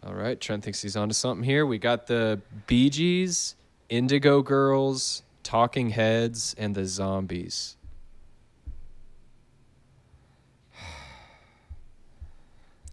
All 0.04 0.14
right, 0.14 0.40
Trent 0.40 0.64
thinks 0.64 0.82
he's 0.82 0.96
onto 0.96 1.14
something 1.14 1.44
here. 1.44 1.66
We 1.66 1.78
got 1.78 2.08
the 2.08 2.40
Bee 2.68 2.90
Gees, 2.90 3.56
Indigo 3.90 4.42
Girls, 4.42 5.24
Talking 5.44 5.90
Heads, 5.90 6.56
and 6.58 6.76
the 6.76 6.86
Zombies. 6.86 7.78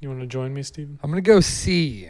You 0.00 0.08
want 0.08 0.20
to 0.20 0.26
join 0.26 0.52
me, 0.52 0.62
Steven? 0.62 0.98
I'm 1.02 1.10
gonna 1.10 1.20
go 1.22 1.40
C. 1.40 2.08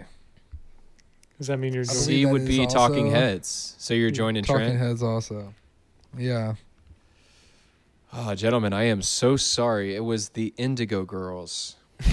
Does 1.38 1.48
that 1.48 1.58
mean 1.58 1.74
you're 1.74 1.82
I 1.82 1.86
joining? 1.86 2.04
believe 2.04 2.06
C 2.06 2.24
that 2.24 2.32
would 2.32 2.46
be 2.46 2.66
Talking 2.66 3.10
Heads. 3.10 3.74
So 3.78 3.94
you're 3.94 4.10
joining 4.10 4.44
Talking 4.44 4.66
Trent. 4.66 4.78
Heads 4.78 5.02
also. 5.02 5.52
Yeah. 6.16 6.54
Oh, 8.12 8.34
gentlemen, 8.34 8.72
I 8.72 8.84
am 8.84 9.02
so 9.02 9.36
sorry. 9.36 9.94
It 9.94 10.04
was 10.04 10.30
the 10.30 10.54
Indigo 10.56 11.04
Girls. 11.04 11.76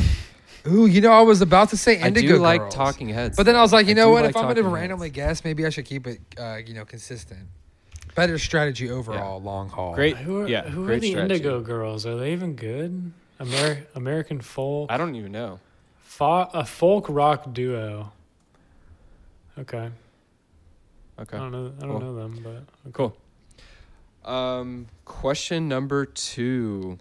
Ooh, 0.72 0.86
you 0.86 1.02
know, 1.02 1.12
I 1.12 1.22
was 1.22 1.42
about 1.42 1.70
to 1.70 1.78
say 1.78 2.00
Indigo 2.02 2.34
I 2.36 2.38
do 2.38 2.42
like 2.42 2.62
Girls. 2.62 2.74
Talking 2.76 3.10
Heads. 3.10 3.36
But 3.38 3.46
then 3.46 3.56
I 3.56 3.62
was 3.62 3.74
like, 3.74 3.86
you 3.88 3.92
I 3.92 3.96
know 3.96 4.10
what? 4.12 4.22
like 4.24 4.32
if 4.32 4.36
I'm 4.38 4.44
gonna 4.44 4.56
Talking 4.56 4.64
Heads. 4.66 4.74
randomly 4.82 5.10
guess, 5.10 5.44
maybe 5.44 5.66
I 5.66 5.70
should 5.70 5.86
keep 5.86 6.08
it, 6.08 6.20
uh, 6.40 6.58
you 6.66 6.74
know, 6.74 6.86
consistent. 6.86 7.48
Better 8.16 8.38
strategy 8.38 8.90
overall, 8.90 9.42
long 9.42 9.70
haul. 9.70 9.94
Great. 9.96 10.18
Who 10.18 10.42
are, 10.42 10.48
yeah, 10.48 10.64
who 10.68 10.84
are 10.90 11.00
the 11.00 11.10
strategy. 11.12 11.34
Indigo 11.36 11.62
Girls? 11.62 12.06
Are 12.06 12.18
they 12.18 12.34
even 12.34 12.56
good? 12.56 13.12
Amer- 13.40 13.86
American 13.96 14.42
folk, 14.42 14.92
I 14.92 14.98
don't 14.98 15.16
even 15.16 15.32
know. 15.32 15.60
Fo- 16.04 16.50
a 16.54 16.66
folk 16.66 17.06
rock 17.08 17.54
duo. 17.54 18.12
Okay, 19.58 19.90
Okay. 21.20 21.36
I 21.38 21.40
don't 21.40 21.52
know. 21.52 21.72
I 21.78 21.82
don't 21.82 21.92
Cool. 21.92 22.00
know 22.00 22.16
them, 22.16 22.40
but 22.44 22.50
okay. 22.52 22.92
Cool. 22.94 23.18
Um, 24.26 24.88
question 25.06 25.68
number 25.68 26.06
two. 26.06 26.98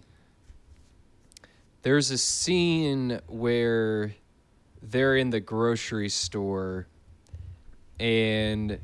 There's 1.81 2.11
a 2.11 2.17
scene 2.17 3.19
where 3.27 4.13
they're 4.81 5.15
in 5.15 5.29
the 5.29 5.39
grocery 5.39 6.09
store 6.09 6.87
and 7.99 8.79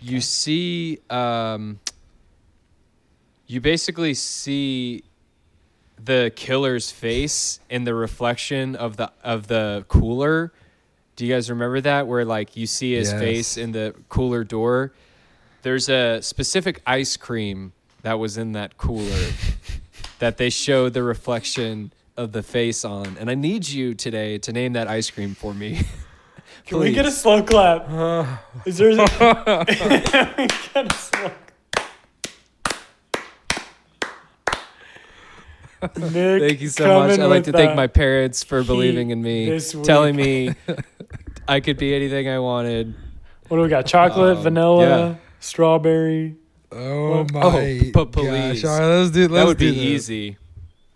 you 0.00 0.20
see 0.20 0.98
um, 1.10 1.78
you 3.46 3.60
basically 3.60 4.14
see 4.14 5.04
the 6.04 6.32
killer's 6.34 6.90
face 6.90 7.60
in 7.70 7.84
the 7.84 7.94
reflection 7.94 8.74
of 8.74 8.96
the 8.96 9.12
of 9.22 9.46
the 9.46 9.84
cooler. 9.88 10.52
Do 11.14 11.26
you 11.26 11.32
guys 11.34 11.48
remember 11.50 11.80
that 11.82 12.06
where 12.08 12.24
like 12.24 12.56
you 12.56 12.66
see 12.66 12.94
his 12.94 13.10
Yes. 13.12 13.20
face 13.20 13.56
in 13.56 13.70
the 13.72 13.94
cooler 14.08 14.42
door? 14.42 14.92
There's 15.62 15.88
a 15.88 16.20
specific 16.22 16.82
ice 16.86 17.16
cream 17.16 17.72
that 18.02 18.18
was 18.18 18.36
in 18.36 18.52
that 18.52 18.76
cooler 18.78 19.30
that 20.22 20.36
they 20.36 20.50
showed 20.50 20.92
the 20.94 21.02
reflection 21.02 21.92
of 22.16 22.30
the 22.30 22.44
face 22.44 22.84
on. 22.84 23.16
And 23.18 23.28
I 23.28 23.34
need 23.34 23.68
you 23.68 23.92
today 23.92 24.38
to 24.38 24.52
name 24.52 24.74
that 24.74 24.86
ice 24.86 25.10
cream 25.10 25.34
for 25.34 25.52
me. 25.52 25.80
Can 26.66 26.78
we 26.78 26.92
get 26.92 27.06
a 27.06 27.10
slow 27.10 27.42
clap? 27.42 27.88
Is 28.64 28.78
there? 28.78 28.90
A, 28.90 29.64
we 30.38 30.46
get 30.46 30.86
a 30.86 30.94
slow. 30.94 31.32
Nick, 36.12 36.40
Thank 36.42 36.60
you 36.60 36.68
so 36.68 37.00
much. 37.00 37.18
I'd 37.18 37.24
like 37.24 37.42
to 37.44 37.52
thank 37.52 37.74
my 37.74 37.88
parents 37.88 38.44
for 38.44 38.62
believing 38.62 39.10
in 39.10 39.20
me, 39.20 39.58
telling 39.82 40.14
me 40.14 40.54
I 41.48 41.58
could 41.58 41.78
be 41.78 41.96
anything 41.96 42.28
I 42.28 42.38
wanted. 42.38 42.94
What 43.48 43.56
do 43.56 43.62
we 43.64 43.68
got? 43.68 43.86
Chocolate, 43.86 44.36
Um, 44.36 44.42
vanilla, 44.44 44.86
yeah. 44.86 45.14
strawberry. 45.40 46.36
Oh 46.74 47.26
my 47.32 47.40
Oh, 47.42 47.90
but 47.92 48.12
gosh! 48.12 48.64
All 48.64 48.78
right, 48.78 48.86
let's 48.86 49.10
do. 49.10 49.28
Let's 49.28 49.32
that 49.32 49.46
would 49.46 49.58
be 49.58 49.70
this. 49.70 49.78
easy. 49.78 50.36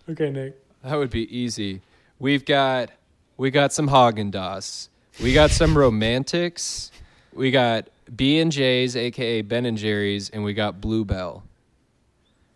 Okay, 0.09 0.31
Nick. 0.31 0.55
That 0.83 0.97
would 0.97 1.11
be 1.11 1.37
easy. 1.37 1.81
We've 2.19 2.45
got 2.45 2.91
we 3.37 3.51
got 3.51 3.73
some 3.73 3.89
Haagen 3.89 4.31
Dazs. 4.33 4.89
We 5.23 5.35
got 5.35 5.51
some 5.51 5.77
romantics. 5.79 6.91
We 7.33 7.51
got 7.51 7.89
B 8.15 8.39
and 8.39 8.51
J's, 8.53 8.97
aka 8.97 9.43
Ben 9.43 9.67
and 9.67 9.77
Jerry's, 9.77 10.31
and 10.31 10.43
we 10.45 10.55
got 10.55 10.81
Bluebell. 10.81 11.43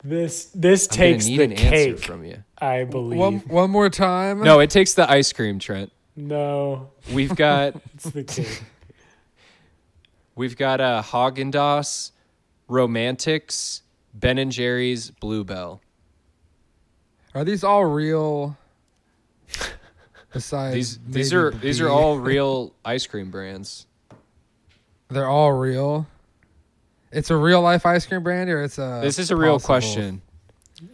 This 0.02 0.46
this 0.54 0.88
I'm 0.90 0.96
takes 0.96 1.26
need 1.26 1.38
the 1.38 1.44
an 1.44 1.52
answer 1.52 1.68
cake. 1.70 1.98
from 1.98 2.24
you. 2.24 2.42
I 2.58 2.84
believe. 2.84 3.18
One 3.18 3.38
one 3.40 3.70
more 3.70 3.90
time. 3.90 4.40
No, 4.42 4.60
it 4.60 4.70
takes 4.70 4.94
the 4.94 5.10
ice 5.10 5.32
cream, 5.32 5.58
Trent. 5.58 5.92
no, 6.16 6.90
We've 7.12 7.34
got 7.36 7.74
it's 7.94 8.04
the 8.10 8.24
cake. 8.24 8.62
we've 10.36 10.56
got 10.56 10.80
a 10.80 11.02
Haagen 11.06 11.52
Dazs, 11.52 12.12
romantics, 12.70 13.82
Ben 14.14 14.38
and 14.38 14.50
Jerry's, 14.50 15.10
Bluebell. 15.10 15.80
Are 17.34 17.44
these 17.44 17.62
all 17.64 17.84
real? 17.84 18.56
Besides, 20.32 20.74
These 20.74 20.98
these 21.08 21.32
maybe 21.32 21.42
are 21.42 21.50
these 21.50 21.80
are 21.80 21.88
all 21.88 22.18
real 22.18 22.72
ice 22.84 23.06
cream 23.06 23.30
brands. 23.32 23.86
They're 25.08 25.28
all 25.28 25.52
real. 25.52 26.06
It's 27.10 27.30
a 27.30 27.36
real 27.36 27.60
life 27.60 27.84
ice 27.84 28.06
cream 28.06 28.22
brand, 28.22 28.48
or 28.48 28.62
it's 28.62 28.78
a. 28.78 29.00
This 29.02 29.18
is 29.18 29.32
a 29.32 29.36
real 29.36 29.54
possible- 29.54 29.66
question. 29.66 30.22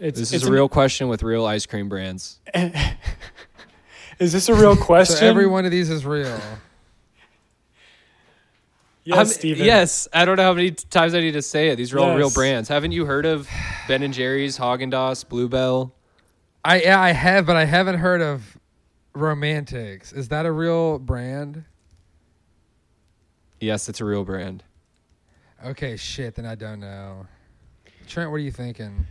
It's, 0.00 0.18
This 0.18 0.32
it's 0.32 0.42
is 0.42 0.48
a 0.48 0.52
real 0.52 0.68
question 0.68 1.08
with 1.08 1.22
real 1.22 1.44
ice 1.44 1.64
cream 1.64 1.88
brands. 1.88 2.40
Is 4.18 4.32
this 4.32 4.48
a 4.48 4.54
real 4.54 4.74
question? 4.76 5.16
So 5.20 5.26
every 5.26 5.46
one 5.46 5.64
of 5.64 5.70
these 5.70 5.90
is 5.90 6.04
real. 6.04 6.40
Yes, 9.07 9.16
I'm- 9.18 9.26
Steven. 9.26 9.64
Yes, 9.64 10.09
I 10.12 10.24
don't 10.24 10.36
know 10.36 10.42
how 10.42 10.52
many 10.52 10.72
times 10.72 11.14
I 11.14 11.20
need 11.20 11.32
to 11.32 11.42
say 11.42 11.68
it. 11.68 11.76
These 11.76 11.92
are 11.94 12.00
all 12.00 12.16
real 12.16 12.30
brands. 12.30 12.68
Haven't 12.68 12.90
you 12.90 13.07
heard 13.07 13.24
of 13.24 13.48
Ben 13.86 14.02
and 14.02 14.12
Jerry's, 14.12 14.59
Haagen 14.59 14.92
Dazs, 14.92 15.26
Bluebell? 15.26 15.94
I 16.64 16.80
yeah, 16.82 17.00
I 17.00 17.12
have, 17.12 17.46
but 17.46 17.54
I 17.54 17.64
haven't 17.66 17.98
heard 17.98 18.20
of 18.20 18.59
Romantics. 19.14 20.12
Is 20.12 20.28
that 20.30 20.44
a 20.44 20.50
real 20.50 20.98
brand? 20.98 21.64
Yes, 23.61 23.88
it's 23.88 24.00
a 24.00 24.04
real 24.04 24.24
brand. 24.24 24.64
Okay, 25.64 25.96
shit. 25.96 26.34
Then 26.34 26.44
I 26.44 26.57
don't 26.57 26.80
know. 26.80 27.26
Trent, 28.09 28.30
what 28.30 28.36
are 28.36 28.40
you 28.40 28.50
thinking? 28.50 29.07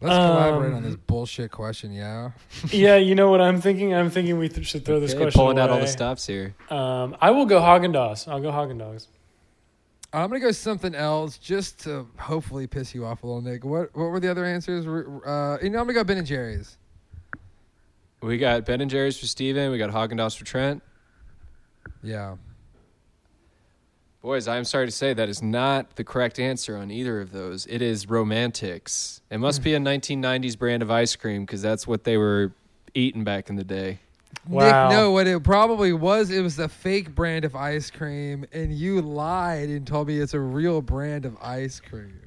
Let's 0.00 0.16
collaborate 0.16 0.72
on 0.72 0.78
Um, 0.78 0.82
this 0.84 0.96
bullshit 0.96 1.50
question, 1.50 1.92
yeah. 1.92 2.32
Yeah, 2.70 2.96
you 2.96 3.14
know 3.14 3.30
what 3.30 3.40
I'm 3.40 3.60
thinking? 3.60 3.94
I'm 3.94 4.10
thinking 4.10 4.38
we 4.38 4.48
th- 4.48 4.66
should 4.66 4.84
throw 4.84 5.00
this 5.00 5.12
question. 5.12 5.22
Okay, 5.28 5.32
question 5.32 5.40
pulling 5.40 5.58
out 5.58 5.70
all 5.70 5.80
the 5.80 5.86
stops 5.86 6.26
here. 6.26 6.54
Um, 6.68 7.16
I 7.20 7.30
will 7.30 7.46
go 7.46 7.60
Haagen 7.60 7.92
Dazs. 7.94 8.28
I'll 8.28 8.40
go 8.40 8.50
Haagen 8.50 8.76
Dazs. 8.78 9.06
I'm 10.12 10.28
gonna 10.28 10.40
go 10.40 10.52
something 10.52 10.94
else 10.94 11.38
just 11.38 11.80
to 11.84 12.06
hopefully 12.18 12.66
piss 12.68 12.94
you 12.94 13.04
off 13.04 13.22
a 13.22 13.26
little, 13.26 13.40
Nick. 13.42 13.64
What 13.64 13.94
what 13.96 14.10
were 14.10 14.20
the 14.20 14.30
other 14.30 14.44
answers? 14.44 14.86
Uh, 14.86 15.58
you 15.62 15.70
know, 15.70 15.78
I'm 15.80 15.86
gonna 15.86 15.94
go 15.94 16.04
Ben 16.04 16.18
and 16.18 16.26
Jerry's. 16.26 16.76
We 18.22 18.38
got 18.38 18.64
Ben 18.64 18.80
and 18.80 18.90
Jerry's 18.90 19.18
for 19.18 19.26
Steven. 19.26 19.70
We 19.72 19.78
got 19.78 19.90
Haagen 19.90 20.18
Dazs 20.18 20.36
for 20.38 20.44
Trent. 20.44 20.82
Yeah. 22.02 22.36
Boys, 24.24 24.48
I'm 24.48 24.64
sorry 24.64 24.86
to 24.86 24.90
say 24.90 25.12
that 25.12 25.28
is 25.28 25.42
not 25.42 25.96
the 25.96 26.02
correct 26.02 26.38
answer 26.38 26.78
on 26.78 26.90
either 26.90 27.20
of 27.20 27.30
those. 27.30 27.66
It 27.66 27.82
is 27.82 28.08
Romantics. 28.08 29.20
It 29.28 29.36
must 29.36 29.62
be 29.62 29.74
a 29.74 29.78
1990s 29.78 30.58
brand 30.58 30.82
of 30.82 30.90
ice 30.90 31.14
cream 31.14 31.44
because 31.44 31.60
that's 31.60 31.86
what 31.86 32.04
they 32.04 32.16
were 32.16 32.54
eating 32.94 33.22
back 33.22 33.50
in 33.50 33.56
the 33.56 33.64
day. 33.64 33.98
Wow. 34.48 34.88
Nick, 34.88 34.96
no, 34.96 35.10
what 35.10 35.26
it 35.26 35.44
probably 35.44 35.92
was, 35.92 36.30
it 36.30 36.40
was 36.40 36.58
a 36.58 36.70
fake 36.70 37.14
brand 37.14 37.44
of 37.44 37.54
ice 37.54 37.90
cream, 37.90 38.46
and 38.50 38.72
you 38.72 39.02
lied 39.02 39.68
and 39.68 39.86
told 39.86 40.08
me 40.08 40.18
it's 40.18 40.32
a 40.32 40.40
real 40.40 40.80
brand 40.80 41.26
of 41.26 41.36
ice 41.42 41.78
cream. 41.78 42.18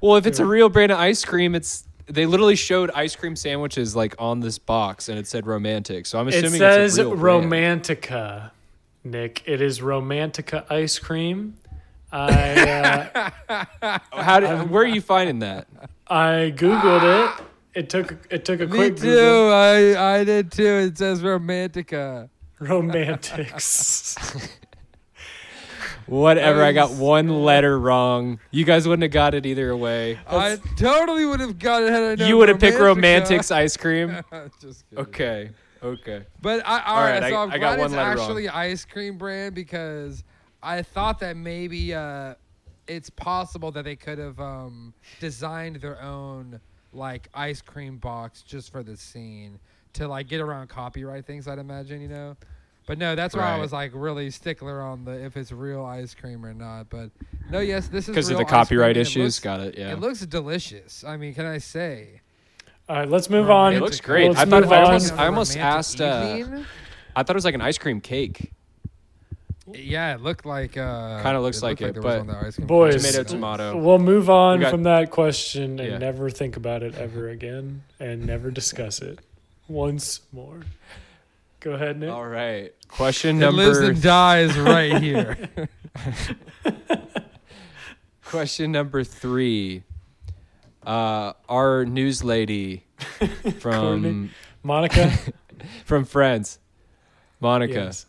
Well, 0.00 0.16
if 0.16 0.26
it's 0.26 0.38
a 0.38 0.46
real 0.46 0.70
brand 0.70 0.92
of 0.92 0.98
ice 0.98 1.26
cream, 1.26 1.54
it's 1.54 1.86
they 2.06 2.24
literally 2.24 2.56
showed 2.56 2.90
ice 2.92 3.14
cream 3.14 3.36
sandwiches 3.36 3.94
like 3.94 4.14
on 4.18 4.40
this 4.40 4.58
box 4.58 5.10
and 5.10 5.18
it 5.18 5.26
said 5.26 5.46
romantic. 5.46 6.06
So 6.06 6.18
I'm 6.18 6.28
It 6.28 6.36
assuming 6.36 6.58
says 6.58 6.96
it's 6.96 7.06
a 7.06 7.14
real 7.14 7.40
brand. 7.46 7.84
Romantica, 7.84 8.50
Nick. 9.10 9.42
It 9.46 9.60
is 9.60 9.80
Romantica 9.80 10.70
ice 10.70 10.98
cream. 10.98 11.56
I 12.12 13.32
uh, 13.48 13.98
How 14.12 14.40
did, 14.40 14.70
where 14.70 14.82
are 14.82 14.86
you 14.86 15.00
finding 15.00 15.40
that? 15.40 15.66
I 16.06 16.52
googled 16.56 17.38
it. 17.38 17.44
It 17.74 17.90
took 17.90 18.26
it 18.30 18.44
took 18.44 18.60
a 18.60 18.66
Me 18.66 18.76
quick 18.76 18.96
too. 18.96 19.02
Google. 19.02 19.52
I 19.52 20.16
I 20.18 20.24
did 20.24 20.50
too. 20.50 20.64
It 20.64 20.96
says 20.98 21.20
Romantica. 21.20 22.30
Romantics. 22.58 24.16
Whatever. 26.06 26.62
I 26.62 26.72
got 26.72 26.92
one 26.92 27.28
letter 27.28 27.78
wrong. 27.78 28.38
You 28.50 28.64
guys 28.64 28.86
wouldn't 28.86 29.02
have 29.02 29.10
got 29.12 29.34
it 29.34 29.44
either 29.44 29.76
way. 29.76 30.18
I 30.26 30.58
totally 30.76 31.26
would 31.26 31.40
have 31.40 31.58
got 31.58 31.82
it 31.82 31.90
had 31.90 32.02
I 32.02 32.14
known 32.14 32.28
You 32.28 32.36
would 32.38 32.48
have 32.48 32.60
picked 32.60 32.78
romantics 32.78 33.50
ice 33.50 33.76
cream. 33.76 34.16
Okay. 34.96 35.50
Okay. 35.86 36.24
But 36.42 36.66
I, 36.66 36.82
all 36.84 36.96
All 36.96 37.02
right, 37.04 37.20
right, 37.22 37.30
so 37.32 37.36
I- 37.38 37.42
I'm 37.42 37.50
I 37.52 37.58
glad 37.58 37.80
it's 37.80 37.92
letter 37.92 38.16
wrong. 38.16 38.18
actually 38.20 38.48
ice 38.48 38.84
cream 38.84 39.16
brand 39.18 39.54
because 39.54 40.24
I 40.62 40.82
thought 40.82 41.18
that 41.20 41.36
maybe 41.36 41.94
uh, 41.94 42.34
it's 42.88 43.10
possible 43.10 43.70
that 43.72 43.84
they 43.84 43.96
could 43.96 44.18
have 44.18 44.38
um, 44.40 44.92
designed 45.20 45.76
their 45.76 46.00
own 46.02 46.60
like 46.92 47.28
ice 47.34 47.60
cream 47.60 47.98
box 47.98 48.42
just 48.42 48.70
for 48.72 48.82
the 48.82 48.96
scene 48.96 49.58
to 49.94 50.08
like 50.08 50.28
get 50.28 50.40
around 50.40 50.68
copyright 50.68 51.26
things. 51.26 51.46
I'd 51.48 51.58
imagine, 51.58 52.00
you 52.00 52.08
know. 52.08 52.36
But 52.86 52.98
no, 52.98 53.16
that's 53.16 53.34
why 53.34 53.42
I 53.52 53.58
was 53.58 53.72
like 53.72 53.90
really 53.94 54.30
stickler 54.30 54.80
on 54.80 55.04
the 55.04 55.10
if 55.24 55.36
it's 55.36 55.50
real 55.50 55.84
ice 55.84 56.14
cream 56.14 56.46
or 56.46 56.54
not. 56.54 56.88
But 56.88 57.10
no, 57.50 57.58
yes, 57.58 57.88
this 57.88 58.04
is 58.04 58.10
Because 58.14 58.30
of 58.30 58.38
the 58.38 58.44
copyright 58.44 58.68
cream, 58.68 58.90
and 58.90 58.96
it 58.98 59.00
issues. 59.00 59.22
looks- 59.24 59.40
got 59.40 59.60
it. 59.60 59.76
Yeah. 59.76 59.92
It 59.92 59.98
looks 59.98 60.20
delicious. 60.20 61.02
I 61.02 61.16
mean, 61.16 61.34
can 61.34 61.46
I 61.46 61.58
say? 61.58 62.20
All 62.88 62.96
right, 62.96 63.08
let's 63.08 63.28
move 63.28 63.50
on. 63.50 63.74
It 63.74 63.80
looks 63.80 64.00
great. 64.00 64.28
Let's 64.28 64.40
I 64.40 64.44
thought- 64.44 64.62
move 64.62 64.72
I 64.72 64.82
almost- 64.82 65.12
On 65.12 65.18
a 65.18 65.22
I 65.22 65.26
almost 65.26 65.56
asked, 65.56 66.00
uh. 66.00 66.38
I 67.16 67.22
thought 67.22 67.30
it 67.30 67.34
was 67.34 67.44
like 67.44 67.54
an 67.54 67.60
ice 67.62 67.78
cream 67.78 68.00
cake. 68.00 68.52
Yeah, 69.72 70.14
it 70.14 70.20
looked 70.20 70.46
like. 70.46 70.76
Uh, 70.76 71.20
Kinda 71.22 71.40
looks 71.40 71.60
like 71.62 71.80
looked 71.80 71.96
it, 71.96 72.00
but 72.02 72.20
on 72.20 72.26
the 72.28 72.36
ice 72.36 72.54
cream 72.54 72.68
Boys, 72.68 73.02
Tomato, 73.04 73.24
tomato. 73.24 73.76
We'll 73.76 73.98
move 73.98 74.30
on 74.30 74.60
got- 74.60 74.70
from 74.70 74.84
that 74.84 75.10
question 75.10 75.80
and 75.80 75.90
Yeah. 75.92 75.98
never 75.98 76.30
think 76.30 76.56
about 76.56 76.84
it 76.84 76.94
ever 76.96 77.28
again 77.28 77.82
and 77.98 78.24
never 78.24 78.52
discuss 78.52 79.00
it 79.00 79.18
once 79.66 80.20
more. 80.32 80.60
Go 81.58 81.72
ahead, 81.72 81.98
Nick. 81.98 82.10
All 82.10 82.24
right. 82.26 82.72
Question 82.86 83.42
It 83.42 83.50
lives 83.50 83.78
and 83.78 84.00
dies 84.00 84.56
right 84.56 85.02
here. 85.02 85.36
question 88.24 88.70
number 88.70 89.02
three. 89.02 89.82
Uh, 90.86 91.32
our 91.48 91.84
news 91.84 92.22
lady 92.22 92.84
from 93.58 94.30
Monica? 94.62 95.12
from 95.84 96.04
Friends, 96.04 96.58
Monica. 97.40 97.72
Yes. 97.74 98.06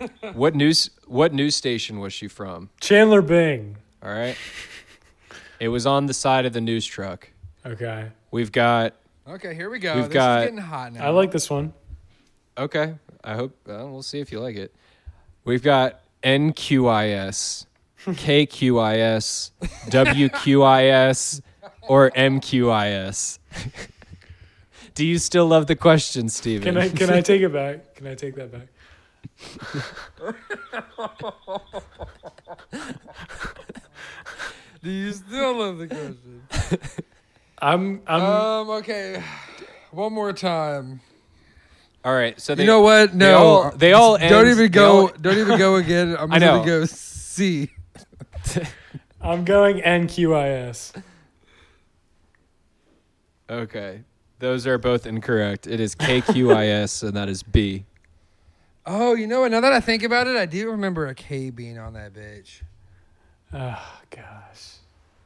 What 0.32 0.54
news 0.54 0.88
what 1.06 1.34
news 1.34 1.54
station 1.56 1.98
was 2.00 2.12
she 2.14 2.26
from? 2.28 2.70
Chandler 2.80 3.20
Bing. 3.20 3.76
All 4.02 4.10
right. 4.10 4.34
It 5.58 5.68
was 5.68 5.84
on 5.86 6.06
the 6.06 6.14
side 6.14 6.46
of 6.46 6.54
the 6.54 6.60
news 6.62 6.86
truck. 6.86 7.28
Okay. 7.66 8.08
We've 8.30 8.50
got 8.50 8.94
okay, 9.28 9.54
here 9.54 9.68
we 9.68 9.78
go. 9.78 9.96
We've 9.96 10.04
this 10.04 10.14
got- 10.14 10.40
is 10.40 10.44
getting 10.46 10.58
hot 10.58 10.94
now. 10.94 11.04
I 11.06 11.10
like 11.10 11.30
this 11.32 11.50
one. 11.50 11.74
okay. 12.56 12.94
I 13.22 13.34
hope 13.34 13.54
uh, 13.68 13.84
we'll 13.88 14.02
see 14.02 14.20
if 14.20 14.32
you 14.32 14.40
like 14.40 14.56
it. 14.56 14.74
We've 15.44 15.62
got 15.62 16.00
NQIS, 16.24 17.66
KQIS, 18.06 19.50
WQIS, 19.90 21.40
or 21.90 22.08
MQIS. 22.12 23.40
Do 24.94 25.04
you 25.04 25.18
still 25.18 25.46
love 25.48 25.66
the 25.66 25.74
question, 25.74 26.28
Steven? 26.28 26.62
Can 26.62 26.76
I 26.76 26.88
can 26.88 27.10
I 27.10 27.20
take 27.20 27.42
it 27.42 27.52
back? 27.52 27.96
Can 27.96 28.06
I 28.06 28.14
take 28.14 28.36
that 28.36 28.52
back? 28.52 28.68
Do 34.82 34.90
you 34.90 35.12
still 35.12 35.58
love 35.58 35.78
the 35.78 35.86
question? 35.88 36.42
I'm 37.62 38.00
I'm 38.06 38.22
Um. 38.22 38.70
Okay. 38.70 39.22
One 39.90 40.12
more 40.12 40.32
time. 40.32 41.00
All 42.04 42.14
right. 42.14 42.40
So 42.40 42.54
they, 42.54 42.62
you 42.62 42.66
know 42.68 42.80
what? 42.80 43.12
they 43.12 43.18
No. 43.18 43.38
all- 43.38 43.70
they 43.72 43.92
all 43.92 44.16
Don't 44.16 44.32
end- 44.46 44.48
even 44.48 44.70
go. 44.70 44.90
all- 45.08 45.12
don't 45.20 45.36
even 45.38 45.58
go 45.58 45.76
again. 45.76 46.16
I'm 46.18 46.32
I 46.32 46.38
know. 46.38 46.58
gonna 46.60 46.64
go 46.66 46.84
C. 46.86 47.70
I'm 49.20 49.44
going 49.44 49.80
NQIS. 49.82 51.02
Okay. 53.50 54.02
Those 54.38 54.66
are 54.66 54.78
both 54.78 55.06
incorrect. 55.06 55.66
It 55.66 55.80
is 55.80 55.94
KQIS, 55.94 57.02
and 57.02 57.14
that 57.16 57.28
is 57.28 57.42
B. 57.42 57.84
Oh, 58.86 59.14
you 59.14 59.26
know 59.26 59.40
what? 59.42 59.50
Now 59.50 59.60
that 59.60 59.72
I 59.72 59.80
think 59.80 60.02
about 60.02 60.26
it, 60.26 60.36
I 60.36 60.46
do 60.46 60.70
remember 60.70 61.06
a 61.08 61.14
K 61.14 61.50
being 61.50 61.78
on 61.78 61.92
that 61.94 62.14
bitch. 62.14 62.62
Oh 63.52 64.00
gosh. 64.10 64.76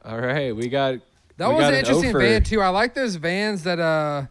All 0.03 0.19
right. 0.19 0.53
We 0.55 0.67
got. 0.67 0.95
That 1.37 1.47
we 1.49 1.55
was 1.55 1.61
got 1.63 1.67
an 1.67 1.73
an 1.73 1.79
interesting 1.79 2.15
O 2.15 2.19
van 2.19 2.43
too. 2.43 2.61
I 2.61 2.69
like 2.69 2.93
those 2.93 3.15
vans 3.15 3.63
that 3.63 3.79
uh 3.79 4.25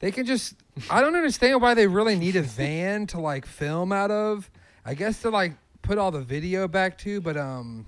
they 0.00 0.10
can 0.12 0.26
just 0.26 0.54
I 0.90 1.00
don't 1.00 1.14
understand 1.16 1.60
why 1.62 1.74
they 1.74 1.86
really 1.86 2.16
need 2.16 2.36
a 2.36 2.42
van 2.42 3.06
to 3.08 3.20
like 3.20 3.46
film 3.46 3.92
out 3.92 4.10
of. 4.10 4.50
I 4.84 4.94
guess 4.94 5.22
to 5.22 5.30
like 5.30 5.54
put 5.82 5.98
all 5.98 6.10
the 6.10 6.20
video 6.20 6.68
back 6.68 6.98
to, 6.98 7.20
but 7.20 7.36
um 7.36 7.86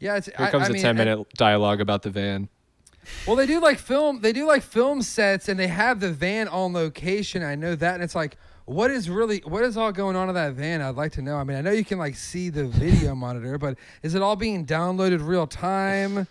yeah, 0.00 0.16
it's 0.16 0.26
Here 0.26 0.34
I- 0.46 0.50
comes 0.50 0.66
I 0.66 0.70
a 0.70 0.72
mean, 0.72 0.82
10 0.82 0.90
and- 0.90 0.98
minute 0.98 1.26
dialogue 1.34 1.80
about 1.80 2.02
the 2.02 2.10
van. 2.10 2.48
Well, 3.26 3.36
they 3.36 3.46
do 3.46 3.60
like 3.60 3.78
film. 3.78 4.20
They 4.20 4.32
do 4.32 4.46
like 4.46 4.62
film 4.62 5.02
sets, 5.02 5.48
and 5.48 5.58
they 5.58 5.68
have 5.68 6.00
the 6.00 6.12
van 6.12 6.48
on 6.48 6.72
location. 6.72 7.42
I 7.42 7.54
know 7.54 7.74
that, 7.74 7.94
and 7.94 8.02
it's 8.02 8.14
like, 8.14 8.36
what 8.64 8.90
is 8.90 9.08
really, 9.08 9.38
what 9.44 9.62
is 9.64 9.76
all 9.76 9.92
going 9.92 10.16
on 10.16 10.28
in 10.28 10.34
that 10.34 10.54
van? 10.54 10.82
I'd 10.82 10.96
like 10.96 11.12
to 11.12 11.22
know. 11.22 11.36
I 11.36 11.44
mean, 11.44 11.56
I 11.56 11.60
know 11.60 11.70
you 11.70 11.84
can 11.84 11.98
like 11.98 12.16
see 12.16 12.48
the 12.50 12.66
video 12.66 13.14
monitor, 13.14 13.58
but 13.58 13.78
is 14.02 14.14
it 14.14 14.22
all 14.22 14.36
being 14.36 14.66
downloaded 14.66 15.26
real 15.26 15.46
time? 15.46 16.26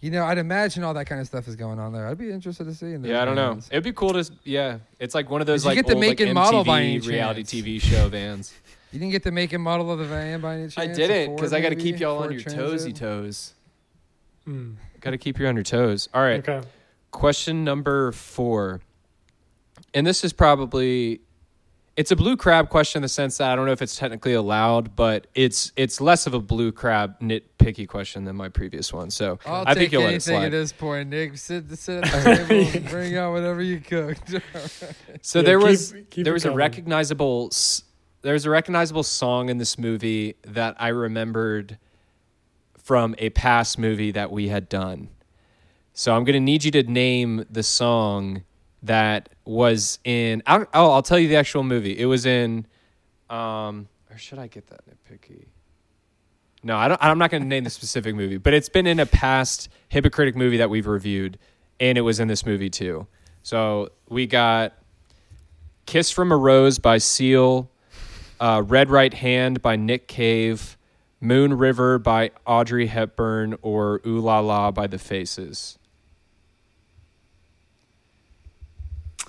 You 0.00 0.12
know, 0.12 0.24
I'd 0.24 0.38
imagine 0.38 0.84
all 0.84 0.94
that 0.94 1.06
kind 1.06 1.20
of 1.20 1.26
stuff 1.26 1.48
is 1.48 1.56
going 1.56 1.80
on 1.80 1.92
there. 1.92 2.06
I'd 2.06 2.16
be 2.18 2.30
interested 2.30 2.64
to 2.66 2.74
see. 2.74 2.92
In 2.92 3.02
those 3.02 3.10
Yeah, 3.10 3.22
I 3.22 3.24
don't 3.24 3.34
know. 3.34 3.58
It'd 3.70 3.82
be 3.82 3.92
cool 3.92 4.12
to. 4.12 4.30
Yeah, 4.44 4.78
it's 5.00 5.12
like 5.14 5.28
one 5.28 5.40
of 5.40 5.48
those 5.48 5.62
Did 5.64 5.70
you 5.70 5.70
like 5.70 5.76
get 5.78 5.86
the 5.88 5.94
old 5.94 6.00
make 6.00 6.20
like 6.20 6.28
and 6.28 6.34
model 6.34 6.62
by 6.62 6.82
MTV 6.82 6.84
any 6.84 6.98
reality 7.00 7.42
chance? 7.42 7.52
TV 7.66 7.82
show 7.82 8.08
vans. 8.10 8.54
You 8.92 9.00
didn't 9.00 9.10
get 9.12 9.24
the 9.24 9.32
make 9.32 9.52
and 9.52 9.62
model 9.62 9.90
of 9.90 9.98
the 9.98 10.04
van 10.04 10.40
by 10.40 10.54
any 10.54 10.62
chance? 10.68 10.78
I 10.78 10.84
A 10.84 10.94
didn't 10.94 11.34
because 11.34 11.52
I 11.52 11.60
got 11.60 11.70
to 11.70 11.76
keep 11.76 11.98
y'all 11.98 12.18
on 12.22 12.30
your 12.30 12.40
Transit? 12.40 12.94
toesy 12.94 12.94
toes. 12.94 13.54
Hmm. 14.44 14.74
Got 15.00 15.10
to 15.10 15.18
keep 15.18 15.38
you 15.38 15.46
on 15.46 15.54
your 15.54 15.64
toes. 15.64 16.08
All 16.12 16.22
right. 16.22 16.46
Okay. 16.48 16.66
Question 17.10 17.64
number 17.64 18.12
four, 18.12 18.80
and 19.94 20.06
this 20.06 20.24
is 20.24 20.32
probably 20.32 21.20
it's 21.96 22.10
a 22.12 22.16
blue 22.16 22.36
crab 22.36 22.68
question 22.68 22.98
in 22.98 23.02
the 23.02 23.08
sense 23.08 23.38
that 23.38 23.50
I 23.50 23.56
don't 23.56 23.66
know 23.66 23.72
if 23.72 23.80
it's 23.82 23.96
technically 23.96 24.34
allowed, 24.34 24.94
but 24.94 25.26
it's 25.34 25.72
it's 25.74 26.00
less 26.00 26.26
of 26.26 26.34
a 26.34 26.38
blue 26.40 26.70
crab 26.70 27.18
nitpicky 27.20 27.88
question 27.88 28.24
than 28.24 28.36
my 28.36 28.48
previous 28.50 28.92
one. 28.92 29.10
So 29.10 29.38
I'll 29.46 29.62
I 29.66 29.72
take 29.74 29.78
think 29.78 29.92
you'll 29.92 30.02
let 30.02 30.08
it 30.10 30.12
anything 30.14 30.36
at 30.36 30.40
slide. 30.42 30.52
this 30.52 30.72
point, 30.72 31.08
Nick. 31.08 31.38
Sit, 31.38 31.68
sit 31.78 32.04
at 32.04 32.12
the 32.12 32.44
table, 32.48 32.70
and 32.76 32.88
bring 32.90 33.16
out 33.16 33.32
whatever 33.32 33.62
you 33.62 33.80
cooked. 33.80 34.34
So 35.22 35.38
Yeah, 35.40 35.44
there 35.46 35.58
was 35.58 35.94
keep 36.10 36.24
there 36.24 36.32
it 36.32 36.34
was 36.34 36.44
a 36.44 36.50
recognizable 36.52 37.48
s- 37.50 37.82
there 38.22 38.34
was 38.34 38.44
a 38.44 38.50
recognizable 38.50 39.02
song 39.02 39.48
in 39.48 39.56
this 39.58 39.78
movie 39.78 40.34
that 40.44 40.76
I 40.78 40.88
remembered 40.88 41.78
from 42.88 43.14
a 43.18 43.28
past 43.28 43.78
movie 43.78 44.10
that 44.12 44.32
we 44.32 44.48
had 44.48 44.66
done. 44.66 45.10
So 45.92 46.16
I'm 46.16 46.24
going 46.24 46.32
to 46.32 46.40
need 46.40 46.64
you 46.64 46.70
to 46.70 46.82
name 46.84 47.44
the 47.50 47.62
song 47.62 48.44
that 48.82 49.28
was 49.44 49.98
in 50.04 50.42
I'll, 50.46 50.66
oh, 50.72 50.92
I'll 50.92 51.02
tell 51.02 51.18
you 51.18 51.28
the 51.28 51.36
actual 51.36 51.62
movie. 51.62 51.98
It 51.98 52.06
was 52.06 52.24
in 52.24 52.66
um 53.28 53.88
or 54.10 54.16
should 54.16 54.38
I 54.38 54.46
get 54.46 54.68
that 54.68 54.80
nitpicky? 54.88 55.48
No, 56.62 56.78
I 56.78 56.88
don't 56.88 56.98
I'm 57.04 57.18
not 57.18 57.30
going 57.30 57.42
to 57.42 57.48
name 57.48 57.64
the 57.64 57.70
specific 57.70 58.14
movie, 58.14 58.38
but 58.38 58.54
it's 58.54 58.70
been 58.70 58.86
in 58.86 59.00
a 59.00 59.06
past 59.06 59.68
hypocritic 59.90 60.34
movie 60.34 60.56
that 60.56 60.70
we've 60.70 60.86
reviewed 60.86 61.38
and 61.78 61.98
it 61.98 62.02
was 62.02 62.20
in 62.20 62.28
this 62.28 62.46
movie 62.46 62.70
too. 62.70 63.06
So 63.42 63.90
we 64.08 64.26
got 64.26 64.72
Kiss 65.84 66.10
from 66.10 66.32
a 66.32 66.38
Rose 66.38 66.78
by 66.78 66.96
Seal, 66.96 67.70
uh, 68.40 68.62
Red 68.64 68.88
Right 68.88 69.12
Hand 69.12 69.60
by 69.60 69.76
Nick 69.76 70.08
Cave, 70.08 70.77
Moon 71.20 71.54
River 71.58 71.98
by 71.98 72.30
Audrey 72.46 72.86
Hepburn, 72.86 73.56
or 73.62 74.00
Ooh 74.06 74.20
La 74.20 74.38
La 74.40 74.70
by 74.70 74.86
The 74.86 74.98
Faces. 74.98 75.78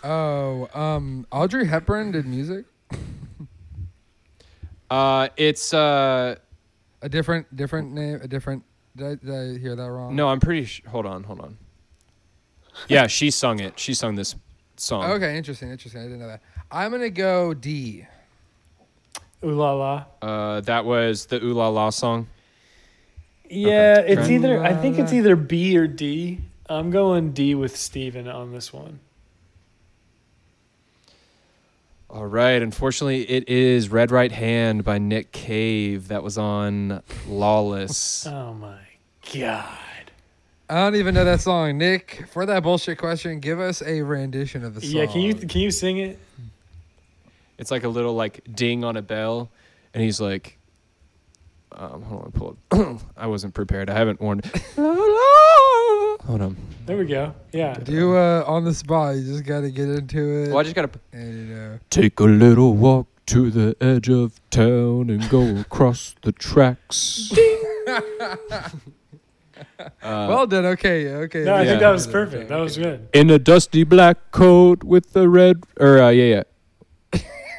Oh, 0.04 0.70
um, 0.74 1.26
Audrey 1.32 1.68
Hepburn 1.68 2.12
did 2.12 2.26
music. 2.26 2.66
Uh, 4.92 5.30
it's 5.38 5.72
uh, 5.72 6.34
A 7.04 7.10
different, 7.10 7.56
different 7.56 7.92
name, 7.92 8.20
a 8.24 8.28
different. 8.28 8.64
Did 8.96 9.06
I, 9.06 9.10
did 9.24 9.30
I 9.30 9.60
hear 9.60 9.76
that 9.76 9.84
wrong? 9.84 10.16
no, 10.16 10.28
I'm 10.30 10.40
pretty. 10.40 10.66
Sh- 10.66 10.82
hold 10.90 11.06
on, 11.06 11.24
hold 11.26 11.42
on. 11.42 11.58
Yeah, 12.88 13.06
she 13.06 13.30
sung 13.30 13.60
it. 13.60 13.78
She 13.78 13.94
sung 13.94 14.16
this 14.16 14.36
song. 14.78 15.04
Okay, 15.12 15.38
interesting, 15.38 15.70
interesting. 15.70 16.02
I 16.02 16.06
didn't 16.06 16.22
know 16.22 16.28
that. 16.28 16.42
I'm 16.72 16.90
gonna 16.90 17.12
go 17.12 17.54
D. 17.54 18.08
Ooh 19.44 19.52
la 19.52 19.74
la. 19.74 20.04
Uh, 20.22 20.62
that 20.62 20.86
was 20.86 21.28
the 21.28 21.44
Ooh 21.44 21.54
La 21.54 21.70
La 21.70 21.90
song. 21.92 22.28
Yeah, 23.50 23.98
Okay. 24.00 24.12
it's 24.14 24.28
Trent? 24.28 24.32
either 24.32 24.64
I 24.64 24.74
think 24.76 25.00
it's 25.00 25.14
either 25.14 25.36
B 25.36 25.78
or 25.78 25.88
D. 25.88 26.40
I'm 26.68 26.92
going 26.92 27.32
D 27.32 27.56
with 27.56 27.76
Steven 27.76 28.28
on 28.28 28.52
this 28.52 28.72
one. 28.74 29.00
All 32.10 32.26
right. 32.26 32.62
Unfortunately, 32.62 33.22
it 33.30 33.48
is 33.50 33.90
Red 33.90 34.12
Right 34.12 34.32
Hand 34.32 34.84
by 34.84 34.98
Nick 34.98 35.32
Cave. 35.32 36.08
That 36.08 36.24
was 36.24 36.38
on 36.38 37.02
Lawless. 37.28 38.26
Oh 38.28 38.54
my 38.54 38.78
god. 39.34 39.66
I 40.72 40.76
don't 40.76 40.96
even 40.96 41.16
know 41.16 41.26
that 41.26 41.42
song. 41.42 41.78
Nick, 41.80 42.26
for 42.32 42.46
that 42.46 42.62
bullshit 42.62 43.00
question, 43.00 43.40
give 43.40 43.60
us 43.60 43.82
a 43.82 44.02
rendition 44.04 44.64
of 44.64 44.76
the 44.76 44.82
song. 44.82 44.90
Yeah, 44.92 45.06
can 45.08 45.22
you 45.22 45.34
can 45.34 45.62
you 45.62 45.72
sing 45.72 45.98
it? 45.98 46.20
It's 47.60 47.70
like 47.72 47.84
a 47.84 47.89
little 47.89 48.16
like 48.16 48.41
ding 48.55 48.84
on 48.84 48.97
a 48.97 49.01
bell, 49.03 49.51
and 49.93 50.01
he's 50.01 50.20
like, 50.20 50.57
um, 51.74 52.01
"Hold 52.03 52.24
on, 52.24 52.32
pull 52.32 52.57
up." 52.72 53.01
I 53.18 53.28
wasn't 53.28 53.53
prepared. 53.53 53.89
I 53.89 53.93
haven't 53.93 54.20
warned. 54.22 54.45
Hold 56.26 56.41
on. 56.41 56.57
There 56.86 56.97
we 56.97 57.05
go. 57.05 57.34
Yeah. 57.51 57.74
do 57.76 58.16
uh, 58.16 58.43
on 58.47 58.64
the 58.64 58.74
spot? 58.74 59.16
You 59.16 59.24
just 59.26 59.43
got 59.45 59.62
to 59.62 59.72
get 59.72 59.89
into 59.89 60.43
it. 60.43 60.49
Well, 60.49 60.60
I 60.60 60.64
just 60.64 60.76
gotta 60.76 60.89
and, 61.14 61.49
you 61.49 61.55
know. 61.55 61.80
take 61.89 62.20
a 62.20 62.24
little 62.24 62.76
walk 62.76 63.07
to 63.28 63.49
the 63.51 63.76
edge 63.82 64.10
of 64.10 64.39
town 64.49 65.10
and 65.10 65.28
go 65.30 65.57
across 65.60 66.16
the 66.24 66.32
tracks. 66.32 67.32
Uh, 69.80 70.26
well 70.30 70.47
done. 70.47 70.66
Okay, 70.66 71.03
yeah, 71.05 71.10
okay. 71.28 71.43
No, 71.43 71.53
I 71.55 71.62
Yeah. 71.64 71.70
think 71.70 71.80
that 71.82 71.89
was 71.89 72.07
perfect. 72.07 72.49
That 72.49 72.57
was 72.60 72.78
good. 72.78 73.07
in 73.14 73.30
a 73.30 73.38
dusty 73.39 73.84
black 73.84 74.32
coat 74.32 74.84
with 74.84 75.16
a 75.16 75.28
red 75.28 75.64
or 75.80 76.01
uh, 76.01 76.10
yeah 76.10 76.36
yeah 76.36 76.43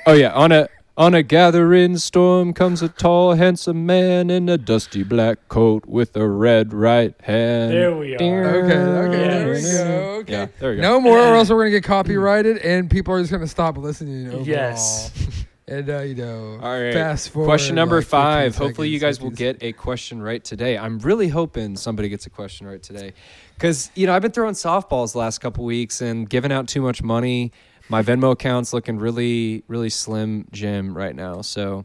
oh 0.06 0.12
yeah 0.12 0.32
on 0.32 0.52
a 0.52 0.68
on 0.96 1.14
a 1.14 1.22
gathering 1.22 1.96
storm 1.96 2.52
comes 2.52 2.82
a 2.82 2.88
tall 2.88 3.34
handsome 3.34 3.86
man 3.86 4.28
in 4.28 4.48
a 4.48 4.58
dusty 4.58 5.02
black 5.02 5.38
coat 5.48 5.86
with 5.86 6.14
a 6.16 6.26
red 6.28 6.74
right 6.74 7.14
hand 7.22 7.72
There 7.72 7.96
we 7.96 8.14
are. 8.16 8.18
Okay, 8.18 8.74
okay, 8.74 9.08
there 9.16 9.48
we 9.48 9.52
Yes. 9.60 9.72
go. 9.72 9.84
Okay. 10.20 10.32
yeah 10.32 10.46
there 10.58 10.70
we 10.70 10.76
go 10.76 10.82
No 10.82 11.00
more, 11.00 11.18
or 11.18 11.34
else 11.36 11.48
we're 11.50 11.58
gonna 11.60 11.70
get 11.70 11.84
copyrighted, 11.96 12.58
and 12.58 12.90
people 12.90 13.14
are 13.14 13.20
just 13.20 13.32
gonna 13.32 13.46
stop 13.46 13.78
listening. 13.78 14.28
Overall. 14.28 14.44
Yes. 14.46 15.12
And 15.68 15.88
uh, 15.88 16.00
you 16.00 16.16
know, 16.16 16.58
All 16.60 16.80
right. 16.80 16.92
fast 16.92 17.28
forward. 17.30 17.46
question 17.46 17.76
number 17.76 17.94
like 17.98 18.04
15 18.04 18.10
five 18.10 18.56
hopefully 18.56 18.88
you 18.88 18.98
seconds, 18.98 19.18
guys 19.18 19.22
will 19.22 19.30
15 19.30 19.36
get 19.58 19.62
a 19.62 19.72
question 19.72 20.20
right 20.20 20.42
today 20.42 20.76
i'm 20.76 20.98
really 20.98 21.28
hoping 21.28 21.76
somebody 21.76 22.08
gets 22.08 22.26
a 22.26 22.30
question 22.30 22.66
right 22.66 22.82
today 22.82 23.12
because 23.54 23.88
you 23.94 24.04
know 24.08 24.12
i've 24.12 24.20
been 24.22 24.32
throwing 24.32 24.54
softballs 24.54 25.12
the 25.12 25.18
last 25.18 25.38
couple 25.38 25.64
weeks 25.64 26.00
and 26.00 26.28
giving 26.28 26.50
out 26.50 26.66
too 26.66 26.82
much 26.82 27.04
money 27.04 27.52
my 27.90 28.02
venmo 28.02 28.30
account's 28.32 28.72
looking 28.72 28.98
really 28.98 29.62
really 29.68 29.90
slim 29.90 30.46
jim 30.52 30.96
right 30.96 31.14
now 31.16 31.42
so 31.42 31.84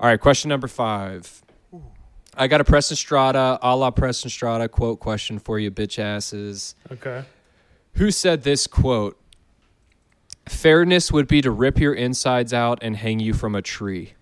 all 0.00 0.08
right 0.08 0.20
question 0.20 0.48
number 0.48 0.66
five 0.66 1.42
i 2.36 2.46
got 2.48 2.60
a 2.60 2.64
preston 2.64 2.96
strata 2.96 3.58
a 3.62 3.76
la 3.76 3.90
preston 3.90 4.30
strata 4.30 4.68
quote 4.68 4.98
question 4.98 5.38
for 5.38 5.58
you 5.58 5.70
bitch 5.70 5.98
asses 5.98 6.74
Okay. 6.90 7.24
who 7.94 8.10
said 8.10 8.42
this 8.42 8.66
quote 8.66 9.18
fairness 10.48 11.12
would 11.12 11.28
be 11.28 11.40
to 11.40 11.50
rip 11.50 11.78
your 11.78 11.94
insides 11.94 12.52
out 12.52 12.78
and 12.82 12.96
hang 12.96 13.20
you 13.20 13.32
from 13.34 13.54
a 13.54 13.62
tree 13.62 14.14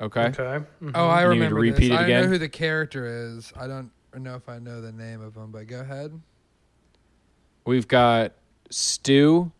okay 0.00 0.26
Okay. 0.26 0.64
Mhm. 0.82 0.92
Oh, 0.94 1.08
I 1.08 1.22
You 1.22 1.28
need 1.30 1.34
to 1.34 1.54
remember 1.54 1.60
repeat 1.60 1.88
this. 1.88 1.90
it 1.90 2.00
I 2.00 2.04
again? 2.04 2.22
know 2.22 2.28
who 2.28 2.38
the 2.38 2.48
character 2.48 3.04
is. 3.06 3.52
I 3.56 3.66
don't 3.66 3.90
know 4.16 4.36
if 4.36 4.48
I 4.48 4.58
know 4.60 4.80
the 4.80 4.92
name 4.92 5.20
of 5.20 5.34
him, 5.36 5.50
but 5.50 5.66
go 5.66 5.80
ahead. 5.80 6.20
We've 7.66 7.88
got 7.88 8.32
Stu, 8.70 9.52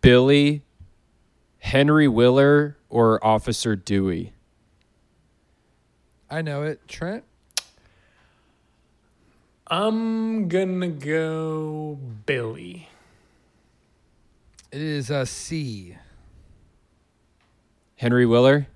Billy, 0.00 0.62
Henry 1.58 2.08
Winkler, 2.08 2.76
or 2.88 3.24
Officer 3.24 3.76
Dewey. 3.76 4.32
I 6.30 6.42
know 6.42 6.62
it. 6.62 6.86
Trent. 6.86 7.24
I'm 9.66 10.48
gonna 10.48 10.88
go 10.88 11.98
Billy. 12.26 12.88
It 14.72 14.80
is 14.80 15.10
a 15.10 15.26
C. 15.26 15.96
Henry 17.96 18.24
Winkler? 18.26 18.66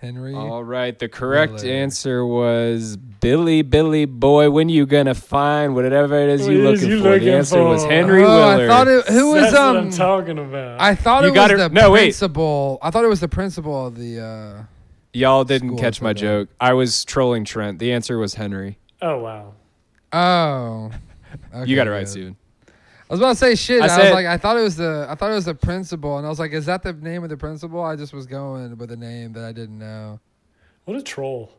Henry. 0.00 0.34
All 0.34 0.64
right, 0.64 0.98
the 0.98 1.08
correct 1.10 1.52
Miller. 1.62 1.74
answer 1.74 2.24
was 2.24 2.96
Billy, 2.96 3.60
Billy 3.60 4.06
boy. 4.06 4.50
When 4.50 4.70
you 4.70 4.86
gonna 4.86 5.14
find 5.14 5.74
whatever 5.74 6.18
it 6.18 6.30
is 6.30 6.48
you're 6.48 6.62
looking 6.72 6.88
you 6.88 7.02
for? 7.02 7.10
looking 7.10 7.26
the 7.28 7.34
answer 7.34 7.62
was? 7.62 7.84
Henry 7.84 8.24
oh, 8.24 8.28
Willard. 8.28 8.60
I 8.62 8.66
thought 8.66 8.88
it. 8.88 9.06
Who 9.08 9.32
was 9.32 9.42
That's 9.42 9.52
what 9.52 9.62
um? 9.62 9.76
I'm 9.76 9.90
talking 9.90 10.38
about. 10.38 10.80
I 10.80 10.94
thought 10.94 11.22
You 11.22 11.28
it 11.28 11.30
was 11.32 11.34
got 11.36 11.50
it- 11.50 11.58
the 11.58 11.68
no, 11.68 11.90
wait. 11.90 12.04
principal. 12.04 12.78
I 12.80 12.90
thought 12.90 13.04
it 13.04 13.08
was 13.08 13.20
the 13.20 13.28
principal 13.28 13.86
of 13.88 13.96
the. 13.96 14.20
uh 14.20 14.62
Y'all 15.12 15.44
didn't 15.44 15.76
catch 15.76 16.00
my 16.00 16.10
for 16.12 16.18
joke. 16.18 16.48
I 16.60 16.72
was 16.72 17.04
trolling 17.04 17.44
Trent. 17.44 17.78
The 17.78 17.92
answer 17.92 18.16
was 18.16 18.34
Henry. 18.34 18.78
oh 19.02 19.18
wow. 19.18 19.54
Oh. 20.12 20.90
you 21.66 21.76
got 21.76 21.86
it 21.86 21.90
right, 21.90 22.00
good. 22.00 22.08
Steven. 22.08 22.36
I 23.10 23.14
was 23.14 23.20
about 23.20 23.30
to 23.30 23.36
say 23.36 23.54
shit. 23.56 23.82
I 23.82 23.86
I, 23.86 23.88
said- 23.88 24.02
was 24.04 24.12
like, 24.12 24.26
I 24.26 24.36
thought 24.36 24.56
it 24.56 24.62
was 24.62 24.76
the. 24.76 25.06
I 25.10 25.16
thought 25.16 25.32
it 25.32 25.34
was 25.34 25.44
the 25.46 25.54
principal, 25.54 26.16
and 26.18 26.24
I 26.24 26.28
was 26.30 26.38
like, 26.38 26.52
is 26.52 26.66
that 26.66 26.84
the 26.84 26.92
name 26.92 27.24
of 27.24 27.28
the 27.28 27.36
principal? 27.36 27.82
I 27.82 27.96
just 27.96 28.12
was 28.12 28.24
going 28.26 28.76
with 28.78 28.92
a 28.92 28.96
name 28.96 29.32
that 29.32 29.44
I 29.44 29.50
didn't 29.52 29.78
know. 29.80 30.20
What 30.84 30.96
a 30.96 31.02
troll. 31.02 31.50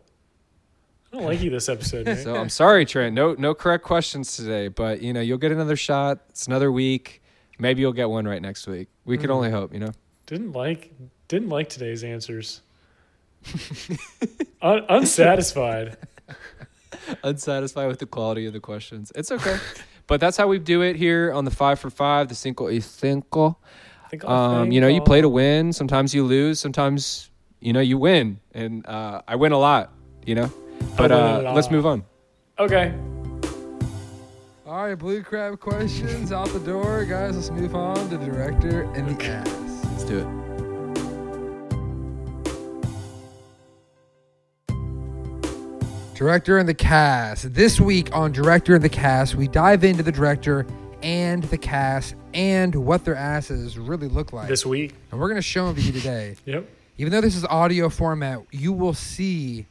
I 1.11 1.17
don't 1.17 1.25
like 1.25 1.41
you 1.41 1.49
this 1.49 1.67
episode. 1.67 2.05
Nick. 2.05 2.19
So 2.23 2.35
I'm 2.37 2.47
sorry, 2.47 2.85
Trent. 2.85 3.13
No, 3.13 3.33
no 3.37 3.53
correct 3.53 3.83
questions 3.83 4.37
today. 4.37 4.69
But 4.69 5.01
you 5.01 5.11
know, 5.11 5.19
you'll 5.19 5.37
get 5.39 5.51
another 5.51 5.75
shot. 5.75 6.19
It's 6.29 6.47
another 6.47 6.71
week. 6.71 7.21
Maybe 7.59 7.81
you'll 7.81 7.91
get 7.91 8.09
one 8.09 8.25
right 8.25 8.41
next 8.41 8.65
week. 8.65 8.87
We 9.03 9.17
can 9.17 9.29
Mhm. 9.29 9.33
only 9.33 9.51
hope. 9.51 9.73
You 9.73 9.81
know. 9.81 9.91
didn't 10.27 10.53
like 10.53 10.93
didn't 11.27 11.49
like 11.49 11.67
today's 11.67 12.03
answers. 12.05 12.61
Un- 14.61 14.85
unsatisfied. 14.87 15.97
Unsatisfied 17.23 17.87
with 17.87 17.99
the 17.99 18.05
quality 18.05 18.45
of 18.45 18.53
the 18.53 18.59
questions. 18.59 19.11
It's 19.15 19.31
okay. 19.31 19.57
but 20.11 20.19
that's 20.19 20.35
how 20.35 20.45
we 20.45 20.59
do 20.59 20.81
it 20.81 20.97
here 20.97 21.31
on 21.31 21.45
the 21.45 21.51
five 21.51 21.79
for 21.79 21.89
five. 21.89 22.27
The 22.27 22.35
cinco 22.35 22.65
y 22.65 22.79
cinco. 22.79 23.57
I 24.11 24.17
Um, 24.17 24.69
you 24.69 24.81
know, 24.81 24.89
you 24.89 24.99
play 24.99 25.21
to 25.21 25.29
win. 25.29 25.71
Sometimes 25.71 26.13
you 26.13 26.25
lose. 26.25 26.59
Sometimes, 26.59 27.29
you 27.61 27.71
know, 27.71 27.79
you 27.79 27.97
win. 27.97 28.41
And 28.53 28.85
uh, 28.85 29.21
I 29.25 29.37
win 29.37 29.53
a 29.53 29.57
lot. 29.57 29.93
You 30.25 30.35
know. 30.35 30.51
But 30.97 31.13
uh, 31.13 31.53
let's 31.55 31.71
move 31.71 31.85
on. 31.85 32.03
Okay. 32.59 32.93
All 34.65 34.83
right, 34.85 34.95
blue 34.95 35.23
crab 35.23 35.61
questions 35.61 36.33
out 36.33 36.49
the 36.49 36.59
door, 36.59 37.05
guys. 37.05 37.37
Let's 37.37 37.49
move 37.49 37.73
on 37.73 38.09
to 38.09 38.17
the 38.17 38.25
director 38.25 38.81
and 38.93 39.15
the 39.17 39.25
ass. 39.25 39.85
Let's 39.85 40.03
do 40.03 40.19
it. 40.19 40.50
Director 46.21 46.59
and 46.59 46.69
the 46.69 46.75
cast. 46.75 47.51
This 47.51 47.79
week 47.81 48.15
on 48.15 48.31
Director 48.31 48.75
and 48.75 48.83
the 48.83 48.89
Cast, 48.89 49.33
we 49.33 49.47
dive 49.47 49.83
into 49.83 50.03
the 50.03 50.11
director 50.11 50.67
and 51.01 51.41
the 51.45 51.57
cast 51.57 52.13
and 52.35 52.75
what 52.75 53.03
their 53.03 53.15
asses 53.15 53.75
really 53.79 54.07
look 54.07 54.31
like. 54.31 54.47
This 54.47 54.63
week. 54.63 54.93
and 55.09 55.19
we're 55.19 55.29
going 55.29 55.39
to 55.39 55.41
show 55.41 55.65
them 55.65 55.77
to 55.77 55.81
you 55.81 55.91
today. 55.91 56.35
Yep. 56.45 56.69
Even 56.99 57.11
though 57.11 57.21
this 57.21 57.35
is 57.35 57.43
audio 57.45 57.89
format, 57.89 58.41
you 58.51 58.71
will 58.71 58.93
see 58.93 59.65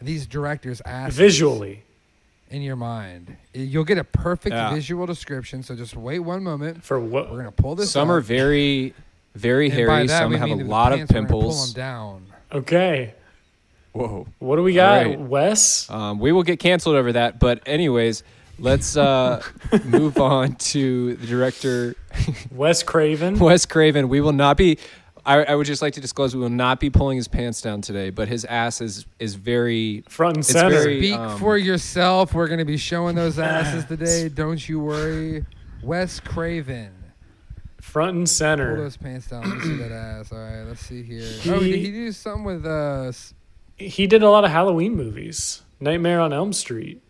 these 0.00 0.28
directors' 0.28 0.80
asses 0.86 1.16
Visually. 1.18 1.82
in 2.50 2.62
your 2.62 2.76
mind. 2.76 3.36
You'll 3.52 3.82
get 3.82 3.98
a 3.98 4.04
perfect 4.04 4.54
Yeah. 4.54 4.72
visual 4.72 5.06
description. 5.06 5.64
So 5.64 5.74
just 5.74 5.96
wait 5.96 6.20
one 6.20 6.44
moment. 6.44 6.84
For 6.84 7.00
what? 7.00 7.24
We're 7.32 7.42
going 7.42 7.46
to 7.46 7.50
pull 7.62 7.74
this. 7.74 7.90
Some 7.90 8.12
are 8.12 8.20
very, 8.20 8.94
very 9.34 9.64
And 9.70 9.74
hairy. 9.74 10.06
Some 10.06 10.30
have 10.34 10.50
a 10.50 10.54
lot 10.54 10.92
of 10.92 10.98
pants, 10.98 11.12
we're 11.12 11.22
Pull 11.26 11.40
pimples. 11.40 11.74
them 11.74 11.80
down. 11.82 12.26
Okay. 12.52 13.14
Whoa. 13.96 14.26
What 14.38 14.56
do 14.56 14.62
we 14.62 14.74
got? 14.74 15.02
Alright. 15.06 15.20
Wes? 15.20 15.88
Um, 15.90 16.18
we 16.18 16.32
will 16.32 16.42
get 16.42 16.58
canceled 16.58 16.96
over 16.96 17.12
that. 17.12 17.38
But 17.40 17.62
anyways, 17.66 18.22
let's 18.58 18.96
uh, 18.96 19.42
move 19.84 20.18
on 20.18 20.56
to 20.56 21.14
the 21.16 21.26
director, 21.26 21.94
Wes 22.50 22.82
Craven. 22.82 23.38
Wes 23.38 23.64
Craven. 23.66 24.08
We 24.08 24.20
will 24.20 24.32
not 24.32 24.56
be. 24.56 24.78
I, 25.24 25.42
I 25.42 25.54
would 25.56 25.66
just 25.66 25.82
like 25.82 25.94
to 25.94 26.00
disclose 26.00 26.36
we 26.36 26.40
will 26.40 26.48
not 26.50 26.78
be 26.78 26.88
pulling 26.88 27.16
his 27.16 27.26
pants 27.26 27.60
down 27.60 27.80
today. 27.80 28.10
But 28.10 28.28
his 28.28 28.44
ass 28.44 28.80
is 28.80 29.06
is 29.18 29.34
very. 29.34 30.04
Front 30.08 30.36
and 30.36 30.46
center. 30.46 30.70
very- 30.70 30.98
Speak 31.00 31.18
um, 31.18 31.38
for 31.38 31.56
yourself. 31.58 32.32
We're 32.34 32.46
going 32.48 32.60
to 32.60 32.64
be 32.64 32.76
showing 32.76 33.16
those 33.16 33.38
asses 33.38 33.84
today. 33.88 34.28
Don't 34.28 34.68
you 34.68 34.78
worry. 34.78 35.44
Wes 35.82 36.20
Craven. 36.20 36.92
Front 37.80 38.16
and 38.16 38.28
center. 38.28 38.74
Pull 38.74 38.84
those 38.84 38.96
pants 38.96 39.28
down. 39.28 39.48
Let 39.48 39.58
me 39.58 39.62
see 39.64 39.76
that 39.76 39.92
ass. 39.92 40.32
All 40.32 40.38
right, 40.38 40.62
let's 40.62 40.80
see 40.80 41.02
here. 41.02 41.22
oh, 41.46 41.60
did 41.60 41.76
he 41.76 41.90
do 41.92 42.12
something 42.12 42.44
with 42.44 42.66
uh? 42.66 43.10
S- 43.80 43.92
He 43.94 44.06
did 44.06 44.22
a 44.22 44.30
lot 44.30 44.44
of 44.44 44.50
Halloween 44.50 44.94
movies. 44.96 45.62
Nightmare 45.80 46.20
on 46.20 46.32
Elm 46.32 46.52
Street. 46.52 47.02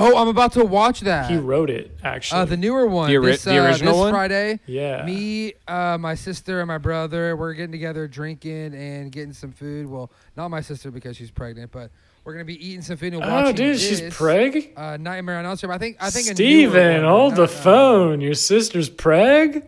Oh, 0.00 0.16
I'm 0.16 0.28
about 0.28 0.52
to 0.52 0.64
watch 0.64 1.00
that. 1.00 1.28
He 1.28 1.36
wrote 1.36 1.70
it, 1.70 1.90
actually. 2.04 2.42
uh, 2.42 2.44
the 2.44 2.56
newer 2.56 2.86
one. 2.86 3.08
The 3.10 3.16
ori- 3.16 3.32
this, 3.32 3.42
the 3.42 3.58
uh, 3.58 3.64
original 3.66 3.94
this 3.94 4.00
one? 4.00 4.12
Friday. 4.12 4.60
yeah. 4.66 5.04
Me, 5.04 5.54
uh, 5.66 5.98
my 5.98 6.14
sister, 6.14 6.60
and 6.60 6.68
my 6.68 6.78
brother, 6.78 7.34
we're 7.34 7.52
getting 7.52 7.72
together, 7.72 8.06
drinking 8.06 8.74
and 8.76 9.10
getting 9.10 9.32
some 9.32 9.50
food. 9.50 9.88
Well, 9.88 10.12
not 10.36 10.48
my 10.50 10.60
sister 10.60 10.92
because 10.92 11.16
she's 11.16 11.32
pregnant, 11.32 11.72
but 11.72 11.90
we're 12.22 12.32
gonna 12.34 12.44
be 12.44 12.64
eating 12.64 12.82
some 12.82 12.96
food 12.96 13.12
and 13.12 13.22
watching. 13.22 13.32
oh, 13.34 13.40
watching. 13.40 13.56
dude, 13.56 13.80
she's 13.80 14.00
this, 14.00 14.14
preg? 14.16 14.72
Uh, 14.78 14.98
Nightmare 14.98 15.38
on 15.38 15.46
Elm 15.46 15.56
Street. 15.56 15.72
I 15.72 15.78
think. 15.78 15.96
I 15.98 16.10
think. 16.10 16.26
a 16.26 16.30
newer 16.30 16.34
Steven, 16.36 17.02
one, 17.02 17.10
hold 17.12 17.34
the 17.34 17.42
uh, 17.44 17.46
phone. 17.48 18.20
Your 18.20 18.34
sister's 18.34 18.88
preg? 18.88 19.66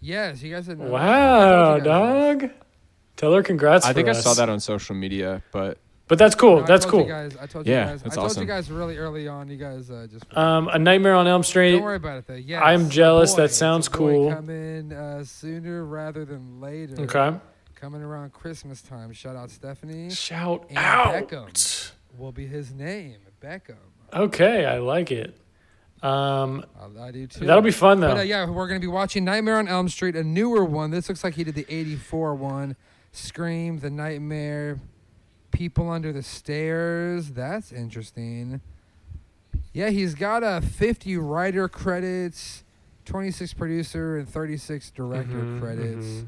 Yes, 0.00 0.42
you 0.42 0.52
guys 0.52 0.66
didn't 0.66 0.84
know. 0.86 0.90
Wow, 0.90 1.74
I 1.74 1.78
told 1.78 1.78
you 1.78 1.84
dog. 2.48 2.50
Tell 3.16 3.32
her 3.32 3.42
congrats 3.42 3.84
I 3.84 3.90
for 3.90 3.94
think 3.94 4.08
I 4.08 4.12
saw 4.12 4.34
that 4.34 4.48
on 4.48 4.60
social 4.60 4.94
media, 4.94 5.42
but 5.52 5.78
But 6.08 6.18
that's 6.18 6.34
cool. 6.34 6.58
No, 6.58 6.62
I 6.62 6.66
that's 6.66 6.84
told 6.84 6.92
cool. 6.92 7.04
Guys, 7.06 7.36
I 7.40 7.46
told 7.46 7.66
Yeah, 7.66 7.84
you 7.84 7.90
guys. 7.92 8.02
that's 8.02 8.14
I 8.14 8.20
told 8.20 8.30
awesome. 8.30 8.42
you 8.42 8.46
guys 8.46 8.70
really 8.70 8.96
early 8.98 9.26
on. 9.26 9.48
You 9.48 9.56
guys 9.56 9.90
uh, 9.90 10.06
just. 10.10 10.24
Um, 10.36 10.68
A 10.68 10.78
Nightmare 10.78 11.14
on 11.14 11.26
Elm 11.26 11.42
Street. 11.42 11.72
Don't 11.72 11.82
worry 11.82 11.96
about 11.96 12.18
it 12.18 12.26
though. 12.26 12.34
Yeah, 12.34 12.62
I'm 12.62 12.90
jealous. 12.90 13.34
That 13.34 13.50
sounds 13.50 13.88
cool. 13.88 14.32
Coming 14.32 14.92
uh, 14.92 15.24
sooner 15.24 15.84
rather 15.84 16.24
than 16.24 16.60
later. 16.60 17.00
Okay. 17.02 17.36
Coming 17.74 18.02
around 18.02 18.32
Christmas 18.32 18.80
time. 18.82 19.12
Shout 19.12 19.34
out 19.36 19.50
Stephanie. 19.50 20.10
Shout 20.10 20.64
And 20.68 20.78
out. 20.78 21.28
Beckham. 21.28 21.92
Will 22.18 22.32
be 22.32 22.46
his 22.46 22.72
name, 22.72 23.16
Beckham. 23.42 23.76
Okay, 24.14 24.64
I 24.64 24.78
like 24.78 25.10
it. 25.10 25.36
Um, 26.02 26.64
I, 26.98 27.06
I 27.08 27.10
do 27.10 27.26
too. 27.26 27.44
that'll 27.46 27.62
be 27.62 27.70
fun 27.70 28.00
though. 28.00 28.08
But 28.08 28.18
uh, 28.18 28.22
yeah, 28.22 28.48
we're 28.48 28.68
gonna 28.68 28.80
be 28.80 28.86
watching 28.86 29.24
Nightmare 29.24 29.58
on 29.58 29.66
Elm 29.66 29.88
Street, 29.88 30.14
a 30.14 30.22
newer 30.22 30.64
one. 30.64 30.90
This 30.90 31.08
looks 31.08 31.24
like 31.24 31.34
he 31.34 31.44
did 31.44 31.54
the 31.54 31.66
'84 31.68 32.34
one. 32.34 32.76
Scream, 33.16 33.78
The 33.78 33.90
Nightmare, 33.90 34.78
People 35.50 35.90
Under 35.90 36.12
the 36.12 36.22
Stairs. 36.22 37.30
That's 37.30 37.72
interesting. 37.72 38.60
Yeah, 39.72 39.90
he's 39.90 40.14
got 40.14 40.42
a 40.42 40.60
50 40.60 41.16
writer 41.18 41.68
credits, 41.68 42.64
26 43.04 43.54
producer, 43.54 44.16
and 44.18 44.28
36 44.28 44.90
director 44.90 45.36
Mhm, 45.42 45.60
credits. 45.60 46.06
mhm. 46.06 46.26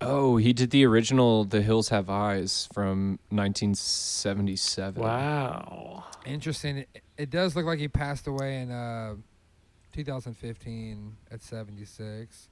oh, 0.00 0.36
he 0.36 0.52
did 0.52 0.70
the 0.70 0.84
original 0.86 1.44
"The 1.44 1.62
Hills 1.62 1.88
Have 1.90 2.08
Eyes" 2.10 2.68
from 2.72 3.18
1977. 3.30 5.02
Wow. 5.02 6.04
Interesting. 6.26 6.78
It, 6.78 7.02
it 7.16 7.30
does 7.30 7.54
look 7.56 7.66
like 7.66 7.78
he 7.78 7.88
passed 7.88 8.26
away 8.26 8.60
in 8.60 8.70
uh, 8.70 9.14
2015 9.92 11.16
at 11.30 11.42
76. 11.42 12.48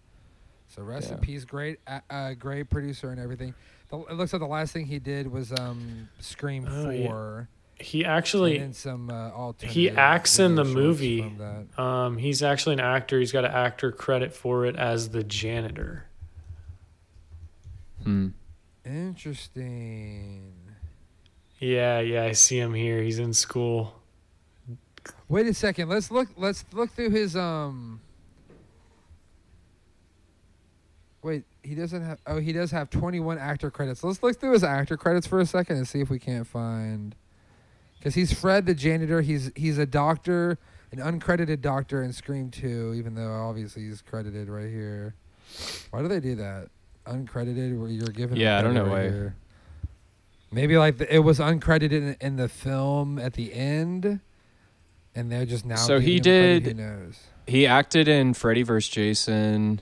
So 0.69 0.83
rest 0.83 1.09
in 1.11 1.15
Yeah. 1.17 1.21
peace. 1.23 1.45
Great, 1.45 1.81
uh, 1.87 2.01
uh, 2.11 2.35
great 2.35 2.69
producer 2.71 3.11
and 3.11 3.21
everything. 3.21 3.55
The, 3.91 3.99
it 4.01 4.13
looks 4.15 4.33
like 4.33 4.41
the 4.41 4.47
last 4.47 4.73
thing 4.73 4.85
he 4.87 4.99
did 4.99 5.27
was 5.31 5.51
um, 5.53 6.09
Scream 6.21 6.67
Oh, 6.71 6.91
yeah. 6.91 7.07
4. 7.09 7.49
He 7.81 8.05
actually, 8.05 8.59
then 8.59 8.73
some 8.73 9.09
uh, 9.09 9.53
he 9.63 9.89
acts 9.89 10.41
in 10.41 10.57
the 10.57 10.65
movie. 10.65 11.33
um, 11.79 12.19
he's 12.19 12.43
actually 12.43 12.73
an 12.75 12.81
actor. 12.81 13.21
He's 13.21 13.31
got 13.31 13.45
an 13.45 13.53
actor 13.53 13.93
credit 13.93 14.35
for 14.35 14.67
it 14.67 14.75
as 14.75 15.11
the 15.11 15.23
janitor. 15.23 16.05
Hmm. 18.03 18.29
Interesting. 18.85 20.53
Yeah, 21.61 22.01
yeah, 22.01 22.25
I 22.25 22.33
see 22.33 22.59
him 22.59 22.75
here. 22.75 23.01
He's 23.03 23.19
in 23.19 23.33
school. 23.33 23.95
Wait 25.29 25.47
a 25.47 25.55
second. 25.55 25.89
Let's 25.89 26.11
look. 26.11 26.29
Let's 26.37 26.65
look 26.73 26.91
through 26.91 27.11
his 27.11 27.37
um. 27.37 28.01
Wait, 31.23 31.45
he 31.63 31.75
doesn't 31.75 32.03
have. 32.03 32.19
Oh, 32.27 32.39
he 32.39 32.53
does 32.53 32.71
have 32.71 32.91
21 32.91 33.39
actor 33.39 33.71
credits. 33.71 34.05
Let's 34.05 34.23
look 34.23 34.39
through 34.39 34.53
his 34.53 34.63
actor 34.65 34.97
credits 34.97 35.27
for 35.27 35.41
a 35.41 35.47
second 35.47 35.77
and 35.77 35.89
see 35.89 36.01
if 36.01 36.09
we 36.11 36.19
can't 36.19 36.47
find. 36.47 37.15
Because 37.99 38.15
he's 38.15 38.33
Fred 38.33 38.67
the 38.67 38.75
janitor. 38.75 39.21
He's 39.21 39.51
he's 39.57 39.79
a 39.79 39.87
doctor, 39.87 40.59
an 40.93 40.99
uncredited 40.99 41.61
doctor 41.61 42.03
in 42.03 42.13
Scream 42.13 42.51
2, 42.51 42.95
even 42.97 43.15
though 43.17 43.33
obviously 43.33 43.83
he's 43.89 44.01
credited 44.03 44.49
right 44.49 44.69
here. 44.71 45.15
Why 45.91 46.03
do 46.03 46.09
they 46.09 46.21
do 46.21 46.37
that? 46.37 46.69
Uncredited, 47.07 47.77
where 47.79 47.89
you're 47.89 48.07
given. 48.09 48.37
Yeah, 48.37 48.59
I 48.59 48.63
don't 48.63 48.75
know 48.75 48.85
right 48.85 48.91
why. 48.91 49.03
here. 49.03 49.37
Maybe 50.53 50.79
like 50.79 50.99
the, 50.99 51.13
it 51.15 51.19
was 51.19 51.41
uncredited 51.41 51.93
in, 51.93 52.17
in 52.21 52.37
the 52.37 52.49
film 52.49 53.19
at 53.19 53.33
the 53.35 53.53
end, 53.53 54.21
and 55.15 55.33
they're 55.33 55.45
just 55.47 55.65
now. 55.67 55.77
So 55.77 55.99
he 55.99 56.21
did- 56.21 56.65
Who 56.65 56.75
knows? 56.75 57.19
He 57.47 57.67
acted 57.67 58.09
in 58.09 58.35
Freddy 58.35 58.63
vs. 58.63 58.89
Jason, 58.91 59.81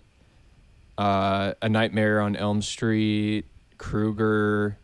uh, 0.99 1.53
A 1.62 1.68
Nightmare 1.68 2.20
on 2.20 2.36
Elm 2.36 2.62
Street, 2.62 3.44
Krueger. 3.78 4.76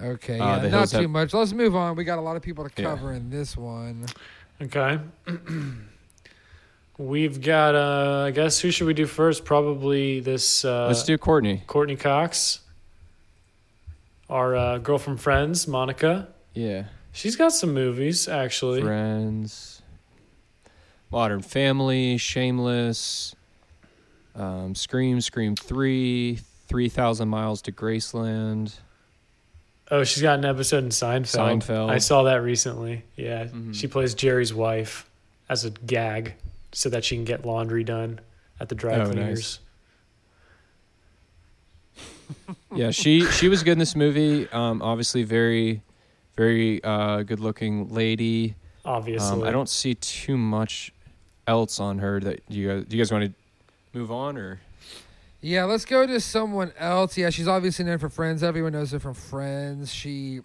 Okay, 0.00 0.38
Uh, 0.38 0.46
yeah, 0.46 0.58
the 0.60 0.68
not 0.70 0.88
too 0.88 0.96
Have- 1.02 1.10
much. 1.10 1.34
Let's 1.34 1.52
move 1.52 1.76
on. 1.76 1.94
We 1.96 2.04
got 2.04 2.18
a 2.18 2.22
lot 2.22 2.36
of 2.36 2.42
people 2.42 2.66
to 2.68 2.70
Yeah. 2.82 2.88
cover 2.88 3.12
in 3.12 3.28
this 3.30 3.56
one. 3.56 4.06
Okay. 4.62 4.98
We've 6.98 7.40
got. 7.40 7.74
Uh, 7.74 8.24
I 8.26 8.30
guess 8.30 8.60
who 8.60 8.70
should 8.70 8.86
we 8.86 8.94
do 8.94 9.06
first? 9.06 9.44
Probably 9.44 10.20
this. 10.20 10.64
Uh, 10.64 10.86
Let's 10.86 11.02
do 11.02 11.16
Courteney. 11.16 11.62
Courteney 11.66 11.96
Cox, 11.96 12.60
our 14.28 14.54
uh, 14.54 14.78
girl 14.78 14.98
from 14.98 15.16
Friends, 15.16 15.66
Monica. 15.66 16.28
Yeah. 16.52 16.84
She's 17.12 17.36
got 17.36 17.52
some 17.52 17.72
movies 17.72 18.28
actually. 18.28 18.82
Friends. 18.82 19.82
Modern 21.10 21.40
Family, 21.42 22.18
Shameless, 22.18 23.34
um, 24.34 24.74
Scream, 24.74 25.20
Scream 25.20 25.56
3, 25.56 26.38
3,000 26.68 27.28
Miles 27.28 27.62
to 27.62 27.72
Graceland. 27.72 28.74
Oh, 29.90 30.04
she's 30.04 30.22
got 30.22 30.38
an 30.38 30.44
episode 30.44 30.84
in 30.84 30.90
Seinfeld. 30.90 31.62
Seinfeld. 31.62 31.90
I 31.90 31.98
saw 31.98 32.22
that 32.24 32.42
recently. 32.42 33.02
Yeah, 33.16 33.46
Mhm. 33.46 33.74
she 33.74 33.86
plays 33.88 34.14
Jerry's 34.14 34.54
wife 34.54 35.08
as 35.48 35.64
a 35.64 35.70
gag, 35.70 36.34
so 36.72 36.88
that 36.90 37.04
she 37.04 37.16
can 37.16 37.24
get 37.24 37.44
laundry 37.44 37.82
done 37.82 38.20
at 38.60 38.68
the 38.68 38.76
dry 38.76 38.94
Oh, 38.94 38.98
nice. 39.06 39.12
cleaners. 39.12 39.60
Yeah, 42.74 42.90
she 42.92 43.26
she 43.32 43.48
was 43.48 43.62
good 43.64 43.72
in 43.72 43.78
this 43.78 43.96
movie. 43.96 44.48
Um, 44.50 44.80
obviously, 44.82 45.24
very, 45.24 45.82
very 46.36 46.82
uh, 46.84 47.22
good 47.22 47.40
looking 47.40 47.92
lady. 47.92 48.54
Obviously, 48.84 49.42
Um, 49.42 49.42
I 49.42 49.50
don't 49.50 49.68
see 49.68 49.94
too 49.94 50.36
much 50.38 50.92
else 51.48 51.80
on 51.80 51.98
her 51.98 52.20
that 52.20 52.40
you 52.48 52.68
guys. 52.68 52.84
Do 52.86 52.96
you 52.96 53.02
guys 53.02 53.10
want 53.12 53.24
to 53.24 53.32
move 53.92 54.10
on 54.10 54.36
or? 54.36 54.60
Yeah, 55.42 55.64
let's 55.64 55.84
go 55.84 56.06
to 56.06 56.20
someone 56.20 56.72
else. 56.78 57.16
Yeah, 57.16 57.30
she's 57.30 57.48
obviously 57.48 57.84
known 57.86 57.98
for 57.98 58.08
Friends. 58.10 58.42
Everyone 58.42 58.72
knows 58.72 58.90
her 58.92 58.98
from 59.00 59.14
Friends. 59.14 59.92
She 59.92 60.40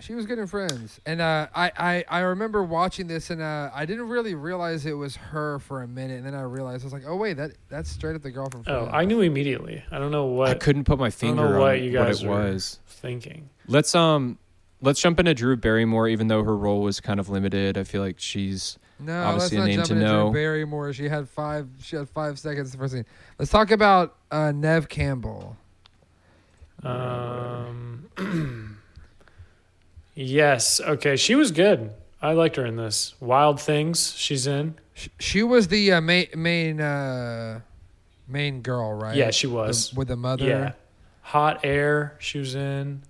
she 0.00 0.14
was 0.14 0.26
good 0.26 0.38
in 0.38 0.46
Friends, 0.46 1.00
and 1.04 1.20
uh, 1.20 1.48
I, 1.52 1.72
I 1.76 2.04
I 2.08 2.18
remember 2.20 2.62
watching 2.62 3.08
this, 3.08 3.30
and 3.30 3.42
uh, 3.42 3.70
I 3.74 3.84
didn't 3.84 4.08
really 4.08 4.36
realize 4.36 4.86
it 4.86 4.92
was 4.92 5.16
her 5.16 5.58
for 5.58 5.82
a 5.82 5.88
minute, 5.88 6.18
and 6.18 6.26
then 6.26 6.36
I 6.36 6.42
realized 6.42 6.84
I 6.84 6.86
was 6.86 6.92
like, 6.92 7.02
oh 7.04 7.16
wait, 7.16 7.36
that 7.38 7.52
that's 7.68 7.90
straight 7.90 8.14
up 8.14 8.22
the 8.22 8.30
girl 8.30 8.48
from 8.48 8.62
Oh, 8.68 8.86
I 8.92 9.04
knew 9.04 9.20
immediately. 9.22 9.82
I 9.90 9.98
don't 9.98 10.12
know 10.12 10.26
what 10.26 10.50
I 10.50 10.54
couldn't 10.54 10.84
put 10.84 11.00
my 11.00 11.10
finger 11.10 11.56
on 11.56 11.60
what 11.60 11.80
you 11.80 11.90
guys 11.90 12.22
it 12.22 12.28
was. 12.28 12.78
thinking. 12.86 13.50
Let's 13.66 13.92
um, 13.96 14.38
let's 14.80 15.00
jump 15.00 15.18
into 15.18 15.34
Drew 15.34 15.56
Barrymore. 15.56 16.06
Even 16.06 16.28
though 16.28 16.44
her 16.44 16.56
role 16.56 16.82
was 16.82 17.00
kind 17.00 17.18
of 17.18 17.28
limited, 17.28 17.76
I 17.76 17.82
feel 17.82 18.00
like 18.00 18.20
she's 18.20 18.78
No, 19.00 19.22
Obviously 19.24 19.58
let's 19.58 19.60
not 19.60 19.66
name 19.66 19.76
jump 19.76 19.86
to 19.88 19.94
into 19.94 20.06
Drew 20.06 20.16
know. 20.24 20.30
Barrymore. 20.32 20.92
She 20.92 21.08
had 21.08 21.28
five. 21.28 21.68
She 21.82 21.96
had 21.96 22.08
five 22.08 22.38
seconds 22.38 22.72
the 22.72 22.78
first 22.78 22.92
scene. 22.94 23.06
Let's 23.38 23.50
talk 23.50 23.70
about 23.70 24.16
uh, 24.30 24.50
Neve 24.52 24.88
Campbell. 24.88 25.56
Um, 26.82 28.08
yes. 30.14 30.80
Okay, 30.80 31.16
she 31.16 31.34
was 31.34 31.50
good. 31.52 31.92
I 32.20 32.32
liked 32.32 32.56
her 32.56 32.66
in 32.66 32.76
this. 32.76 33.14
Wild 33.20 33.60
Things. 33.60 34.14
She's 34.16 34.46
in. 34.46 34.74
She, 34.94 35.10
she 35.20 35.42
was 35.42 35.68
the 35.68 35.92
uh, 35.92 36.00
main 36.00 36.26
main 36.34 36.80
uh, 36.80 37.60
main 38.26 38.62
girl, 38.62 38.92
right? 38.92 39.16
Yeah, 39.16 39.30
she 39.30 39.46
The- 39.46 39.54
was. 39.54 39.94
with 39.94 40.08
the 40.08 40.16
mother. 40.16 40.44
Yeah. 40.44 40.72
Hot 41.22 41.60
Air. 41.64 42.16
She 42.18 42.38
was 42.38 42.54
in. 42.54 43.02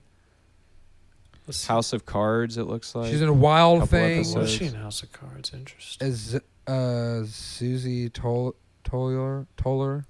Let's 1.49 1.59
see. 1.59 1.69
House 1.69 1.93
of 1.93 2.05
Cards. 2.07 2.57
It 2.59 2.65
looks 2.65 2.95
like 2.95 3.11
She's 3.11 3.23
in 3.23 3.29
a 3.29 3.33
Wild 3.33 3.81
Couple 3.81 3.99
Things 3.99 4.35
Was 4.35 4.51
she 4.51 4.67
in 4.67 4.75
House 4.75 5.03
of 5.03 5.11
Cards? 5.13 5.53
Interesting. 5.55 6.07
as 6.07 6.39
uh, 6.67 7.25
Susie 7.27 8.09
Tol- 8.11 8.55
Toller. 8.85 9.47
Toller. 9.57 10.05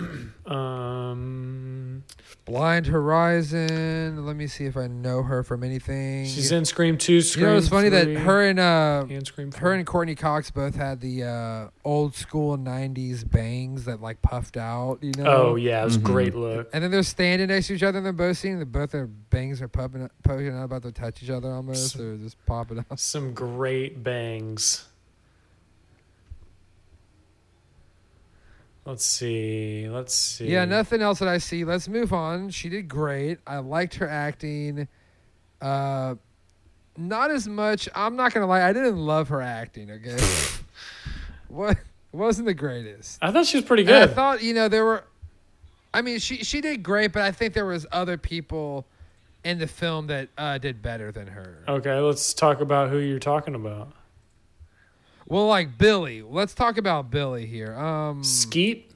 Um, 0.50 2.02
Blind 2.44 2.86
Horizon. 2.86 4.26
Let 4.26 4.34
me 4.36 4.46
see 4.48 4.64
if 4.64 4.76
I 4.76 4.88
know 4.88 5.22
her 5.22 5.42
from 5.44 5.62
anything. 5.62 6.26
she's 6.26 6.50
in 6.50 6.64
Scream 6.64 6.98
Two. 6.98 7.20
Scream 7.20 7.46
You 7.46 7.52
know, 7.52 7.58
it's 7.58 7.68
funny 7.68 7.88
3, 7.90 8.14
that 8.14 8.20
her 8.22 8.42
and 8.48 8.58
uh, 8.58 9.04
and 9.08 9.24
Scream. 9.26 9.52
her 9.52 9.72
and 9.72 9.86
Courteney 9.86 10.16
Cox 10.16 10.50
both 10.50 10.74
had 10.74 11.00
the 11.00 11.22
uh, 11.24 11.68
old 11.84 12.14
school 12.16 12.56
'90s 12.58 13.28
bangs 13.30 13.84
that 13.84 14.00
like 14.00 14.20
puffed 14.22 14.56
out. 14.56 14.98
You 15.02 15.12
know. 15.16 15.24
Oh 15.52 15.54
yeah, 15.56 15.82
it 15.82 15.84
was 15.84 15.96
a 15.96 16.00
Mhm. 16.00 16.04
great 16.04 16.34
look. 16.34 16.68
And 16.72 16.82
then 16.82 16.90
they're 16.90 17.02
standing 17.04 17.48
next 17.48 17.68
to 17.68 17.74
each 17.74 17.82
other, 17.84 17.98
and 17.98 18.04
they're 18.06 18.12
both 18.12 18.38
seeing 18.38 18.58
that 18.58 18.72
both 18.72 18.90
their 18.90 19.06
bangs 19.06 19.62
are 19.62 19.68
popping, 19.68 20.10
poking 20.24 20.48
out, 20.56 20.64
about 20.64 20.82
to 20.82 20.92
touch 20.92 21.22
each 21.22 21.30
other 21.30 21.52
almost, 21.52 21.94
S- 21.94 22.00
or 22.00 22.16
just 22.16 22.44
popping 22.46 22.78
out. 22.90 22.98
Some 22.98 23.32
great 23.34 24.02
bangs. 24.02 24.86
Let's 28.86 29.04
see. 29.04 29.88
Let's 29.88 30.14
see. 30.14 30.46
Yeah, 30.46 30.64
nothing 30.64 31.02
else 31.02 31.18
that 31.18 31.28
I 31.28 31.38
see. 31.38 31.64
Let's 31.64 31.88
move 31.88 32.12
on. 32.12 32.50
She 32.50 32.68
did 32.68 32.88
great. 32.88 33.38
I 33.46 33.58
liked 33.58 33.96
her 33.96 34.08
acting. 34.08 34.88
Uh, 35.60 36.14
not 36.96 37.30
as 37.30 37.46
much. 37.46 37.88
I'm 37.94 38.16
not 38.16 38.32
gonna 38.32 38.46
lie. 38.46 38.62
I 38.62 38.72
didn't 38.72 38.96
love 38.96 39.28
her 39.28 39.42
acting. 39.42 39.90
Okay, 39.90 40.18
what 41.48 41.78
wasn't 42.12 42.46
the 42.46 42.54
greatest. 42.54 43.18
I 43.22 43.30
thought 43.30 43.46
she 43.46 43.58
was 43.58 43.64
pretty 43.64 43.82
And 43.82 43.92
I 43.92 44.06
thought 44.06 44.42
you 44.42 44.54
know 44.54 44.68
there 44.68 44.84
were. 44.84 45.04
I 45.92 46.02
mean, 46.02 46.18
she 46.18 46.38
she 46.38 46.60
did 46.60 46.82
great, 46.82 47.12
but 47.12 47.22
I 47.22 47.32
think 47.32 47.52
there 47.54 47.66
was 47.66 47.86
other 47.92 48.16
people 48.16 48.86
in 49.44 49.58
the 49.58 49.66
film 49.66 50.06
that 50.08 50.28
uh, 50.38 50.58
did 50.58 50.82
better 50.82 51.10
than 51.12 51.26
her. 51.26 51.64
Okay, 51.68 51.98
let's 51.98 52.32
talk 52.34 52.60
about 52.60 52.90
who 52.90 52.98
you're 52.98 53.18
talking 53.18 53.54
about. 53.54 53.92
Well, 55.30 55.46
like 55.46 55.78
Billy. 55.78 56.22
Let's 56.22 56.54
talk 56.54 56.76
about 56.76 57.10
Billy 57.10 57.46
here. 57.46 57.74
Um, 57.78 58.22
Skeet. 58.24 58.90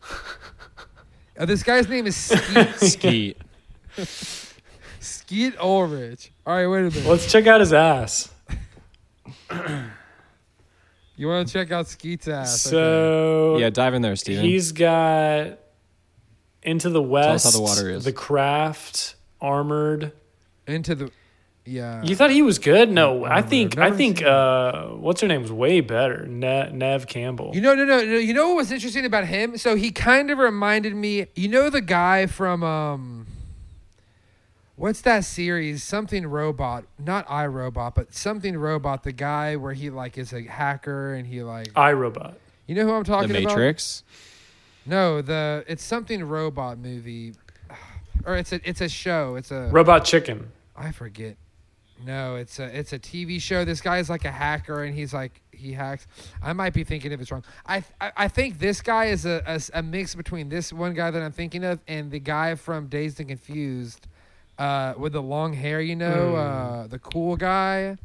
uh, 1.38 1.44
this 1.46 1.62
guy's 1.64 1.88
name 1.88 2.06
is 2.06 2.16
Skeet, 2.16 2.74
Skeet. 2.76 3.36
Skeet 5.00 5.58
Ulrich. 5.58 6.30
All 6.46 6.54
right, 6.54 6.66
wait 6.68 6.80
a 6.80 6.90
minute. 6.90 7.06
Let's 7.06 7.30
check 7.30 7.46
out 7.48 7.60
his 7.60 7.72
ass. 7.72 8.32
You 11.14 11.28
want 11.28 11.46
to 11.46 11.52
check 11.52 11.70
out 11.70 11.86
Skeet's 11.86 12.26
ass? 12.26 12.66
okay. 12.66 12.70
So 12.74 13.56
yeah, 13.58 13.70
dive 13.70 13.94
in 13.94 14.02
there, 14.02 14.16
Steven. 14.16 14.44
he's 14.44 14.72
got 14.72 15.58
Into 16.62 16.88
the 16.88 17.02
West. 17.02 17.46
us 17.46 17.52
how 17.52 17.58
the 17.58 17.62
water 17.62 17.90
is. 17.90 18.04
The 18.04 18.12
Craft. 18.12 19.14
Armored. 19.40 20.12
into 20.66 20.94
the, 20.94 21.10
yeah. 21.64 22.02
You 22.02 22.16
thought 22.16 22.30
he 22.30 22.42
was 22.42 22.58
good? 22.58 22.90
No, 22.90 23.24
I 23.24 23.36
Armored. 23.36 23.50
think 23.50 23.78
I 23.78 23.90
think 23.92 24.22
uh, 24.22 24.88
what's 24.88 25.20
her 25.20 25.28
name 25.28 25.42
was 25.42 25.52
way 25.52 25.80
better. 25.80 26.26
Ne- 26.26 26.70
Neve 26.72 27.06
Campbell. 27.06 27.52
You 27.54 27.60
know, 27.60 27.74
no, 27.74 27.84
no, 27.84 27.98
no. 28.04 28.18
You 28.18 28.34
know 28.34 28.48
what 28.48 28.56
was 28.56 28.72
interesting 28.72 29.04
about 29.04 29.26
him? 29.26 29.56
So 29.56 29.76
he 29.76 29.90
kind 29.92 30.30
of 30.30 30.38
reminded 30.38 30.94
me. 30.94 31.26
You 31.34 31.48
know 31.48 31.70
the 31.70 31.80
guy 31.80 32.26
from 32.26 32.62
um, 32.64 33.26
what's 34.76 35.00
that 35.02 35.24
series? 35.24 35.82
Something 35.84 36.26
robot, 36.26 36.84
not 36.98 37.26
iRobot, 37.28 37.94
but 37.94 38.12
something 38.14 38.56
robot. 38.56 39.04
The 39.04 39.12
guy 39.12 39.56
where 39.56 39.72
he 39.72 39.90
like 39.90 40.18
is 40.18 40.32
a 40.32 40.42
hacker 40.42 41.14
and 41.14 41.26
he 41.26 41.42
like, 41.42 41.72
iRobot. 41.74 42.34
you 42.66 42.74
know 42.74 42.84
who 42.86 42.92
I'm 42.92 43.02
the 43.04 43.08
talking 43.08 43.30
about? 43.30 43.44
Matrix. 43.56 44.02
No, 44.84 45.22
the 45.22 45.64
it's 45.68 45.84
something 45.84 46.24
robot 46.24 46.78
movie, 46.78 47.34
or 48.26 48.36
it's 48.36 48.52
a 48.52 48.60
it's 48.68 48.80
a 48.80 48.88
show. 48.88 49.36
It's 49.36 49.52
a 49.52 49.68
Robot 49.70 50.04
Chicken. 50.04 50.50
I 50.76 50.90
forget. 50.90 51.36
No, 52.04 52.36
it's 52.36 52.58
a 52.58 52.64
it's 52.78 52.92
a 52.92 52.98
TV 52.98 53.40
show. 53.40 53.64
This 53.64 53.80
guy 53.80 53.98
is 53.98 54.10
like 54.10 54.24
a 54.24 54.30
hacker, 54.30 54.82
and 54.84 54.94
he's 54.94 55.12
like 55.14 55.40
he 55.52 55.72
hacks. 55.72 56.06
I 56.42 56.52
might 56.52 56.72
be 56.72 56.84
thinking 56.84 57.12
of 57.12 57.20
it's 57.20 57.30
wrong. 57.30 57.44
I 57.66 57.84
I, 58.00 58.12
I 58.16 58.28
think 58.28 58.58
this 58.58 58.80
guy 58.80 59.06
is 59.06 59.24
a 59.26 59.60
a 59.74 59.82
mix 59.82 60.14
between 60.14 60.48
this 60.48 60.72
one 60.72 60.94
guy 60.94 61.10
that 61.10 61.22
I'm 61.22 61.32
thinking 61.32 61.64
of 61.64 61.80
and 61.86 62.10
the 62.10 62.18
guy 62.18 62.54
from 62.56 62.86
Dazed 62.88 63.20
and 63.20 63.28
Confused, 63.28 64.06
uh, 64.58 64.94
with 64.96 65.12
the 65.12 65.22
long 65.22 65.52
hair. 65.52 65.80
You 65.80 65.96
know, 65.96 66.32
Mm. 66.34 66.84
uh, 66.84 66.86
the 66.88 66.98
cool 66.98 67.36
guy, 67.36 67.96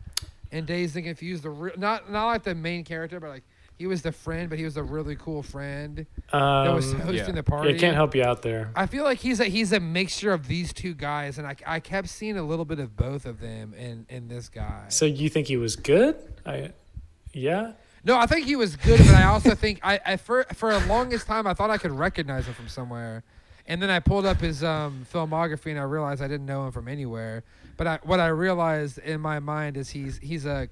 in 0.52 0.66
Dazed 0.66 0.96
and 0.96 1.06
Confused. 1.06 1.44
The 1.44 1.50
re- 1.50 1.72
not 1.78 2.12
not 2.12 2.28
like 2.28 2.44
the 2.44 2.56
main 2.56 2.84
character, 2.84 3.20
but 3.20 3.30
like 3.30 3.44
he 3.78 3.86
was 3.88 4.02
the 4.02 4.12
friend, 4.12 4.50
but 4.50 4.58
he 4.58 4.66
was 4.66 4.76
a 4.78 4.84
really 4.84 5.16
cool 5.16 5.44
friend 5.44 6.06
that 6.32 6.74
was 6.74 6.92
Um, 6.94 7.00
hosting 7.02 7.16
yeah. 7.16 7.26
the 7.26 7.34
yeah, 7.36 7.42
party. 7.42 7.78
can't 7.78 7.96
help 7.96 8.16
you 8.16 8.24
out 8.24 8.42
there. 8.42 8.72
I 8.76 8.86
feel 8.88 9.04
like 9.04 9.20
he's 9.20 9.40
a 9.40 9.46
he's 9.46 9.72
a 9.72 9.80
mixture 9.80 10.34
of 10.34 10.48
these 10.48 10.74
two 10.74 10.94
guys, 10.94 11.38
and 11.38 11.48
I, 11.48 11.56
I 11.66 11.80
kept 11.80 12.10
seeing 12.10 12.38
a 12.38 12.44
little 12.44 12.66
bit 12.66 12.80
of 12.80 12.96
both 12.96 13.26
of 13.26 13.40
them 13.40 13.74
in 13.76 14.06
in 14.10 14.28
this 14.28 14.50
guy. 14.50 14.86
So 14.90 15.06
you 15.06 15.30
think 15.30 15.48
he 15.48 15.58
was 15.58 15.76
good? 15.76 16.16
I, 16.46 16.72
yeah. 17.34 17.74
No, 18.04 18.18
I 18.18 18.26
think 18.26 18.46
he 18.46 18.56
was 18.56 18.76
good, 18.78 19.00
but 19.00 19.16
I 19.16 19.26
also 19.26 19.54
think 19.64 19.80
I, 19.84 20.00
I 20.06 20.18
for 20.18 20.46
for 20.54 20.72
a 20.72 20.80
longest 20.88 21.28
time 21.28 21.46
I 21.46 21.54
thought 21.54 21.70
I 21.70 21.78
could 21.78 21.92
recognize 21.92 22.46
him 22.48 22.54
from 22.54 22.70
somewhere, 22.70 23.24
and 23.68 23.82
then 23.82 23.90
I 23.90 24.00
pulled 24.00 24.26
up 24.26 24.40
his 24.42 24.64
um, 24.64 25.06
filmography 25.14 25.72
and 25.72 25.80
I 25.80 25.84
realized 25.84 26.22
I 26.22 26.28
didn't 26.28 26.46
know 26.46 26.66
him 26.66 26.72
from 26.72 26.88
anywhere. 26.88 27.44
But 27.76 27.86
I, 27.86 28.00
what 28.04 28.20
I 28.20 28.28
realized 28.28 28.98
in 29.00 29.22
my 29.22 29.40
mind 29.40 29.78
is 29.78 29.90
he's 29.90 30.18
he's 30.18 30.46
a 30.46 30.70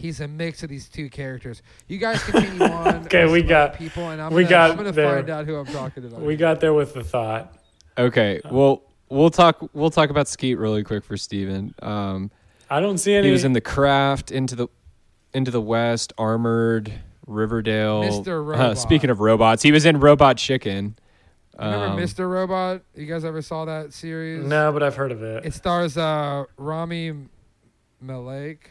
he's 0.00 0.20
a 0.20 0.26
mix 0.28 0.62
of 0.62 0.68
these 0.68 0.88
two 0.88 1.08
characters. 1.10 1.62
You 1.88 1.98
guys 1.98 2.22
continue 2.22 2.62
on. 2.72 3.04
Okay, 3.06 3.30
we 3.30 3.42
got- 3.42 3.74
people, 3.74 4.08
and 4.10 4.20
I'm 4.20 4.32
we 4.32 4.42
gonna, 4.42 4.50
got 4.50 4.70
I'm 4.72 4.76
gonna 4.76 4.92
there. 4.92 5.16
find 5.16 5.30
out 5.30 5.46
who 5.46 5.56
I'm 5.56 5.66
talking 5.66 6.04
about. 6.04 6.20
We 6.22 6.36
got 6.36 6.60
there 6.60 6.74
with 6.74 6.94
the 6.94 7.04
thought. 7.04 7.54
Okay, 7.98 8.40
well 8.50 8.82
we'll 9.08 9.30
talk 9.30 9.68
we'll 9.74 9.90
talk 9.90 10.10
about 10.10 10.26
Skeet 10.28 10.58
really 10.58 10.82
quick 10.82 11.04
for 11.04 11.16
Steven. 11.16 11.74
Um, 11.82 12.30
I 12.70 12.80
don't 12.80 12.98
see 12.98 13.14
any. 13.14 13.26
he 13.26 13.32
was 13.32 13.44
in 13.44 13.52
the 13.52 13.60
Craft, 13.60 14.30
into 14.30 14.54
the 14.56 14.68
into 15.34 15.50
the 15.50 15.60
West, 15.60 16.12
Armored, 16.18 16.92
Riverdale. 17.26 18.02
Mr. 18.02 18.28
Uh, 18.28 18.42
Robot. 18.42 18.78
speaking 18.78 19.10
of 19.10 19.20
robots, 19.20 19.62
he 19.62 19.70
was 19.72 19.84
in 19.86 20.00
Robot 20.00 20.36
Chicken. 20.38 20.96
Remember 21.58 21.86
Um, 21.88 21.98
Mr. 21.98 22.28
Robot? 22.30 22.80
You 22.94 23.04
guys 23.06 23.22
ever 23.24 23.42
saw 23.42 23.66
that 23.66 23.92
series? 23.92 24.46
no, 24.46 24.72
but 24.72 24.82
I've 24.82 24.96
heard 24.96 25.12
of 25.12 25.22
it. 25.22 25.44
It 25.44 25.52
stars 25.52 25.96
uh, 25.98 26.44
Rami 26.56 27.12
Malek. 28.00 28.70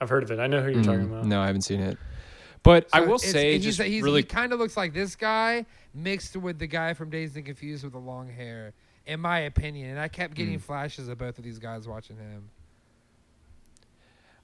I've 0.00 0.08
heard 0.08 0.22
of 0.22 0.30
it. 0.30 0.38
I 0.40 0.46
know 0.46 0.62
who 0.62 0.70
you're 0.70 0.82
talking 0.82 1.00
Mm, 1.08 1.12
about. 1.12 1.26
No, 1.26 1.40
I 1.40 1.46
haven't 1.46 1.62
seen 1.62 1.80
it. 1.80 1.98
But 2.62 2.88
I 2.92 3.00
So 3.00 3.06
will 3.06 3.14
it's- 3.16 3.30
say, 3.32 3.54
he's, 3.54 3.64
just 3.64 3.80
he's, 3.82 4.02
really 4.02 4.20
he 4.20 4.26
kind 4.26 4.52
of 4.52 4.58
looks 4.58 4.76
like 4.76 4.92
this 4.94 5.16
guy 5.16 5.64
mixed 5.94 6.36
with 6.36 6.58
the 6.58 6.66
guy 6.66 6.94
from 6.94 7.10
Dazed 7.10 7.36
and 7.36 7.44
Confused 7.44 7.84
with 7.84 7.92
the 7.94 7.98
long 7.98 8.28
hair, 8.28 8.72
in 9.06 9.20
my 9.20 9.40
opinion. 9.40 9.90
And 9.90 9.98
I 9.98 10.08
kept 10.08 10.34
getting 10.34 10.58
Mm. 10.58 10.62
flashes 10.62 11.08
of 11.08 11.18
both 11.18 11.38
of 11.38 11.44
these 11.44 11.58
guys 11.58 11.86
watching 11.88 12.16
him. 12.16 12.50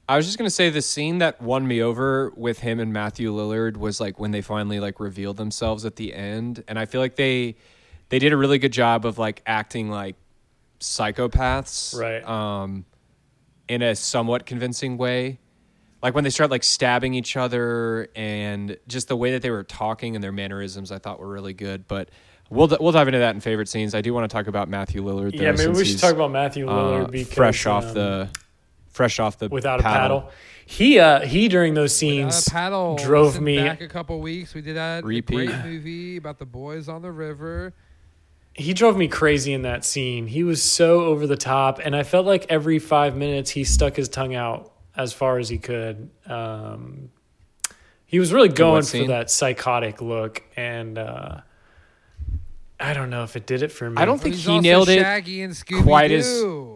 I 0.08 0.16
was 0.16 0.24
just 0.24 0.38
gonna 0.38 0.50
say 0.50 0.70
the 0.70 0.82
scene 0.82 1.18
that 1.18 1.42
won 1.42 1.66
me 1.66 1.82
over 1.82 2.32
with 2.36 2.60
him 2.60 2.78
and 2.78 2.92
Matthew 2.92 3.32
Lillard 3.32 3.76
was 3.76 4.00
like 4.00 4.20
when 4.20 4.30
they 4.30 4.40
finally 4.40 4.78
like 4.78 5.00
revealed 5.00 5.36
themselves 5.36 5.84
at 5.84 5.96
the 5.96 6.14
end, 6.14 6.62
and 6.68 6.78
I 6.78 6.84
feel 6.86 7.00
like 7.00 7.16
they 7.16 7.56
they 8.08 8.20
did 8.20 8.32
a 8.32 8.36
really 8.36 8.58
good 8.58 8.72
job 8.72 9.04
of 9.04 9.18
like 9.18 9.42
acting 9.46 9.90
like 9.90 10.14
psychopaths, 10.78 11.98
Right. 11.98 12.22
Um, 12.24 12.84
in 13.68 13.82
a 13.82 13.96
somewhat 13.96 14.46
convincing 14.46 14.96
way. 14.96 15.40
Like 16.02 16.14
when 16.14 16.24
they 16.24 16.30
start 16.30 16.50
like 16.50 16.62
stabbing 16.62 17.14
each 17.14 17.36
other, 17.36 18.08
and 18.14 18.76
just 18.86 19.08
the 19.08 19.16
way 19.16 19.32
that 19.32 19.42
they 19.42 19.50
were 19.50 19.64
talking 19.64 20.14
and 20.14 20.22
their 20.22 20.32
mannerisms, 20.32 20.92
I 20.92 20.98
thought 20.98 21.18
were 21.18 21.28
really 21.28 21.54
good. 21.54 21.88
But 21.88 22.10
we'll 22.50 22.68
we'll 22.80 22.92
dive 22.92 23.08
into 23.08 23.18
that 23.20 23.34
in 23.34 23.40
favorite 23.40 23.68
scenes. 23.68 23.94
I 23.94 24.02
do 24.02 24.12
want 24.14 24.28
to 24.30 24.34
talk 24.34 24.46
about 24.46 24.68
Matthew 24.68 25.02
Lillard. 25.02 25.36
Though, 25.36 25.42
Yeah, 25.44 25.52
maybe 25.52 25.72
we 25.72 25.84
should 25.84 25.98
talk 25.98 26.14
about 26.14 26.30
Matthew 26.30 26.66
Lillard 26.66 27.04
uh, 27.04 27.08
because 27.08 27.34
fresh 27.34 27.66
off 27.66 27.86
um, 27.86 27.94
the 27.94 28.28
fresh 28.90 29.18
off 29.18 29.38
the 29.38 29.48
without 29.48 29.80
a 29.80 29.82
paddle. 29.82 30.30
He 30.66 30.98
uh 30.98 31.20
he 31.20 31.48
during 31.48 31.74
those 31.74 31.96
scenes 31.96 32.46
Uh, 32.46 32.50
paddle 32.50 32.96
drove 32.96 33.40
me 33.40 33.56
back 33.56 33.80
a 33.80 33.88
couple 33.88 34.20
weeks. 34.20 34.52
We 34.52 34.62
did 34.62 34.76
that 34.76 35.04
Repeat. 35.04 35.46
great 35.48 35.64
movie 35.64 36.16
about 36.16 36.38
the 36.38 36.46
boys 36.46 36.88
on 36.88 37.02
the 37.02 37.12
river. 37.12 37.72
he 38.54 38.74
drove 38.74 38.96
me 38.96 39.06
crazy 39.06 39.52
in 39.52 39.62
that 39.62 39.84
scene. 39.84 40.26
He 40.26 40.42
was 40.42 40.62
so 40.62 41.04
over 41.04 41.26
the 41.26 41.36
top, 41.36 41.78
and 41.78 41.94
I 41.94 42.02
felt 42.02 42.26
like 42.26 42.46
every 42.48 42.78
five 42.78 43.16
minutes 43.16 43.50
he 43.50 43.64
stuck 43.64 43.96
his 43.96 44.08
tongue 44.08 44.34
out 44.34 44.72
as 44.96 45.12
far 45.12 45.38
as 45.38 45.48
he 45.48 45.58
could. 45.58 46.10
Um, 46.26 47.10
he 48.06 48.18
was 48.18 48.32
really 48.32 48.48
going 48.48 48.82
for 48.84 49.06
that 49.08 49.30
psychotic 49.30 50.00
look, 50.00 50.42
and 50.56 50.96
uh, 50.96 51.40
I 52.78 52.92
don't 52.92 53.10
know 53.10 53.24
if 53.24 53.36
it 53.36 53.46
did 53.46 53.62
it 53.62 53.72
for 53.72 53.90
me. 53.90 53.96
I 54.00 54.04
don't 54.04 54.20
think 54.20 54.34
he 54.36 54.60
nailed 54.60 54.88
it 54.88 55.02
and 55.02 55.64
quite 55.82 56.10
as- 56.10 56.26
Doo. 56.26 56.72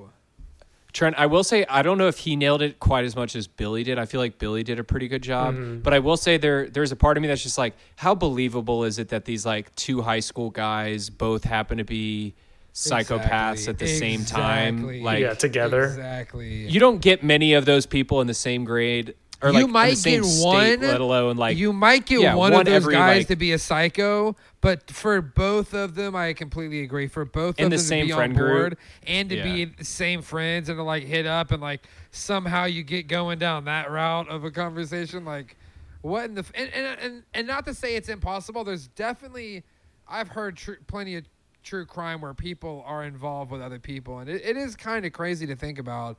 Trent, 0.93 1.15
I 1.17 1.27
will 1.27 1.45
say 1.45 1.65
I 1.71 1.83
don't 1.83 1.99
know 1.99 2.09
if 2.09 2.19
he 2.19 2.35
nailed 2.35 2.63
it 2.63 2.81
quite 2.81 3.05
as 3.05 3.15
much 3.15 3.37
as 3.37 3.47
Billy 3.47 3.85
did. 3.85 3.97
I 3.97 4.07
feel 4.07 4.21
like 4.21 4.41
Billy 4.41 4.65
did 4.65 4.81
a 4.81 4.83
pretty 4.85 5.07
good 5.07 5.23
job, 5.23 5.55
Mm-hmm. 5.55 5.79
but 5.83 5.95
I 5.95 6.01
will 6.01 6.17
say 6.17 6.37
there 6.37 6.69
there's 6.69 6.91
a 6.91 6.97
part 6.97 7.17
of 7.17 7.21
me 7.23 7.29
that's 7.29 7.45
just 7.45 7.57
like, 7.59 7.75
how 7.95 8.13
believable 8.17 8.83
is 8.83 8.99
it 8.99 9.11
that 9.11 9.25
these 9.25 9.47
like 9.47 9.73
two 9.77 10.03
high 10.03 10.19
school 10.19 10.51
guys 10.51 11.09
both 11.09 11.45
happen 11.45 11.79
to 11.79 11.85
be 11.85 12.35
psychopaths 12.75 13.53
Exactly. 13.53 13.69
at 13.69 13.79
the 13.79 13.87
same 13.87 14.25
time? 14.25 15.03
Like 15.03 15.21
yeah, 15.21 15.35
together. 15.35 15.85
Exactly. 15.85 16.69
you 16.69 16.81
don't 16.81 17.01
get 17.01 17.23
many 17.23 17.55
of 17.55 17.65
those 17.65 17.87
people 17.87 18.21
in 18.21 18.27
the 18.27 18.35
same 18.35 18.65
grade 18.65 19.15
or 19.43 19.49
You 19.49 19.55
like 19.55 19.65
in 19.65 19.71
might 19.73 19.91
the 19.91 19.97
same 19.97 20.21
get 20.23 20.29
state, 20.29 20.47
one, 20.47 20.81
let 20.83 21.01
alone 21.01 21.37
like 21.39 21.57
you 21.57 21.73
might 21.73 22.05
get 22.05 22.21
yeah, 22.21 22.35
one, 22.35 22.53
one 22.53 22.61
of 22.61 22.67
those 22.67 22.75
every, 22.75 22.93
guys 22.95 23.19
like- 23.21 23.29
to 23.29 23.37
be 23.37 23.53
a 23.53 23.59
psycho, 23.59 24.37
but 24.61 24.91
for 24.91 25.23
both 25.23 25.73
of 25.73 25.95
them, 25.95 26.15
I 26.15 26.35
completely 26.35 26.83
agree. 26.83 27.07
For 27.09 27.25
both 27.25 27.59
In 27.59 27.65
of 27.67 27.71
the 27.71 27.77
them 27.79 27.85
same 27.87 28.01
to 28.03 28.07
be 28.09 28.17
friend 28.17 28.33
on 28.35 28.39
board 28.39 28.61
group. 28.73 28.79
and 29.07 29.31
to 29.31 29.37
Yeah. 29.37 29.45
be 29.45 29.83
same 29.83 30.21
friends 30.21 30.69
and 30.69 30.77
to 30.77 30.83
like 30.83 31.05
hit 31.05 31.25
up 31.27 31.53
and 31.53 31.63
like 31.63 31.81
somehow 32.11 32.67
you 32.67 32.83
get 32.83 33.09
going 33.09 33.39
down 33.39 33.65
that 33.65 33.91
route 33.91 34.29
of 34.29 34.45
a 34.45 34.51
conversation, 34.51 35.25
like 35.25 35.57
what 36.03 36.27
in 36.27 36.35
the 36.35 36.41
f- 36.41 36.53
and 36.55 36.71
and 36.75 36.99
and, 37.01 37.23
and 37.33 37.47
not 37.47 37.65
to 37.65 37.73
say 37.73 37.95
it's 37.97 38.11
impossible. 38.11 38.63
There's 38.63 38.89
definitely 38.89 39.63
I've 40.07 40.29
heard 40.29 40.57
tr- 40.59 40.73
plenty 40.87 41.15
of 41.17 41.25
true 41.63 41.85
crime 41.87 42.21
where 42.21 42.35
people 42.35 42.83
are 42.87 43.05
involved 43.05 43.51
with 43.51 43.61
other 43.61 43.79
people, 43.79 44.19
and 44.19 44.29
it, 44.31 44.43
it 44.45 44.57
is 44.57 44.77
kind 44.77 45.05
of 45.07 45.13
crazy 45.13 45.47
to 45.47 45.57
think 45.57 45.79
about. 45.79 46.17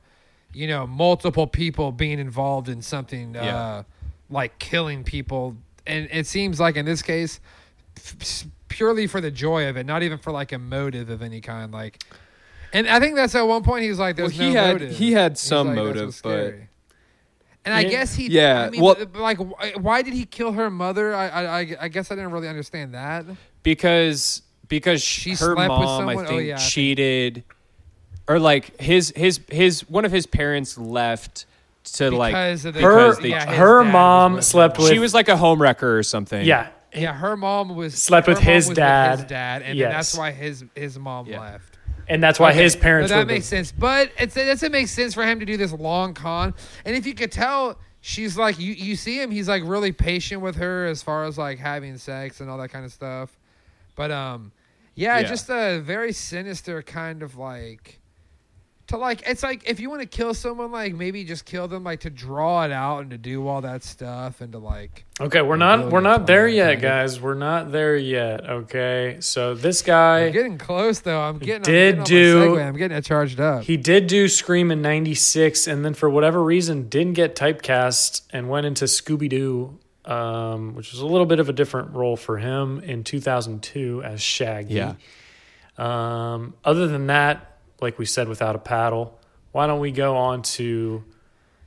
You 0.54 0.66
know, 0.68 0.86
multiple 0.86 1.46
people 1.46 1.92
being 1.92 2.18
involved 2.18 2.68
in 2.68 2.82
something. 2.82 3.34
Yeah. 3.34 3.56
Uh, 3.56 3.82
like 4.28 4.58
killing 4.58 5.04
people 5.04 5.56
and 5.86 6.08
it 6.10 6.26
seems 6.26 6.58
like 6.58 6.76
in 6.76 6.86
this 6.86 7.02
case 7.02 7.38
f- 7.98 8.46
purely 8.68 9.06
for 9.06 9.20
the 9.20 9.30
joy 9.30 9.68
of 9.68 9.76
it 9.76 9.84
not 9.84 10.02
even 10.02 10.16
for 10.16 10.30
like 10.32 10.52
a 10.52 10.58
motive 10.58 11.10
of 11.10 11.20
any 11.20 11.38
kind 11.42 11.70
like 11.70 12.02
and 12.72 12.88
i 12.88 12.98
think 12.98 13.14
that's 13.14 13.34
at 13.34 13.42
one 13.42 13.62
point 13.62 13.82
he 13.82 13.90
was 13.90 13.98
like 13.98 14.16
there's 14.16 14.38
Well, 14.38 14.48
he 14.48 14.54
no 14.54 14.60
had- 14.62 14.72
motive. 14.72 14.90
he 14.96 15.12
had 15.12 15.36
some 15.36 15.66
like, 15.66 15.76
motive, 15.76 16.18
but- 16.22 16.54
and 17.66 17.74
i 17.74 17.84
guess 17.84 18.14
he 18.14 18.28
Yeah, 18.28 18.62
I 18.62 18.70
mean, 18.70 18.80
well- 18.80 18.96
like 19.16 19.36
why, 19.36 19.72
why 19.78 20.00
did 20.00 20.14
he 20.14 20.24
kill 20.24 20.52
her 20.52 20.70
mother 20.70 21.14
I, 21.14 21.28
I 21.28 21.58
i 21.60 21.76
i 21.82 21.88
guess 21.88 22.10
i 22.10 22.14
didn't 22.14 22.30
really 22.30 22.48
understand 22.48 22.94
that 22.94 23.26
because 23.62 24.40
because 24.80 25.02
She 25.02 25.30
her 25.30 25.36
slept 25.36 25.58
with 25.58 25.68
mom 25.68 25.80
I 26.08 26.14
someone? 26.14 26.24
Oh, 26.26 26.28
think 26.28 26.46
yeah, 26.48 26.54
I 26.54 26.58
think- 26.58 26.70
cheated 26.70 27.44
or 28.28 28.38
like 28.38 28.80
his 28.80 29.12
his 29.16 29.40
his 29.50 29.88
one 29.88 30.04
of 30.04 30.12
his 30.12 30.26
parents 30.26 30.78
left 30.78 31.44
to 31.94 32.10
like 32.10 32.32
Because 32.32 32.64
of 32.64 32.74
the- 32.74 32.80
her 32.80 32.96
because 33.10 33.18
they- 33.18 33.28
yeah, 33.30 33.54
her 33.54 33.84
mom 33.84 34.34
with 34.34 34.44
slept 34.44 34.78
with 34.78 34.88
she 34.88 34.98
was 34.98 35.12
like 35.14 35.28
a 35.28 35.36
home 35.36 35.60
wrecker 35.60 35.98
or 35.98 36.02
something. 36.02 36.44
yeah. 36.46 36.68
yeah 36.94 37.12
her 37.12 37.36
mom 37.36 37.74
was 37.76 37.94
Slept 37.94 38.26
with 38.28 38.38
his 38.38 38.68
was 38.68 38.76
dad. 38.76 39.18
his 39.18 39.28
dad 39.28 39.62
and 39.62 39.76
Yes. 39.78 39.92
that's 39.92 40.16
why 40.18 40.30
his 40.30 40.64
his 40.74 40.98
mom 40.98 41.26
Yeah. 41.26 41.40
left 41.40 41.76
and 42.08 42.22
that's 42.22 42.38
why 42.40 42.50
Okay, 42.50 42.62
his 42.62 42.74
parents 42.76 43.10
no, 43.10 43.16
that 43.16 43.22
were 43.22 43.26
the- 43.26 43.34
makes 43.34 43.46
sense. 43.46 43.72
But 43.72 44.10
it 44.18 44.34
doesn't 44.34 44.72
make 44.72 44.88
sense 44.88 45.14
for 45.14 45.24
him 45.24 45.38
to 45.40 45.46
do 45.46 45.56
this 45.56 45.72
long 45.72 46.14
con. 46.14 46.52
And 46.84 46.96
if 46.96 47.06
you 47.06 47.14
could 47.14 47.30
tell, 47.30 47.78
she's 48.00 48.36
like 48.36 48.58
you. 48.58 48.72
You 48.74 48.96
see 48.96 49.20
him; 49.22 49.30
he's 49.30 49.48
like 49.48 49.62
really 49.64 49.92
patient 49.92 50.42
with 50.42 50.56
her 50.56 50.84
as 50.86 51.00
far 51.02 51.24
as 51.24 51.38
like 51.38 51.58
having 51.60 51.96
sex 51.98 52.40
and 52.40 52.50
all 52.50 52.58
that 52.58 52.70
kind 52.70 52.84
of 52.84 52.92
stuff. 52.92 53.30
But 53.94 54.10
um, 54.10 54.50
yeah, 54.94 55.18
Yeah. 55.20 55.28
just 55.28 55.48
a 55.50 55.80
very 55.80 56.12
sinister 56.12 56.82
kind 56.82 57.22
of 57.22 57.36
like. 57.36 57.98
To 58.88 58.96
like, 58.98 59.22
it's 59.26 59.44
like 59.44 59.62
if 59.66 59.78
you 59.78 59.88
want 59.88 60.02
to 60.02 60.08
kill 60.08 60.34
someone, 60.34 60.72
like 60.72 60.92
maybe 60.92 61.22
just 61.24 61.44
kill 61.46 61.68
them, 61.68 61.84
like 61.84 62.00
to 62.00 62.10
draw 62.10 62.64
it 62.64 62.72
out 62.72 62.98
and 63.02 63.10
to 63.12 63.16
do 63.16 63.46
all 63.46 63.60
that 63.62 63.84
stuff 63.84 64.40
and 64.40 64.52
to 64.52 64.58
like. 64.58 65.04
Okay, 65.20 65.40
we're 65.40 65.56
not 65.56 65.90
we're 65.90 66.00
not 66.00 66.26
there 66.26 66.48
yet, 66.48 66.80
guys. 66.82 67.18
We're 67.20 67.32
not 67.34 67.70
there 67.70 67.96
yet. 67.96 68.44
Okay, 68.50 69.18
so 69.20 69.54
this 69.54 69.82
I'm 69.82 69.86
guy 69.86 70.30
getting 70.30 70.58
close 70.58 70.98
though. 70.98 71.20
I'm 71.20 71.38
getting. 71.38 71.62
did 71.62 71.98
I'm 72.00 72.04
getting 72.04 72.04
do-. 72.04 72.58
I'm 72.58 72.76
getting 72.76 72.96
it 72.98 73.04
charged 73.04 73.38
up. 73.40 73.62
he 73.62 73.76
did 73.76 74.08
do 74.08 74.26
Scream 74.28 74.70
in 74.72 74.82
'96, 74.82 75.68
and 75.68 75.84
then 75.84 75.94
for 75.94 76.10
whatever 76.10 76.42
reason 76.42 76.88
didn't 76.88 77.14
get 77.14 77.36
typecast 77.36 78.22
and 78.30 78.50
went 78.50 78.66
into 78.66 78.86
Scooby 78.86 79.28
Doo, 79.28 79.78
um, 80.04 80.74
which 80.74 80.92
was 80.92 81.00
a 81.00 81.06
little 81.06 81.26
bit 81.26 81.40
of 81.40 81.48
a 81.48 81.52
different 81.52 81.94
role 81.94 82.16
for 82.16 82.38
him 82.38 82.80
in 82.80 83.04
2002 83.04 84.02
as 84.02 84.20
Shaggy. 84.20 84.74
Yeah. 84.74 84.94
Um, 85.78 86.54
other 86.64 86.86
than 86.86 87.06
that, 87.06 87.58
like 87.80 87.98
we 87.98 88.06
said, 88.06 88.28
without 88.28 88.54
a 88.54 88.58
paddle, 88.58 89.18
why 89.52 89.66
don't 89.66 89.80
we 89.80 89.92
go 89.92 90.16
on 90.16 90.42
to 90.42 91.04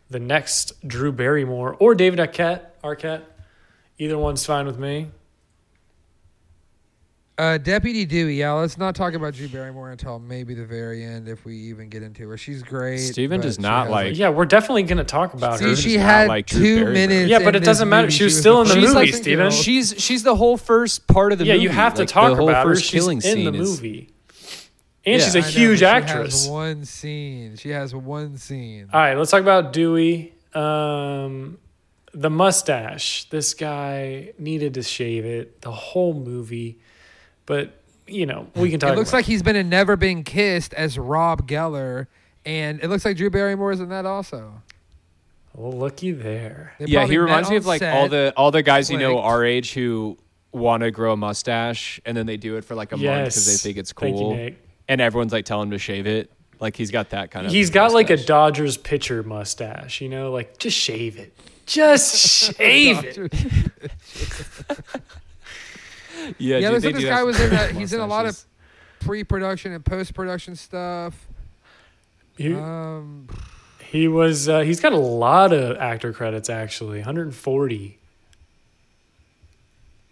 the 0.09 0.19
next 0.19 0.73
Drew 0.87 1.11
Barrymore 1.11 1.75
or 1.79 1.95
David 1.95 2.19
Arquette? 2.19 2.61
Arquette, 2.83 3.23
either 3.97 4.17
one's 4.17 4.45
fine 4.45 4.65
with 4.65 4.77
me. 4.77 5.09
Uh, 7.37 7.57
Deputy 7.57 8.05
Dewey. 8.05 8.35
Yeah, 8.35 8.53
let's 8.53 8.77
not 8.77 8.95
talk 8.95 9.13
about 9.13 9.33
Drew 9.33 9.49
Barrymore 9.49 9.91
until 9.91 10.19
maybe 10.19 10.53
the 10.53 10.63
very 10.65 11.03
end, 11.03 11.27
if 11.27 11.43
we 11.43 11.55
even 11.57 11.89
get 11.89 12.01
into 12.01 12.29
her. 12.29 12.37
She's 12.37 12.63
great. 12.63 12.99
Steven 12.99 13.41
does 13.41 13.59
not 13.59 13.83
has, 13.87 13.91
like- 13.91 14.17
Yeah, 14.17 14.29
we're 14.29 14.45
definitely 14.45 14.83
going 14.83 14.99
to 14.99 15.03
talk 15.03 15.33
about 15.33 15.59
See, 15.59 15.65
her. 15.65 15.75
she 15.75 15.97
had 15.97 16.29
like 16.29 16.45
two 16.47 16.85
minutes. 16.85 17.29
Yeah, 17.29 17.39
but 17.39 17.53
it 17.55 17.63
doesn't 17.65 17.89
matter. 17.89 18.07
movie. 18.07 18.15
She 18.17 18.23
was 18.23 18.39
still 18.39 18.61
in 18.61 18.69
the 18.69 18.75
She's 18.75 18.83
movie, 18.83 18.93
like 18.95 19.13
Steven. 19.13 19.51
She's 19.51 19.95
she's 19.97 20.23
the 20.23 20.35
whole 20.37 20.55
first 20.55 21.07
part 21.07 21.33
of 21.33 21.37
the 21.39 21.45
yeah, 21.45 21.53
movie. 21.55 21.65
Yeah, 21.65 21.69
you 21.71 21.75
have 21.75 21.93
to 21.95 22.03
Like, 22.03 22.09
talk 22.09 22.29
the 22.29 22.35
whole 22.37 22.49
about 22.49 22.65
her. 22.67 22.73
first 22.75 22.85
She's 22.85 23.01
killing 23.01 23.17
in 23.17 23.21
the 23.43 23.51
scene 23.51 23.55
is- 23.55 23.69
movie, 23.69 24.09
and 25.05 25.19
Yeah. 25.19 25.25
she's 25.25 25.35
a 25.35 25.39
I 25.39 25.41
know, 25.41 25.47
huge 25.47 25.79
but 25.81 25.87
actress. 25.87 26.43
Has 26.43 26.49
one 26.49 26.85
scene. 26.85 27.57
She 27.57 27.69
has 27.71 27.93
one 27.93 28.37
scene. 28.37 28.87
All 28.93 28.99
right, 29.01 29.17
let's 29.17 29.31
talk 29.31 29.41
about 29.41 29.73
Dewey. 29.73 30.33
Um, 30.53 31.57
the 32.13 32.29
mustache. 32.29 33.27
This 33.29 33.53
guy 33.53 34.31
needed 34.39 34.75
to 34.75 34.83
shave 34.83 35.25
it 35.25 35.59
the 35.61 35.71
whole 35.73 36.13
movie, 36.13 36.79
but 37.45 37.73
you 38.07 38.25
know 38.25 38.47
we 38.55 38.69
can 38.69 38.79
talk. 38.79 38.93
It 38.93 38.95
looks 38.97 39.09
about 39.09 39.19
like 39.19 39.25
he's 39.25 39.43
been 39.43 39.55
in 39.55 39.69
Never 39.69 39.95
Been 39.95 40.23
Kissed 40.23 40.73
as 40.73 40.97
Rob 40.97 41.47
Geller, 41.47 42.07
and 42.45 42.79
it 42.83 42.89
looks 42.89 43.05
like 43.05 43.17
Drew 43.17 43.29
Barrymore 43.29 43.71
is 43.71 43.79
in 43.79 43.89
that 43.89 44.05
also. 44.05 44.61
Well, 45.53 45.71
looky 45.71 46.11
there. 46.11 46.73
They 46.79 46.85
Yeah, 46.85 47.05
he 47.07 47.17
reminds 47.17 47.49
me 47.49 47.55
of 47.55 47.65
like 47.65 47.81
all 47.81 48.09
the 48.09 48.33
all 48.35 48.51
the 48.51 48.61
guys 48.61 48.89
you 48.89 48.97
know 48.97 49.19
our 49.19 49.45
age 49.45 49.73
who 49.73 50.17
want 50.51 50.83
to 50.83 50.91
grow 50.91 51.13
a 51.13 51.17
mustache 51.17 51.99
and 52.05 52.15
then 52.15 52.25
they 52.25 52.37
do 52.37 52.55
it 52.57 52.63
for 52.63 52.75
like 52.75 52.91
a 52.91 52.97
month 52.97 53.25
because 53.25 53.45
they 53.45 53.69
think 53.69 53.77
it's 53.77 53.91
Thank 53.91 54.15
you, 54.15 54.21
cool, 54.21 54.35
Nick. 54.35 54.57
and 54.87 55.01
everyone's 55.01 55.33
like 55.33 55.45
telling 55.45 55.67
him 55.67 55.71
to 55.71 55.77
shave 55.77 56.07
it. 56.07 56.31
Like 56.59 56.75
he's 56.75 56.91
got 56.91 57.09
that 57.09 57.31
kind 57.31 57.45
of. 57.45 57.51
He's 57.51 57.69
got 57.69 57.91
like 57.93 58.09
a. 58.09 58.17
Dodgers 58.17 58.77
pitcher 58.77 59.23
mustache. 59.23 60.01
You 60.01 60.09
know, 60.09 60.31
like 60.31 60.57
just 60.57 60.77
shave 60.77 61.17
it. 61.17 61.37
Just 61.65 62.15
shave 62.57 63.03
it. 63.03 63.33
Yeah, 66.37 66.57
Yeah, 66.57 66.71
dude, 66.71 66.83
looks 66.83 66.97
this 66.99 67.05
guy 67.09 67.23
was 67.23 67.39
in 67.39 67.53
a, 67.53 67.67
he's 67.67 67.93
in 67.93 67.99
a 67.99 68.05
lot 68.07 68.25
of 68.25 68.39
pre-production 68.99 69.71
and 69.71 69.83
post-production 69.85 70.55
stuff. 70.55 71.27
He, 72.37 72.53
Um, 72.53 73.27
he 73.79 74.07
was. 74.07 74.49
Uh, 74.49 74.61
he's 74.61 74.79
got 74.79 74.91
a 74.93 74.97
lot 74.97 75.53
of 75.53 75.77
actor 75.77 76.11
credits 76.11 76.49
actually. 76.49 76.97
140. 76.99 77.97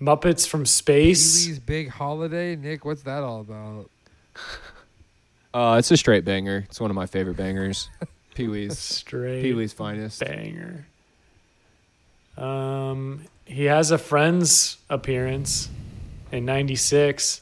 Muppets 0.01 0.47
from 0.47 0.65
Space. 0.65 1.43
Pee-wee's 1.45 1.59
Big 1.59 1.89
Holiday. 1.89 2.55
Nick, 2.55 2.83
what's 2.85 3.03
that 3.03 3.23
all 3.23 3.41
about? 3.41 3.89
Uh, 5.55 5.75
it's 5.77 5.91
a 5.91 5.97
straight 5.97 6.25
banger. 6.25 6.63
It's 6.67 6.81
one 6.81 6.89
of 6.89 6.95
my 6.95 7.05
favorite 7.05 7.37
bangers. 7.37 7.87
Pee 8.33 8.47
Wee's. 8.47 8.79
Straight 8.79 9.43
Pee 9.43 9.53
Wee's 9.53 9.71
finest. 9.71 10.19
banger. 10.19 10.87
Um, 12.39 13.25
he 13.45 13.65
has 13.65 13.91
a 13.91 13.99
Friends 13.99 14.77
appearance 14.89 15.69
in 16.33 16.45
'96. 16.45 17.41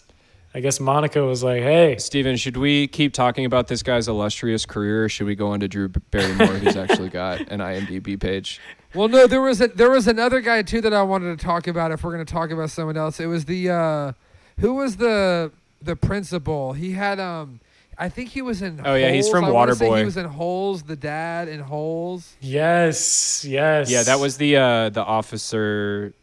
I 0.53 0.59
guess 0.59 0.79
Monica 0.81 1.23
was 1.23 1.43
like, 1.43 1.61
"Hey, 1.61 1.97
Steven, 1.97 2.35
should 2.35 2.57
we 2.57 2.87
keep 2.87 3.13
talking 3.13 3.45
about 3.45 3.67
this 3.67 3.83
guy's 3.83 4.07
illustrious 4.07 4.65
career? 4.65 5.05
Or 5.05 5.09
should 5.09 5.25
we 5.27 5.35
go 5.35 5.47
on 5.47 5.61
to 5.61 5.67
Drew 5.67 5.87
Barrymore, 5.87 6.47
who's 6.47 6.75
actually 6.75 7.09
got 7.09 7.39
an 7.49 7.59
IMDb 7.59 8.19
page? 8.19 8.59
Well, 8.93 9.07
no, 9.07 9.27
there 9.27 9.39
was 9.41 9.61
a, 9.61 9.69
there 9.69 9.89
was 9.89 10.07
another 10.07 10.41
guy 10.41 10.61
too 10.63 10.81
that 10.81 10.93
I 10.93 11.03
wanted 11.03 11.39
to 11.39 11.45
talk 11.45 11.67
about. 11.67 11.91
If 11.91 12.03
we're 12.03 12.11
going 12.11 12.25
to 12.25 12.33
talk 12.33 12.51
about 12.51 12.69
someone 12.69 12.97
else, 12.97 13.21
it 13.21 13.27
was 13.27 13.45
the 13.45 13.69
uh, 13.69 14.11
who 14.59 14.73
was 14.73 14.97
the 14.97 15.51
the 15.81 15.95
principal. 15.95 16.73
He 16.73 16.91
had 16.91 17.17
um, 17.17 17.61
I 17.97 18.09
think 18.09 18.29
he 18.29 18.41
was 18.41 18.61
in. 18.61 18.81
Oh, 18.83 18.95
yeah, 18.95 19.11
he's 19.11 19.29
from 19.29 19.45
I 19.45 19.51
wanna 19.51 19.75
say 19.75 19.87
Waterboy. 19.87 19.99
He 19.99 20.05
was 20.05 20.17
in 20.17 20.25
Holes. 20.25 20.83
The 20.83 20.97
dad 20.97 21.47
in 21.47 21.61
Holes. 21.61 22.35
yes, 22.41 23.45
yes." 23.47 23.89
Yeah, 23.89 24.03
that 24.03 24.19
was 24.19 24.35
the 24.35 24.57
uh, 24.57 24.89
the 24.89 25.03
officer. 25.03 26.13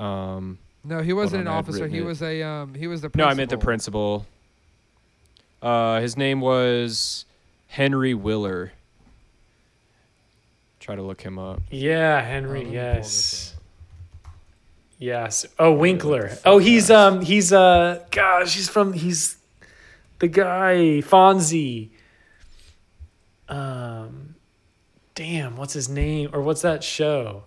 Um, 0.00 0.58
No, 0.88 1.02
he 1.02 1.12
wasn't 1.12 1.42
an 1.42 1.48
officer. 1.48 1.86
He 1.86 1.98
it. 1.98 2.04
was 2.04 2.22
a 2.22 2.42
um, 2.42 2.72
he 2.74 2.86
was 2.86 3.02
the. 3.02 3.10
no, 3.14 3.26
I 3.26 3.34
meant 3.34 3.50
the 3.50 3.58
principal. 3.58 4.26
Uh, 5.60 6.00
his 6.00 6.16
name 6.16 6.40
was 6.40 7.26
Henry 7.66 8.14
Willer. 8.14 8.72
Try 10.80 10.96
to 10.96 11.02
look 11.02 11.20
him 11.20 11.38
up. 11.38 11.60
Yeah, 11.70 12.20
Oh, 12.22 12.26
Henry. 12.26 12.50
let 12.50 12.58
me 12.60 12.64
pull 12.64 12.72
yes. 12.74 13.54
Yes. 14.98 15.46
Oh, 15.58 15.72
Winkler. 15.72 16.38
Oh, 16.46 16.56
he's 16.58 16.90
um 16.90 17.20
he's 17.20 17.52
uh 17.52 18.02
gosh, 18.10 18.54
he's 18.54 18.68
from 18.70 18.94
he's 18.94 19.36
the 20.20 20.28
guy 20.28 21.02
Fonzie. 21.04 21.90
Um 23.48 24.34
damn, 25.14 25.56
what's 25.56 25.74
his 25.74 25.88
name 25.88 26.30
or 26.32 26.40
what's 26.40 26.62
that 26.62 26.82
show? 26.82 27.44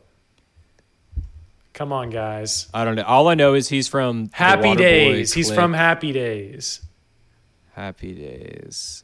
Come 1.74 1.94
on, 1.94 2.10
guys. 2.10 2.68
I 2.74 2.84
don't 2.86 2.96
know. 2.96 3.04
All 3.04 3.28
I 3.28 3.36
know 3.36 3.54
is 3.54 3.70
he's 3.70 3.88
from 3.88 4.30
Happy 4.34 4.70
Waterboy 4.70 4.78
Days. 4.78 5.34
He's 5.34 5.52
from 5.52 5.74
Happy 5.74 6.12
Days. 6.12 6.82
Happy 7.74 8.14
Days. 8.14 9.04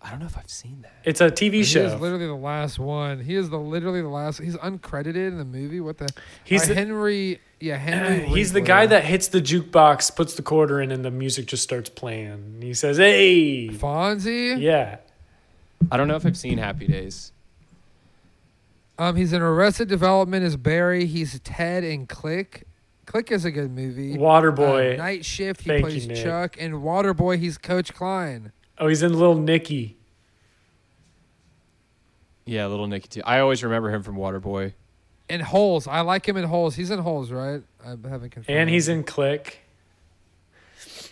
I 0.00 0.10
don't 0.10 0.20
know 0.20 0.26
if 0.26 0.38
I've 0.38 0.48
seen 0.50 0.80
that. 0.82 0.92
It's 1.04 1.20
a 1.20 1.28
TV 1.30 1.54
He 1.54 1.60
is 1.60 1.68
show. 1.70 1.96
literally 2.00 2.26
the 2.26 2.34
last 2.34 2.78
one. 2.78 3.20
He 3.20 3.34
is 3.34 3.50
the 3.50 3.58
literally 3.58 4.00
the 4.00 4.08
last. 4.08 4.38
He's 4.40 4.56
uncredited 4.56 5.16
in 5.28 5.38
the 5.38 5.44
movie. 5.44 5.80
What 5.80 5.98
the? 5.98 6.08
He's 6.44 6.64
Uh, 6.64 6.68
the, 6.68 6.74
Henry. 6.74 7.40
Yeah, 7.60 7.76
Henry. 7.76 8.26
he's 8.34 8.52
the 8.52 8.60
guy 8.60 8.86
that 8.86 9.04
hits 9.04 9.28
the 9.28 9.40
jukebox, 9.40 10.14
puts 10.14 10.34
the 10.34 10.42
quarter 10.42 10.80
in, 10.80 10.92
and 10.92 11.04
the 11.04 11.10
music 11.10 11.46
just 11.46 11.62
starts 11.64 11.90
playing. 11.90 12.58
He 12.62 12.74
says, 12.74 12.96
"Hey, 12.98 13.68
Fonzie. 13.70 14.60
yeah." 14.60 14.98
I 15.90 15.96
don't 15.96 16.08
know 16.08 16.16
if 16.16 16.24
I've 16.26 16.36
seen 16.36 16.58
Happy 16.58 16.86
Days. 16.86 17.32
Um, 18.98 19.14
he's 19.16 19.32
in 19.32 19.40
Arrested 19.42 19.88
Development 19.88 20.44
as 20.44 20.56
Barry. 20.56 21.06
He's 21.06 21.38
Ted 21.40 21.84
in 21.84 22.06
Click. 22.06 22.64
Click 23.06 23.30
is 23.30 23.44
a 23.44 23.50
good 23.50 23.70
movie. 23.70 24.16
Waterboy. 24.16 24.94
Uh, 24.94 24.96
Night 24.96 25.24
Shift. 25.24 25.62
He 25.62 25.70
Thank 25.70 25.82
plays 25.84 26.06
you, 26.06 26.12
Nick. 26.12 26.24
Chuck. 26.24 26.56
And 26.58 26.74
Waterboy. 26.74 27.38
He's 27.38 27.56
Coach 27.58 27.94
Klein. 27.94 28.52
Oh, 28.78 28.88
he's 28.88 29.02
in 29.02 29.12
Little 29.12 29.36
Nicky. 29.36 29.96
Yeah, 32.44 32.66
Little 32.66 32.86
Nicky 32.86 33.08
too. 33.08 33.22
I 33.24 33.40
always 33.40 33.62
remember 33.62 33.90
him 33.94 34.02
from 34.02 34.16
Waterboy. 34.16 34.72
In 35.28 35.40
Holes. 35.40 35.86
I 35.86 36.00
like 36.00 36.26
him 36.26 36.36
in 36.36 36.44
Holes. 36.44 36.74
He's 36.76 36.90
in 36.90 36.98
Holes, 37.00 37.30
right? 37.30 37.62
I 37.84 37.90
haven't 37.90 38.30
confirmed. 38.30 38.58
And 38.58 38.70
he's 38.70 38.88
in 38.88 39.04
Click. 39.04 39.60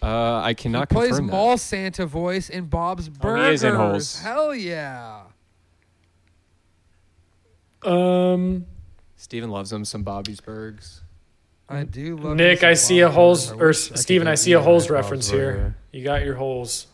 Uh, 0.03 0.37
I 0.37 0.51
He 0.51 0.55
cannot 0.55 0.89
plays 0.89 1.11
confirm 1.11 1.27
that. 1.27 1.33
Mall 1.33 1.59
Santa 1.59 2.07
voice 2.07 2.49
in 2.49 2.67
Bob's 2.67 3.09
Burgers. 3.09 3.41
Oh, 3.41 3.49
he 3.49 3.55
is 3.55 3.65
in 3.65 3.75
Holes. 3.75 4.21
Hell 4.21 4.55
yeah. 4.55 5.23
Um, 7.83 8.67
Steven 9.17 9.51
loves 9.51 9.73
him 9.73 9.85
some 9.85 10.03
Bobby's 10.03 10.41
Bergs. 10.41 11.03
I 11.69 11.83
do 11.83 12.17
love 12.17 12.37
Nick, 12.37 12.63
I 12.63 12.75
some 12.75 12.87
see 12.89 13.01
a 13.01 13.09
holes, 13.09 13.51
or 13.53 13.69
wish 13.69 13.91
I 13.93 13.97
Steven, 13.97 14.29
I 14.29 14.37
see 14.37 14.53
a 14.53 14.61
holes 14.61 14.89
reference 14.89 15.29
here. 15.29 15.77
You 15.93 16.05
got 16.05 16.25
your 16.25 16.35
holes. 16.37 16.87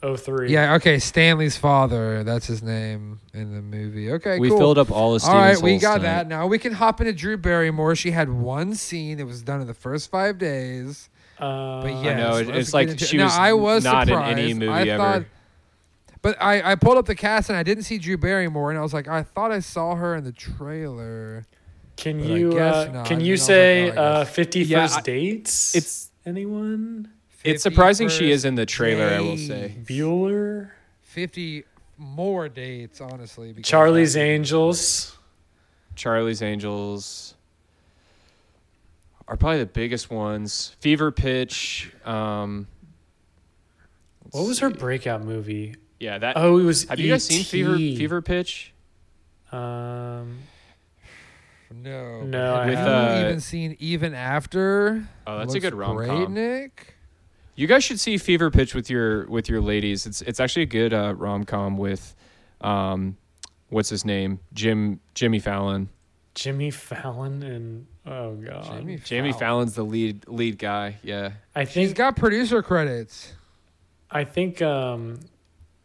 Oh 0.00 0.14
three. 0.14 0.52
Yeah, 0.52 0.74
okay. 0.74 1.00
Stanley's 1.00 1.56
father. 1.56 2.22
That's 2.22 2.46
his 2.46 2.62
name 2.62 3.18
in 3.34 3.52
the 3.52 3.60
movie. 3.60 4.12
Okay, 4.12 4.38
we 4.38 4.48
cool. 4.48 4.58
filled 4.58 4.78
up 4.78 4.92
all 4.92 5.16
of 5.16 5.24
All 5.24 5.28
Steven's 5.30 5.56
right, 5.56 5.62
we 5.62 5.78
got 5.78 5.96
tonight. 5.96 6.08
that. 6.08 6.28
Now 6.28 6.46
we 6.46 6.56
can 6.60 6.72
hop 6.72 7.00
into 7.00 7.12
Drew 7.12 7.36
Barrymore. 7.36 7.96
She 7.96 8.12
had 8.12 8.30
one 8.30 8.74
scene. 8.76 9.18
It 9.18 9.26
was 9.26 9.42
done 9.42 9.60
in 9.60 9.66
the 9.66 9.74
first 9.74 10.08
five 10.12 10.38
days. 10.38 11.08
Uh, 11.36 11.82
But 11.82 11.86
I 11.94 12.02
yes, 12.04 12.16
know, 12.16 12.54
it's 12.54 12.72
like 12.72 12.90
into- 12.90 13.04
she 13.04 13.16
now, 13.16 13.24
was 13.24 13.32
I 13.36 13.52
was 13.54 13.82
not 13.84 14.08
in 14.08 14.14
any 14.22 14.54
movie 14.54 14.68
I 14.68 14.82
ever. 14.82 15.02
Thought, 15.02 15.24
but 16.22 16.36
I, 16.40 16.72
I 16.72 16.74
pulled 16.74 16.96
up 16.98 17.06
the 17.06 17.14
cast 17.14 17.48
and 17.48 17.56
I 17.58 17.62
didn't 17.62 17.84
see 17.84 17.98
Drew 17.98 18.16
Barrymore, 18.16 18.70
and 18.70 18.78
I 18.78 18.82
was 18.82 18.92
like, 18.94 19.08
I 19.08 19.22
thought 19.22 19.52
I 19.52 19.60
saw 19.60 19.94
her 19.94 20.14
in 20.14 20.24
the 20.24 20.32
trailer. 20.32 21.46
Can 21.96 22.20
you 22.20 22.52
uh, 22.58 22.88
not. 22.92 23.06
can 23.06 23.20
you 23.20 23.32
I 23.32 23.34
was 23.34 23.40
like, 23.42 23.46
say 23.46 23.90
oh, 23.90 24.02
uh, 24.02 24.24
guess. 24.24 24.34
50 24.34 24.60
Yeah, 24.60 24.82
first 24.86 24.98
I- 24.98 25.02
dates? 25.02 25.74
It's 25.76 26.10
anyone? 26.24 27.10
it's 27.44 27.62
surprising 27.62 28.08
she 28.08 28.30
is 28.30 28.44
in 28.44 28.54
the 28.56 28.66
trailer. 28.66 29.06
I 29.06 29.20
will 29.20 29.36
say. 29.36 29.74
Bueller, 29.84 30.70
Fifty 31.02 31.64
more 31.96 32.48
dates, 32.48 33.00
honestly. 33.00 33.54
Charlie's 33.62 34.16
Angels. 34.16 35.16
Charlie's 35.96 36.42
Angels 36.42 37.34
are 39.26 39.36
probably 39.36 39.58
the 39.58 39.66
biggest 39.66 40.10
ones. 40.10 40.76
Fever 40.80 41.10
Pitch. 41.10 41.92
Um, 42.04 42.68
What 44.30 44.46
was 44.46 44.60
her 44.60 44.70
breakout 44.70 45.24
movie? 45.24 45.74
Yeah, 46.00 46.18
that. 46.18 46.36
Oh, 46.36 46.58
it 46.58 46.62
was. 46.64 46.84
have 46.88 47.00
you 47.00 47.10
guys 47.10 47.24
seen 47.24 47.42
Fever 47.44 47.76
Fever 47.76 48.22
Pitch? 48.22 48.72
Um, 49.50 50.38
No, 51.74 52.22
No, 52.22 52.54
Have 52.54 52.66
I 52.66 52.70
you 52.70 52.76
haven't. 52.76 53.24
even 53.26 53.40
seen 53.40 53.76
Ever 53.80 54.14
After? 54.14 55.08
Oh, 55.26 55.38
that's 55.38 55.54
a 55.54 55.60
good 55.60 55.74
rom 55.74 56.04
com. 56.06 56.34
Nick. 56.34 56.94
You 57.54 57.66
guys 57.66 57.82
should 57.84 57.98
see 57.98 58.16
Fever 58.18 58.50
Pitch 58.50 58.74
with 58.74 58.88
your 58.88 59.26
with 59.26 59.48
your 59.48 59.60
ladies. 59.60 60.06
It's 60.06 60.22
it's 60.22 60.38
actually 60.40 60.62
a 60.62 60.66
good 60.66 60.94
uh, 60.94 61.14
rom 61.16 61.44
com 61.44 61.76
with, 61.76 62.14
um, 62.60 63.16
what's 63.70 63.88
his 63.88 64.04
name? 64.04 64.38
Jim 64.54 65.00
Jimmy 65.14 65.40
Fallon. 65.40 65.88
Jimmy 66.34 66.70
Fallon 66.70 67.42
and 67.42 67.86
oh 68.06 68.34
god, 68.36 68.64
Jimmy 68.66 68.96
Jamie 68.98 69.32
Fallon. 69.32 69.40
Fallon's 69.40 69.74
the 69.74 69.82
lead 69.84 70.28
lead 70.28 70.56
guy. 70.58 70.98
Yeah, 71.02 71.32
I 71.56 71.64
think 71.64 71.88
he's 71.88 71.92
got 71.94 72.14
producer 72.14 72.62
credits. 72.62 73.32
I 74.08 74.22
think 74.22 74.62
um 74.62 75.18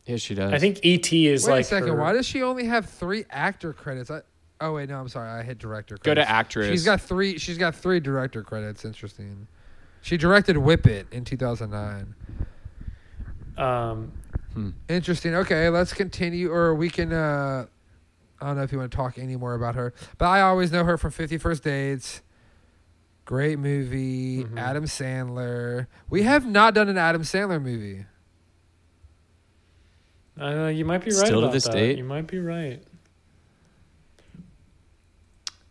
yeah, 0.05 0.17
she 0.17 0.35
does. 0.35 0.51
I 0.51 0.59
think 0.59 0.79
ET 0.83 1.11
is 1.13 1.45
Wait 1.45 1.51
like 1.51 1.61
a 1.61 1.63
second. 1.63 1.89
her- 1.89 1.95
Why 1.95 2.13
does 2.13 2.25
she 2.25 2.41
only 2.43 2.65
have 2.65 2.87
three 2.87 3.25
actor 3.29 3.71
credits? 3.73 4.09
I, 4.11 4.21
oh 4.61 4.73
wait, 4.73 4.89
no, 4.89 4.99
I'm 4.99 5.07
sorry. 5.09 5.29
I 5.29 5.43
hit 5.43 5.59
director. 5.59 5.95
go 5.97 6.01
Credits. 6.03 6.27
to 6.27 6.31
actress. 6.31 6.69
She's 6.69 6.85
got 6.85 7.01
three. 7.01 7.37
She's 7.37 7.57
got 7.57 7.75
three 7.75 7.99
director 7.99 8.43
credits. 8.43 8.83
Interesting. 8.85 9.47
She 10.01 10.17
directed 10.17 10.57
Whip 10.57 10.85
It 10.85 11.07
in 11.11 11.23
2009. 11.25 12.15
um 13.57 14.11
Interesting. 14.87 15.33
Okay, 15.35 15.69
let's 15.69 15.93
continue, 15.93 16.51
or 16.51 16.75
we 16.75 16.89
can. 16.89 17.11
uh 17.11 17.65
I 18.41 18.47
don't 18.47 18.57
know 18.57 18.63
if 18.63 18.71
you 18.73 18.77
want 18.77 18.91
to 18.91 18.95
talk 18.95 19.17
any 19.17 19.35
more 19.37 19.53
about 19.55 19.75
her, 19.75 19.93
but 20.17 20.25
I 20.25 20.41
always 20.41 20.71
know 20.71 20.83
her 20.83 20.97
from 20.97 21.11
Fifty 21.11 21.37
First 21.37 21.63
Dates. 21.63 22.21
Great 23.25 23.57
movie. 23.57 24.43
Mhm. 24.43 24.59
Adam 24.59 24.83
Sandler. 24.83 25.87
We 26.09 26.23
have 26.23 26.45
not 26.45 26.73
done 26.73 26.89
an 26.89 26.97
Adam 26.97 27.21
Sandler 27.23 27.61
movie. 27.61 28.05
Uh, 30.39 30.67
you 30.67 30.85
might 30.85 30.99
be 31.03 31.11
right 31.11 31.25
Still 31.25 31.39
to 31.41 31.45
about 31.45 31.53
this 31.53 31.65
that. 31.65 31.73
date? 31.73 31.97
You 31.97 32.03
might 32.03 32.27
be 32.27 32.39
right. 32.39 32.81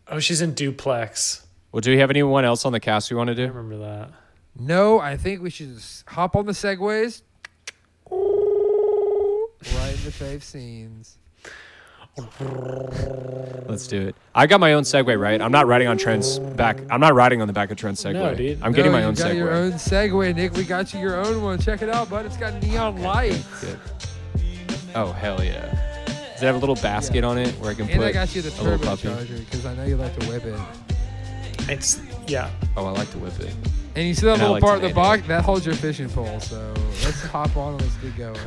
Oh, 0.07 0.19
she's 0.19 0.41
in 0.41 0.53
Duplex. 0.53 1.45
well, 1.71 1.81
do 1.81 1.91
we 1.91 1.97
have 1.99 2.09
anyone 2.09 2.45
else 2.45 2.65
on 2.65 2.71
the 2.73 2.79
cast 2.79 3.09
we 3.09 3.17
want 3.17 3.29
to 3.29 3.35
do? 3.35 3.43
I 3.43 3.47
do? 3.47 3.53
remember 3.53 3.77
that. 3.85 4.09
No, 4.57 4.99
I 4.99 5.17
think 5.17 5.41
we 5.41 5.49
should 5.49 5.73
just 5.75 6.07
hop 6.07 6.35
on 6.35 6.45
the 6.45 6.51
segways. 6.51 7.21
Right 8.11 9.95
in 9.95 10.03
the 10.03 10.11
fave 10.11 10.43
scenes. 10.43 11.17
Let's 13.67 13.87
do 13.87 13.99
it. 14.09 14.15
I 14.35 14.45
got 14.45 14.59
my 14.59 14.73
own 14.73 14.83
Segway, 14.83 15.19
right? 15.19 15.41
I'm 15.41 15.51
not 15.51 15.65
riding 15.65 15.87
on 15.87 15.97
Trent's 15.97 16.37
back. 16.37 16.79
I'm 16.91 16.99
not 16.99 17.15
riding 17.15 17.41
on 17.41 17.47
the 17.47 17.53
back 17.53 17.71
of 17.71 17.77
Trent's 17.77 18.03
Segway. 18.03 18.13
No, 18.13 18.35
dude. 18.35 18.61
I'm 18.61 18.71
getting 18.71 18.91
No, 18.91 18.97
my 18.99 19.01
you 19.01 19.07
own 19.07 19.13
got 19.15 19.31
Segway. 19.31 19.35
your 19.35 19.51
own 19.51 19.71
Segway, 19.71 20.35
Nick. 20.35 20.53
We 20.53 20.63
got 20.63 20.93
you 20.93 20.99
your 20.99 21.15
own 21.25 21.41
one. 21.41 21.59
Check 21.59 21.81
it 21.81 21.89
out, 21.89 22.11
bud. 22.11 22.27
It's 22.27 22.37
got 22.37 22.61
neon 22.61 23.01
lights. 23.01 23.61
Good. 23.61 23.79
Oh 24.95 25.11
hell 25.11 25.43
yeah! 25.43 26.05
Does 26.05 26.43
it 26.43 26.45
have 26.45 26.55
a 26.55 26.59
little 26.59 26.75
basket 26.75 27.23
on 27.23 27.37
it 27.37 27.49
where 27.55 27.71
I 27.71 27.73
can 27.73 27.89
And 27.89 27.99
put? 27.99 28.07
I 28.07 28.11
got 28.11 28.35
you 28.35 28.41
the 28.41 28.49
a 28.49 28.63
little 28.63 28.79
puppy. 28.79 29.07
turbocharger 29.07 29.39
because 29.39 29.65
I 29.65 29.73
know 29.75 29.85
you 29.85 29.97
like 29.97 30.17
to 30.19 30.27
whip 30.27 30.45
it. 30.45 30.59
It's 31.69 31.99
yeah. 32.27 32.51
Oh, 32.77 32.85
I 32.85 32.91
like 32.91 33.09
to 33.11 33.17
whip 33.17 33.39
it. 33.39 33.55
And 33.95 34.07
you 34.07 34.13
see 34.13 34.25
that 34.25 34.33
And 34.33 34.41
I 34.41 34.45
little 34.45 34.53
like 34.53 34.63
part 34.63 34.75
of 34.75 34.81
the 34.81 34.87
nail 34.89 34.95
box 34.95 35.27
that 35.27 35.43
holds 35.43 35.65
your 35.65 35.75
fishing 35.75 36.09
pole. 36.09 36.39
So 36.39 36.73
let's 37.03 37.23
hop 37.23 37.55
on 37.57 37.73
and 37.73 37.81
let's 37.81 37.95
get 37.97 38.17
going. 38.17 38.39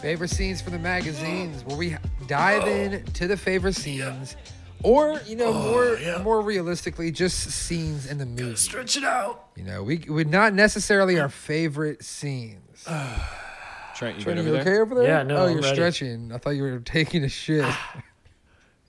Favorite 0.00 0.30
scenes 0.30 0.62
from 0.62 0.72
the 0.72 0.78
magazines? 0.78 1.64
Well, 1.66 1.76
we 1.76 1.96
dive 2.28 2.68
in 2.68 3.04
to 3.14 3.26
the 3.26 3.36
favorite 3.36 3.74
scenes, 3.74 4.36
or 4.84 5.20
you 5.26 5.34
know, 5.34 5.46
oh, 5.52 5.72
more 5.72 6.18
more 6.22 6.40
realistically, 6.42 7.10
just 7.10 7.50
scenes 7.50 8.06
in 8.06 8.18
the 8.18 8.26
movie. 8.26 8.54
Stretch 8.54 8.96
it 8.96 9.02
out. 9.04 9.48
You 9.56 9.64
know, 9.64 9.82
we 9.82 9.98
would 10.08 10.28
not 10.30 10.54
necessarily 10.54 11.18
our 11.18 11.28
favorite 11.28 12.04
scenes. 12.04 12.84
Trent, 13.96 14.18
you 14.18 14.22
Are 14.22 14.24
good 14.26 14.38
over 14.38 14.46
you 14.46 14.52
there? 14.52 14.60
okay 14.60 14.78
over 14.78 14.94
there? 14.94 15.04
Yeah, 15.04 15.22
no, 15.24 15.38
Oh, 15.38 15.44
I'm 15.46 15.52
you're 15.54 15.62
ready. 15.62 15.74
stretching. 15.74 16.30
I 16.32 16.38
thought 16.38 16.50
you 16.50 16.62
were 16.62 16.78
taking 16.78 17.24
a 17.24 17.28
shit. 17.28 17.64
Ah, 17.64 18.02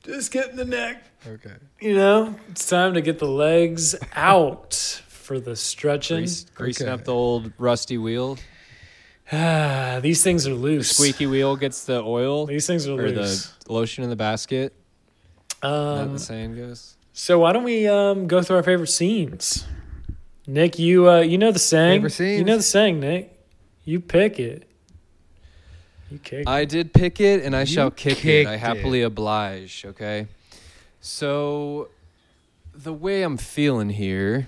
just 0.03 0.31
get 0.31 0.49
in 0.51 0.55
the 0.55 0.65
neck. 0.65 1.03
okay. 1.25 1.53
You 1.79 1.95
know, 1.95 2.35
it's 2.49 2.67
time 2.67 2.93
to 2.93 3.01
get 3.01 3.17
the 3.17 3.27
legs 3.27 3.95
out 4.15 4.75
for 5.07 5.39
the 5.39 5.55
stretching. 5.55 6.17
Grease, 6.19 6.45
greasing 6.53 6.87
Okay. 6.87 6.93
up 6.93 7.05
the 7.05 7.13
old 7.13 7.51
rusty 7.57 7.97
wheel. 7.97 8.37
Ah, 9.31 9.99
these 10.01 10.23
things 10.23 10.47
are 10.47 10.53
loose. 10.53 10.89
Squeaky 10.91 11.27
wheel 11.27 11.55
gets 11.55 11.85
the 11.85 12.01
oil 12.01 12.45
These 12.45 12.65
things 12.67 12.87
are 12.87 12.93
or 12.93 13.09
loose. 13.11 13.53
the 13.65 13.73
lotion 13.73 14.03
in 14.03 14.09
the 14.09 14.15
basket. 14.15 14.73
Is 14.73 15.55
that 15.61 15.67
Um, 15.67 16.13
the 16.13 16.19
saying 16.19 16.55
goes. 16.55 16.95
so 17.13 17.39
why 17.39 17.51
don't 17.53 17.63
we 17.63 17.87
um, 17.87 18.27
go 18.27 18.41
through 18.41 18.57
our 18.57 18.63
favorite 18.63 18.87
scenes? 18.87 19.65
Nick, 20.47 20.79
you 20.79 21.09
uh, 21.09 21.19
you 21.19 21.37
know 21.37 21.51
the 21.51 21.59
saying. 21.59 22.01
Favorite 22.07 22.37
You 22.39 22.43
know 22.43 22.57
the 22.57 22.63
saying, 22.63 22.99
Nick. 22.99 23.35
You 23.85 23.99
pick 23.99 24.39
it. 24.39 24.67
You 26.09 26.17
kick. 26.17 26.39
it. 26.41 26.47
I 26.47 26.65
did 26.65 26.91
pick 26.93 27.19
it, 27.19 27.43
and 27.43 27.55
I 27.55 27.61
You 27.61 27.65
shall 27.67 27.91
kick 27.91 28.13
it. 28.13 28.21
kicked 28.21 28.49
I 28.49 28.53
it. 28.55 28.59
happily 28.59 29.01
oblige. 29.03 29.83
Okay. 29.85 30.27
So, 31.01 31.89
the 32.73 32.93
way 32.93 33.21
I'm 33.21 33.37
feeling 33.37 33.89
here 33.91 34.47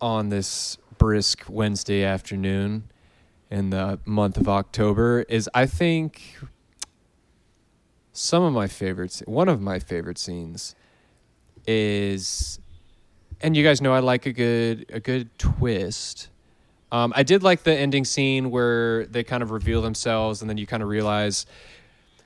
on 0.00 0.30
this 0.30 0.78
brisk 0.98 1.44
Wednesday 1.48 2.02
afternoon 2.02 2.84
in 3.54 3.70
the 3.70 4.00
month 4.04 4.36
of 4.36 4.48
October 4.48 5.24
is 5.28 5.48
I 5.54 5.66
think 5.66 6.38
some 8.12 8.42
of 8.42 8.52
my 8.52 8.66
favorites, 8.66 9.22
one 9.26 9.48
of 9.48 9.60
my 9.60 9.78
favorite 9.78 10.18
scenes 10.18 10.74
is, 11.64 12.58
and 13.40 13.56
you 13.56 13.62
guys 13.62 13.80
know 13.80 13.94
I 13.94 14.00
like 14.00 14.26
a 14.26 14.32
good 14.32 14.86
a 14.92 14.98
good 14.98 15.38
twist. 15.38 16.30
Um, 16.90 17.12
I 17.14 17.22
did 17.22 17.44
like 17.44 17.62
the 17.62 17.72
ending 17.72 18.04
scene 18.04 18.50
where 18.50 19.06
they 19.06 19.22
kind 19.22 19.40
of 19.40 19.52
reveal 19.52 19.82
themselves, 19.82 20.40
and 20.40 20.50
then 20.50 20.58
you 20.58 20.66
kind 20.66 20.82
of 20.82 20.88
realize 20.88 21.46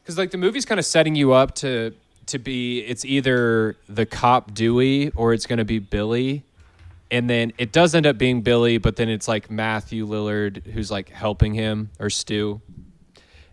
because 0.02 0.16
like 0.16 0.30
the 0.30 0.38
movie's 0.38 0.64
kind 0.64 0.78
of 0.78 0.86
setting 0.86 1.14
you 1.14 1.34
up 1.34 1.54
to 1.56 1.92
to 2.24 2.38
be 2.38 2.80
it's 2.80 3.04
either 3.04 3.76
the 3.86 4.06
cop 4.06 4.54
Dewey 4.54 5.10
or 5.14 5.34
it's 5.34 5.44
going 5.44 5.58
to 5.58 5.66
be 5.66 5.78
Billy, 5.78 6.42
and 7.10 7.28
then 7.28 7.52
it 7.58 7.72
does 7.72 7.94
end 7.94 8.06
up 8.06 8.18
being 8.18 8.42
Billy, 8.42 8.78
but 8.78 8.96
then 8.96 9.08
it's 9.08 9.28
like 9.28 9.50
Matthew 9.50 10.06
Lillard 10.06 10.66
who's 10.66 10.90
like 10.90 11.08
helping 11.08 11.54
him 11.54 11.90
or 11.98 12.10
Stu, 12.10 12.60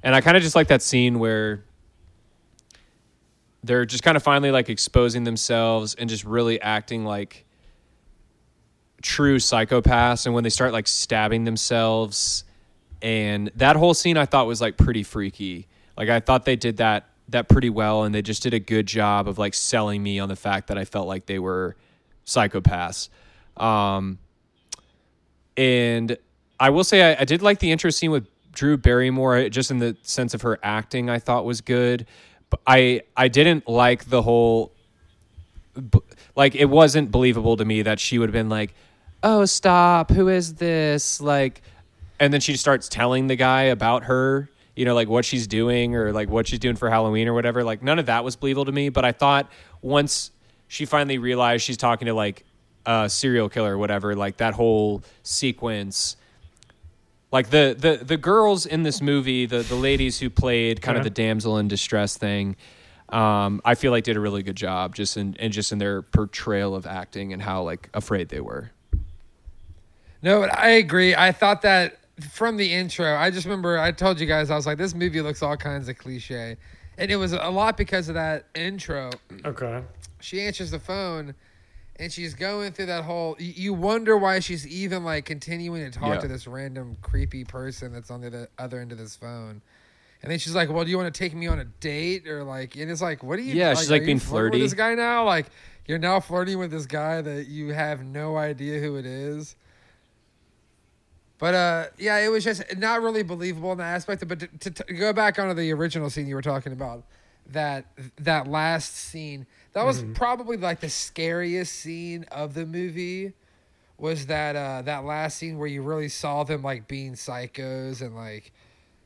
and 0.04 0.16
I 0.16 0.22
kind 0.22 0.38
of 0.38 0.44
just 0.44 0.56
like 0.56 0.68
that 0.68 0.82
scene 0.82 1.20
where 1.20 1.64
they're 3.64 3.86
just 3.86 4.04
kind 4.04 4.16
of 4.16 4.24
finally 4.24 4.52
like 4.52 4.70
exposing 4.70 5.24
themselves 5.24 5.96
and 5.96 6.10
just 6.10 6.24
really 6.24 6.62
acting 6.62 7.04
like 7.04 7.46
true 9.02 9.38
psychopaths 9.38 10.26
and 10.26 10.36
when 10.36 10.44
they 10.44 10.50
start 10.50 10.72
like 10.72 10.88
stabbing 10.88 11.44
themselves 11.44 12.44
and 13.02 13.52
that 13.56 13.76
whole 13.76 13.94
scene 13.94 14.18
I 14.18 14.26
thought 14.26 14.48
was 14.48 14.62
like 14.62 14.78
pretty 14.78 15.04
freaky. 15.04 15.68
Like 15.98 16.10
I 16.10 16.20
thought 16.20 16.46
they 16.46 16.56
did 16.56 16.78
that 16.78 17.10
that 17.30 17.50
pretty 17.50 17.70
well 17.70 18.04
and 18.04 18.14
they 18.14 18.22
just 18.22 18.44
did 18.44 18.54
a 18.54 18.60
good 18.60 18.86
job 18.86 19.28
of 19.28 19.38
like 19.40 19.54
selling 19.54 20.02
me 20.02 20.20
on 20.20 20.30
the 20.30 20.36
fact 20.36 20.68
that 20.68 20.78
I 20.78 20.86
felt 20.86 21.08
like 21.08 21.26
they 21.26 21.40
were 21.40 21.76
psychopaths. 22.26 23.10
Um 23.58 24.20
and 25.58 26.18
I 26.60 26.70
will 26.70 26.84
say 26.84 27.14
I, 27.14 27.22
I 27.22 27.26
did 27.26 27.42
like 27.42 27.60
the 27.60 27.72
intro 27.72 27.90
scene 27.90 28.12
with 28.12 28.28
Drew 28.52 28.78
Barrymore 28.78 29.50
just 29.50 29.72
in 29.72 29.80
the 29.80 29.96
sense 30.04 30.34
of 30.34 30.42
her 30.42 30.60
acting 30.64 31.10
I 31.10 31.20
thought 31.20 31.46
was 31.46 31.62
good. 31.62 32.06
But 32.50 32.62
I 32.68 33.02
I 33.16 33.28
didn't 33.28 33.68
like 33.68 34.06
the 34.06 34.22
whole 34.22 34.72
like 36.36 36.56
it 36.56 36.66
wasn't 36.66 37.12
believable 37.12 37.58
to 37.58 37.66
me 37.66 37.82
that 37.82 38.00
she 38.00 38.18
would 38.18 38.30
have 38.30 38.34
been 38.34 38.50
like, 38.50 38.74
"Oh, 39.24 39.46
stop! 39.46 40.12
Who 40.12 40.28
is 40.28 40.56
this?" 40.56 41.22
Like, 41.22 41.62
and 42.20 42.34
then 42.34 42.42
she 42.42 42.56
starts 42.58 42.88
telling 42.90 43.28
the 43.28 43.36
guy 43.36 43.64
about 43.64 44.06
her, 44.06 44.50
you 44.76 44.86
know, 44.86 44.96
like 44.96 45.10
what 45.10 45.26
she's 45.26 45.48
doing 45.48 45.96
or 45.96 46.12
like 46.12 46.30
what 46.30 46.48
she's 46.48 46.60
doing 46.60 46.76
for 46.76 46.90
Halloween 46.90 47.28
or 47.28 47.34
whatever. 47.34 47.64
Like 47.64 47.84
none 47.84 48.00
of 48.00 48.06
that 48.08 48.24
was 48.24 48.36
believable 48.36 48.66
to 48.66 48.72
me. 48.72 48.90
But 48.90 49.06
I 49.06 49.12
thought 49.12 49.50
once 49.82 50.32
she 50.68 50.86
finally 50.86 51.18
realized 51.18 51.64
she's 51.64 51.78
talking 51.78 52.06
to 52.08 52.14
like 52.14 52.46
a 52.86 53.10
serial 53.10 53.50
killer 53.50 53.76
or 53.76 53.78
whatever, 53.78 54.16
like 54.16 54.38
that 54.38 54.54
whole 54.54 55.04
sequence. 55.24 56.18
Like 57.32 57.50
the, 57.50 57.76
the 57.78 58.04
the 58.04 58.18
girls 58.18 58.66
in 58.66 58.84
this 58.84 59.02
movie, 59.02 59.46
the 59.46 59.60
the 59.60 59.76
ladies 59.76 60.20
who 60.20 60.30
played 60.30 60.82
kind 60.82 60.98
of 60.98 61.04
the 61.04 61.10
damsel 61.10 61.58
in 61.58 61.68
distress 61.68 62.18
thing, 62.18 62.56
um, 63.10 63.62
I 63.66 63.76
feel 63.76 63.92
like 63.92 64.04
did 64.04 64.16
a 64.16 64.20
really 64.20 64.42
good 64.44 64.56
job 64.56 64.96
just 64.96 65.18
in 65.18 65.36
and 65.40 65.52
just 65.52 65.72
in 65.72 65.78
their 65.78 66.02
portrayal 66.02 66.76
of 66.76 66.86
acting 66.86 67.34
and 67.34 67.42
how 67.42 67.64
like 67.64 67.90
afraid 67.94 68.30
they 68.30 68.40
were. 68.40 68.72
No, 70.22 70.40
but 70.40 70.58
I 70.58 70.70
agree. 70.70 71.14
I 71.14 71.32
thought 71.32 71.62
that 71.64 72.00
from 72.32 72.58
the 72.58 72.72
intro. 72.74 73.16
I 73.16 73.30
just 73.30 73.46
remember 73.46 73.78
I 73.78 73.92
told 73.92 74.20
you 74.20 74.26
guys 74.26 74.50
I 74.50 74.56
was 74.56 74.66
like, 74.66 74.78
this 74.78 74.96
movie 74.96 75.22
looks 75.22 75.44
all 75.44 75.58
kinds 75.58 75.88
of 75.90 75.98
cliche, 75.98 76.58
and 76.98 77.12
it 77.12 77.18
was 77.18 77.34
a 77.34 77.50
lot 77.50 77.78
because 77.78 78.08
of 78.10 78.16
that 78.16 78.46
intro. 78.56 79.12
okay. 79.44 79.82
She 80.22 80.42
answers 80.42 80.72
the 80.72 80.80
phone, 80.80 81.36
and 81.98 82.12
she's 82.12 82.34
going 82.34 82.72
through 82.74 82.88
that 82.88 83.04
whole. 83.04 83.36
You 83.40 83.54
you 83.56 83.74
wonder 83.74 84.18
why 84.18 84.40
she's 84.40 84.66
even 84.68 85.04
like 85.04 85.26
continuing 85.26 85.90
to 85.90 85.98
talk 85.98 86.16
Yeah. 86.16 86.20
to 86.22 86.28
this 86.28 86.48
random 86.48 86.98
creepy 87.02 87.44
person 87.44 87.94
that's 87.94 88.12
on 88.12 88.22
the 88.22 88.48
other- 88.58 88.80
end 88.80 88.92
of 88.92 88.98
this 88.98 89.16
phone. 89.16 89.62
And 90.22 90.32
then 90.32 90.40
she's 90.40 90.56
like, 90.56 90.70
"Well, 90.70 90.84
do 90.84 90.90
you 90.90 90.98
want 90.98 91.14
to 91.14 91.18
take 91.18 91.36
me 91.36 91.46
on 91.48 91.60
a 91.60 91.66
date 91.66 92.28
or 92.28 92.44
like?" 92.44 92.76
And 92.76 92.90
it's 92.90 93.02
like, 93.02 93.22
"What 93.24 93.38
are 93.38 93.44
you?" 93.44 93.54
Yeah, 93.54 93.74
she's, 93.76 93.92
like, 93.92 94.00
are 94.00 94.04
you 94.04 94.08
being 94.08 94.20
flirting 94.20 94.60
with 94.62 94.72
this 94.72 94.78
guy 94.78 94.96
now. 94.96 95.24
Like, 95.24 95.48
you're 95.88 96.00
now 96.00 96.20
flirting 96.20 96.58
with 96.58 96.72
this 96.72 96.86
guy 96.88 97.22
that 97.22 97.48
you 97.48 97.74
have 97.74 98.04
no 98.04 98.36
idea 98.38 98.80
who 98.80 98.96
it 98.96 99.06
is. 99.06 99.56
But 101.38 101.54
uh, 101.54 101.86
yeah, 101.98 102.18
it 102.20 102.30
was 102.30 102.44
just 102.44 102.64
not 102.78 103.02
really 103.02 103.22
believable 103.24 103.72
in 103.74 103.78
that 103.80 103.94
aspect. 103.94 104.28
But 104.28 104.40
to, 104.40 104.48
to, 104.48 104.72
to 104.72 104.94
go 104.94 105.14
back 105.14 105.38
onto 105.38 105.54
the 105.54 105.72
original 105.74 106.10
scene 106.10 106.28
you 106.28 106.36
were 106.36 106.42
talking 106.42 106.72
about, 106.72 107.04
that 107.52 107.86
that 108.18 108.48
last 108.48 108.96
scene, 108.96 109.46
that 109.76 109.86
was 109.86 110.04
probably 110.16 110.58
like 110.58 110.80
the 110.80 110.90
scariest 110.90 111.74
scene 111.74 112.26
of 112.32 112.54
the 112.56 112.66
movie. 112.66 113.34
Was 113.98 114.26
that 114.26 114.56
uh, 114.58 114.82
that 114.82 115.06
last 115.06 115.38
scene 115.38 115.58
where 115.58 115.68
you 115.68 115.82
really 115.82 116.10
saw 116.10 116.44
them 116.44 116.62
like 116.64 116.88
being 116.88 117.14
psychos 117.14 118.02
and 118.02 118.14
like 118.16 118.52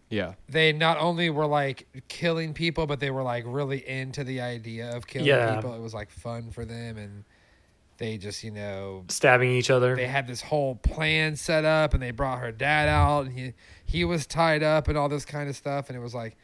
Yeah, 0.09 0.33
they 0.47 0.73
not 0.73 0.97
only 0.97 1.29
were 1.29 1.45
like 1.45 1.87
killing 2.07 2.53
people, 2.55 2.87
but 2.87 2.99
they 2.99 3.11
were 3.11 3.21
like 3.21 3.43
really 3.45 3.87
into 3.87 4.23
the 4.23 4.41
idea 4.41 4.95
of 4.95 5.05
killing 5.05 5.27
Yeah. 5.27 5.55
people. 5.55 5.75
It 5.75 5.81
was 5.81 5.93
like 5.93 6.09
fun 6.09 6.49
for 6.49 6.65
them, 6.65 6.97
and 6.97 7.23
they 7.97 8.17
just 8.17 8.43
you 8.43 8.49
know 8.49 9.03
Stabbing 9.09 9.51
each 9.51 9.69
other. 9.69 9.95
they 9.95 10.07
had 10.07 10.25
this 10.25 10.41
whole 10.41 10.73
plan 10.75 11.35
set 11.35 11.65
up, 11.65 11.93
and 11.93 12.01
they 12.01 12.09
brought 12.11 12.39
her 12.39 12.51
dad 12.51 12.89
out, 12.89 13.25
and 13.27 13.33
he 13.37 13.53
he 13.85 14.05
was 14.05 14.25
tied 14.25 14.63
up 14.63 14.87
and 14.87 14.97
all 14.97 15.07
this 15.09 15.25
kind 15.25 15.49
of 15.49 15.55
stuff, 15.55 15.89
and 15.89 15.97
it 15.97 16.01
was 16.01 16.15
like, 16.15 16.35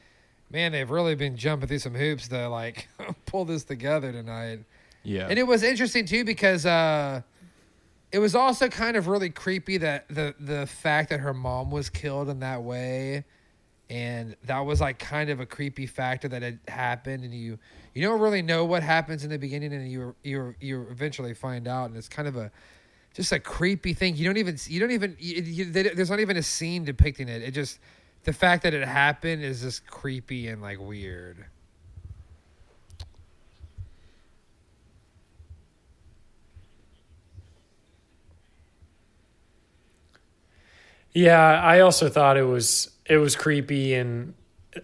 man, 0.49 0.71
they've 0.71 0.89
really 0.89 1.15
been 1.15 1.37
jumping 1.37 1.67
through 1.67 1.79
some 1.79 1.95
hoops 1.95 2.27
to 2.29 2.47
like 2.49 2.87
pull 3.25 3.45
this 3.45 3.63
together 3.63 4.11
tonight. 4.11 4.59
yeah, 5.03 5.27
And 5.29 5.37
it 5.39 5.43
was 5.43 5.63
interesting 5.63 6.05
too 6.05 6.23
because 6.23 6.65
uh, 6.65 7.21
it 8.11 8.19
was 8.19 8.35
also 8.35 8.67
kind 8.69 8.97
of 8.97 9.07
really 9.07 9.29
creepy 9.29 9.77
that 9.77 10.07
the 10.09 10.35
the 10.39 10.67
fact 10.67 11.09
that 11.09 11.19
her 11.19 11.33
mom 11.33 11.71
was 11.71 11.89
killed 11.89 12.29
in 12.29 12.39
that 12.39 12.63
way, 12.63 13.25
and 13.89 14.35
that 14.45 14.59
was 14.59 14.81
like 14.81 14.99
kind 14.99 15.29
of 15.29 15.39
a 15.39 15.45
creepy 15.45 15.85
factor 15.85 16.27
that 16.27 16.41
had 16.41 16.59
happened, 16.67 17.23
and 17.23 17.33
you 17.33 17.59
you 17.93 18.01
don't 18.01 18.19
really 18.19 18.41
know 18.41 18.65
what 18.65 18.83
happens 18.83 19.23
in 19.23 19.29
the 19.29 19.37
beginning, 19.37 19.73
and 19.73 19.91
you 19.91 20.15
you 20.23 20.55
you 20.59 20.87
eventually 20.89 21.33
find 21.33 21.67
out, 21.67 21.89
and 21.89 21.97
it's 21.97 22.09
kind 22.09 22.27
of 22.27 22.37
a 22.37 22.51
just 23.13 23.31
a 23.31 23.39
creepy 23.39 23.93
thing. 23.93 24.15
You 24.15 24.25
don't 24.25 24.37
even 24.37 24.57
you 24.67 24.79
don't 24.79 24.91
even 24.91 25.15
you, 25.19 25.41
you, 25.41 25.65
they, 25.65 25.83
there's 25.83 26.09
not 26.09 26.19
even 26.19 26.37
a 26.37 26.43
scene 26.43 26.83
depicting 26.83 27.29
it. 27.29 27.41
It 27.41 27.51
just 27.51 27.79
the 28.25 28.33
fact 28.33 28.63
that 28.63 28.73
it 28.73 28.87
happened 28.87 29.43
is 29.43 29.61
just 29.61 29.87
creepy 29.87 30.47
and 30.47 30.61
like 30.61 30.79
weird. 30.79 31.45
Yeah, 41.13 41.39
I 41.61 41.79
also 41.79 42.09
thought 42.09 42.37
it 42.37 42.43
was 42.43 42.91
it 43.05 43.17
was 43.17 43.35
creepy 43.35 43.93
and 43.93 44.33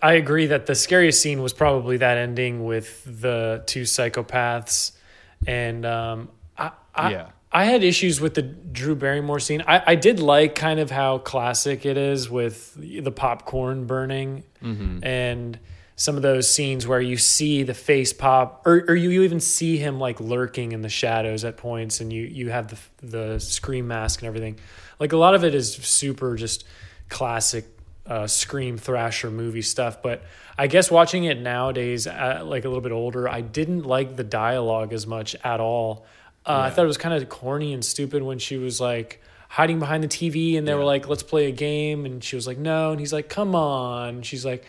I 0.02 0.14
agree 0.14 0.46
that 0.48 0.66
the 0.66 0.76
scariest 0.76 1.22
scene 1.22 1.42
was 1.42 1.52
probably 1.52 1.98
that 1.98 2.18
ending 2.18 2.64
with 2.64 3.04
the 3.22 3.64
two 3.66 3.82
psychopaths 3.84 4.94
and 5.46 5.86
um 5.86 6.30
I 6.58 6.72
I, 6.96 7.12
Yeah. 7.12 7.30
I 7.52 7.66
had 7.66 7.84
issues 7.84 8.22
with 8.22 8.34
the 8.36 8.42
Drew 8.44 8.96
Barrymore 8.96 9.40
scene. 9.40 9.62
I, 9.68 9.84
I 9.88 9.96
did 9.96 10.20
like 10.22 10.56
kind 10.56 10.80
of 10.80 10.90
how 10.90 11.18
classic 11.18 11.86
it 11.86 11.98
is 11.98 12.30
with 12.30 12.74
the 12.76 13.12
popcorn 13.12 13.86
burning 13.88 14.44
and 15.04 15.60
some 15.98 16.16
of 16.16 16.22
those 16.22 16.50
scenes 16.50 16.88
where 16.88 17.02
you 17.02 17.18
see 17.18 17.64
the 17.64 17.74
face 17.74 18.14
pop 18.14 18.64
or, 18.66 18.86
or 18.88 18.96
you, 18.96 19.10
you 19.10 19.24
even 19.24 19.40
see 19.40 19.78
him 19.78 20.00
like 20.00 20.20
lurking 20.20 20.72
in 20.72 20.82
the 20.82 20.90
shadows 20.90 21.44
at 21.44 21.58
points 21.58 22.00
and 22.00 22.12
you, 22.14 22.24
you 22.24 22.50
have 22.50 22.70
the, 23.02 23.08
the 23.08 23.40
scream 23.40 23.88
mask 23.88 24.22
and 24.22 24.28
everything. 24.28 24.58
Like 25.00 25.12
a 25.12 25.18
lot 25.18 25.36
of 25.36 25.44
it 25.44 25.54
is 25.54 25.74
super 25.74 26.36
just 26.38 26.64
classic 27.10 27.66
uh, 28.06 28.28
scream 28.28 28.78
slasher 28.78 29.30
movie 29.30 29.62
stuff. 29.62 30.02
But 30.02 30.24
I 30.58 30.68
guess 30.68 30.90
watching 30.90 31.26
it 31.26 31.40
nowadays, 31.40 32.08
uh, 32.08 32.42
like 32.46 32.66
a 32.66 32.68
little 32.68 32.82
bit 32.82 32.92
older, 32.92 33.28
I 33.28 33.42
didn't 33.42 33.84
like 33.84 34.16
the 34.16 34.24
dialogue 34.24 34.94
as 34.94 35.06
much 35.06 35.36
at 35.44 35.60
all. 35.60 36.06
Uh, 36.46 36.60
I 36.66 36.70
thought 36.72 36.84
it 36.84 36.88
was 36.88 36.98
kind 36.98 37.14
of 37.14 37.30
corny 37.30 37.74
and 37.74 37.84
stupid 37.86 38.24
when 38.24 38.40
she 38.40 38.58
was 38.58 38.82
like 38.82 39.22
hiding 39.50 39.80
behind 39.80 40.04
the 40.04 40.08
TV 40.08 40.58
and 40.58 40.68
they 40.68 40.74
were 40.74 40.84
like, 40.84 41.08
"Let's 41.08 41.24
play 41.24 41.46
a 41.48 41.52
game," 41.52 42.06
and 42.06 42.24
she 42.24 42.36
was 42.36 42.48
like, 42.48 42.58
"No," 42.58 42.92
and 42.92 43.00
he's 43.00 43.14
like, 43.14 43.30
"Come 43.30 43.54
on," 43.56 44.10
and 44.10 44.26
she's 44.26 44.46
like, 44.46 44.66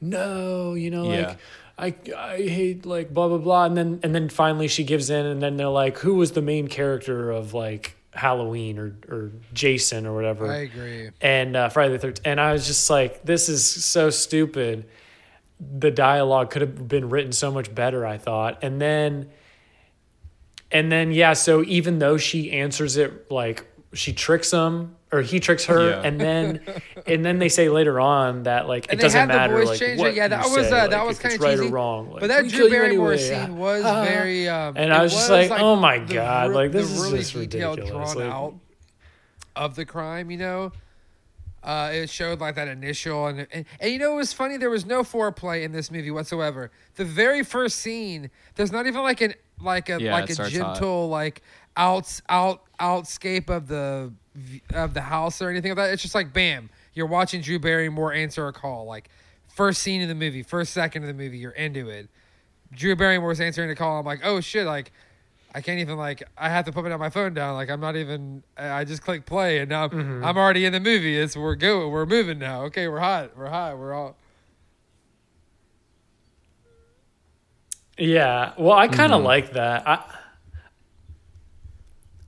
"No," 0.00 0.74
you 0.74 0.90
know, 0.90 1.10
Yeah. 1.12 1.26
like. 1.28 1.38
I, 1.78 1.94
I 2.16 2.36
hate 2.36 2.84
like 2.84 3.12
blah 3.14 3.28
blah 3.28 3.38
blah 3.38 3.64
and 3.64 3.74
then 3.76 4.00
and 4.02 4.14
then 4.14 4.28
finally 4.28 4.68
she 4.68 4.84
gives 4.84 5.08
in 5.08 5.24
and 5.24 5.42
then 5.42 5.56
they're 5.56 5.66
like 5.68 5.98
who 5.98 6.14
was 6.14 6.32
the 6.32 6.42
main 6.42 6.68
character 6.68 7.30
of 7.30 7.54
like 7.54 7.96
Halloween 8.12 8.78
or 8.78 8.94
or 9.08 9.32
Jason 9.54 10.06
or 10.06 10.14
whatever 10.14 10.52
I 10.52 10.58
agree. 10.58 11.10
and 11.22 11.56
uh, 11.56 11.70
Friday 11.70 11.94
the 11.94 11.98
Thirteenth, 11.98 12.26
and 12.26 12.38
I 12.38 12.52
was 12.52 12.66
just 12.66 12.90
like, 12.90 13.24
this 13.24 13.48
is 13.48 13.64
so 13.64 14.10
stupid. 14.10 14.84
The 15.58 15.90
dialogue 15.90 16.50
could 16.50 16.60
have 16.60 16.86
been 16.86 17.08
written 17.08 17.32
so 17.32 17.50
much 17.50 17.74
better, 17.74 18.04
I 18.06 18.18
thought, 18.18 18.58
and 18.62 18.78
then, 18.80 19.30
and 20.72 20.90
then 20.90 21.12
yeah. 21.12 21.32
So 21.34 21.62
even 21.64 21.98
though 21.98 22.16
she 22.16 22.52
answers 22.52 22.96
it 22.96 23.30
like 23.30 23.66
she 23.94 24.12
tricks 24.12 24.50
him 24.50 24.96
or 25.12 25.20
he 25.20 25.38
tricks 25.40 25.66
her, 25.66 25.90
Yeah. 25.90 26.02
and 26.02 26.18
then, 26.18 26.60
and 27.06 27.22
then 27.22 27.38
they 27.38 27.50
say 27.50 27.68
later 27.68 28.00
on 28.00 28.44
that 28.44 28.66
like 28.66 28.84
And 28.86 28.94
it 28.94 28.96
they 28.96 29.02
doesn't 29.02 29.20
had 29.20 29.28
the 29.28 29.34
matter 29.34 29.56
voice 29.58 29.68
like 29.68 29.78
changer. 29.78 30.02
what 30.02 30.14
Yeah, 30.14 30.28
that 30.28 30.46
you 30.46 30.52
was, 30.56 30.66
uh, 30.72 30.76
like, 30.76 30.90
that 30.90 31.06
was 31.06 31.18
kinda 31.18 31.36
right 31.38 31.50
cheesy. 31.58 31.68
or 31.68 31.70
wrong. 31.70 32.10
Like, 32.12 32.20
But 32.20 32.26
that 32.28 32.48
Drew 32.48 32.70
Barrymore 32.70 33.12
anyway. 33.12 33.44
scene 33.44 33.58
was 33.58 33.84
Ah. 33.84 34.04
very. 34.04 34.48
Um, 34.48 34.74
And 34.78 34.92
I 34.94 35.02
was 35.02 35.12
just 35.12 35.28
like, 35.28 35.50
oh 35.50 35.76
my 35.76 35.98
God, 35.98 36.48
re- 36.50 36.54
like, 36.56 36.72
this 36.72 36.88
the 36.88 36.94
is 36.94 37.02
really 37.04 37.18
just 37.18 37.34
detailed, 37.34 37.78
ridiculous. 37.80 38.12
drawn 38.14 38.24
Like- 38.26 38.34
out 38.34 38.54
of 39.54 39.76
the 39.76 39.84
crime. 39.84 40.30
You 40.30 40.38
know, 40.38 40.72
uh, 41.62 41.90
it 41.92 42.08
showed 42.10 42.40
like 42.40 42.54
that 42.54 42.68
initial 42.68 43.26
and, 43.26 43.46
and 43.52 43.64
and 43.78 43.92
you 43.92 43.98
know 43.98 44.14
it 44.14 44.16
was 44.16 44.32
funny. 44.32 44.56
There 44.56 44.70
was 44.70 44.86
no 44.86 45.02
foreplay 45.02 45.62
in 45.62 45.72
this 45.72 45.90
movie 45.90 46.10
whatsoever. 46.10 46.70
The 46.96 47.04
very 47.04 47.42
first 47.44 47.76
scene, 47.80 48.30
there's 48.54 48.72
not 48.72 48.86
even 48.86 49.02
like 49.02 49.20
an 49.20 49.34
like 49.62 49.88
a 49.88 50.00
Yeah, 50.00 50.12
like 50.12 50.30
a 50.30 50.34
starts 50.34 50.56
hot. 50.56 50.74
gentle 50.76 51.08
like 51.08 51.42
out 51.76 52.20
out 52.28 52.62
outscape 52.80 53.48
of 53.50 53.68
the 53.68 54.12
of 54.74 54.94
the 54.94 55.00
house 55.02 55.40
or 55.42 55.50
anything 55.50 55.70
like 55.70 55.76
that. 55.76 55.92
It's 55.92 56.02
just 56.02 56.14
like 56.14 56.32
bam, 56.32 56.70
you're 56.94 57.06
watching 57.06 57.40
Drew 57.40 57.58
Barrymore 57.58 58.12
answer 58.12 58.46
a 58.48 58.52
call. 58.52 58.84
Like 58.86 59.08
first 59.54 59.82
scene 59.82 60.02
of 60.02 60.08
the 60.08 60.14
movie, 60.14 60.42
first 60.42 60.72
second 60.72 61.02
of 61.02 61.08
the 61.08 61.14
movie, 61.14 61.38
you're 61.38 61.52
into 61.52 61.88
it. 61.88 62.08
Drew 62.74 62.96
Barrymore's 62.96 63.40
answering 63.40 63.70
a 63.70 63.74
call. 63.74 64.00
I'm 64.00 64.06
like, 64.06 64.20
oh 64.24 64.40
shit, 64.40 64.66
like 64.66 64.92
I 65.54 65.60
can't 65.60 65.80
even 65.80 65.98
like 65.98 66.22
I 66.38 66.48
have 66.48 66.64
to 66.64 66.72
put 66.72 66.86
it 66.86 66.92
on 66.92 66.98
my 66.98 67.10
phone 67.10 67.34
down. 67.34 67.54
Like 67.54 67.68
I'm 67.70 67.80
not 67.80 67.96
even. 67.96 68.42
I 68.56 68.84
just 68.84 69.02
click 69.02 69.26
play 69.26 69.58
and 69.58 69.68
now 69.68 69.84
I'm, 69.84 70.24
I'm 70.24 70.38
already 70.38 70.64
in 70.64 70.72
the 70.72 70.80
movie. 70.80 71.18
It's 71.18 71.36
we're 71.36 71.54
going. 71.54 71.90
we're 71.90 72.06
moving 72.06 72.38
now. 72.38 72.62
Okay, 72.64 72.88
we're 72.88 73.00
hot. 73.00 73.36
We're 73.36 73.50
hot. 73.50 73.78
We're 73.78 73.92
all. 73.92 74.16
Yeah. 78.02 78.52
Well, 78.58 78.72
I 78.76 78.88
kind 78.88 79.12
of 79.12 79.18
Mm-hmm. 79.18 79.26
like 79.26 79.52
that. 79.52 79.86
I 79.88 80.04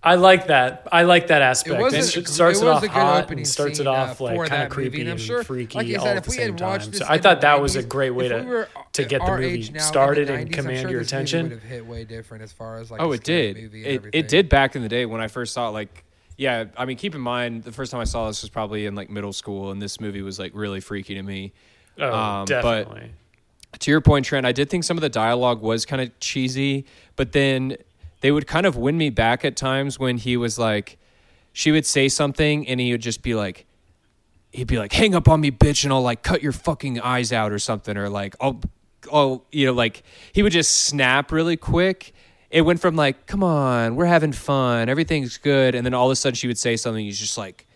I 0.06 0.16
like 0.16 0.48
that. 0.48 0.86
I 0.92 1.04
like 1.04 1.28
that 1.28 1.40
aspect. 1.40 1.80
It 1.80 1.82
was, 1.82 1.94
a, 1.94 2.20
it 2.20 2.28
starts 2.28 2.60
it 2.60 2.64
it 2.64 2.68
off 2.68 2.82
a 2.82 2.88
good 2.88 2.92
hot 2.92 3.30
and 3.30 3.48
starts 3.48 3.78
scene, 3.78 3.86
it 3.86 3.88
off 3.88 4.20
uh, 4.20 4.24
like 4.24 4.50
kind 4.50 4.62
of 4.64 4.68
creepy 4.68 4.98
movie. 4.98 5.10
And 5.10 5.20
I'm 5.30 5.36
and 5.38 5.46
freaky 5.46 5.78
like 5.78 5.86
you 5.86 5.98
all 5.98 6.06
at 6.06 6.24
the 6.24 6.30
same 6.30 6.56
time. 6.56 6.80
So 6.92 7.06
I 7.08 7.16
thought 7.16 7.40
the 7.40 7.46
that 7.46 7.62
was 7.62 7.74
a 7.76 7.82
great 7.82 8.10
way 8.10 8.26
if 8.26 8.32
we 8.32 8.38
to 8.40 8.44
were 8.46 8.68
to 8.92 9.04
get 9.06 9.24
the 9.24 9.30
movie 9.30 9.46
age 9.46 9.68
now 9.68 9.68
in 9.68 9.72
the 9.74 9.80
started 9.80 10.28
90s, 10.28 10.30
and 10.32 10.40
I'm 10.40 10.48
command 10.50 10.80
sure 10.82 10.90
your 10.90 11.00
this 11.00 11.10
movie 11.12 11.20
attention. 11.22 11.42
Would 11.44 11.52
have 11.52 11.62
hit 11.62 11.86
way 11.86 12.04
different 12.04 12.44
as 12.44 12.52
far 12.52 12.76
as 12.80 12.90
like. 12.90 13.00
Oh, 13.00 13.12
it 13.12 13.24
did. 13.24 13.56
It, 13.74 14.04
it 14.12 14.28
did 14.28 14.50
back 14.50 14.76
in 14.76 14.82
the 14.82 14.90
day 14.90 15.06
when 15.06 15.22
I 15.22 15.28
first 15.28 15.54
saw 15.54 15.68
it. 15.70 15.72
Like, 15.72 16.04
yeah, 16.36 16.66
I 16.76 16.84
mean, 16.84 16.98
keep 16.98 17.14
in 17.14 17.22
mind 17.22 17.62
the 17.64 17.72
first 17.72 17.90
time 17.90 18.02
I 18.02 18.04
saw 18.04 18.26
this 18.26 18.42
was 18.42 18.50
probably 18.50 18.84
in 18.84 18.94
like 18.94 19.08
middle 19.08 19.32
school, 19.32 19.70
and 19.70 19.80
this 19.80 19.98
movie 20.00 20.20
was 20.20 20.38
like 20.38 20.52
really 20.54 20.80
freaky 20.80 21.14
to 21.14 21.22
me. 21.22 21.54
Oh, 21.98 22.12
Um, 22.12 22.44
but- 22.44 22.46
definitely. 22.46 23.10
To 23.80 23.90
your 23.90 24.00
point, 24.00 24.26
Trent, 24.26 24.46
I 24.46 24.52
did 24.52 24.70
think 24.70 24.84
some 24.84 24.96
of 24.96 25.02
the 25.02 25.08
dialogue 25.08 25.60
was 25.60 25.84
kind 25.86 26.02
of 26.02 26.18
cheesy, 26.20 26.84
but 27.16 27.32
then 27.32 27.76
they 28.20 28.30
would 28.30 28.46
kind 28.46 28.66
of 28.66 28.76
win 28.76 28.96
me 28.96 29.10
back 29.10 29.44
at 29.44 29.56
times 29.56 29.98
when 29.98 30.18
he 30.18 30.36
was 30.36 30.58
like, 30.58 30.98
she 31.52 31.70
would 31.70 31.86
say 31.86 32.08
something 32.08 32.66
and 32.66 32.80
he 32.80 32.92
would 32.92 33.02
just 33.02 33.22
be 33.22 33.34
like, 33.34 33.66
he'd 34.52 34.66
be 34.66 34.78
like, 34.78 34.92
hang 34.92 35.14
up 35.14 35.28
on 35.28 35.40
me, 35.40 35.50
bitch, 35.50 35.84
and 35.84 35.92
I'll 35.92 36.02
like 36.02 36.22
cut 36.22 36.42
your 36.42 36.52
fucking 36.52 37.00
eyes 37.00 37.32
out 37.32 37.52
or 37.52 37.58
something, 37.58 37.96
or 37.96 38.08
like, 38.08 38.34
I'll, 38.40 38.60
I'll, 39.12 39.44
you 39.52 39.66
know, 39.66 39.72
like 39.72 40.02
he 40.32 40.42
would 40.42 40.52
just 40.52 40.86
snap 40.86 41.32
really 41.32 41.56
quick. 41.56 42.12
It 42.50 42.62
went 42.62 42.80
from 42.80 42.96
like, 42.96 43.26
come 43.26 43.42
on, 43.42 43.96
we're 43.96 44.06
having 44.06 44.32
fun, 44.32 44.88
everything's 44.88 45.38
good, 45.38 45.74
and 45.74 45.84
then 45.84 45.92
all 45.92 46.06
of 46.06 46.12
a 46.12 46.16
sudden 46.16 46.36
she 46.36 46.46
would 46.46 46.58
say 46.58 46.76
something, 46.76 47.04
he's 47.04 47.18
just 47.18 47.36
like, 47.36 47.66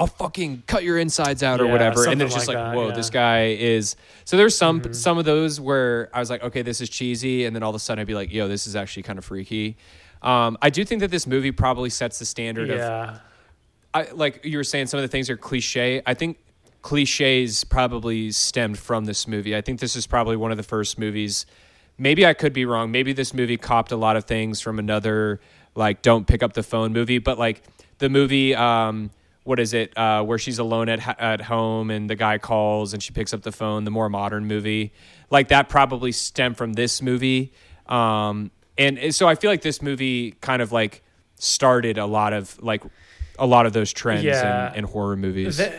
I'll 0.00 0.06
fucking 0.06 0.62
cut 0.66 0.82
your 0.82 0.98
insides 0.98 1.42
out 1.42 1.60
or 1.60 1.66
Yeah, 1.66 1.72
whatever. 1.72 2.08
And 2.08 2.18
then 2.18 2.26
it's 2.26 2.34
just 2.34 2.48
like 2.48 2.56
like, 2.56 2.64
that, 2.64 2.74
whoa, 2.74 2.84
yeah. 2.84 2.88
Mm-hmm. 2.88 2.96
this 2.96 3.10
guy 3.10 3.46
is. 3.48 3.96
So 4.24 4.38
there's 4.38 4.56
some 4.56 4.94
some 4.94 5.18
of 5.18 5.26
those 5.26 5.60
where 5.60 6.08
I 6.14 6.20
was 6.20 6.30
like, 6.30 6.42
okay, 6.42 6.62
this 6.62 6.80
is 6.80 6.88
cheesy, 6.88 7.44
and 7.44 7.54
then 7.54 7.62
all 7.62 7.70
of 7.70 7.76
a 7.76 7.78
sudden 7.78 8.00
I'd 8.00 8.06
be 8.06 8.14
like, 8.14 8.32
yo, 8.32 8.48
this 8.48 8.66
is 8.66 8.74
actually 8.74 9.02
kind 9.02 9.18
of 9.18 9.26
freaky. 9.26 9.76
Um, 10.22 10.56
I 10.62 10.70
do 10.70 10.84
think 10.84 11.00
that 11.00 11.10
this 11.10 11.26
movie 11.26 11.52
probably 11.52 11.90
sets 11.90 12.18
the 12.18 12.24
standard 12.24 12.70
of 12.70 13.20
I, 13.92 14.08
like 14.12 14.44
you 14.44 14.56
were 14.56 14.64
saying, 14.64 14.86
some 14.86 14.98
of 14.98 15.02
the 15.02 15.08
things 15.08 15.28
are 15.28 15.36
cliche. 15.36 16.00
I 16.06 16.14
think 16.14 16.38
cliches 16.82 17.64
probably 17.64 18.30
stemmed 18.30 18.78
from 18.78 19.04
this 19.04 19.26
movie. 19.26 19.56
I 19.56 19.60
think 19.60 19.80
this 19.80 19.96
is 19.96 20.06
probably 20.06 20.36
one 20.36 20.50
of 20.50 20.56
the 20.56 20.62
first 20.62 20.98
movies. 20.98 21.44
Maybe 21.98 22.24
I 22.24 22.32
could 22.32 22.52
be 22.52 22.64
wrong. 22.64 22.90
Maybe 22.90 23.12
this 23.12 23.34
movie 23.34 23.56
copped 23.56 23.92
a 23.92 23.96
lot 23.96 24.16
of 24.16 24.24
things 24.24 24.60
from 24.60 24.78
another, 24.78 25.40
like 25.74 26.02
"Don't 26.02 26.26
Pick 26.26 26.42
Up 26.42 26.54
the 26.54 26.62
Phone" 26.62 26.92
movie. 26.92 27.18
But 27.18 27.38
like 27.38 27.62
the 27.98 28.08
movie, 28.08 28.54
um, 28.54 29.10
what 29.44 29.58
is 29.58 29.72
it? 29.74 29.96
Uh, 29.96 30.22
where 30.22 30.38
she's 30.38 30.58
alone 30.58 30.88
at 30.88 31.18
at 31.20 31.40
home 31.40 31.90
and 31.90 32.08
the 32.10 32.14
guy 32.16 32.38
calls 32.38 32.92
and 32.92 33.02
she 33.02 33.12
picks 33.12 33.32
up 33.34 33.42
the 33.42 33.52
phone. 33.52 33.84
The 33.84 33.90
more 33.90 34.08
modern 34.08 34.46
movie, 34.46 34.92
like 35.30 35.48
that, 35.48 35.68
probably 35.68 36.12
stemmed 36.12 36.56
from 36.56 36.74
this 36.74 37.00
movie. 37.02 37.52
Um, 37.86 38.50
and 38.78 39.14
so 39.14 39.26
I 39.28 39.34
feel 39.34 39.50
like 39.50 39.62
this 39.62 39.82
movie 39.82 40.32
kind 40.40 40.62
of 40.62 40.72
like 40.72 41.02
started 41.36 41.98
a 41.98 42.06
lot 42.06 42.32
of 42.32 42.56
like 42.62 42.82
a 43.38 43.46
lot 43.46 43.64
of 43.66 43.72
those 43.72 43.92
trends 43.92 44.22
Yeah. 44.24 44.70
in, 44.72 44.78
in 44.80 44.84
horror 44.84 45.16
movies. 45.16 45.56
The- 45.56 45.72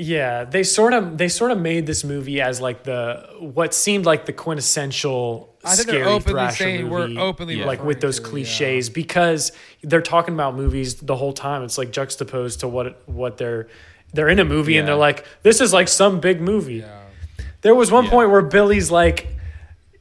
yeah, 0.00 0.44
they 0.44 0.62
sort 0.62 0.94
of 0.94 1.18
they 1.18 1.28
sort 1.28 1.50
of 1.50 1.58
made 1.58 1.84
this 1.86 2.04
movie 2.04 2.40
as 2.40 2.60
like 2.60 2.84
the 2.84 3.28
what 3.40 3.74
seemed 3.74 4.06
like 4.06 4.26
the 4.26 4.32
quintessential 4.32 5.52
I 5.64 5.74
think 5.74 5.88
they're 5.88 6.02
scary 6.04 6.14
openly 6.14 6.32
slasher 6.38 6.56
saying 6.64 6.88
we're 6.88 7.08
movie, 7.08 7.18
openly 7.18 7.56
like 7.64 7.82
with 7.82 8.00
those 8.00 8.20
to, 8.20 8.22
yeah. 8.22 8.30
cliches 8.30 8.90
because 8.90 9.50
they're 9.82 10.00
talking 10.00 10.34
about 10.34 10.54
movies 10.54 10.94
the 10.96 11.16
whole 11.16 11.32
time. 11.32 11.64
It's 11.64 11.76
like 11.78 11.90
juxtaposed 11.90 12.60
to 12.60 12.68
what 12.68 13.02
what 13.08 13.38
they're 13.38 13.66
they're 14.14 14.28
in 14.28 14.38
a 14.38 14.44
movie 14.44 14.78
and 14.78 14.86
they're 14.86 14.94
like 14.94 15.24
this 15.42 15.60
is 15.60 15.72
like 15.72 15.88
some 15.88 16.20
big 16.20 16.40
movie. 16.40 16.76
Yeah. 16.76 17.02
There 17.62 17.74
was 17.74 17.90
one 17.90 18.04
Yeah. 18.04 18.10
point 18.10 18.30
where 18.30 18.42
Billy's 18.42 18.92
like, 18.92 19.26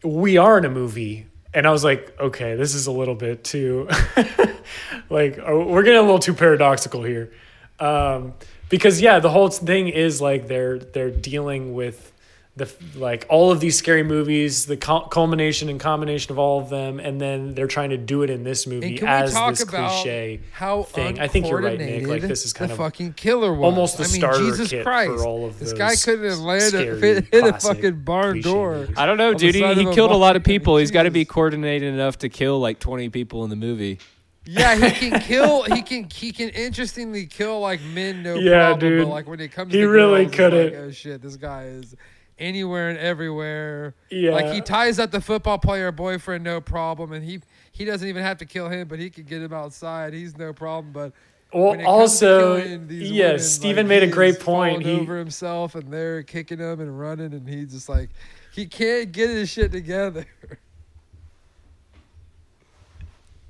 "We 0.03 0.37
are 0.37 0.59
in 0.59 0.65
a 0.65 0.69
movie," 0.69 1.25
and 1.55 1.65
I 1.65 1.71
was 1.71 1.83
like, 1.83 2.15
"Okay, 2.19 2.55
this 2.55 2.75
is 2.75 2.85
a 2.85 2.91
little 2.91 3.15
bit 3.15 3.43
too, 3.43 3.89
like, 5.09 5.39
oh, 5.43 5.65
we're 5.65 5.81
getting 5.81 5.97
a 5.97 6.03
little 6.03 6.19
too 6.19 6.35
paradoxical 6.35 7.01
here," 7.01 7.31
um, 7.79 8.35
because 8.69 9.01
yeah, 9.01 9.19
the 9.19 9.29
whole 9.29 9.49
thing 9.49 9.87
is 9.87 10.21
like 10.21 10.47
they're 10.47 10.79
they're 10.79 11.11
dealing 11.11 11.73
with 11.73 12.13
the 12.57 12.71
like 12.95 13.25
all 13.29 13.51
of 13.51 13.59
these 13.59 13.77
scary 13.77 14.01
movies, 14.03 14.65
the 14.65 14.77
culmination 14.77 15.69
and 15.69 15.79
combination 15.79 16.31
of 16.31 16.39
all 16.39 16.59
of 16.59 16.69
them, 16.69 16.99
and 16.99 17.21
then 17.21 17.53
they're 17.53 17.67
trying 17.67 17.91
to 17.91 17.97
do 17.97 18.23
it 18.23 18.31
in 18.31 18.43
this 18.43 18.65
movie 18.65 18.99
as 19.03 19.33
this 19.33 19.63
cliche 19.63 20.41
how 20.51 20.83
thing. 20.83 21.19
I 21.19 21.27
think 21.27 21.47
you're 21.47 21.61
right, 21.61 21.77
Nick. 21.77 22.07
Like 22.07 22.23
this 22.23 22.45
is 22.45 22.53
kind 22.53 22.69
the 22.69 22.73
of 22.73 22.79
fucking 22.79 23.13
killer 23.13 23.53
was. 23.53 23.63
almost 23.63 23.97
the 23.97 24.05
I 24.05 24.07
mean, 24.07 24.15
starter 24.15 24.39
Jesus 24.39 24.69
kit 24.71 24.83
Christ. 24.83 25.11
for 25.11 25.25
all 25.25 25.45
of 25.45 25.59
this 25.59 25.69
those 25.69 25.77
guy 25.77 25.95
couldn't 25.95 26.29
have 26.29 26.39
landed 26.39 26.69
scary, 26.69 26.99
hit, 26.99 27.27
hit 27.31 27.45
a 27.45 27.53
fucking 27.59 28.01
barn 28.01 28.41
door. 28.41 28.73
movies. 28.77 28.97
I 28.97 29.05
don't 29.05 29.17
know, 29.17 29.35
dude. 29.35 29.53
He, 29.53 29.61
side 29.61 29.77
he 29.77 29.85
a 29.85 29.93
killed 29.93 30.11
a 30.11 30.15
lot 30.15 30.35
of 30.35 30.41
balcony. 30.41 30.55
I 30.55 30.57
mean, 30.57 30.59
people. 30.61 30.77
He's 30.77 30.91
got 30.91 31.03
to 31.03 31.11
be 31.11 31.25
coordinated 31.25 31.93
enough 31.93 32.17
to 32.19 32.29
kill 32.29 32.59
like 32.59 32.79
20 32.79 33.09
people 33.09 33.43
in 33.43 33.51
the 33.51 33.55
movie. 33.55 33.99
Yeah, 34.47 34.75
he 34.75 35.09
can 35.09 35.19
kill. 35.27 35.63
He 35.63 35.81
can. 35.81 36.09
He 36.09 36.31
can 36.31 36.49
interestingly 36.49 37.25
kill 37.25 37.59
like 37.59 37.81
men, 37.81 38.23
no 38.23 38.35
Yeah, 38.35 38.69
problem. 38.69 38.79
dude. 38.79 39.03
But 39.05 39.09
like 39.11 39.27
when 39.27 39.39
it 39.39 39.51
comes, 39.51 39.73
He 39.73 39.81
to 39.81 39.87
really 39.87 40.23
girls, 40.25 40.35
couldn't. 40.35 40.65
Like, 40.73 40.81
oh 40.81 40.91
shit, 40.91 41.21
this 41.21 41.35
guy 41.35 41.63
is 41.65 41.95
anywhere 42.39 42.89
and 42.89 42.97
everywhere. 42.99 43.93
Yeah. 44.09 44.31
like 44.31 44.53
he 44.53 44.61
ties 44.61 44.99
up 44.99 45.11
the 45.11 45.19
football 45.21 45.57
player 45.57 45.91
boyfriend, 45.91 46.43
no 46.43 46.61
problem, 46.61 47.11
and 47.11 47.23
he 47.25 47.41
he 47.71 47.83
doesn't 47.85 48.07
even 48.07 48.23
have 48.23 48.37
to 48.37 48.45
kill 48.45 48.69
him, 48.69 48.87
but 48.87 48.99
he 48.99 49.09
can 49.09 49.23
get 49.25 49.41
him 49.41 49.53
outside. 49.53 50.13
He's 50.13 50.37
no 50.37 50.53
problem. 50.53 50.93
But 50.93 51.13
Well, 51.53 51.71
when 51.71 51.81
it 51.81 51.83
comes 51.83 52.19
to 52.19 52.29
also, 52.31 52.61
killing 52.61 52.87
these 52.87 53.11
yeah, 53.11 53.25
women, 53.27 53.39
Steven 53.39 53.85
like, 53.85 53.89
made 53.89 54.03
a 54.03 54.07
great 54.07 54.35
is 54.37 54.43
point. 54.43 54.81
He, 54.83 54.91
over 54.99 55.17
himself, 55.17 55.75
and 55.75 55.91
they're 55.91 56.23
kicking 56.23 56.59
him 56.59 56.79
and 56.79 56.97
running, 56.99 57.33
and 57.33 57.47
he's 57.49 57.71
just 57.73 57.89
like 57.89 58.09
he 58.53 58.65
can't 58.65 59.11
get 59.11 59.29
his 59.29 59.49
shit 59.49 59.71
together. 59.71 60.25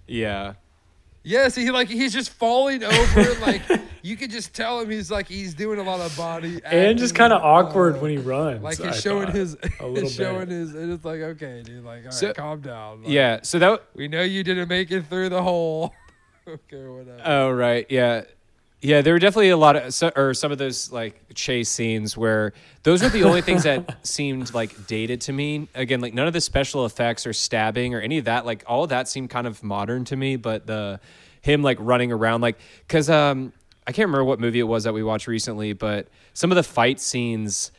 Yeah. 0.10 0.53
Yes, 1.28 1.56
he 1.56 1.70
like 1.72 1.90
he's 1.90 2.14
just 2.14 2.30
falling 2.32 2.84
over. 2.84 3.34
like 3.41 3.62
you 4.02 4.16
could 4.16 4.32
just 4.32 4.54
tell 4.54 4.80
him 4.80 4.90
he's 4.90 5.12
like 5.12 5.28
he's 5.28 5.54
doing 5.54 5.78
a 5.80 5.84
lot 5.84 5.99
of 5.99 6.16
body 6.16 6.62
and 6.64 6.98
just 6.98 7.16
kind 7.16 7.34
of 7.34 7.41
awkward 7.44 7.98
uh, 7.98 7.99
when 7.99 8.12
he 8.12 8.18
runs. 8.18 8.64
like 8.64 8.80
I 8.80 8.88
he's 8.88 9.02
showing 9.02 9.26
thought, 9.28 9.36
his 9.36 9.56
a 9.82 9.90
he's 9.99 10.14
showing 10.16 10.40
bit. 10.48 10.49
his 10.49 10.74
and 10.74 10.94
it's 10.94 11.04
like 11.04 11.20
okay 11.20 11.64
dude 11.64 11.84
like 11.84 11.99
all 11.99 12.04
right 12.06 12.14
So- 12.14 12.34
calm 12.34 12.62
down 12.62 13.04
Like, 13.04 13.12
Yeah. 13.12 13.40
So 13.44 13.60
that. 13.60 13.84
we 13.94 14.08
know 14.08 14.22
you 14.22 14.44
didn't 14.44 14.70
make 14.70 14.90
it 14.91 15.08
through 15.08 15.28
the 15.30 15.41
hole 15.44 15.94
okay 16.48 16.88
whatever 16.88 17.22
Oh 17.26 17.52
right, 17.52 17.86
yeah, 17.90 18.24
yeah. 18.82 19.02
There 19.02 19.14
were 19.14 19.20
definitely 19.20 19.49
a 19.49 19.58
lot 19.58 19.76
of 19.76 19.94
so, 19.94 20.12
or 20.16 20.34
some 20.34 20.52
of 20.52 20.58
those 20.58 20.91
like 20.91 21.34
chase 21.34 21.70
scenes 21.70 22.16
where 22.16 22.54
those 22.84 23.02
were 23.02 23.10
the 23.10 23.24
only 23.24 23.41
things 23.41 23.64
that 23.64 23.98
seemed 24.06 24.54
like 24.54 24.88
dated 24.88 25.22
to 25.22 25.34
me. 25.34 25.68
Again, 25.76 26.02
like 26.02 26.14
none 26.14 26.28
of 26.28 26.34
the 26.34 26.41
special 26.41 26.86
effects 26.86 27.26
or 27.26 27.34
stabbing 27.34 27.94
or 27.94 28.02
any 28.02 28.18
of 28.18 28.26
that. 28.26 28.45
Like 28.45 28.64
all 28.68 28.84
of 28.84 28.90
that 28.90 29.08
seemed 29.08 29.30
kind 29.30 29.48
of 29.48 29.64
modern 29.64 30.06
to 30.06 30.16
me. 30.16 30.36
But 30.36 30.68
the 30.68 30.99
him 31.41 31.64
like 31.64 31.78
running 31.80 32.12
around 32.12 32.41
like 32.41 32.60
because 32.88 33.10
um 33.10 33.54
I 33.88 33.94
can't 33.94 34.08
remember 34.08 34.26
what 34.26 34.40
movie 34.40 34.60
it 34.60 34.64
was 34.64 34.84
that 34.84 34.94
we 34.94 35.02
watched 35.02 35.28
recently, 35.28 35.72
but 35.74 36.08
some 36.34 36.52
of 36.52 36.56
the 36.56 36.64
fight 36.64 36.99
scenes. 36.99 37.72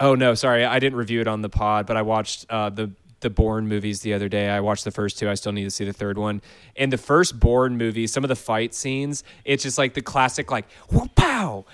Oh 0.00 0.14
no, 0.14 0.34
sorry, 0.34 0.64
I 0.64 0.78
didn't 0.78 0.96
review 0.96 1.20
it 1.20 1.26
on 1.26 1.42
the 1.42 1.48
pod, 1.48 1.86
but 1.86 1.96
I 1.96 2.02
watched 2.02 2.46
uh, 2.48 2.70
the 2.70 2.92
the 3.20 3.30
Bourne 3.30 3.66
movies 3.66 4.00
the 4.00 4.14
other 4.14 4.28
day. 4.28 4.48
I 4.48 4.60
watched 4.60 4.84
the 4.84 4.90
first 4.90 5.18
two. 5.18 5.28
I 5.28 5.34
still 5.34 5.52
need 5.52 5.64
to 5.64 5.70
see 5.70 5.84
the 5.84 5.92
third 5.92 6.18
one. 6.18 6.40
And 6.76 6.92
the 6.92 6.98
first 6.98 7.38
Bourne 7.40 7.76
movie, 7.76 8.06
some 8.06 8.24
of 8.24 8.28
the 8.28 8.36
fight 8.36 8.74
scenes, 8.74 9.24
it's 9.44 9.62
just 9.64 9.78
like 9.78 9.94
the 9.94 10.02
classic 10.02 10.50
like 10.50 10.66
whoop 10.90 11.14
pow, 11.16 11.64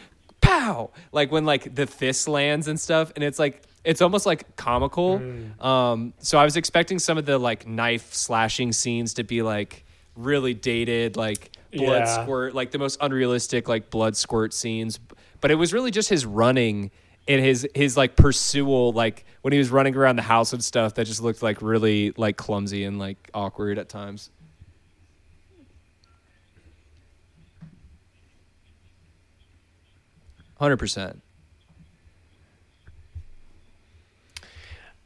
pow, 0.40 0.90
like 1.12 1.30
when 1.32 1.44
like 1.44 1.74
the 1.74 1.86
fist 1.86 2.28
lands 2.28 2.68
and 2.68 2.78
stuff, 2.80 3.12
and 3.14 3.24
it's 3.24 3.38
like 3.38 3.62
it's 3.84 4.00
almost 4.00 4.24
like 4.24 4.56
comical. 4.56 5.22
Um, 5.60 6.14
so 6.18 6.38
I 6.38 6.44
was 6.44 6.56
expecting 6.56 6.98
some 6.98 7.18
of 7.18 7.26
the 7.26 7.38
like 7.38 7.66
knife 7.66 8.14
slashing 8.14 8.72
scenes 8.72 9.14
to 9.14 9.24
be 9.24 9.42
like 9.42 9.84
really 10.16 10.54
dated, 10.54 11.16
like 11.16 11.50
blood 11.72 12.02
Yeah. 12.04 12.22
squirt, 12.22 12.54
like 12.54 12.70
the 12.70 12.78
most 12.78 12.96
unrealistic 13.02 13.68
like 13.68 13.90
blood 13.90 14.16
squirt 14.16 14.54
scenes. 14.54 14.98
But 15.42 15.50
it 15.50 15.56
was 15.56 15.74
really 15.74 15.90
just 15.90 16.08
his 16.08 16.24
running 16.24 16.90
and 17.26 17.40
his 17.40 17.66
his 17.74 17.96
like 17.96 18.16
pursual, 18.16 18.92
like 18.92 19.24
when 19.42 19.52
he 19.52 19.58
was 19.58 19.70
running 19.70 19.96
around 19.96 20.16
the 20.16 20.22
house 20.22 20.52
and 20.52 20.62
stuff, 20.62 20.94
that 20.94 21.06
just 21.06 21.22
looked 21.22 21.42
like 21.42 21.62
really 21.62 22.12
like 22.16 22.36
clumsy 22.36 22.84
and 22.84 22.98
like 22.98 23.30
awkward 23.34 23.78
at 23.78 23.88
times. 23.88 24.30
Hundred 30.58 30.76
percent. 30.78 31.20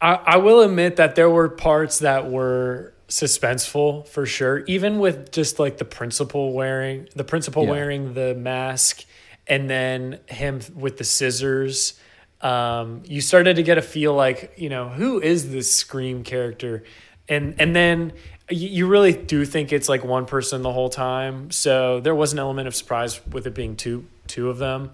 I, 0.00 0.14
I 0.14 0.36
will 0.36 0.60
admit 0.60 0.96
that 0.96 1.16
there 1.16 1.30
were 1.30 1.48
parts 1.48 1.98
that 2.00 2.30
were 2.30 2.94
suspenseful 3.08 4.06
for 4.06 4.26
sure. 4.26 4.60
Even 4.66 4.98
with 4.98 5.32
just 5.32 5.58
like 5.58 5.78
the 5.78 5.84
principal 5.84 6.52
wearing 6.52 7.08
the 7.16 7.24
principal 7.24 7.64
Yeah. 7.64 7.70
wearing 7.70 8.14
the 8.14 8.34
mask, 8.34 9.04
and 9.46 9.68
then 9.68 10.20
him 10.28 10.60
with 10.74 10.98
the 10.98 11.04
scissors. 11.04 11.98
Um, 12.40 13.02
you 13.04 13.20
started 13.20 13.56
to 13.56 13.62
get 13.62 13.78
a 13.78 13.82
feel 13.82 14.14
like 14.14 14.54
you 14.56 14.68
know 14.68 14.88
who 14.88 15.20
is 15.20 15.50
this 15.50 15.74
scream 15.74 16.22
character, 16.22 16.84
and 17.28 17.54
and 17.58 17.74
then 17.74 18.12
you, 18.50 18.86
really 18.86 19.12
do 19.12 19.44
think 19.44 19.72
it's 19.72 19.88
like 19.88 20.04
one 20.04 20.26
person 20.26 20.62
the 20.62 20.72
whole 20.72 20.88
time. 20.88 21.50
So 21.50 22.00
there 22.00 22.14
was 22.14 22.32
an 22.32 22.38
element 22.38 22.68
of 22.68 22.74
surprise 22.74 23.20
with 23.26 23.46
it 23.46 23.54
being 23.54 23.76
two 23.76 24.06
two 24.26 24.50
of 24.50 24.58
them. 24.58 24.90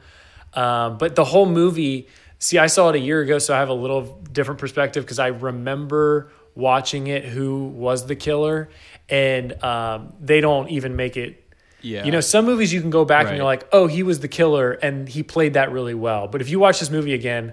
Um, 0.54 0.98
but 0.98 1.16
the 1.16 1.24
whole 1.24 1.46
movie, 1.46 2.08
see, 2.38 2.58
I 2.58 2.68
saw 2.68 2.90
it 2.90 2.96
a 2.96 3.00
year 3.00 3.20
ago, 3.20 3.38
so 3.38 3.54
I 3.54 3.58
have 3.58 3.68
a 3.68 3.74
little 3.74 4.20
different 4.32 4.60
perspective 4.60 5.04
because 5.04 5.18
I 5.18 5.28
remember 5.28 6.30
watching 6.54 7.08
it 7.08 7.24
who 7.24 7.66
was 7.66 8.06
the 8.06 8.16
killer, 8.16 8.70
and 9.08 9.62
um, 9.64 10.12
they 10.20 10.40
don't 10.40 10.70
even 10.70 10.96
make 10.96 11.16
it. 11.16 11.43
Yeah. 11.84 12.04
You 12.04 12.12
know, 12.12 12.20
some 12.20 12.46
movies 12.46 12.72
you 12.72 12.80
can 12.80 12.90
go 12.90 13.04
back 13.04 13.26
and 13.26 13.36
you're 13.36 13.44
like, 13.44 13.68
oh, 13.72 13.86
he 13.86 14.02
was 14.02 14.20
the 14.20 14.28
killer, 14.28 14.72
and 14.72 15.08
he 15.08 15.22
played 15.22 15.54
that 15.54 15.70
really 15.70 15.94
well. 15.94 16.28
But 16.28 16.40
if 16.40 16.48
you 16.48 16.58
watch 16.58 16.80
this 16.80 16.90
movie 16.90 17.12
again, 17.12 17.52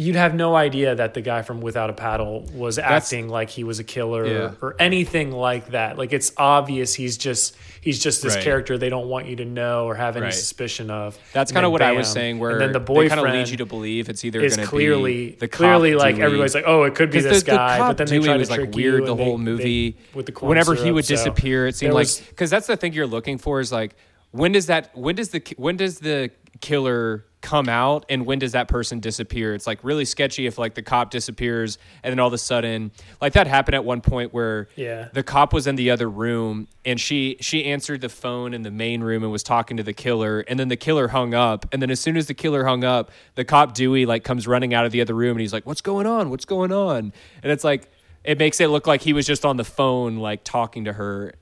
you'd 0.00 0.14
have 0.14 0.32
no 0.32 0.54
idea 0.54 0.94
that 0.94 1.12
the 1.14 1.20
guy 1.20 1.42
from 1.42 1.60
Without 1.60 1.90
a 1.90 1.92
Paddle 1.92 2.46
was 2.54 2.78
acting 2.78 3.28
like 3.28 3.50
he 3.50 3.64
was 3.64 3.80
a 3.80 3.84
killer 3.84 4.24
Yeah. 4.24 4.50
or 4.62 4.76
anything 4.78 5.32
like 5.32 5.72
that. 5.72 5.98
Like 5.98 6.12
it's 6.12 6.30
obvious 6.36 6.94
he's 6.94 7.18
just 7.18 7.56
he's 7.80 7.98
just 8.00 8.22
this 8.22 8.36
Right. 8.36 8.44
character 8.44 8.78
they 8.78 8.90
don't 8.90 9.08
want 9.08 9.26
you 9.26 9.34
to 9.36 9.44
know 9.44 9.86
or 9.86 9.96
have 9.96 10.16
any 10.16 10.24
Right. 10.26 10.32
suspicion 10.34 10.88
of. 10.90 11.18
That's 11.32 11.50
kind 11.50 11.66
of 11.66 11.72
what 11.72 11.82
I 11.82 11.90
was 11.92 12.06
saying. 12.06 12.38
Where 12.38 12.50
and 12.52 12.60
then 12.60 12.72
the 12.72 12.78
they 12.78 12.84
boyfriend 12.84 13.10
kind 13.22 13.26
of 13.26 13.34
leads 13.34 13.50
you 13.50 13.56
to 13.56 13.66
believe 13.66 14.08
it's 14.08 14.24
either 14.24 14.40
is 14.40 14.56
clearly 14.56 15.30
be 15.30 15.36
the 15.40 15.48
clearly 15.48 15.96
like 15.96 16.14
Dewey. 16.14 16.24
everybody's 16.24 16.54
like, 16.54 16.64
oh, 16.68 16.84
it 16.84 16.94
could 16.94 17.10
be 17.10 17.20
this 17.20 17.40
the, 17.42 17.50
the 17.50 17.56
guy, 17.56 17.78
cop 17.78 17.88
but 17.88 17.96
then 17.98 18.06
they 18.06 18.16
Dewey 18.18 18.24
try 18.26 18.36
was 18.36 18.48
to 18.48 18.52
like 18.54 18.60
trick 18.60 18.74
weird 18.76 19.04
the 19.04 19.16
whole 19.16 19.36
they- 19.36 19.42
movie. 19.44 19.90
they- 19.90 19.96
with 20.14 20.26
the 20.26 20.32
whenever 20.46 20.76
he 20.76 20.92
would 20.92 21.06
so 21.06 21.14
disappear, 21.14 21.66
it 21.66 21.74
seemed 21.74 21.90
there 21.92 21.98
like 22.04 22.08
because 22.28 22.50
that's 22.50 22.68
the 22.68 22.76
thing 22.76 22.92
you're 22.92 23.06
looking 23.06 23.36
for 23.36 23.58
is 23.58 23.72
like 23.72 23.96
when 24.30 24.52
does 24.52 24.66
that 24.66 24.96
when 24.96 25.16
does 25.16 25.30
the 25.30 25.42
when 25.56 25.76
does 25.76 25.98
the 25.98 26.30
killer 26.60 27.24
come 27.40 27.68
out 27.68 28.04
and 28.08 28.26
when 28.26 28.40
does 28.40 28.50
that 28.52 28.66
person 28.66 28.98
disappear? 28.98 29.54
It's 29.54 29.66
like 29.66 29.78
really 29.84 30.04
sketchy 30.04 30.46
if 30.46 30.58
like 30.58 30.74
the 30.74 30.82
cop 30.82 31.10
disappears 31.10 31.78
and 32.02 32.10
then 32.10 32.18
all 32.18 32.26
of 32.26 32.32
a 32.32 32.38
sudden 32.38 32.90
like 33.20 33.34
that 33.34 33.46
happened 33.46 33.76
at 33.76 33.84
one 33.84 34.00
point 34.00 34.34
where 34.34 34.68
Yeah. 34.74 35.08
the 35.12 35.22
cop 35.22 35.52
was 35.52 35.68
in 35.68 35.76
the 35.76 35.90
other 35.92 36.10
room 36.10 36.66
and 36.84 37.00
she 37.00 37.36
she 37.40 37.64
answered 37.66 38.00
the 38.00 38.08
phone 38.08 38.54
in 38.54 38.62
the 38.62 38.72
main 38.72 39.02
room 39.02 39.22
and 39.22 39.30
was 39.30 39.44
talking 39.44 39.76
to 39.76 39.84
the 39.84 39.92
killer 39.92 40.40
and 40.48 40.58
then 40.58 40.66
the 40.66 40.76
killer 40.76 41.08
hung 41.08 41.32
up 41.32 41.64
and 41.72 41.80
then 41.80 41.90
as 41.90 42.00
soon 42.00 42.16
as 42.16 42.26
the 42.26 42.34
killer 42.34 42.64
hung 42.64 42.82
up 42.82 43.12
the 43.36 43.44
cop 43.44 43.72
Dewey 43.72 44.04
like 44.04 44.24
comes 44.24 44.48
running 44.48 44.74
out 44.74 44.84
of 44.84 44.90
the 44.90 45.00
other 45.00 45.14
room 45.14 45.32
and 45.32 45.40
he's 45.40 45.52
like 45.52 45.64
what's 45.64 45.80
going 45.80 46.06
on? 46.08 46.30
What's 46.30 46.44
going 46.44 46.72
on? 46.72 47.12
And 47.44 47.52
it's 47.52 47.62
like 47.62 47.88
it 48.24 48.36
makes 48.36 48.60
it 48.60 48.66
look 48.66 48.88
like 48.88 49.00
he 49.02 49.12
was 49.12 49.26
just 49.28 49.44
on 49.44 49.56
the 49.56 49.64
phone 49.64 50.16
like 50.16 50.42
talking 50.42 50.86
to 50.86 50.92
her 50.92 51.34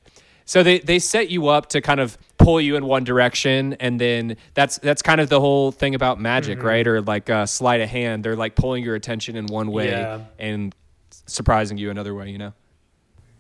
so 0.47 0.63
they 0.63 0.79
they 0.79 0.99
set 0.99 1.29
you 1.29 1.49
up 1.49 1.69
to 1.71 1.81
kind 1.83 2.01
of 2.01 2.17
pull 2.39 2.61
you 2.61 2.77
in 2.77 2.87
one 2.87 3.05
direction 3.05 3.75
and 3.81 4.01
then 4.01 4.37
that's 4.55 4.79
that's 4.79 5.03
kind 5.03 5.21
of 5.21 5.29
the 5.29 5.41
whole 5.41 5.71
thing 5.73 5.95
about 5.95 6.19
magic 6.21 6.59
Mm-hmm. 6.59 6.67
right 6.67 6.87
or 6.87 7.03
like 7.03 7.29
uh, 7.29 7.45
sleight 7.45 7.81
of 7.83 7.89
hand 7.91 8.25
they're 8.25 8.37
like 8.37 8.55
pulling 8.55 8.83
your 8.85 8.95
attention 8.95 9.37
in 9.37 9.47
one 9.47 9.71
way 9.71 9.91
Yeah. 9.91 10.21
and 10.39 10.75
surprising 11.27 11.77
you 11.77 11.91
another 11.91 12.15
way 12.15 12.31
you 12.31 12.39
know 12.39 12.53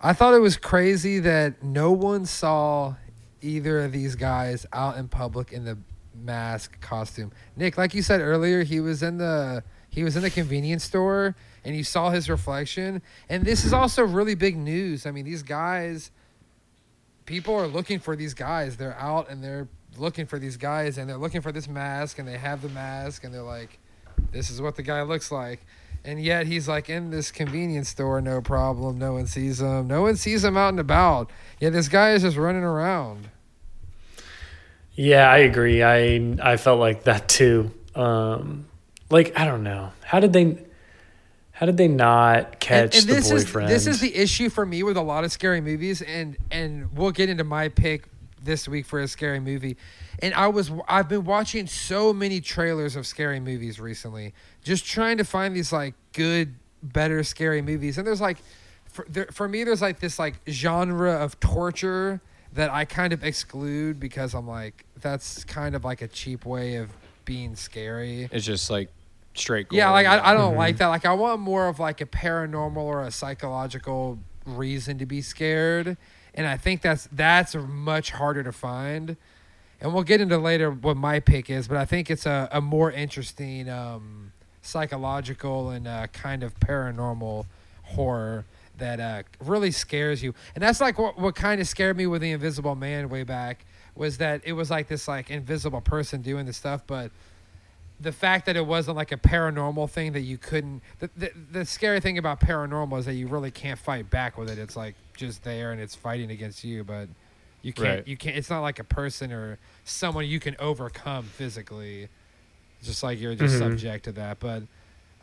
I 0.00 0.12
thought 0.12 0.34
it 0.34 0.40
was 0.40 0.56
crazy 0.58 1.20
that 1.20 1.62
no 1.62 1.90
one 1.90 2.26
saw 2.26 2.96
either 3.40 3.80
of 3.80 3.92
these 3.92 4.14
guys 4.14 4.66
out 4.72 4.98
in 4.98 5.08
public 5.08 5.52
in 5.52 5.64
the 5.64 5.78
mask 6.14 6.78
costume. 6.82 7.32
Nick, 7.56 7.78
like 7.78 7.94
you 7.94 8.02
said 8.02 8.20
earlier, 8.20 8.62
he 8.62 8.78
was 8.80 9.02
in 9.02 9.16
the 9.16 9.64
he 9.88 10.04
was 10.04 10.14
in 10.16 10.22
the 10.22 10.28
convenience 10.30 10.84
store 10.84 11.34
and 11.64 11.74
you 11.74 11.82
saw 11.82 12.10
his 12.10 12.28
reflection. 12.28 13.00
And 13.30 13.44
this 13.44 13.64
is 13.64 13.72
also 13.72 14.04
really 14.04 14.34
big 14.34 14.56
news. 14.58 15.06
I 15.06 15.12
mean, 15.12 15.24
these 15.24 15.42
guys 15.42 16.10
people 17.26 17.54
are 17.54 17.66
looking 17.66 17.98
for 17.98 18.16
these 18.16 18.34
guys. 18.34 18.76
They're 18.76 18.98
out 18.98 19.28
and 19.28 19.42
they're 19.42 19.68
looking 19.98 20.26
for 20.26 20.38
these 20.38 20.56
guys 20.56 20.98
and 20.98 21.08
they're 21.08 21.16
looking 21.16 21.40
for 21.40 21.52
this 21.52 21.68
mask 21.68 22.18
and 22.18 22.26
they 22.26 22.38
have 22.38 22.62
the 22.62 22.68
mask 22.68 23.24
and 23.24 23.32
they're 23.34 23.42
like 23.42 23.78
this 24.32 24.50
is 24.50 24.60
what 24.60 24.76
the 24.76 24.82
guy 24.82 25.02
looks 25.02 25.30
like. 25.30 25.64
And 26.04 26.22
yet 26.22 26.46
he's 26.46 26.68
like 26.68 26.88
in 26.88 27.10
this 27.10 27.30
convenience 27.30 27.88
store, 27.88 28.20
no 28.20 28.40
problem. 28.40 28.98
No 28.98 29.14
one 29.14 29.26
sees 29.26 29.60
him. 29.60 29.88
No 29.88 30.02
one 30.02 30.16
sees 30.16 30.44
him 30.44 30.56
out 30.56 30.68
and 30.68 30.80
about. 30.80 31.30
Yeah, 31.60 31.70
this 31.70 31.88
guy 31.88 32.12
is 32.12 32.22
just 32.22 32.36
running 32.36 32.62
around. 32.62 33.28
Yeah, 34.94 35.28
I 35.28 35.38
agree. 35.38 35.82
I 35.82 36.36
I 36.42 36.56
felt 36.56 36.80
like 36.80 37.04
that 37.04 37.28
too. 37.28 37.72
Um, 37.94 38.66
like 39.10 39.38
I 39.38 39.44
don't 39.44 39.62
know. 39.62 39.92
How 40.02 40.20
did 40.20 40.32
they? 40.32 40.58
How 41.56 41.64
did 41.64 41.78
they 41.78 41.88
not 41.88 42.60
catch 42.60 42.94
and, 42.94 42.94
and 42.96 43.02
the 43.04 43.14
this 43.14 43.30
boyfriend? 43.30 43.70
is 43.70 43.86
this 43.86 43.94
is 43.94 44.00
the 44.02 44.14
issue 44.14 44.50
for 44.50 44.66
me 44.66 44.82
with 44.82 44.98
a 44.98 45.02
lot 45.02 45.24
of 45.24 45.32
scary 45.32 45.62
movies, 45.62 46.02
and 46.02 46.36
and 46.50 46.94
we'll 46.94 47.12
get 47.12 47.30
into 47.30 47.44
my 47.44 47.70
pick 47.70 48.10
this 48.42 48.68
week 48.68 48.84
for 48.84 49.00
a 49.00 49.08
scary 49.08 49.40
movie. 49.40 49.78
And 50.18 50.34
I 50.34 50.48
was 50.48 50.70
I've 50.86 51.08
been 51.08 51.24
watching 51.24 51.66
so 51.66 52.12
many 52.12 52.42
trailers 52.42 52.94
of 52.94 53.06
scary 53.06 53.40
movies 53.40 53.80
recently, 53.80 54.34
just 54.64 54.84
trying 54.84 55.16
to 55.16 55.24
find 55.24 55.56
these 55.56 55.72
like 55.72 55.94
good, 56.12 56.56
better 56.82 57.24
scary 57.24 57.62
movies. 57.62 57.96
And 57.96 58.06
there's 58.06 58.20
like, 58.20 58.36
for 58.84 59.06
there, 59.08 59.28
for 59.32 59.48
me, 59.48 59.64
there's 59.64 59.80
like 59.80 59.98
this 59.98 60.18
like 60.18 60.34
genre 60.46 61.12
of 61.12 61.40
torture 61.40 62.20
that 62.52 62.68
I 62.68 62.84
kind 62.84 63.14
of 63.14 63.24
exclude 63.24 63.98
because 63.98 64.34
I'm 64.34 64.46
like 64.46 64.84
that's 65.00 65.42
kind 65.44 65.74
of 65.74 65.86
like 65.86 66.02
a 66.02 66.08
cheap 66.08 66.44
way 66.44 66.76
of 66.76 66.90
being 67.24 67.56
scary. 67.56 68.28
it's 68.30 68.44
just 68.44 68.68
like 68.68 68.90
straight 69.38 69.68
Yeah, 69.70 69.90
like 69.90 70.06
I, 70.06 70.30
I 70.30 70.34
don't 70.34 70.50
Mm-hmm. 70.50 70.58
like 70.58 70.76
that. 70.78 70.88
Like 70.88 71.04
I 71.04 71.12
want 71.14 71.40
more 71.40 71.68
of 71.68 71.78
like 71.78 72.00
a 72.00 72.06
paranormal 72.06 72.76
or 72.76 73.02
a 73.02 73.10
psychological 73.10 74.18
reason 74.44 74.98
to 74.98 75.06
be 75.06 75.20
scared, 75.22 75.96
and 76.34 76.46
I 76.46 76.56
think 76.56 76.82
that's 76.82 77.08
that's 77.12 77.54
much 77.54 78.10
harder 78.12 78.42
to 78.42 78.52
find. 78.52 79.16
And 79.80 79.92
we'll 79.92 80.04
get 80.04 80.20
into 80.22 80.38
later 80.38 80.70
what 80.70 80.96
my 80.96 81.20
pick 81.20 81.50
is, 81.50 81.68
but 81.68 81.76
I 81.76 81.84
think 81.84 82.10
it's 82.10 82.24
a, 82.24 82.48
a 82.50 82.60
more 82.62 82.90
interesting 82.90 83.68
um, 83.68 84.32
psychological 84.62 85.70
and 85.70 85.86
uh, 85.86 86.06
kind 86.08 86.42
of 86.42 86.58
paranormal 86.60 87.44
horror 87.82 88.44
that 88.78 89.00
uh, 89.00 89.22
really 89.44 89.70
scares 89.70 90.22
you. 90.22 90.34
And 90.54 90.62
that's 90.62 90.80
like 90.80 90.98
what, 90.98 91.18
what 91.18 91.34
kind 91.34 91.60
of 91.60 91.68
scared 91.68 91.96
me 91.96 92.06
with 92.06 92.22
the 92.22 92.30
Invisible 92.30 92.74
Man 92.74 93.08
way 93.08 93.22
back 93.22 93.64
was 93.94 94.18
that 94.18 94.42
it 94.44 94.52
was 94.52 94.70
like 94.70 94.88
this 94.88 95.08
like 95.08 95.30
invisible 95.30 95.80
person 95.80 96.22
doing 96.22 96.46
the 96.46 96.52
stuff, 96.52 96.82
but 96.86 97.10
the 98.00 98.12
fact 98.12 98.46
that 98.46 98.56
it 98.56 98.66
wasn't 98.66 98.96
like 98.96 99.10
a 99.12 99.16
paranormal 99.16 99.88
thing 99.88 100.12
that 100.12 100.20
you 100.20 100.36
couldn't 100.38 100.82
the, 100.98 101.08
the, 101.16 101.30
the 101.52 101.64
scary 101.64 101.98
thing 102.00 102.18
about 102.18 102.40
paranormal 102.40 102.98
is 102.98 103.06
that 103.06 103.14
you 103.14 103.26
really 103.26 103.50
can't 103.50 103.78
fight 103.78 104.10
back 104.10 104.36
with 104.36 104.50
it 104.50 104.58
it's 104.58 104.76
like 104.76 104.94
just 105.16 105.42
there 105.44 105.72
and 105.72 105.80
it's 105.80 105.94
fighting 105.94 106.30
against 106.30 106.62
you 106.64 106.84
but 106.84 107.08
You 107.62 107.72
can't. 107.72 107.88
Right. 107.88 108.06
You 108.08 108.16
can't. 108.16 108.36
It's 108.36 108.50
not 108.50 108.60
like 108.60 108.78
a 108.78 108.84
person 108.84 109.32
or 109.32 109.58
someone 109.84 110.26
you 110.26 110.38
can 110.38 110.54
overcome 110.60 111.24
physically. 111.24 112.08
It's 112.78 112.86
just 112.88 113.02
like 113.02 113.18
you're 113.18 113.34
just 113.34 113.54
Mhm. 113.56 113.58
subject 113.58 114.04
to 114.04 114.12
that. 114.12 114.38
But, 114.38 114.62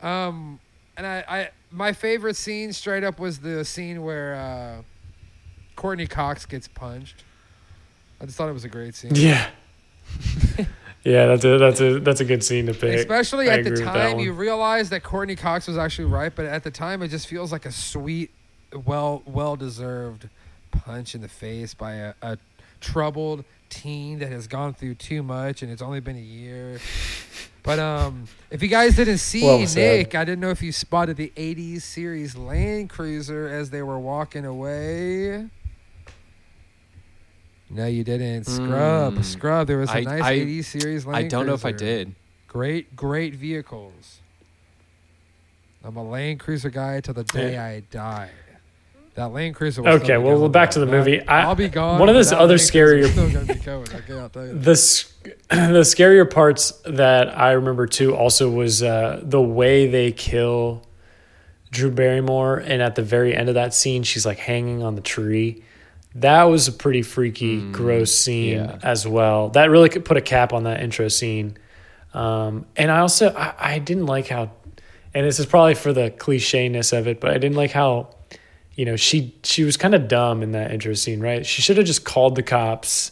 um, 0.02 0.58
and 0.96 1.06
I, 1.06 1.24
I, 1.26 1.50
my 1.70 1.92
favorite 1.94 2.36
scene 2.36 2.72
straight 2.74 3.02
up 3.02 3.18
was 3.18 3.38
the 3.38 3.64
scene 3.64 4.02
where 4.02 4.34
uh, 4.34 4.82
Courteney 5.76 6.06
Cox 6.06 6.44
gets 6.44 6.68
punched. 6.68 7.24
I 8.20 8.26
just 8.26 8.36
thought 8.36 8.50
it 8.50 8.52
was 8.52 8.64
a 8.64 8.68
great 8.68 8.94
scene. 8.94 9.12
Yeah. 9.14 9.48
yeah, 11.04 11.26
that's 11.26 11.44
a 11.44 11.58
that's 11.58 11.80
a 11.80 12.00
that's 12.00 12.20
a 12.20 12.24
good 12.24 12.42
scene 12.42 12.66
to 12.66 12.72
pick. 12.74 12.98
Especially 12.98 13.50
I 13.50 13.54
at 13.54 13.64
the 13.64 13.72
agree 13.72 13.84
with 13.84 13.94
that 13.94 14.10
time, 14.12 14.18
you 14.20 14.32
realize 14.32 14.88
that 14.90 15.02
Courteney 15.02 15.36
Cox 15.36 15.66
was 15.66 15.76
actually 15.76 16.06
right, 16.06 16.34
but 16.34 16.46
at 16.46 16.64
the 16.64 16.70
time, 16.70 17.02
it 17.02 17.08
just 17.08 17.26
feels 17.26 17.52
like 17.52 17.66
a 17.66 17.72
sweet, 17.72 18.30
well, 18.86 19.22
well 19.26 19.54
deserved 19.54 20.28
punch 20.70 21.14
in 21.14 21.20
the 21.20 21.28
face 21.28 21.74
by 21.74 21.92
a, 21.92 22.14
a 22.22 22.38
troubled 22.80 23.44
teen 23.68 24.18
that 24.20 24.32
has 24.32 24.46
gone 24.46 24.72
through 24.72 24.94
too 24.94 25.22
much, 25.22 25.62
and 25.62 25.70
it's 25.70 25.82
only 25.82 26.00
been 26.00 26.16
a 26.16 26.20
year. 26.20 26.80
But 27.62 27.78
um, 27.78 28.26
if 28.50 28.62
you 28.62 28.68
guys 28.68 28.96
didn't 28.96 29.18
see 29.18 29.44
Well. 29.44 29.58
Nick, 29.58 30.14
I 30.14 30.24
didn't 30.24 30.40
know 30.40 30.50
if 30.50 30.62
you 30.62 30.72
spotted 30.72 31.18
the 31.18 31.32
'80s 31.36 31.82
series 31.82 32.34
Land 32.34 32.88
Cruiser 32.88 33.48
as 33.48 33.68
they 33.68 33.82
were 33.82 33.98
walking 33.98 34.46
away. 34.46 35.48
No, 37.74 37.86
you 37.86 38.04
didn't. 38.04 38.44
Scrub, 38.44 39.14
Mm. 39.16 39.24
Scrub. 39.24 39.66
There 39.66 39.78
was 39.78 39.90
a 39.90 39.94
I- 39.96 40.00
nice 40.02 40.22
I- 40.22 40.32
'80s 40.32 40.66
series. 40.68 41.04
Land 41.06 41.16
I 41.26 41.28
don't 41.28 41.46
know 41.46 41.54
if 41.54 41.64
I 41.66 41.70
Cruiser. 41.72 41.84
did. 41.84 42.14
Great, 42.46 42.94
great 42.94 43.34
vehicles. 43.34 44.20
I'm 45.84 45.96
a 45.96 46.02
Land 46.08 46.40
Cruiser 46.40 46.70
guy 46.70 47.00
to 47.00 47.12
the 47.12 47.24
day 47.24 47.58
I 47.58 47.80
die. 47.90 48.30
That 49.16 49.32
Land 49.32 49.54
Cruiser. 49.56 49.82
will 49.82 49.88
Okay, 49.90 50.04
still 50.04 50.20
be 50.22 50.26
well, 50.28 50.38
going, 50.38 50.52
back 50.52 50.70
to 50.72 50.78
the 50.80 50.86
though. 50.86 50.92
movie. 50.98 51.20
I- 51.26 51.42
I'll 51.42 51.54
be 51.54 51.68
gone. 51.68 51.98
one 52.00 52.08
of 52.08 52.14
but 52.14 52.18
those 52.18 52.30
that 52.30 52.38
other 52.38 52.56
Land 52.56 52.70
Cruiser's 52.70 52.70
scarier- 52.70 53.10
Still 53.12 53.30
gonna 53.30 53.44
be 53.54 53.60
going. 53.60 53.88
Okay, 53.94 54.18
I'll 54.18 54.28
tell 54.28 54.46
you. 54.46 54.52
that. 54.54 54.62
the 54.64 54.70
s- 54.72 55.12
the 55.50 55.80
scarier 55.82 56.28
parts 56.30 56.72
that 56.86 57.36
I 57.36 57.52
remember 57.52 57.86
too 57.88 58.14
also 58.14 58.48
was 58.50 58.82
uh, 58.84 59.20
the 59.22 59.42
way 59.42 59.88
they 59.88 60.10
kill 60.12 60.82
Drew 61.72 61.90
Barrymore, 61.90 62.58
and 62.58 62.80
at 62.80 62.94
the 62.94 63.02
very 63.02 63.34
end 63.36 63.48
of 63.48 63.56
that 63.56 63.74
scene, 63.74 64.04
she's 64.04 64.24
like 64.24 64.38
hanging 64.38 64.82
on 64.82 64.94
the 64.94 65.00
tree. 65.00 65.63
That 66.16 66.44
was 66.44 66.68
a 66.68 66.72
pretty 66.72 67.02
freaky, 67.02 67.60
Mm, 67.60 67.72
gross 67.72 68.14
scene 68.14 68.58
yeah. 68.58 68.78
as 68.82 69.06
well. 69.06 69.48
That 69.50 69.70
really 69.70 69.88
could 69.88 70.04
put 70.04 70.16
a 70.16 70.20
cap 70.20 70.52
on 70.52 70.64
that 70.64 70.80
intro 70.80 71.08
scene. 71.08 71.56
Um, 72.12 72.66
and 72.76 72.90
I 72.90 73.00
also 73.00 73.34
I, 73.34 73.54
I 73.58 73.78
didn't 73.80 74.06
like 74.06 74.28
how, 74.28 74.52
and 75.12 75.26
this 75.26 75.40
is 75.40 75.46
probably 75.46 75.74
for 75.74 75.92
the 75.92 76.10
clichéness 76.12 76.96
of 76.96 77.08
it, 77.08 77.20
but 77.20 77.30
I 77.30 77.34
didn't 77.34 77.56
like 77.56 77.72
how, 77.72 78.14
you 78.74 78.84
know, 78.84 78.94
she 78.96 79.34
she 79.42 79.64
was 79.64 79.76
kind 79.76 79.94
of 79.94 80.06
dumb 80.06 80.42
in 80.42 80.52
that 80.52 80.70
intro 80.70 80.94
scene, 80.94 81.20
right? 81.20 81.44
She 81.44 81.62
should 81.62 81.76
have 81.78 81.86
just 81.86 82.04
called 82.04 82.36
the 82.36 82.42
cops 82.44 83.10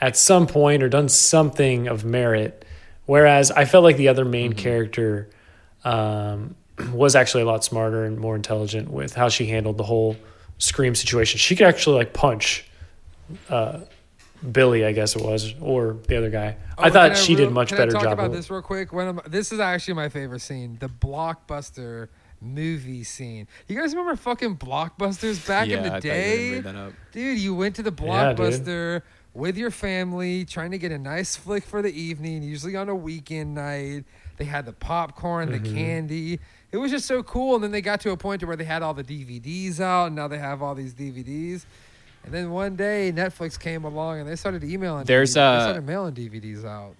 at 0.00 0.16
some 0.16 0.46
point 0.46 0.82
or 0.82 0.88
done 0.88 1.08
something 1.10 1.86
of 1.88 2.04
merit. 2.04 2.64
Whereas 3.04 3.50
I 3.50 3.66
felt 3.66 3.84
like 3.84 3.96
the 3.98 4.08
other 4.08 4.24
main 4.24 4.54
character 4.54 5.28
um, 5.84 6.54
was 6.92 7.14
actually 7.14 7.42
a 7.42 7.46
lot 7.46 7.64
smarter 7.64 8.04
and 8.04 8.18
more 8.18 8.36
intelligent 8.36 8.90
with 8.90 9.14
how 9.14 9.28
she 9.28 9.46
handled 9.46 9.76
the 9.76 9.84
whole 9.84 10.16
scream 10.62 10.94
situation. 10.94 11.38
She 11.38 11.56
could 11.56 11.66
actually 11.66 11.96
like 11.96 12.12
punch 12.12 12.64
uh, 13.50 13.80
Billy, 14.50 14.84
I 14.84 14.92
guess 14.92 15.14
it 15.16 15.22
was, 15.22 15.54
or 15.60 15.96
the 16.08 16.16
other 16.16 16.30
guy. 16.30 16.56
Oh, 16.78 16.84
I 16.84 16.90
thought 16.90 17.16
she 17.16 17.34
real- 17.34 17.46
did 17.46 17.54
much 17.54 17.68
can 17.68 17.78
better 17.78 17.90
I 17.90 17.94
talk 17.94 18.02
job. 18.02 18.12
about 18.12 18.32
this 18.32 18.50
real 18.50 18.62
quick. 18.62 18.92
One 18.92 19.08
of 19.08 19.14
my, 19.16 19.22
this 19.26 19.52
is 19.52 19.60
actually 19.60 19.94
my 19.94 20.08
favorite 20.08 20.40
scene, 20.40 20.76
the 20.80 20.88
blockbuster 20.88 22.08
movie 22.40 23.04
scene. 23.04 23.46
You 23.68 23.78
guys 23.78 23.94
remember 23.94 24.16
fucking 24.16 24.56
blockbusters 24.56 25.46
back 25.46 25.68
yeah, 25.68 25.76
in 25.76 25.82
the 25.84 25.88
I 25.88 25.92
thought 25.92 26.04
you 26.04 26.10
day? 26.10 26.60
that 26.60 26.74
up. 26.76 26.92
Dude, 27.12 27.38
you 27.38 27.54
went 27.54 27.76
to 27.76 27.82
the 27.82 27.92
Yeah, 27.96 28.34
blockbuster 28.34 29.02
with 29.34 29.56
your 29.56 29.70
family, 29.70 30.44
trying 30.44 30.72
to 30.72 30.78
get 30.78 30.90
a 30.92 30.98
nice 30.98 31.36
flick 31.36 31.64
for 31.64 31.80
the 31.82 31.92
evening, 31.92 32.42
usually 32.42 32.74
on 32.76 32.88
a 32.88 32.94
weekend 32.94 33.54
night. 33.54 34.04
They 34.42 34.46
had 34.48 34.66
the 34.66 34.72
popcorn, 34.72 35.52
the 35.52 35.60
Mhm. 35.60 35.72
candy. 35.72 36.40
It 36.72 36.76
was 36.78 36.90
just 36.90 37.06
so 37.06 37.22
cool. 37.22 37.54
And 37.54 37.62
then 37.62 37.70
they 37.70 37.80
got 37.80 38.00
to 38.00 38.10
a 38.10 38.16
point 38.16 38.40
to 38.40 38.46
where 38.48 38.56
they 38.56 38.64
had 38.64 38.82
all 38.82 38.92
the 38.92 39.04
DVDs 39.04 39.78
out, 39.78 40.06
and 40.06 40.16
now 40.16 40.26
they 40.26 40.38
have 40.38 40.60
all 40.62 40.74
these 40.74 40.92
DVDs. 40.94 41.64
And 42.24 42.34
then 42.34 42.50
one 42.50 42.74
day 42.74 43.12
Netflix 43.14 43.56
came 43.56 43.84
along 43.84 44.18
and 44.18 44.28
they 44.28 44.34
started 44.34 44.64
emailing. 44.64 45.04
There's, 45.04 45.30
DVDs. 45.30 45.34
they 45.34 45.40
uh, 45.40 45.60
started 45.60 45.86
mailing 45.86 46.14
DVDs 46.14 46.64
out. 46.64 46.96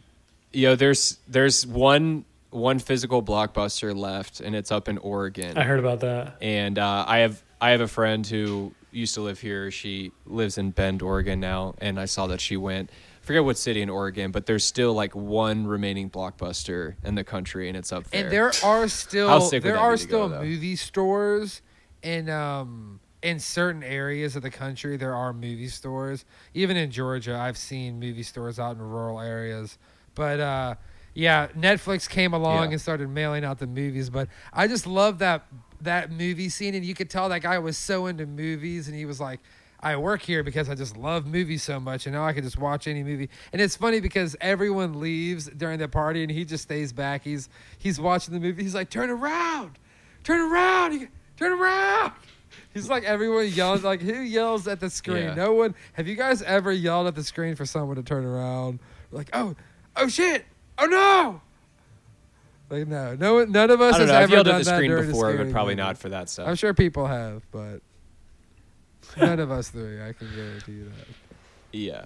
Yo, 0.53 0.77
there's 0.77 1.19
there's 1.27 1.67
one 1.67 2.25
one 2.51 2.79
physical 2.79 3.25
blockbuster 3.25 3.93
left, 3.97 4.39
and 4.41 4.55
it's 4.55 4.71
up 4.71 4.89
in 4.89 4.99
Oregon. 4.99 5.59
I 5.59 5.65
heard 5.65 5.81
about 5.81 5.99
that. 6.01 6.37
and 6.41 6.79
uh, 6.79 7.05
I 7.09 7.19
have 7.19 7.43
I 7.61 7.71
have 7.71 7.81
a 7.81 7.89
friend 7.89 8.25
who 8.25 8.73
used 8.93 9.15
to 9.15 9.21
live 9.21 9.41
here. 9.41 9.71
She 9.71 10.13
lives 10.27 10.59
in 10.59 10.71
Bend, 10.71 11.03
Oregon 11.03 11.41
now, 11.41 11.75
and 11.79 11.99
I 11.99 12.05
saw 12.05 12.27
that 12.29 12.41
she 12.41 12.57
went. 12.57 12.91
I 12.91 13.25
forget 13.25 13.45
what 13.45 13.57
city 13.57 13.83
in 13.83 13.89
Oregon, 13.91 14.31
but 14.33 14.47
there's 14.47 14.65
still 14.65 14.95
like 14.95 15.15
one 15.15 15.67
remaining 15.67 16.11
blockbuster 16.11 16.95
in 17.05 17.15
the 17.15 17.25
country, 17.25 17.69
and 17.69 17.77
it's 17.77 17.93
up 17.93 18.09
there. 18.11 18.25
And 18.25 18.33
there 18.33 18.53
are 18.65 18.89
still 18.89 19.29
How 19.29 19.39
sick 19.41 19.63
would 19.65 19.71
there 19.73 19.79
are 19.79 19.97
still 19.97 20.29
go, 20.29 20.43
movie 20.43 20.77
stores 20.77 21.63
in 22.03 22.29
um 22.29 23.01
in 23.23 23.39
certain 23.39 23.85
areas 23.85 24.35
of 24.35 24.43
the 24.43 24.51
country. 24.51 24.97
There 24.97 25.15
are 25.15 25.33
movie 25.33 25.69
stores. 25.69 26.25
Even 26.55 26.77
in 26.77 26.91
Georgia, 26.91 27.37
I've 27.37 27.57
seen 27.57 28.01
movie 28.01 28.25
stores 28.25 28.59
out 28.59 28.75
in 28.77 28.83
rural 28.83 29.21
areas. 29.21 29.79
But 30.17 30.41
uh 30.41 30.75
yeah, 31.15 31.47
Netflix 31.49 32.09
came 32.09 32.33
along 32.35 32.65
Yeah. 32.69 32.73
and 32.73 32.81
started 32.81 33.09
mailing 33.09 33.45
out 33.45 33.59
the 33.61 33.67
movies. 33.69 34.11
But 34.11 34.29
I 34.53 34.67
just 34.67 34.87
love 34.87 35.19
that 35.21 35.47
that 35.83 36.11
movie 36.11 36.49
scene, 36.49 36.75
and 36.75 36.85
you 36.85 36.95
could 36.95 37.11
tell 37.11 37.29
that 37.29 37.41
guy 37.43 37.59
was 37.59 37.77
so 37.77 38.07
into 38.07 38.27
movies, 38.27 38.89
and 38.89 38.97
he 38.97 39.05
was 39.05 39.21
like. 39.21 39.41
I 39.85 39.97
work 39.97 40.23
here 40.23 40.45
because 40.45 40.69
I 40.69 40.77
just 40.77 40.97
love 40.97 41.27
movies 41.27 41.65
so 41.65 41.81
much, 41.81 42.07
and 42.07 42.15
now 42.15 42.25
I 42.25 42.33
can 42.33 42.45
just 42.45 42.57
watch 42.57 42.87
any 42.87 43.03
movie. 43.03 43.29
And 43.53 43.61
it's 43.61 43.75
funny 43.75 43.99
because 43.99 44.37
everyone 44.41 45.01
leaves 45.01 45.47
during 45.47 45.81
the 45.81 45.89
party, 45.89 46.23
and 46.23 46.31
he 46.31 46.45
just 46.45 46.63
stays 46.63 46.93
back. 46.93 47.25
He's 47.25 47.49
he's 47.79 47.99
watching 47.99 48.33
the 48.33 48.39
movie. 48.39 48.63
He's 48.63 48.77
like, 48.77 48.91
"Turn 48.91 49.11
around, 49.11 49.81
turn 50.23 50.53
around, 50.53 51.09
turn 51.37 51.61
around." 51.61 52.13
He's 52.75 52.89
like 52.89 53.05
everyone 53.05 53.49
yells. 53.49 53.83
Like 53.83 54.01
who 54.01 54.21
yells 54.21 54.67
at 54.69 54.81
the 54.81 54.91
screen? 54.91 55.25
Yeah. 55.25 55.35
No 55.35 55.53
one. 55.53 55.75
Have 55.95 56.07
you 56.07 56.15
guys 56.17 56.43
ever 56.43 56.73
yelled 56.73 57.07
at 57.07 57.15
the 57.15 57.25
screen 57.25 57.55
for 57.55 57.67
someone 57.67 57.97
to 57.97 58.03
turn 58.03 58.25
around? 58.25 58.79
Like, 59.11 59.29
oh, 59.33 59.55
oh 59.97 60.09
shit, 60.09 60.45
oh 60.79 60.87
no. 60.87 61.41
Like 62.73 62.89
no, 62.89 63.15
no, 63.17 63.35
one- 63.35 63.53
none 63.53 63.71
of 63.71 63.81
us 63.83 63.95
I 63.95 63.99
don't 63.99 64.09
has 64.09 64.09
know. 64.09 64.17
I've 64.17 64.23
ever 64.25 64.33
yelled 64.33 64.47
done 64.47 64.55
at 64.55 64.59
the 64.61 64.65
that 64.71 64.77
screen 64.77 64.91
during 64.91 65.05
a 65.05 65.07
before, 65.09 65.27
but 65.27 65.35
scary 65.35 65.53
probably 65.53 65.75
movie. 65.75 65.83
not 65.87 65.99
for 65.99 66.09
that 66.09 66.31
stuff. 66.31 66.49
I'm 66.49 66.55
sure 66.55 66.73
people 66.73 67.07
have, 67.07 67.43
but 67.53 67.81
none 69.21 69.41
of 69.41 69.51
us 69.51 69.69
three. 69.69 70.01
I 70.03 70.15
can 70.15 70.35
guarantee 70.35 70.73
you 70.73 70.85
that. 70.85 71.07
yeah. 71.79 72.05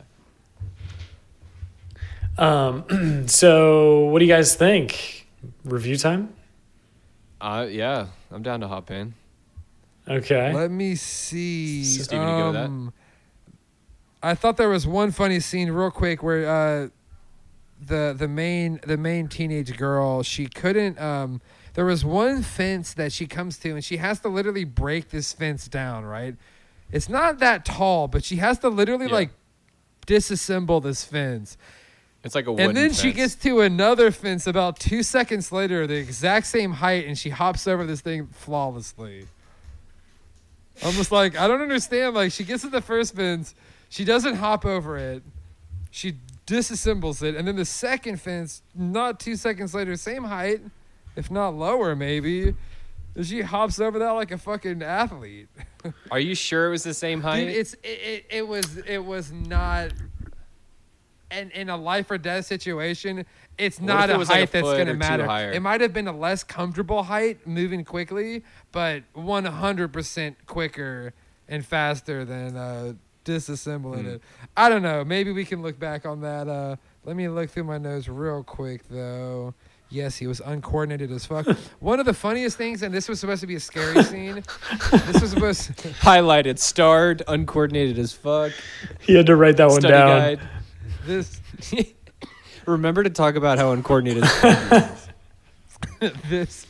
Um, 2.39 3.27
so 3.29 4.07
what 4.07 4.19
do 4.19 4.25
you 4.25 4.33
guys 4.33 4.57
think? 4.57 5.29
Review 5.65 5.97
time? 5.97 6.35
Uh, 7.41 7.67
yeah, 7.71 8.07
I'm 8.33 8.43
down 8.43 8.61
to 8.61 8.69
hop 8.69 8.91
in. 8.91 9.15
Okay. 10.09 10.53
Let 10.53 10.71
me 10.71 10.95
see. 10.97 11.85
Steven, 11.85 12.27
you 12.27 12.35
go 12.35 12.45
with 12.47 12.55
that? 12.55 12.65
Um, 12.67 12.93
I 14.23 14.35
thought 14.35 14.57
there 14.57 14.69
was 14.69 14.87
one 14.87 15.13
funny 15.13 15.41
scene, 15.41 15.71
real 15.71 15.91
quick, 15.91 16.23
where 16.23 16.49
uh, 16.49 16.89
the 17.81 18.15
the 18.17 18.29
main 18.29 18.81
the 18.87 18.97
main 18.97 19.29
teenage 19.29 19.77
girl 19.77 20.23
she 20.23 20.47
couldn't. 20.47 21.01
Um, 21.01 21.41
there 21.75 21.85
was 21.85 22.05
one 22.05 22.43
fence 22.43 22.95
that 22.95 23.13
she 23.13 23.27
comes 23.27 23.59
to, 23.59 23.71
and 23.71 23.85
she 23.85 23.99
has 23.99 24.21
to 24.21 24.29
literally 24.29 24.65
break 24.65 25.11
this 25.11 25.33
fence 25.33 25.69
down. 25.69 26.05
Right, 26.05 26.37
it's 26.91 27.09
not 27.09 27.39
that 27.41 27.65
tall, 27.65 28.09
but 28.09 28.25
she 28.25 28.37
has 28.37 28.59
to 28.61 28.69
literally 28.69 29.07
Yeah. 29.07 29.13
like 29.13 29.31
disassemble 30.07 30.83
this 30.83 31.05
fence. 31.05 31.57
It's 32.25 32.35
like 32.35 32.47
a 32.49 32.51
And 32.53 32.77
then 32.77 32.93
she 32.93 33.13
gets 33.13 33.37
to 33.37 33.61
another 33.61 34.11
fence 34.11 34.49
about 34.49 34.81
two 34.81 35.05
seconds 35.05 35.53
later, 35.53 35.87
the 35.87 35.95
exact 35.97 36.47
same 36.47 36.73
height, 36.73 37.07
and 37.07 37.17
she 37.17 37.31
hops 37.31 37.69
over 37.69 37.87
this 37.87 38.01
thing 38.01 38.27
flawlessly. 38.29 39.29
Almost 40.85 41.13
like 41.13 41.39
I 41.39 41.47
don't 41.47 41.63
understand. 41.63 42.15
Like 42.15 42.33
she 42.33 42.45
gets 42.45 42.63
to 42.63 42.69
the 42.69 42.81
first 42.83 43.15
fence, 43.15 43.55
she 43.89 44.05
doesn't 44.05 44.37
hop 44.37 44.65
over 44.67 44.97
it, 44.99 45.23
she 45.91 46.17
disassembles 46.47 47.23
it, 47.23 47.35
and 47.35 47.47
then 47.47 47.57
the 47.57 47.65
second 47.65 48.21
fence, 48.21 48.63
not 48.75 49.19
two 49.21 49.37
seconds 49.37 49.75
later, 49.75 49.97
same 49.97 50.25
height, 50.25 50.61
if 51.17 51.31
not 51.31 51.51
lower, 51.55 51.97
maybe. 51.97 52.55
and 53.15 53.27
She 53.27 53.43
hops 53.43 53.81
over 53.81 53.99
that 53.99 54.11
like 54.13 54.31
a 54.31 54.39
fucking 54.39 54.83
athlete. 54.83 55.49
Are 56.11 56.21
you 56.21 56.35
sure 56.35 56.67
it 56.69 56.71
was 56.71 56.85
the 56.85 56.95
same 56.95 57.21
height? 57.21 57.47
Dude, 57.47 57.57
it's 57.57 57.75
it, 57.75 57.87
it, 57.87 58.27
it 58.31 58.49
was 58.49 58.77
it 58.79 59.05
was 59.05 59.33
not 59.33 59.93
and 61.31 61.51
in 61.53 61.69
a 61.69 61.77
life 61.77 62.11
or 62.11 62.19
death 62.19 62.47
situation, 62.47 63.27
it's 63.59 63.81
What 63.81 63.87
not 63.87 64.05
if 64.05 64.11
it 64.11 64.15
a 64.15 64.19
was 64.19 64.29
like 64.29 64.37
a 64.37 64.41
height 64.41 64.53
that's 64.53 64.65
foot 64.67 64.79
gonna 64.79 64.93
two 64.93 64.99
matter. 64.99 65.27
higher? 65.27 65.51
It 65.53 65.61
might 65.61 65.81
have 65.81 65.93
been 65.93 66.07
a 66.09 66.17
less 66.17 66.45
comfortable 66.45 67.03
height 67.05 67.47
moving 67.47 67.85
quickly, 67.85 68.45
but 68.73 69.03
one 69.13 69.45
hundred 69.45 69.93
percent 69.93 70.47
quicker 70.47 71.13
and 71.49 71.65
faster 71.67 72.25
than 72.25 72.57
uh, 72.57 72.93
disassembling 73.27 74.03
Hmm. 74.03 74.09
it. 74.09 74.23
I 74.57 74.69
don't 74.71 74.83
know. 74.83 75.05
Maybe 75.05 75.33
we 75.33 75.45
can 75.45 75.61
look 75.61 75.79
back 75.79 76.07
on 76.07 76.21
that. 76.23 76.49
Uh, 76.49 76.77
let 77.05 77.17
me 77.17 77.29
look 77.29 77.51
through 77.51 77.65
my 77.65 77.77
notes 77.79 78.09
real 78.09 78.43
quick 78.43 78.89
though. 78.89 79.53
Yes, 79.89 80.17
he 80.17 80.27
was 80.27 80.41
uncoordinated 80.41 81.13
as 81.13 81.27
fuck. 81.27 81.47
One 81.81 82.01
of 82.01 82.07
the 82.07 82.15
funniest 82.15 82.57
things, 82.57 82.83
and 82.83 82.93
this 82.93 83.09
was 83.09 83.21
supposed 83.21 83.41
to 83.43 83.47
be 83.47 83.55
a 83.55 83.61
scary 83.61 84.03
scene. 84.03 84.43
This 84.91 85.21
was 85.21 85.31
supposed. 85.31 85.69
Highlighted, 86.01 86.59
starred, 86.59 87.23
uncoordinated 87.29 87.99
as 87.99 88.13
fuck. 88.13 88.53
He 89.01 89.15
had 89.15 89.27
to 89.27 89.37
write 89.37 89.57
that 89.59 89.69
one 89.69 89.81
Study 89.81 89.93
down. 89.93 90.09
guide. 90.09 90.41
This 91.07 91.41
Remember 92.67 93.05
to 93.05 93.11
talk 93.11 93.37
about 93.37 93.59
how 93.59 93.71
uncoordinated. 93.71 94.25
as 94.25 95.09
is. 96.01 96.13
this 96.29 96.67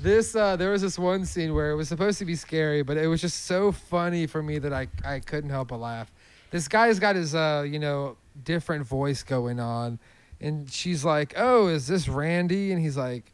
this 0.00 0.34
uh 0.34 0.56
there 0.56 0.70
was 0.70 0.82
this 0.82 0.98
one 0.98 1.24
scene 1.24 1.54
where 1.54 1.70
it 1.70 1.76
was 1.76 1.88
supposed 1.88 2.18
to 2.18 2.24
be 2.24 2.34
scary 2.34 2.82
but 2.82 2.96
it 2.96 3.06
was 3.06 3.20
just 3.20 3.46
so 3.46 3.70
funny 3.70 4.26
for 4.26 4.42
me 4.42 4.58
that 4.58 4.72
i 4.72 4.86
i 5.04 5.20
couldn't 5.20 5.50
help 5.50 5.68
but 5.68 5.78
laugh. 5.78 6.10
This 6.50 6.68
guy's 6.68 6.98
got 6.98 7.16
his 7.16 7.34
uh 7.34 7.64
you 7.66 7.78
know 7.78 8.16
different 8.42 8.86
voice 8.86 9.22
going 9.22 9.60
on 9.60 9.98
and 10.40 10.70
she's 10.70 11.04
like 11.04 11.34
oh 11.36 11.68
is 11.68 11.86
this 11.86 12.08
randy? 12.08 12.72
And 12.72 12.80
he's 12.80 12.96
like 12.96 13.32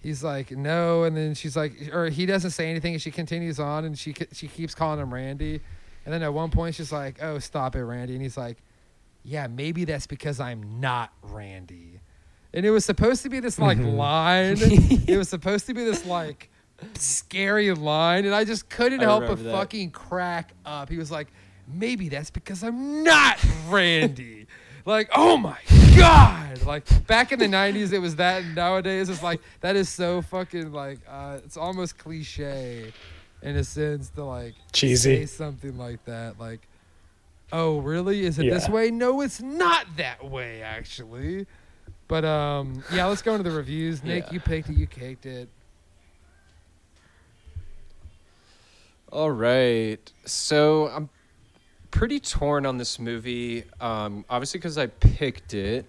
he's 0.00 0.22
like 0.22 0.50
no. 0.50 1.04
And 1.04 1.16
then 1.16 1.34
she's 1.34 1.56
like 1.56 1.90
or 1.92 2.08
he 2.08 2.26
doesn't 2.26 2.50
say 2.50 2.70
anything 2.70 2.94
and 2.94 3.02
she 3.02 3.10
continues 3.10 3.58
on 3.58 3.84
and 3.84 3.98
she 3.98 4.14
she 4.32 4.48
keeps 4.48 4.74
calling 4.74 5.00
him 5.00 5.12
randy. 5.12 5.60
And 6.04 6.14
then 6.14 6.22
at 6.22 6.32
one 6.32 6.50
point 6.50 6.74
she's 6.74 6.92
like 6.92 7.22
oh 7.22 7.38
stop 7.38 7.76
it 7.76 7.84
randy. 7.84 8.14
And 8.14 8.22
he's 8.22 8.36
like 8.36 8.58
yeah 9.24 9.46
maybe 9.46 9.84
that's 9.84 10.06
because 10.06 10.40
i'm 10.40 10.80
not 10.80 11.12
randy 11.22 11.97
and 12.54 12.64
it 12.64 12.70
was 12.70 12.84
supposed 12.84 13.22
to 13.22 13.28
be 13.28 13.40
this 13.40 13.58
like 13.58 13.78
line. 13.80 14.56
It 14.58 15.16
was 15.16 15.28
supposed 15.28 15.66
to 15.66 15.74
be 15.74 15.84
this 15.84 16.04
like 16.06 16.50
scary 16.94 17.72
line 17.72 18.24
and 18.24 18.32
i 18.32 18.44
just 18.44 18.68
couldn't 18.68 19.00
I 19.00 19.04
help 19.04 19.26
but 19.26 19.42
that. 19.42 19.52
fucking 19.52 19.90
crack 19.90 20.52
up. 20.64 20.88
He 20.88 20.96
was 20.96 21.10
like 21.10 21.28
maybe 21.66 22.08
that's 22.08 22.30
because 22.30 22.62
i'm 22.62 23.02
not 23.02 23.38
randy. 23.68 24.46
Like 24.84 25.10
oh 25.14 25.36
my 25.36 25.58
god. 25.96 26.64
Like 26.64 27.06
back 27.06 27.32
in 27.32 27.38
the 27.38 27.46
90s 27.46 27.92
it 27.92 27.98
was 27.98 28.16
that. 28.16 28.42
And 28.42 28.54
nowadays 28.54 29.08
it's 29.08 29.22
like 29.22 29.40
that 29.60 29.76
is 29.76 29.88
so 29.88 30.22
fucking 30.22 30.72
like 30.72 31.00
uh 31.08 31.40
it's 31.44 31.56
almost 31.56 31.98
cliche 31.98 32.92
in 33.42 33.56
a 33.56 33.64
sense 33.64 34.08
to 34.10 34.24
like 34.24 34.54
Cheesy. 34.72 35.16
say 35.16 35.26
something 35.26 35.76
like 35.76 36.04
that. 36.04 36.38
Like 36.38 36.60
oh 37.52 37.78
really? 37.80 38.24
Is 38.24 38.38
it 38.38 38.48
this 38.48 38.68
way? 38.68 38.90
No 38.90 39.20
it's 39.20 39.42
not 39.42 39.84
that 39.96 40.24
way 40.24 40.62
actually 40.62 41.46
but 42.08 42.24
um 42.24 42.82
yeah 42.92 43.04
let's 43.06 43.22
go 43.22 43.32
into 43.34 43.48
the 43.48 43.54
reviews 43.54 44.02
nick 44.02 44.24
Yeah. 44.26 44.32
you 44.32 44.40
picked 44.40 44.68
it 44.70 44.76
you 44.76 44.86
caked 44.86 45.26
it 45.26 45.48
All 49.10 49.30
right. 49.30 50.12
So 50.26 50.88
I'm 50.88 51.08
pretty 51.90 52.20
torn 52.20 52.66
on 52.66 52.76
this 52.76 52.98
movie. 52.98 53.64
Um, 53.80 54.24
obviously, 54.28 54.58
because 54.58 54.76
I 54.76 54.86
picked 54.88 55.54
it. 55.54 55.86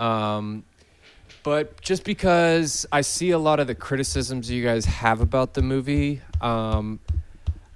Um, 0.00 0.64
but 1.44 1.80
just 1.80 2.02
because 2.02 2.86
I 2.90 3.02
see 3.02 3.30
a 3.30 3.38
lot 3.38 3.60
of 3.60 3.68
the 3.68 3.76
criticisms 3.76 4.50
you 4.50 4.64
guys 4.64 4.84
have 4.86 5.20
about 5.20 5.54
the 5.54 5.62
movie, 5.62 6.22
um, 6.40 6.98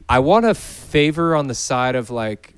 I 0.09 0.19
want 0.19 0.45
to 0.45 0.55
favor 0.55 1.37
on 1.37 1.47
the 1.47 1.55
side 1.55 1.95
of 1.95 2.11
like 2.11 2.54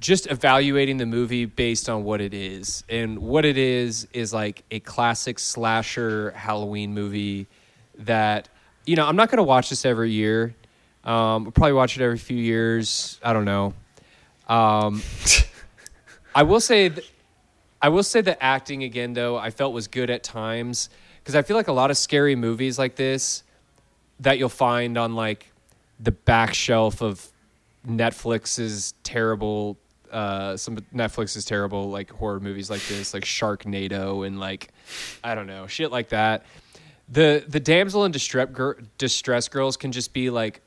just 0.00 0.30
evaluating 0.30 0.96
the 0.96 1.06
movie 1.06 1.44
based 1.44 1.88
on 1.88 2.04
what 2.04 2.20
it 2.20 2.32
is. 2.32 2.82
And 2.88 3.18
what 3.18 3.44
it 3.44 3.58
is 3.58 4.08
is 4.12 4.32
like 4.32 4.64
a 4.70 4.80
classic 4.80 5.38
slasher 5.38 6.30
Halloween 6.30 6.94
movie 6.94 7.46
that, 7.98 8.48
you 8.86 8.96
know, 8.96 9.06
I'm 9.06 9.16
not 9.16 9.30
going 9.30 9.36
to 9.36 9.42
watch 9.42 9.68
this 9.68 9.84
every 9.84 10.10
year. 10.10 10.54
Um, 11.04 11.46
I'll 11.46 11.50
probably 11.52 11.74
watch 11.74 11.96
it 11.96 12.02
every 12.02 12.18
few 12.18 12.36
years. 12.36 13.20
I 13.22 13.34
don't 13.34 13.44
know. 13.44 13.74
Um, 14.48 15.02
I 16.34 16.44
will 16.44 16.60
say, 16.60 16.88
th- 16.88 17.12
I 17.82 17.90
will 17.90 18.02
say 18.02 18.22
the 18.22 18.42
acting 18.42 18.82
again 18.82 19.12
though 19.12 19.36
I 19.36 19.50
felt 19.50 19.72
was 19.72 19.86
good 19.86 20.10
at 20.10 20.22
times 20.22 20.88
because 21.20 21.34
I 21.34 21.42
feel 21.42 21.56
like 21.56 21.68
a 21.68 21.72
lot 21.72 21.90
of 21.90 21.96
scary 21.96 22.36
movies 22.36 22.78
like 22.78 22.96
this 22.96 23.42
that 24.20 24.38
you'll 24.38 24.48
find 24.48 24.98
on 24.98 25.14
like 25.14 25.50
the 25.98 26.10
back 26.10 26.54
shelf 26.54 27.02
of 27.02 27.26
Netflix's 27.86 28.94
terrible 29.02 29.78
uh 30.10 30.56
some 30.56 30.76
of 30.76 30.84
Netflix's 30.90 31.44
terrible 31.44 31.90
like 31.90 32.10
horror 32.10 32.40
movies 32.40 32.70
like 32.70 32.84
this 32.86 33.14
like 33.14 33.24
Sharknado 33.24 34.26
and 34.26 34.38
like 34.38 34.68
I 35.22 35.34
don't 35.34 35.46
know 35.46 35.66
shit 35.66 35.90
like 35.90 36.10
that. 36.10 36.44
The 37.08 37.44
the 37.46 37.60
damsel 37.60 38.04
in 38.04 38.12
distress 38.12 38.48
gir- 38.52 38.78
distress 38.98 39.48
girls 39.48 39.76
can 39.76 39.92
just 39.92 40.12
be 40.12 40.30
like 40.30 40.60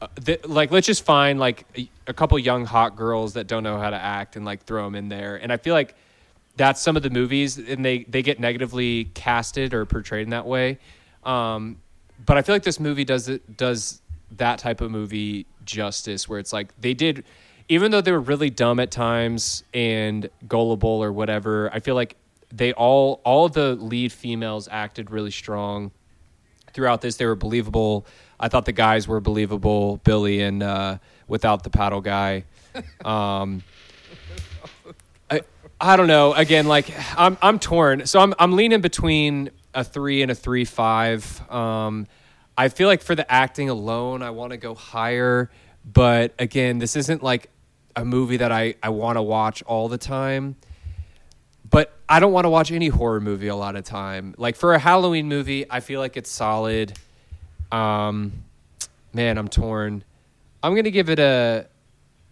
uh, 0.00 0.08
the, 0.16 0.40
like 0.44 0.70
let's 0.70 0.86
just 0.86 1.04
find 1.04 1.38
like 1.38 1.66
a, 1.76 1.88
a 2.06 2.12
couple 2.12 2.38
young 2.38 2.64
hot 2.64 2.96
girls 2.96 3.34
that 3.34 3.46
don't 3.46 3.62
know 3.62 3.78
how 3.78 3.90
to 3.90 3.96
act 3.96 4.36
and 4.36 4.44
like 4.44 4.64
throw 4.64 4.84
them 4.84 4.94
in 4.94 5.08
there. 5.08 5.36
And 5.36 5.52
I 5.52 5.56
feel 5.56 5.74
like 5.74 5.94
that's 6.56 6.80
some 6.80 6.96
of 6.96 7.02
the 7.02 7.10
movies 7.10 7.58
and 7.58 7.84
they 7.84 8.04
they 8.04 8.22
get 8.22 8.40
negatively 8.40 9.06
casted 9.14 9.74
or 9.74 9.84
portrayed 9.86 10.24
in 10.24 10.30
that 10.30 10.46
way. 10.46 10.78
Um 11.24 11.76
but 12.24 12.36
I 12.36 12.42
feel 12.42 12.54
like 12.54 12.62
this 12.62 12.80
movie 12.80 13.04
does 13.04 13.28
it 13.28 13.56
does 13.56 14.00
that 14.36 14.58
type 14.58 14.80
of 14.80 14.90
movie 14.90 15.46
justice 15.64 16.28
where 16.28 16.38
it's 16.38 16.52
like 16.52 16.78
they 16.80 16.94
did 16.94 17.24
even 17.68 17.90
though 17.90 18.00
they 18.00 18.12
were 18.12 18.20
really 18.20 18.50
dumb 18.50 18.78
at 18.80 18.90
times 18.90 19.64
and 19.72 20.28
gullible 20.46 21.02
or 21.02 21.12
whatever 21.12 21.72
I 21.72 21.80
feel 21.80 21.94
like 21.94 22.16
they 22.52 22.72
all 22.72 23.20
all 23.24 23.48
the 23.48 23.74
lead 23.74 24.12
females 24.12 24.68
acted 24.70 25.10
really 25.10 25.30
strong 25.30 25.90
throughout 26.72 27.00
this 27.00 27.16
they 27.16 27.26
were 27.26 27.34
believable 27.34 28.06
I 28.38 28.48
thought 28.48 28.64
the 28.64 28.72
guys 28.72 29.08
were 29.08 29.20
believable 29.20 29.98
Billy 29.98 30.42
and 30.42 30.62
uh 30.62 30.98
without 31.26 31.62
the 31.62 31.70
paddle 31.70 32.00
guy 32.00 32.44
um 33.04 33.62
I, 35.30 35.40
I 35.80 35.96
don't 35.96 36.06
know. 36.06 36.32
Again, 36.34 36.66
like 36.66 36.86
I'm 37.16 37.36
I'm 37.42 37.58
torn. 37.58 38.06
So 38.06 38.20
I'm 38.20 38.34
I'm 38.38 38.52
leaning 38.52 38.80
between 38.80 39.50
a 39.72 39.84
three 39.84 40.22
and 40.22 40.30
a 40.30 40.34
three 40.34 40.64
five. 40.64 41.50
Um, 41.50 42.06
I 42.56 42.68
feel 42.68 42.88
like 42.88 43.02
for 43.02 43.14
the 43.14 43.30
acting 43.30 43.68
alone, 43.68 44.22
I 44.22 44.30
want 44.30 44.52
to 44.52 44.56
go 44.56 44.74
higher. 44.74 45.50
But 45.84 46.34
again, 46.38 46.78
this 46.78 46.96
isn't 46.96 47.22
like 47.22 47.50
a 47.96 48.04
movie 48.04 48.38
that 48.38 48.52
I 48.52 48.74
I 48.82 48.90
want 48.90 49.16
to 49.16 49.22
watch 49.22 49.62
all 49.62 49.88
the 49.88 49.98
time. 49.98 50.56
But 51.68 51.92
I 52.08 52.20
don't 52.20 52.32
want 52.32 52.44
to 52.44 52.50
watch 52.50 52.70
any 52.70 52.88
horror 52.88 53.20
movie 53.20 53.48
a 53.48 53.56
lot 53.56 53.74
of 53.74 53.84
time. 53.84 54.34
Like 54.38 54.54
for 54.54 54.74
a 54.74 54.78
Halloween 54.78 55.28
movie, 55.28 55.66
I 55.68 55.80
feel 55.80 55.98
like 55.98 56.16
it's 56.16 56.30
solid. 56.30 56.92
Um, 57.72 58.44
man, 59.12 59.38
I'm 59.38 59.48
torn. 59.48 60.04
I'm 60.62 60.74
gonna 60.74 60.90
give 60.90 61.08
it 61.10 61.18
a 61.18 61.66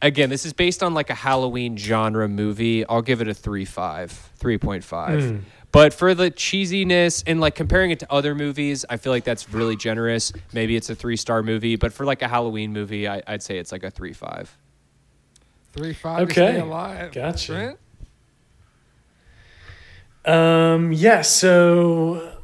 again, 0.02 0.28
this 0.28 0.44
is 0.44 0.52
based 0.52 0.82
on 0.82 0.94
like 0.94 1.08
a 1.08 1.14
Halloween 1.14 1.76
genre 1.76 2.28
movie. 2.28 2.84
I'll 2.86 3.02
give 3.02 3.20
it 3.20 3.28
a 3.28 3.32
3.5, 3.32 4.12
3.5. 4.38 4.82
Mm. 4.82 5.40
But 5.70 5.94
for 5.94 6.14
the 6.14 6.30
cheesiness 6.30 7.24
and 7.26 7.40
like 7.40 7.54
comparing 7.54 7.92
it 7.92 8.00
to 8.00 8.12
other 8.12 8.34
movies, 8.34 8.84
I 8.90 8.98
feel 8.98 9.10
like 9.10 9.24
that's 9.24 9.48
really 9.50 9.76
generous. 9.76 10.32
Maybe 10.52 10.76
it's 10.76 10.90
a 10.90 10.94
three 10.94 11.16
star 11.16 11.42
movie, 11.42 11.76
but 11.76 11.94
for 11.94 12.04
like 12.04 12.20
a 12.20 12.28
Halloween 12.28 12.74
movie, 12.74 13.08
I, 13.08 13.22
I'd 13.26 13.42
say 13.42 13.56
it's 13.56 13.72
like 13.72 13.82
a 13.82 13.90
three 13.90 14.12
five. 14.12 14.54
Three 15.72 15.92
five 15.92 16.18
to 16.18 16.22
Okay. 16.24 16.52
stay 16.52 16.60
alive 16.60 17.12
Gotcha. 17.12 17.76
Um, 20.24 20.92
yeah, 20.92 21.22
so 21.22 22.38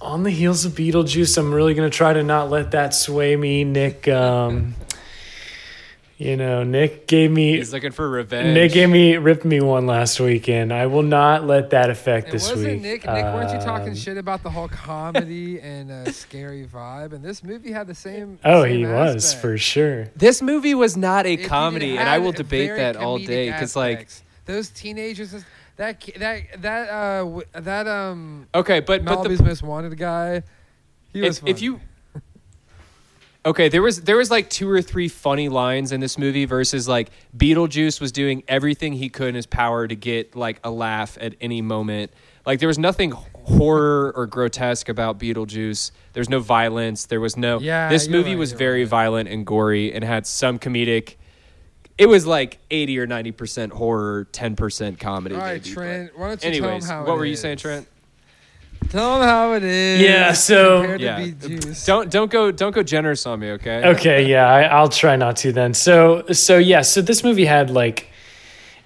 on 0.00 0.24
the 0.24 0.30
heels 0.30 0.64
of 0.64 0.72
Beetlejuice, 0.72 1.38
I'm 1.38 1.54
really 1.54 1.74
going 1.74 1.88
to 1.88 1.96
try 1.96 2.12
to 2.12 2.22
not 2.24 2.50
let 2.50 2.72
that 2.72 2.92
sway 2.94 3.36
me. 3.36 3.62
Nick, 3.62 4.08
um, 4.08 4.74
you 6.18 6.36
know, 6.36 6.62
Nick 6.64 7.06
gave 7.06 7.30
me. 7.30 7.56
He's 7.58 7.72
looking 7.72 7.92
for 7.92 8.08
revenge. 8.08 8.54
Nick 8.54 8.72
gave 8.72 8.88
me 8.88 9.16
ripped 9.16 9.44
me 9.44 9.60
one 9.60 9.86
last 9.86 10.18
weekend. 10.18 10.72
I 10.72 10.86
will 10.86 11.02
not 11.02 11.46
let 11.46 11.70
that 11.70 11.90
affect 11.90 12.28
It 12.28 12.32
this 12.32 12.50
wasn't 12.50 12.72
week. 12.74 12.82
Nick. 12.82 13.04
Nick, 13.06 13.24
weren't 13.24 13.52
you 13.52 13.58
talking 13.60 13.90
Um, 13.90 13.94
shit 13.94 14.16
about 14.16 14.42
the 14.42 14.50
whole 14.50 14.68
comedy 14.68 15.60
and 15.60 15.90
uh, 15.90 16.10
scary 16.12 16.66
vibe? 16.66 17.12
And 17.12 17.22
this 17.22 17.42
movie 17.44 17.70
had 17.70 17.86
the 17.86 17.94
same. 17.94 18.38
Oh, 18.44 18.62
same 18.64 18.78
he 18.78 18.86
was 18.86 19.34
for 19.34 19.58
sure. 19.58 20.06
This 20.16 20.40
movie 20.40 20.74
was 20.74 20.96
not 20.96 21.26
a 21.26 21.34
It- 21.34 21.40
it 21.40 21.44
comedy, 21.46 21.98
and 21.98 22.08
I 22.08 22.18
will 22.18 22.32
debate 22.32 22.70
that 22.76 22.96
all 22.96 23.18
day 23.18 23.50
because 23.50 23.76
like 23.76 24.08
those 24.46 24.70
teenagers, 24.70 25.32
that 25.76 26.00
that 26.18 26.62
that 26.62 26.88
uh 26.88 27.40
that 27.60 27.86
um 27.86 28.46
okay, 28.54 28.80
but 28.80 29.04
but 29.04 29.18
Malibu's 29.18 29.38
the, 29.38 29.44
Most 29.44 29.62
Wanted 29.62 29.98
guy, 29.98 30.42
he 31.12 31.20
was. 31.20 31.38
if, 31.38 31.46
if 31.46 31.62
you 31.62 31.80
okay 33.46 33.68
there 33.68 33.80
was 33.80 34.02
there 34.02 34.16
was 34.16 34.30
like 34.30 34.50
two 34.50 34.68
or 34.68 34.82
three 34.82 35.08
funny 35.08 35.48
lines 35.48 35.92
in 35.92 36.00
this 36.00 36.18
movie 36.18 36.44
versus 36.44 36.88
like 36.88 37.10
beetlejuice 37.36 38.00
was 38.00 38.10
doing 38.12 38.42
everything 38.48 38.92
he 38.92 39.08
could 39.08 39.28
in 39.28 39.34
his 39.36 39.46
power 39.46 39.86
to 39.86 39.94
get 39.94 40.34
like 40.34 40.58
a 40.64 40.70
laugh 40.70 41.16
at 41.20 41.34
any 41.40 41.62
moment 41.62 42.10
like 42.44 42.58
there 42.58 42.68
was 42.68 42.78
nothing 42.78 43.12
horror 43.12 44.12
or 44.16 44.26
grotesque 44.26 44.88
about 44.88 45.18
beetlejuice 45.20 45.92
there's 46.12 46.28
no 46.28 46.40
violence 46.40 47.06
there 47.06 47.20
was 47.20 47.36
no 47.36 47.60
Yeah, 47.60 47.88
this 47.88 48.08
movie 48.08 48.30
right, 48.30 48.38
was 48.38 48.52
very 48.52 48.80
right. 48.80 48.88
violent 48.88 49.28
and 49.28 49.46
gory 49.46 49.94
and 49.94 50.02
had 50.02 50.26
some 50.26 50.58
comedic 50.58 51.14
it 51.98 52.06
was 52.06 52.26
like 52.26 52.58
80 52.70 52.98
or 52.98 53.06
90% 53.06 53.70
horror 53.70 54.26
10% 54.32 54.98
comedy 54.98 55.34
all 55.36 55.40
right, 55.40 55.62
maybe, 55.64 55.74
Trent, 55.74 56.18
why 56.18 56.28
don't 56.28 56.42
you 56.42 56.48
anyways 56.48 56.86
tell 56.86 56.98
him 56.98 57.04
how 57.04 57.06
what 57.08 57.14
it 57.14 57.18
were 57.18 57.24
you 57.24 57.32
is. 57.34 57.40
saying 57.40 57.58
trent 57.58 57.86
Tell 58.90 59.18
them 59.18 59.28
how 59.28 59.52
it 59.54 59.64
is. 59.64 60.00
Yeah, 60.00 60.32
so- 60.32 60.96
yeah 60.96 61.26
don't 61.84 62.10
don't 62.10 62.30
go 62.30 62.50
don't 62.50 62.74
go 62.74 62.82
generous 62.82 63.26
on 63.26 63.40
me 63.40 63.50
okay 63.52 63.84
Okay, 63.84 64.26
yeah, 64.26 64.46
I, 64.46 64.62
I'll 64.62 64.88
try 64.88 65.16
not 65.16 65.36
to 65.38 65.52
then. 65.52 65.74
So, 65.74 66.24
so 66.32 66.58
yeah, 66.58 66.82
so 66.82 67.00
this 67.02 67.22
movie 67.24 67.44
had 67.44 67.70
like, 67.70 68.08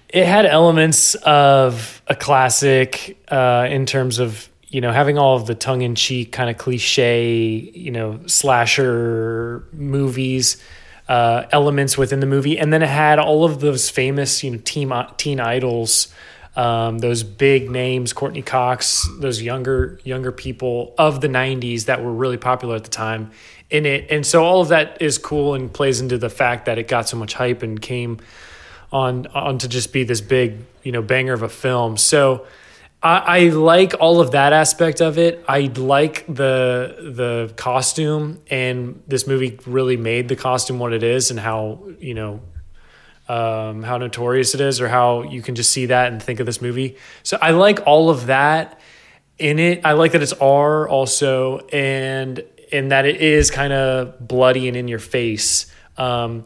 it 0.09 0.25
had 0.25 0.45
elements 0.45 1.15
of 1.15 2.01
a 2.07 2.15
classic 2.15 3.17
uh, 3.29 3.67
in 3.69 3.85
terms 3.85 4.19
of 4.19 4.49
you 4.67 4.81
know 4.81 4.91
having 4.91 5.17
all 5.17 5.35
of 5.35 5.47
the 5.47 5.55
tongue-in-cheek 5.55 6.31
kind 6.31 6.49
of 6.49 6.57
cliche 6.57 7.33
you 7.73 7.91
know 7.91 8.19
slasher 8.25 9.63
movies 9.73 10.61
uh, 11.09 11.45
elements 11.51 11.97
within 11.97 12.21
the 12.21 12.25
movie 12.25 12.57
and 12.57 12.71
then 12.71 12.81
it 12.81 12.87
had 12.89 13.19
all 13.19 13.43
of 13.43 13.59
those 13.59 13.89
famous 13.89 14.43
you 14.43 14.51
know 14.51 14.59
teen, 14.63 14.91
teen 15.17 15.39
idols 15.41 16.13
um, 16.55 16.99
those 16.99 17.23
big 17.23 17.69
names 17.69 18.13
courteney 18.13 18.41
cox 18.41 19.07
those 19.19 19.41
younger 19.41 19.99
younger 20.03 20.31
people 20.31 20.93
of 20.97 21.21
the 21.21 21.27
90s 21.27 21.85
that 21.85 22.03
were 22.03 22.13
really 22.13 22.37
popular 22.37 22.75
at 22.75 22.83
the 22.83 22.89
time 22.89 23.31
in 23.69 23.85
it 23.85 24.09
and 24.11 24.25
so 24.25 24.43
all 24.43 24.61
of 24.61 24.67
that 24.69 25.01
is 25.01 25.17
cool 25.17 25.53
and 25.53 25.73
plays 25.73 26.01
into 26.01 26.17
the 26.17 26.29
fact 26.29 26.65
that 26.65 26.77
it 26.77 26.87
got 26.87 27.07
so 27.07 27.15
much 27.15 27.33
hype 27.33 27.63
and 27.63 27.81
came 27.81 28.19
on 28.91 29.27
on 29.27 29.57
to 29.59 29.67
just 29.67 29.93
be 29.93 30.03
this 30.03 30.21
big 30.21 30.57
you 30.83 30.91
know 30.91 31.01
banger 31.01 31.33
of 31.33 31.43
a 31.43 31.49
film. 31.49 31.97
So 31.97 32.45
I, 33.01 33.17
I 33.17 33.39
like 33.49 33.93
all 33.99 34.21
of 34.21 34.31
that 34.31 34.53
aspect 34.53 35.01
of 35.01 35.17
it. 35.17 35.43
I 35.47 35.71
like 35.75 36.25
the 36.27 36.95
the 36.99 37.53
costume, 37.55 38.41
and 38.49 39.01
this 39.07 39.27
movie 39.27 39.59
really 39.65 39.97
made 39.97 40.27
the 40.27 40.35
costume 40.35 40.79
what 40.79 40.93
it 40.93 41.03
is, 41.03 41.31
and 41.31 41.39
how 41.39 41.83
you 41.99 42.13
know 42.13 42.41
um, 43.31 43.81
how 43.81 43.97
notorious 43.97 44.53
it 44.53 44.59
is, 44.59 44.81
or 44.81 44.89
how 44.89 45.23
you 45.23 45.41
can 45.41 45.55
just 45.55 45.71
see 45.71 45.85
that 45.85 46.11
and 46.11 46.21
think 46.21 46.41
of 46.41 46.45
this 46.45 46.61
movie. 46.61 46.97
So 47.23 47.37
I 47.41 47.51
like 47.51 47.79
all 47.85 48.09
of 48.09 48.25
that 48.25 48.81
in 49.39 49.57
it. 49.57 49.85
I 49.85 49.93
like 49.93 50.11
that 50.11 50.21
it's 50.21 50.33
R 50.33 50.89
also, 50.89 51.59
and 51.71 52.43
and 52.73 52.91
that 52.91 53.05
it 53.05 53.21
is 53.21 53.49
kind 53.49 53.71
of 53.71 54.27
bloody 54.27 54.67
and 54.67 54.75
in 54.75 54.89
your 54.89 54.99
face. 54.99 55.73
Um, 55.97 56.45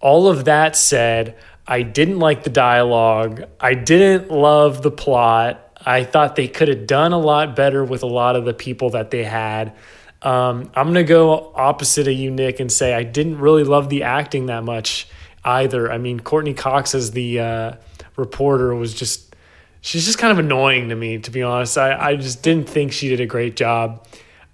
all 0.00 0.28
of 0.28 0.44
that 0.44 0.76
said, 0.76 1.36
I 1.66 1.80
didn't 1.80 2.18
like 2.18 2.44
the 2.44 2.50
dialogue. 2.50 3.44
I 3.58 3.72
didn't 3.72 4.30
love 4.30 4.82
the 4.82 4.90
plot. 4.90 5.80
I 5.84 6.04
thought 6.04 6.36
they 6.36 6.48
could 6.48 6.68
have 6.68 6.86
done 6.86 7.12
a 7.12 7.18
lot 7.18 7.56
better 7.56 7.84
with 7.84 8.02
a 8.02 8.06
lot 8.06 8.36
of 8.36 8.44
the 8.44 8.54
people 8.54 8.90
that 8.90 9.10
they 9.10 9.24
had. 9.24 9.74
Um, 10.20 10.70
I'm 10.74 10.92
going 10.92 10.94
to 10.94 11.04
go 11.04 11.52
opposite 11.54 12.06
of 12.06 12.14
you, 12.14 12.30
Nick, 12.30 12.60
and 12.60 12.70
say 12.70 12.92
I 12.92 13.04
didn't 13.04 13.38
really 13.38 13.64
love 13.64 13.88
the 13.88 14.02
acting 14.02 14.46
that 14.46 14.64
much 14.64 15.08
either. 15.48 15.90
I 15.90 15.98
mean, 15.98 16.20
Courteney 16.20 16.54
Cox 16.54 16.94
as 16.94 17.12
the 17.12 17.40
uh, 17.40 17.72
reporter 18.16 18.74
was 18.74 18.94
just, 18.94 19.34
she's 19.80 20.04
just 20.04 20.18
kind 20.18 20.32
of 20.32 20.38
annoying 20.38 20.90
to 20.90 20.94
me, 20.94 21.18
to 21.18 21.30
be 21.30 21.42
honest. 21.42 21.78
I, 21.78 22.10
I 22.10 22.16
just 22.16 22.42
didn't 22.42 22.68
think 22.68 22.92
she 22.92 23.08
did 23.08 23.20
a 23.20 23.26
great 23.26 23.56
job. 23.56 24.06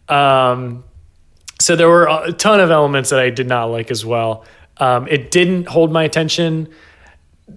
Um, 0.09 0.85
so 1.61 1.77
there 1.77 1.89
were 1.89 2.07
a 2.07 2.33
ton 2.33 2.61
of 2.61 2.71
elements 2.71 3.11
that 3.11 3.21
I 3.21 3.31
did 3.31 3.47
not 3.47 3.67
like 3.67 3.91
as 3.91 4.05
well. 4.05 4.45
Um, 4.77 5.07
it 5.09 5.31
didn't 5.31 5.69
hold 5.69 5.93
my 5.93 6.03
attention 6.03 6.69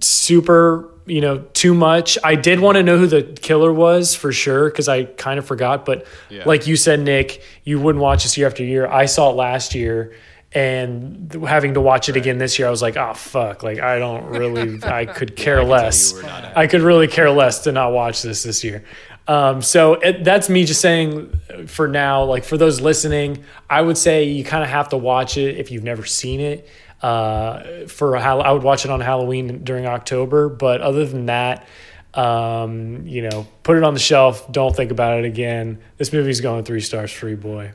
super 0.00 0.90
you 1.06 1.22
know 1.22 1.38
too 1.54 1.72
much 1.72 2.18
i 2.22 2.34
did 2.34 2.60
want 2.60 2.76
to 2.76 2.82
know 2.82 2.98
who 2.98 3.06
the 3.06 3.22
killer 3.22 3.72
was 3.72 4.14
for 4.14 4.30
sure 4.32 4.68
because 4.68 4.88
i 4.88 5.04
kind 5.04 5.38
of 5.38 5.46
forgot 5.46 5.86
but 5.86 6.06
yeah. 6.28 6.42
like 6.44 6.66
you 6.66 6.76
said 6.76 7.00
nick 7.00 7.42
you 7.64 7.80
wouldn't 7.80 8.02
watch 8.02 8.22
this 8.24 8.36
year 8.36 8.46
after 8.46 8.62
year 8.62 8.86
i 8.86 9.06
saw 9.06 9.30
it 9.30 9.34
last 9.34 9.74
year 9.74 10.14
and 10.52 11.32
having 11.46 11.74
to 11.74 11.80
watch 11.80 12.08
it 12.08 12.12
right. 12.12 12.22
again 12.22 12.38
this 12.38 12.58
year 12.58 12.68
i 12.68 12.70
was 12.70 12.80
like 12.80 12.96
oh 12.96 13.12
fuck 13.14 13.62
like 13.62 13.78
i 13.78 13.98
don't 13.98 14.24
really 14.38 14.82
i 14.84 15.04
could 15.04 15.36
care 15.36 15.60
yeah, 15.60 15.66
I 15.66 15.68
less 15.68 16.22
i 16.56 16.66
could 16.66 16.80
really 16.80 17.08
care 17.08 17.30
less 17.30 17.64
to 17.64 17.72
not 17.72 17.92
watch 17.92 18.22
this 18.22 18.42
this 18.42 18.64
year 18.64 18.84
um, 19.26 19.60
so 19.60 19.94
it, 19.94 20.24
that's 20.24 20.48
me 20.48 20.64
just 20.64 20.80
saying 20.80 21.38
for 21.66 21.86
now 21.86 22.24
like 22.24 22.44
for 22.44 22.56
those 22.56 22.80
listening 22.80 23.44
i 23.68 23.82
would 23.82 23.98
say 23.98 24.24
you 24.24 24.42
kind 24.42 24.64
of 24.64 24.70
have 24.70 24.88
to 24.88 24.96
watch 24.96 25.36
it 25.36 25.58
if 25.58 25.70
you've 25.70 25.84
never 25.84 26.06
seen 26.06 26.40
it 26.40 26.66
uh, 27.02 27.86
for 27.86 28.16
how 28.16 28.40
I 28.40 28.52
would 28.52 28.62
watch 28.62 28.84
it 28.84 28.90
on 28.90 29.00
Halloween 29.00 29.62
during 29.64 29.86
October. 29.86 30.48
But 30.48 30.80
other 30.80 31.06
than 31.06 31.26
that, 31.26 31.66
um, 32.14 33.06
you 33.06 33.22
know, 33.22 33.46
put 33.62 33.76
it 33.76 33.84
on 33.84 33.94
the 33.94 34.00
shelf. 34.00 34.50
Don't 34.50 34.74
think 34.74 34.90
about 34.90 35.18
it 35.18 35.24
again. 35.24 35.80
This 35.96 36.12
movie's 36.12 36.40
going 36.40 36.64
three 36.64 36.80
stars 36.80 37.12
free, 37.12 37.34
boy. 37.34 37.72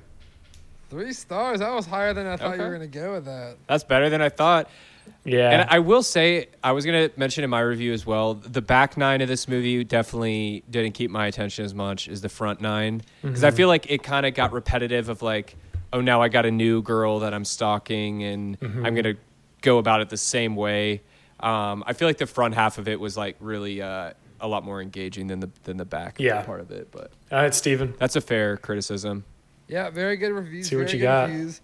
Three 0.94 1.12
stars. 1.12 1.58
That 1.58 1.74
was 1.74 1.88
higher 1.88 2.14
than 2.14 2.28
I 2.28 2.38
thought 2.38 2.50
okay. 2.50 2.58
you 2.58 2.62
were 2.62 2.78
going 2.78 2.92
to 2.92 3.00
go 3.00 3.14
with 3.14 3.26
that. 3.26 3.58
That's 3.66 3.84
better 3.84 4.12
than 4.12 4.22
I 4.22 4.30
thought. 4.30 4.70
Yeah. 5.26 5.50
And 5.50 5.68
I 5.68 5.80
will 5.80 6.04
say, 6.04 6.50
I 6.64 6.72
was 6.72 6.86
going 6.86 7.10
to 7.10 7.20
mention 7.20 7.44
in 7.44 7.50
my 7.50 7.62
review 7.62 7.94
as 7.94 8.06
well, 8.06 8.36
the 8.36 8.62
back 8.62 8.96
nine 8.96 9.20
of 9.22 9.28
this 9.28 9.48
movie 9.48 9.84
definitely 9.84 10.64
didn't 10.70 10.92
keep 10.92 11.10
my 11.10 11.26
attention 11.26 11.66
as 11.66 11.74
much 11.74 12.08
as 12.08 12.22
the 12.22 12.30
front 12.30 12.62
nine. 12.62 13.02
Because 13.24 13.40
mm-hmm. 13.40 13.48
I 13.48 13.52
feel 13.52 13.70
like 13.70 13.90
it 13.90 14.04
kind 14.04 14.28
of 14.28 14.36
got 14.36 14.52
repetitive 14.52 15.10
of 15.10 15.24
like, 15.24 15.56
oh, 15.92 16.00
now 16.00 16.22
I 16.22 16.30
got 16.30 16.46
a 16.46 16.52
new 16.52 16.84
girl 16.84 17.22
that 17.22 17.34
I'm 17.34 17.44
stalking 17.44 18.22
and 18.22 18.60
mm-hmm. 18.60 18.86
I'm 18.86 18.94
going 18.94 19.16
to 19.16 19.18
go 19.64 19.80
about 19.80 20.02
it 20.02 20.10
the 20.10 20.18
same 20.18 20.56
way. 20.56 21.02
Um, 21.40 21.84
I 21.88 21.94
feel 21.94 22.08
like 22.08 22.20
the 22.20 22.28
front 22.28 22.54
half 22.54 22.78
of 22.78 22.88
it 22.88 23.00
was 23.00 23.18
like 23.18 23.36
really 23.40 23.82
uh, 23.82 24.14
a 24.40 24.48
lot 24.48 24.64
more 24.64 24.80
engaging 24.80 25.26
than 25.26 25.40
the 25.40 25.50
than 25.64 25.78
the 25.78 25.86
back 25.86 26.20
yeah. 26.20 26.44
part 26.44 26.62
of 26.62 26.70
it. 26.70 26.90
But 26.92 27.12
all 27.32 27.40
right, 27.40 27.54
Steven. 27.54 27.96
That's 27.98 28.16
a 28.16 28.22
fair 28.22 28.58
criticism. 28.58 29.26
Yeah, 29.74 29.90
very 29.90 30.18
good 30.18 30.32
reviews. 30.32 30.70
See 30.70 30.76
what 30.76 30.94
you 30.94 31.00
got. 31.00 31.30
Reviews. 31.30 31.60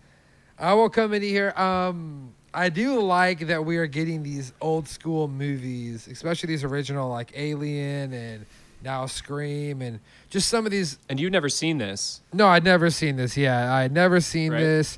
I 0.57 0.73
will 0.73 0.89
come 0.89 1.13
in 1.13 1.21
here. 1.21 1.51
Um, 1.51 2.33
I 2.51 2.69
do 2.69 2.99
like 2.99 3.45
that 3.45 3.63
we 3.63 3.77
are 3.77 3.85
getting 3.85 4.23
these 4.23 4.51
old 4.61 4.87
school 4.87 5.27
movies, 5.27 6.07
especially 6.07 6.47
these 6.47 6.63
original 6.63 7.07
like 7.07 7.31
Alien 7.35 8.11
and 8.11 8.47
now 8.83 9.05
Scream 9.05 9.83
and 9.83 9.99
just 10.31 10.49
some 10.49 10.65
of 10.65 10.71
these. 10.71 10.97
And 11.07 11.19
you've 11.19 11.31
never 11.31 11.49
seen 11.49 11.77
this? 11.77 12.21
No, 12.33 12.47
I'd 12.47 12.63
never 12.63 12.89
seen 12.89 13.15
this. 13.15 13.37
Yeah, 13.37 13.71
I'd 13.75 13.91
never 13.91 14.19
seen 14.21 14.53
right. 14.53 14.59
this. 14.59 14.97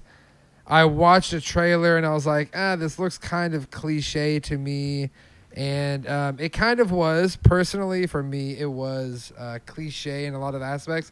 I 0.65 0.85
watched 0.85 1.33
a 1.33 1.41
trailer 1.41 1.97
and 1.97 2.05
I 2.05 2.13
was 2.13 2.25
like, 2.25 2.51
ah, 2.55 2.77
this 2.77 2.97
looks 2.97 3.17
kind 3.17 3.53
of 3.53 3.71
cliche 3.71 4.39
to 4.39 4.57
me. 4.57 5.09
And 5.53 6.07
um, 6.07 6.37
it 6.39 6.53
kind 6.53 6.79
of 6.79 6.93
was. 6.93 7.35
Personally, 7.35 8.07
for 8.07 8.23
me, 8.23 8.57
it 8.57 8.71
was 8.71 9.33
uh, 9.37 9.59
cliche 9.65 10.27
in 10.27 10.33
a 10.33 10.39
lot 10.39 10.55
of 10.55 10.61
aspects 10.61 11.11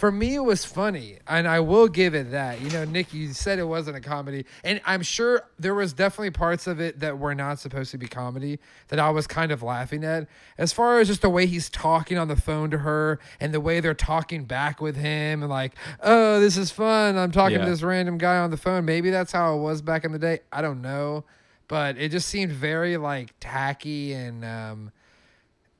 for 0.00 0.10
me 0.10 0.34
it 0.34 0.40
was 0.40 0.64
funny 0.64 1.18
and 1.28 1.46
i 1.46 1.60
will 1.60 1.86
give 1.86 2.14
it 2.14 2.30
that. 2.30 2.58
You 2.62 2.70
know 2.70 2.86
nick 2.86 3.12
you 3.12 3.34
said 3.34 3.58
it 3.58 3.64
wasn't 3.64 3.98
a 3.98 4.00
comedy 4.00 4.46
and 4.64 4.80
i'm 4.86 5.02
sure 5.02 5.42
there 5.58 5.74
was 5.74 5.92
definitely 5.92 6.30
parts 6.30 6.66
of 6.66 6.80
it 6.80 7.00
that 7.00 7.18
were 7.18 7.34
not 7.34 7.58
supposed 7.58 7.90
to 7.90 7.98
be 7.98 8.08
comedy 8.08 8.58
that 8.88 8.98
i 8.98 9.10
was 9.10 9.26
kind 9.26 9.52
of 9.52 9.62
laughing 9.62 10.02
at. 10.02 10.26
As 10.56 10.72
far 10.72 11.00
as 11.00 11.08
just 11.08 11.20
the 11.20 11.28
way 11.28 11.44
he's 11.44 11.68
talking 11.68 12.16
on 12.16 12.28
the 12.28 12.36
phone 12.36 12.70
to 12.70 12.78
her 12.78 13.20
and 13.40 13.52
the 13.52 13.60
way 13.60 13.80
they're 13.80 13.92
talking 13.92 14.46
back 14.46 14.80
with 14.80 14.96
him 14.96 15.42
and 15.42 15.50
like 15.50 15.74
oh 16.02 16.40
this 16.40 16.56
is 16.56 16.70
fun. 16.70 17.18
I'm 17.18 17.30
talking 17.30 17.58
yeah. 17.58 17.66
to 17.66 17.70
this 17.70 17.82
random 17.82 18.16
guy 18.16 18.38
on 18.38 18.50
the 18.50 18.56
phone. 18.56 18.86
Maybe 18.86 19.10
that's 19.10 19.32
how 19.32 19.54
it 19.54 19.60
was 19.60 19.82
back 19.82 20.06
in 20.06 20.12
the 20.12 20.18
day. 20.18 20.40
I 20.50 20.62
don't 20.62 20.80
know. 20.80 21.24
But 21.68 21.98
it 21.98 22.10
just 22.10 22.28
seemed 22.28 22.52
very 22.52 22.96
like 22.96 23.34
tacky 23.38 24.14
and 24.14 24.46
um 24.46 24.92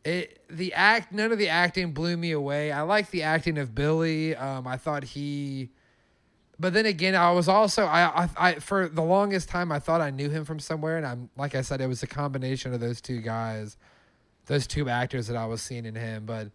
it 0.04 0.39
the 0.50 0.72
act 0.74 1.12
none 1.12 1.32
of 1.32 1.38
the 1.38 1.48
acting 1.48 1.92
blew 1.92 2.16
me 2.16 2.32
away. 2.32 2.72
I 2.72 2.82
like 2.82 3.10
the 3.10 3.22
acting 3.22 3.58
of 3.58 3.74
Billy. 3.74 4.34
Um, 4.36 4.66
I 4.66 4.76
thought 4.76 5.04
he, 5.04 5.70
but 6.58 6.72
then 6.72 6.86
again, 6.86 7.14
I 7.14 7.32
was 7.32 7.48
also 7.48 7.84
I, 7.84 8.24
I 8.24 8.28
I 8.36 8.54
for 8.54 8.88
the 8.88 9.02
longest 9.02 9.48
time 9.48 9.72
I 9.72 9.78
thought 9.78 10.00
I 10.00 10.10
knew 10.10 10.30
him 10.30 10.44
from 10.44 10.58
somewhere, 10.58 10.96
and 10.96 11.06
I'm 11.06 11.30
like 11.36 11.54
I 11.54 11.62
said, 11.62 11.80
it 11.80 11.86
was 11.86 12.02
a 12.02 12.06
combination 12.06 12.74
of 12.74 12.80
those 12.80 13.00
two 13.00 13.20
guys, 13.20 13.76
those 14.46 14.66
two 14.66 14.88
actors 14.88 15.26
that 15.28 15.36
I 15.36 15.46
was 15.46 15.62
seeing 15.62 15.86
in 15.86 15.94
him, 15.94 16.26
but. 16.26 16.48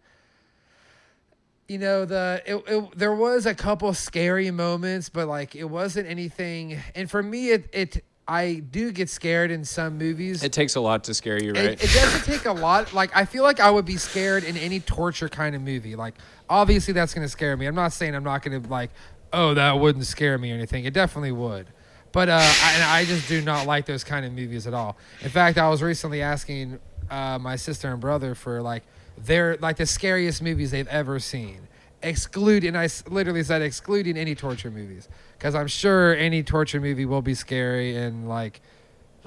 You 1.68 1.78
know 1.78 2.04
the 2.04 2.40
it, 2.46 2.62
it 2.68 2.96
there 2.96 3.12
was 3.12 3.44
a 3.44 3.52
couple 3.52 3.92
scary 3.92 4.52
moments, 4.52 5.08
but 5.08 5.26
like 5.26 5.56
it 5.56 5.64
wasn't 5.64 6.06
anything. 6.06 6.78
And 6.94 7.10
for 7.10 7.24
me, 7.24 7.50
it 7.50 7.68
it 7.72 8.04
I 8.28 8.62
do 8.70 8.90
get 8.90 9.08
scared 9.08 9.50
in 9.52 9.64
some 9.64 9.98
movies. 9.98 10.42
It 10.42 10.52
takes 10.52 10.74
a 10.74 10.80
lot 10.80 11.04
to 11.04 11.14
scare 11.14 11.40
you, 11.40 11.52
right? 11.52 11.64
It, 11.64 11.84
it, 11.84 11.92
doesn't 11.92 12.24
take 12.24 12.44
a 12.46 12.52
lot. 12.52 12.92
Like 12.92 13.14
I 13.14 13.24
feel 13.24 13.44
like 13.44 13.60
I 13.60 13.70
would 13.70 13.84
be 13.84 13.96
scared 13.96 14.42
in 14.42 14.56
any 14.56 14.80
torture 14.80 15.28
kind 15.28 15.54
of 15.54 15.62
movie. 15.62 15.94
Like 15.94 16.14
obviously 16.48 16.92
that's 16.92 17.14
going 17.14 17.24
to 17.24 17.30
scare 17.30 17.56
me. 17.56 17.66
I'm 17.66 17.74
not 17.74 17.92
saying 17.92 18.14
I'm 18.16 18.24
not 18.24 18.42
going 18.42 18.60
to 18.60 18.68
like, 18.68 18.90
oh, 19.32 19.54
that 19.54 19.78
wouldn't 19.78 20.06
scare 20.06 20.38
me 20.38 20.50
or 20.50 20.54
anything. 20.56 20.84
It 20.84 20.92
definitely 20.92 21.32
would. 21.32 21.68
But 22.10 22.28
uh, 22.28 22.40
I, 22.40 23.00
I 23.00 23.04
just 23.04 23.28
do 23.28 23.42
not 23.42 23.66
like 23.66 23.86
those 23.86 24.02
kind 24.02 24.26
of 24.26 24.32
movies 24.32 24.66
at 24.66 24.74
all. 24.74 24.96
In 25.22 25.28
fact, 25.28 25.58
I 25.58 25.68
was 25.68 25.82
recently 25.82 26.22
asking 26.22 26.80
uh, 27.10 27.38
my 27.38 27.54
sister 27.54 27.92
and 27.92 28.00
brother 28.00 28.34
for 28.34 28.60
like 28.60 28.82
their 29.18 29.56
like 29.58 29.76
the 29.76 29.86
scariest 29.86 30.42
movies 30.42 30.70
they've 30.72 30.88
ever 30.88 31.18
seen 31.18 31.68
excluding 32.02 32.76
I 32.76 32.88
literally 33.08 33.42
said 33.42 33.62
excluding 33.62 34.16
any 34.16 34.34
torture 34.34 34.70
movies 34.70 35.08
because 35.46 35.54
I'm 35.54 35.68
sure 35.68 36.12
any 36.16 36.42
torture 36.42 36.80
movie 36.80 37.04
will 37.04 37.22
be 37.22 37.34
scary 37.34 37.94
and 37.94 38.28
like 38.28 38.60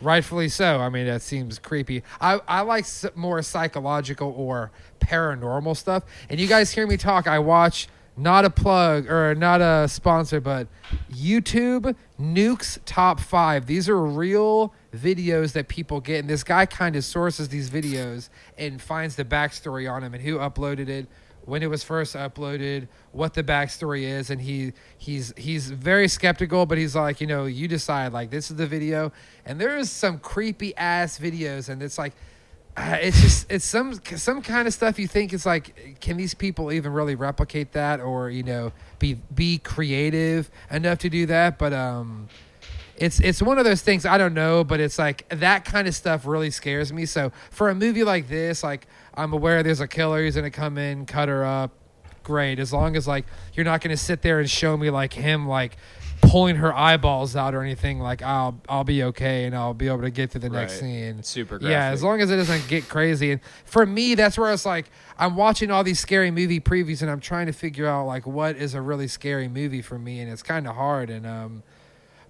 rightfully 0.02 0.50
so. 0.50 0.82
I 0.82 0.90
mean 0.90 1.06
that 1.06 1.22
seems 1.22 1.60
creepy. 1.60 2.04
I 2.20 2.42
I 2.46 2.60
like 2.60 2.86
more 3.16 3.42
psychological 3.42 4.34
or 4.36 4.70
paranormal 5.00 5.78
stuff. 5.78 6.04
And 6.30 6.38
you 6.38 6.48
guys 6.48 6.72
hear 6.72 6.86
me 6.86 6.98
talk. 6.98 7.26
I 7.26 7.40
watch 7.40 7.88
not 8.18 8.44
a 8.44 8.50
plug 8.50 9.10
or 9.10 9.34
not 9.34 9.62
a 9.62 9.88
sponsor, 9.88 10.42
but 10.42 10.68
YouTube 11.10 11.96
Nukes 12.20 12.80
Top 12.84 13.22
Five. 13.22 13.66
These 13.66 13.88
are 13.88 13.98
real 13.98 14.74
videos 14.94 15.54
that 15.54 15.70
people 15.70 16.02
get, 16.02 16.20
and 16.20 16.30
this 16.30 16.44
guy 16.44 16.66
kind 16.66 16.98
of 16.98 17.06
sources 17.06 17.48
these 17.48 17.70
videos 17.70 18.28
and 18.58 18.82
finds 18.82 19.16
the 19.16 19.24
backstory 19.24 19.90
on 19.90 20.02
them 20.02 20.14
and 20.14 20.22
who 20.22 20.40
uploaded 20.40 20.90
it 20.90 21.08
when 21.50 21.64
it 21.64 21.70
was 21.70 21.84
first 21.84 22.16
uploaded, 22.16 22.88
what 23.12 23.34
the 23.34 23.44
backstory 23.44 24.04
is, 24.04 24.30
and 24.30 24.40
he 24.40 24.74
he's 24.98 25.34
he's 25.36 25.72
very 25.72 26.08
skeptical, 26.08 26.66
but 26.66 26.78
he's 26.78 26.96
like, 26.96 27.20
you 27.20 27.28
know, 27.28 27.46
you 27.46 27.68
decide. 27.68 28.14
Like 28.14 28.30
this 28.30 28.50
is 28.50 28.58
the 28.58 28.68
video, 28.68 29.12
and 29.46 29.60
there 29.60 29.78
is 29.78 29.92
some 29.92 30.20
creepy 30.20 30.76
ass 30.78 31.20
videos, 31.20 31.70
and 31.70 31.82
it's 31.84 31.98
like. 31.98 32.14
uh, 32.78 32.98
it's 33.02 33.20
just 33.22 33.52
it's 33.52 33.66
some 33.66 34.00
some 34.16 34.42
kind 34.42 34.68
of 34.68 34.74
stuff 34.74 35.00
you 35.00 35.08
think 35.08 35.34
it's 35.34 35.46
like 35.46 35.98
can 36.00 36.16
these 36.18 36.34
people 36.36 36.72
even 36.72 36.94
really 36.94 37.16
replicate 37.16 37.74
that 37.74 38.00
or 38.00 38.30
you 38.30 38.44
know 38.44 38.72
be 39.00 39.16
be 39.34 39.58
creative 39.58 40.50
enough 40.72 41.00
to 41.00 41.10
do 41.10 41.26
that 41.26 41.58
but 41.58 41.74
um 41.74 42.30
it's 42.96 43.20
it's 43.20 43.42
one 43.42 43.58
of 43.58 43.66
those 43.66 43.82
things 43.82 44.06
I 44.06 44.18
don't 44.18 44.36
know 44.36 44.64
but 44.64 44.80
it's 44.80 45.00
like 45.00 45.28
that 45.30 45.66
kind 45.66 45.88
of 45.88 45.96
stuff 45.96 46.26
really 46.26 46.52
scares 46.52 46.94
me 46.94 47.06
so 47.06 47.32
for 47.50 47.70
a 47.70 47.76
movie 47.76 48.04
like 48.04 48.30
this 48.30 48.64
like 48.64 48.88
I'm 49.20 49.34
aware 49.34 49.62
there's 49.64 49.82
a 49.82 49.88
killer 49.88 50.24
who's 50.24 50.36
gonna 50.36 50.50
come 50.52 50.78
in 50.78 51.06
cut 51.06 51.30
her 51.30 51.44
up 51.46 51.72
great 52.24 52.60
as 52.60 52.72
long 52.72 52.96
as 52.96 53.08
like 53.08 53.26
you're 53.54 53.64
not 53.66 53.82
gonna 53.82 53.98
sit 53.98 54.22
there 54.22 54.40
and 54.40 54.50
show 54.50 54.78
me 54.78 54.90
like 54.90 55.14
him 55.14 55.48
like 55.48 55.78
pulling 56.22 56.58
her 56.58 56.76
eyeballs 56.76 57.36
out 57.36 57.56
or 57.56 57.62
anything 57.64 58.00
like 58.00 58.22
I'll 58.22 58.60
I'll 58.68 58.84
be 58.84 59.02
okay 59.04 59.46
and 59.46 59.56
I'll 59.56 59.74
be 59.74 59.88
able 59.88 60.02
to 60.02 60.10
get 60.12 60.32
to 60.32 60.40
the 60.40 60.50
next 60.50 60.74
Right. 60.74 60.80
scene 60.82 61.24
Super 61.24 61.58
yeah, 61.62 61.88
as 61.88 62.04
long 62.04 62.22
as 62.22 62.30
it 62.30 62.36
doesn't 62.36 62.68
get 62.68 62.90
crazy. 62.90 63.32
And 63.32 63.42
for 63.66 63.86
me, 63.86 64.16
that's 64.16 64.38
where 64.38 64.52
it's 64.52 64.66
like 64.66 64.92
I'm 65.18 65.36
watching 65.38 65.72
all 65.72 65.84
these 65.84 66.00
scary 66.00 66.30
movie 66.30 66.60
previews 66.60 67.02
and 67.02 67.10
I'm 67.10 67.22
trying 67.22 67.46
to 67.48 67.54
figure 67.54 67.88
out 67.88 68.06
like 68.06 68.28
what 68.28 68.58
is 68.58 68.74
a 68.74 68.82
really 68.82 69.08
scary 69.08 69.48
movie 69.48 69.82
for 69.82 69.98
me, 69.98 70.20
and 70.20 70.30
it's 70.32 70.44
kind 70.44 70.68
of 70.68 70.76
hard. 70.76 71.10
And 71.10 71.26
um, 71.26 71.64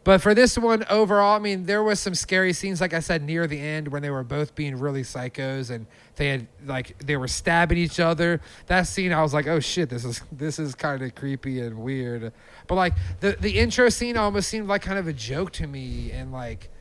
but 0.09 0.23
for 0.23 0.33
this 0.33 0.57
one 0.57 0.83
overall, 0.89 1.35
I 1.35 1.39
mean, 1.39 1.67
there 1.67 1.83
was 1.83 1.99
some 1.99 2.15
scary 2.15 2.51
scenes, 2.51 2.81
like 2.81 2.95
I 2.95 2.99
said, 2.99 3.21
near 3.21 3.45
the 3.45 3.59
end 3.59 3.89
when 3.89 4.01
they 4.01 4.09
were 4.09 4.23
both 4.23 4.55
being 4.55 4.75
really 4.75 5.03
psychos 5.03 5.69
and 5.69 5.85
they 6.15 6.29
had 6.29 6.47
like 6.65 6.97
they 6.97 7.15
were 7.15 7.27
stabbing 7.27 7.77
each 7.77 7.99
other. 7.99 8.41
That 8.65 8.87
scene, 8.87 9.13
I 9.13 9.21
was 9.21 9.35
like, 9.35 9.45
oh 9.45 9.59
shit, 9.59 9.87
this 9.87 10.03
is 10.03 10.23
this 10.31 10.57
is 10.57 10.73
kind 10.73 11.03
of 11.03 11.13
creepy 11.13 11.59
and 11.61 11.77
weird. 11.77 12.33
But 12.65 12.73
like 12.73 12.95
the 13.19 13.37
the 13.39 13.59
intro 13.59 13.89
scene 13.89 14.17
almost 14.17 14.49
seemed 14.49 14.67
like 14.67 14.81
kind 14.81 14.97
of 14.97 15.07
a 15.07 15.13
joke 15.13 15.51
to 15.51 15.67
me, 15.67 16.09
and 16.11 16.31
like 16.31 16.71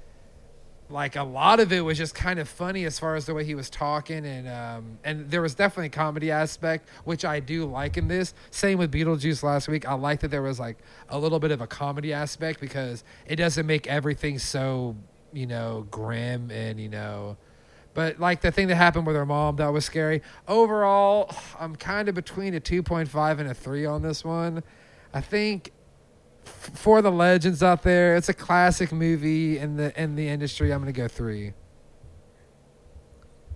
like 0.90 1.16
a 1.16 1.22
lot 1.22 1.60
of 1.60 1.72
it 1.72 1.80
was 1.80 1.98
just 1.98 2.14
kind 2.14 2.38
of 2.38 2.48
funny 2.48 2.84
as 2.84 2.98
far 2.98 3.14
as 3.14 3.26
the 3.26 3.34
way 3.34 3.44
he 3.44 3.54
was 3.54 3.68
talking 3.68 4.24
and 4.24 4.48
um 4.48 4.98
and 5.04 5.30
there 5.30 5.42
was 5.42 5.54
definitely 5.54 5.86
a 5.86 5.90
comedy 5.90 6.30
aspect 6.30 6.88
which 7.04 7.24
I 7.24 7.40
do 7.40 7.64
like 7.66 7.96
in 7.96 8.08
this. 8.08 8.34
Same 8.50 8.78
with 8.78 8.92
Beetlejuice 8.92 9.42
last 9.42 9.68
week. 9.68 9.86
I 9.86 9.94
like 9.94 10.20
that 10.20 10.28
there 10.28 10.42
was 10.42 10.58
like 10.58 10.78
a 11.08 11.18
little 11.18 11.38
bit 11.38 11.50
of 11.50 11.60
a 11.60 11.66
comedy 11.66 12.12
aspect 12.12 12.60
because 12.60 13.04
it 13.26 13.36
doesn't 13.36 13.66
make 13.66 13.86
everything 13.86 14.38
so 14.38 14.96
you 15.32 15.46
know 15.46 15.86
grim 15.90 16.50
and 16.50 16.80
you 16.80 16.88
know 16.88 17.36
but 17.92 18.18
like 18.18 18.40
the 18.40 18.50
thing 18.50 18.68
that 18.68 18.76
happened 18.76 19.06
with 19.06 19.16
her 19.16 19.26
mom 19.26 19.56
that 19.56 19.72
was 19.72 19.84
scary. 19.84 20.22
Overall 20.46 21.34
I'm 21.58 21.76
kind 21.76 22.08
of 22.08 22.14
between 22.14 22.54
a 22.54 22.60
2.5 22.60 23.38
and 23.38 23.50
a 23.50 23.54
3 23.54 23.86
on 23.86 24.02
this 24.02 24.24
one. 24.24 24.62
I 25.12 25.20
think 25.20 25.72
for 26.48 27.02
the 27.02 27.10
legends 27.12 27.62
out 27.62 27.82
there, 27.82 28.16
it's 28.16 28.28
a 28.28 28.34
classic 28.34 28.92
movie 28.92 29.58
in 29.58 29.76
the 29.76 30.00
in 30.00 30.16
the 30.16 30.28
industry. 30.28 30.72
I'm 30.72 30.80
gonna 30.80 30.92
go 30.92 31.08
three. 31.08 31.52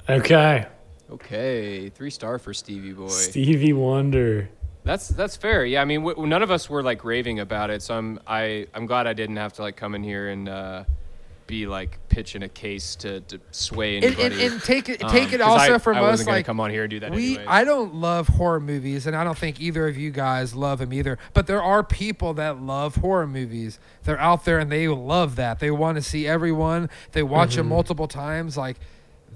Okay. 0.08 0.66
Okay, 1.10 1.90
three 1.90 2.10
star 2.10 2.38
for 2.38 2.54
Stevie 2.54 2.92
Boy. 2.92 3.08
Stevie 3.08 3.72
Wonder. 3.74 4.48
That's 4.84 5.08
that's 5.08 5.36
fair. 5.36 5.64
Yeah, 5.64 5.82
I 5.82 5.84
mean, 5.84 6.02
w- 6.04 6.26
none 6.26 6.42
of 6.42 6.50
us 6.50 6.70
were 6.70 6.82
like 6.82 7.04
raving 7.04 7.38
about 7.38 7.70
it, 7.70 7.82
so 7.82 7.96
I'm 7.96 8.18
I 8.26 8.66
I'm 8.74 8.86
glad 8.86 9.06
I 9.06 9.12
didn't 9.12 9.36
have 9.36 9.52
to 9.54 9.62
like 9.62 9.76
come 9.76 9.94
in 9.94 10.02
here 10.02 10.28
and 10.30 10.48
uh, 10.48 10.84
be 11.46 11.66
like 11.66 11.98
pitching 12.08 12.42
a 12.42 12.48
case 12.48 12.96
to, 12.96 13.20
to 13.20 13.40
sway 13.50 13.96
And, 13.96 14.04
anybody. 14.04 14.44
and, 14.44 14.52
and 14.54 14.62
take 14.62 14.88
it 14.88 15.02
Um, 15.04 15.10
take 15.10 15.32
it 15.32 15.40
'cause 15.40 15.60
also 15.60 15.74
I, 15.74 15.78
from 15.78 15.96
I 15.96 16.00
us 16.02 16.26
like 16.26 16.46
come 16.46 16.60
on 16.60 16.70
here 16.70 16.82
and 16.84 16.90
do 16.90 17.00
that 17.00 17.12
we 17.12 17.30
anyways. 17.36 17.46
I 17.48 17.64
don't 17.64 17.94
love 17.94 18.28
horror 18.28 18.60
movies 18.60 19.06
and 19.06 19.14
I 19.16 19.24
don't 19.24 19.36
think 19.38 19.60
either 19.60 19.86
of 19.88 19.96
you 19.96 20.10
guys 20.10 20.54
love 20.54 20.78
them 20.78 20.92
either. 20.92 21.18
But 21.34 21.46
there 21.46 21.62
are 21.62 21.82
people 21.82 22.34
that 22.34 22.60
love 22.60 22.96
horror 22.96 23.26
movies. 23.26 23.78
They're 24.04 24.20
out 24.20 24.44
there 24.44 24.58
and 24.58 24.70
they 24.70 24.88
love 24.88 25.36
that. 25.36 25.58
They 25.60 25.70
want 25.70 25.96
to 25.96 26.02
see 26.02 26.26
everyone. 26.26 26.90
They 27.12 27.22
watch 27.22 27.56
them 27.56 27.68
multiple 27.68 28.08
times. 28.08 28.56
Like 28.56 28.76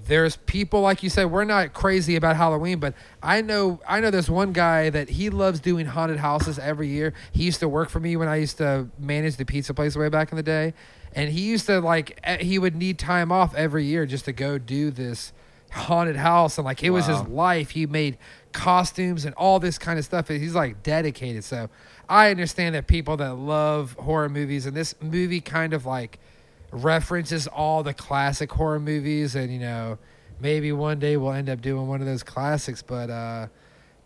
there's 0.05 0.37
people 0.37 0.79
like 0.81 1.03
you 1.03 1.09
said 1.09 1.25
we're 1.25 1.43
not 1.43 1.73
crazy 1.73 2.15
about 2.15 2.35
Halloween, 2.37 2.79
but 2.79 2.93
I 3.21 3.41
know 3.41 3.81
I 3.85 3.99
know 3.99 4.09
there's 4.09 4.29
one 4.29 4.53
guy 4.53 4.89
that 4.91 5.09
he 5.09 5.29
loves 5.29 5.59
doing 5.59 5.85
haunted 5.87 6.19
houses 6.19 6.57
every 6.59 6.87
year. 6.87 7.13
He 7.33 7.43
used 7.43 7.59
to 7.59 7.67
work 7.67 7.89
for 7.89 7.99
me 7.99 8.15
when 8.15 8.27
I 8.29 8.37
used 8.37 8.57
to 8.59 8.87
manage 8.99 9.35
the 9.35 9.43
pizza 9.43 9.73
place 9.73 9.97
way 9.97 10.07
back 10.07 10.31
in 10.31 10.37
the 10.37 10.43
day, 10.43 10.73
and 11.17 11.31
he 11.31 11.41
used 11.41 11.65
to 11.65 11.81
like 11.81 12.23
he 12.39 12.59
would 12.59 12.75
need 12.75 12.99
time 12.99 13.31
off 13.31 13.55
every 13.55 13.85
year 13.85 14.05
just 14.05 14.25
to 14.25 14.31
go 14.31 14.59
do 14.59 14.91
this 14.91 15.33
haunted 15.71 16.15
house 16.15 16.59
and 16.59 16.65
like 16.65 16.83
it 16.83 16.91
was 16.91 17.07
his 17.07 17.21
life. 17.23 17.71
He 17.71 17.87
made 17.87 18.19
costumes 18.51 19.25
and 19.25 19.33
all 19.33 19.59
this 19.59 19.79
kind 19.79 19.97
of 19.97 20.05
stuff. 20.05 20.27
He's 20.27 20.53
like 20.53 20.83
dedicated. 20.83 21.43
So 21.43 21.69
I 22.07 22.29
understand 22.29 22.75
that 22.75 22.85
people 22.85 23.17
that 23.17 23.33
love 23.33 23.93
horror 23.93 24.29
movies 24.29 24.67
and 24.67 24.77
this 24.77 24.93
movie 25.01 25.41
kind 25.41 25.73
of 25.73 25.87
like 25.87 26.19
references 26.71 27.47
all 27.47 27.81
the 27.81 27.95
classic 27.95 28.51
horror 28.51 28.79
movies 28.79 29.33
and 29.33 29.51
you 29.51 29.59
know 29.59 29.97
maybe 30.39 30.71
one 30.71 30.99
day 30.99 31.17
we'll 31.17 31.31
end 31.31 31.49
up 31.49 31.61
doing 31.61 31.87
one 31.87 32.01
of 32.01 32.05
those 32.05 32.21
classics 32.21 32.81
but 32.81 33.09
uh 33.09 33.47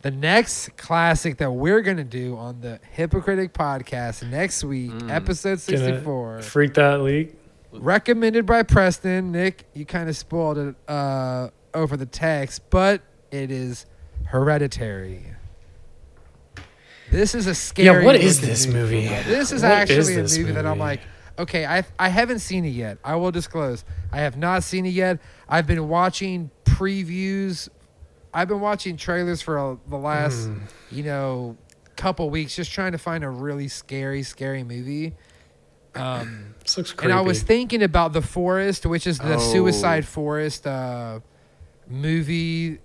the 0.02 0.12
next 0.12 0.76
classic 0.78 1.38
that 1.38 1.52
we're 1.52 1.82
gonna 1.82 2.04
do 2.04 2.36
on 2.38 2.62
the 2.62 2.80
hypocritic 2.92 3.54
podcast 3.54 4.28
next 4.30 4.64
week 4.64 4.92
episode 5.10 5.60
64 5.60 6.42
Freak 6.42 6.74
that 6.76 7.02
leak. 7.02 7.36
recommended 7.72 8.46
by 8.46 8.64
preston 8.64 9.32
nick 9.32 9.66
you 9.74 9.86
kind 9.86 10.10
of 10.10 10.18
spoiled 10.18 10.58
it 10.58 10.76
uh 10.88 11.50
over 11.74 11.96
the 11.96 12.06
text 12.06 12.70
but 12.70 13.02
it 13.32 13.52
is 13.52 13.86
hereditary 14.26 15.24
this 17.12 17.36
is 17.36 17.46
a 17.48 17.54
scary 17.56 18.06
what 18.06 18.16
is 18.16 18.40
this 18.42 18.66
movie? 18.68 19.08
this 19.08 19.52
is 19.52 19.64
What 19.64 19.72
actually 19.72 19.98
is 19.98 20.10
a 20.18 20.22
this 20.22 20.38
movie, 20.38 20.54
that 20.54 20.66
I'm 20.66 20.80
like, 20.80 21.02
okay, 21.38 21.66
I 21.66 21.84
I 22.00 22.08
haven't 22.08 22.40
seen 22.40 22.64
it 22.64 22.70
yet. 22.70 23.00
I 23.04 23.16
will 23.18 23.32
disclose, 23.32 23.84
I 24.14 24.20
have 24.22 24.38
not 24.38 24.64
seen 24.64 24.86
it 24.86 24.94
yet. 24.94 25.20
I've 25.50 25.68
been 25.68 25.90
watching 25.90 26.52
previews. 26.64 27.68
I've 28.34 28.48
been 28.48 28.62
watching 28.62 28.98
trailers 28.98 29.42
for 29.42 29.58
uh, 29.60 29.76
the 29.88 29.98
last, 29.98 30.46
Hmm. 30.48 30.58
you 30.90 31.04
know, 31.04 31.58
couple 31.98 32.30
weeks, 32.30 32.56
just 32.56 32.72
trying 32.72 32.94
to 32.94 32.98
find 32.98 33.24
a 33.24 33.30
really 33.30 33.68
scary, 33.68 34.24
scary 34.24 34.64
movie. 34.64 35.14
Um, 35.94 36.56
This 36.62 36.78
looks 36.78 36.94
creepy. 36.94 37.12
and 37.12 37.20
I 37.20 37.22
was 37.22 37.44
thinking 37.44 37.84
about 37.84 38.14
the 38.14 38.22
Forest, 38.22 38.86
which 38.86 39.06
is 39.06 39.20
the 39.20 39.36
Oh. 39.36 39.40
Suicide 39.40 40.06
Forest 40.08 40.66
uh, 40.66 41.20
movie 41.88 42.80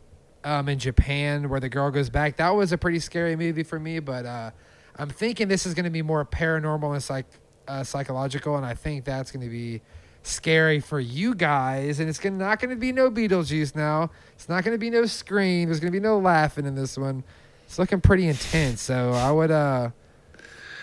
um, 0.44 0.68
in 0.68 0.78
Japan, 0.78 1.48
where 1.48 1.60
the 1.60 1.68
girl 1.68 1.90
goes 1.90 2.10
back. 2.10 2.36
That 2.36 2.50
was 2.50 2.72
a 2.72 2.78
pretty 2.78 2.98
scary 3.00 3.36
movie 3.36 3.62
for 3.62 3.78
me, 3.80 3.98
but 4.00 4.26
uh, 4.26 4.50
I'm 4.96 5.08
thinking 5.08 5.48
this 5.48 5.66
is 5.66 5.74
going 5.74 5.84
to 5.84 5.90
be 5.90 6.02
more 6.02 6.24
paranormal 6.24 6.92
and 6.92 7.02
psych 7.02 7.26
uh, 7.68 7.82
psychological, 7.82 8.56
and 8.56 8.64
I 8.64 8.74
think 8.74 9.04
that's 9.04 9.32
going 9.32 9.44
to 9.44 9.50
be 9.50 9.82
scary 10.26 10.80
for 10.80 11.00
you 11.00 11.34
guys. 11.34 12.00
And 12.00 12.08
it's 12.08 12.18
gonna, 12.18 12.36
not 12.36 12.60
going 12.60 12.70
to 12.70 12.76
be 12.76 12.92
no 12.92 13.10
Beetlejuice 13.10 13.74
now. 13.74 14.10
It's 14.34 14.48
not 14.48 14.64
going 14.64 14.74
to 14.74 14.78
be 14.78 14.90
no 14.90 15.06
Scream. 15.06 15.68
There's 15.68 15.80
going 15.80 15.92
to 15.92 15.98
be 15.98 16.02
no 16.02 16.18
laughing 16.18 16.66
in 16.66 16.74
this 16.74 16.98
one. 16.98 17.24
It's 17.66 17.78
looking 17.78 18.00
pretty 18.00 18.28
intense, 18.28 18.80
so 18.80 19.10
I 19.12 19.32
would 19.32 19.50
uh, 19.50 19.90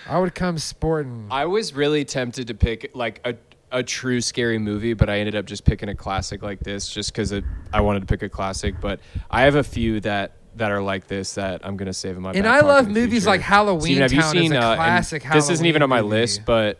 I 0.07 0.19
would 0.19 0.35
come 0.35 0.57
sporting. 0.57 1.27
I 1.31 1.45
was 1.45 1.73
really 1.73 2.03
tempted 2.03 2.47
to 2.47 2.53
pick 2.53 2.91
like 2.93 3.21
a 3.23 3.35
a 3.71 3.81
true 3.81 4.21
scary 4.21 4.59
movie, 4.59 4.93
but 4.93 5.09
I 5.09 5.19
ended 5.19 5.35
up 5.35 5.45
just 5.45 5.65
picking 5.65 5.89
a 5.89 5.95
classic 5.95 6.43
like 6.43 6.59
this, 6.59 6.89
just 6.89 7.11
because 7.11 7.33
I 7.73 7.81
wanted 7.81 8.01
to 8.01 8.05
pick 8.05 8.21
a 8.21 8.29
classic. 8.29 8.79
But 8.81 8.99
I 9.31 9.43
have 9.43 9.55
a 9.55 9.63
few 9.63 9.99
that 10.01 10.33
that 10.57 10.71
are 10.71 10.81
like 10.81 11.07
this 11.07 11.35
that 11.35 11.65
I'm 11.65 11.77
gonna 11.77 11.93
save 11.93 12.17
in 12.17 12.21
my. 12.21 12.33
And 12.33 12.47
I 12.47 12.59
love 12.59 12.87
movies 12.87 13.23
future. 13.23 13.27
like 13.27 13.41
Halloween 13.41 13.81
Steven, 13.81 14.01
have 14.01 14.13
you 14.13 14.21
Town 14.21 14.31
seen 14.31 14.53
a 14.53 14.59
uh, 14.59 14.75
classic 14.75 15.23
This 15.31 15.49
isn't 15.49 15.65
even 15.65 15.81
on 15.81 15.89
my 15.89 16.01
movie. 16.01 16.17
list, 16.17 16.45
but 16.45 16.79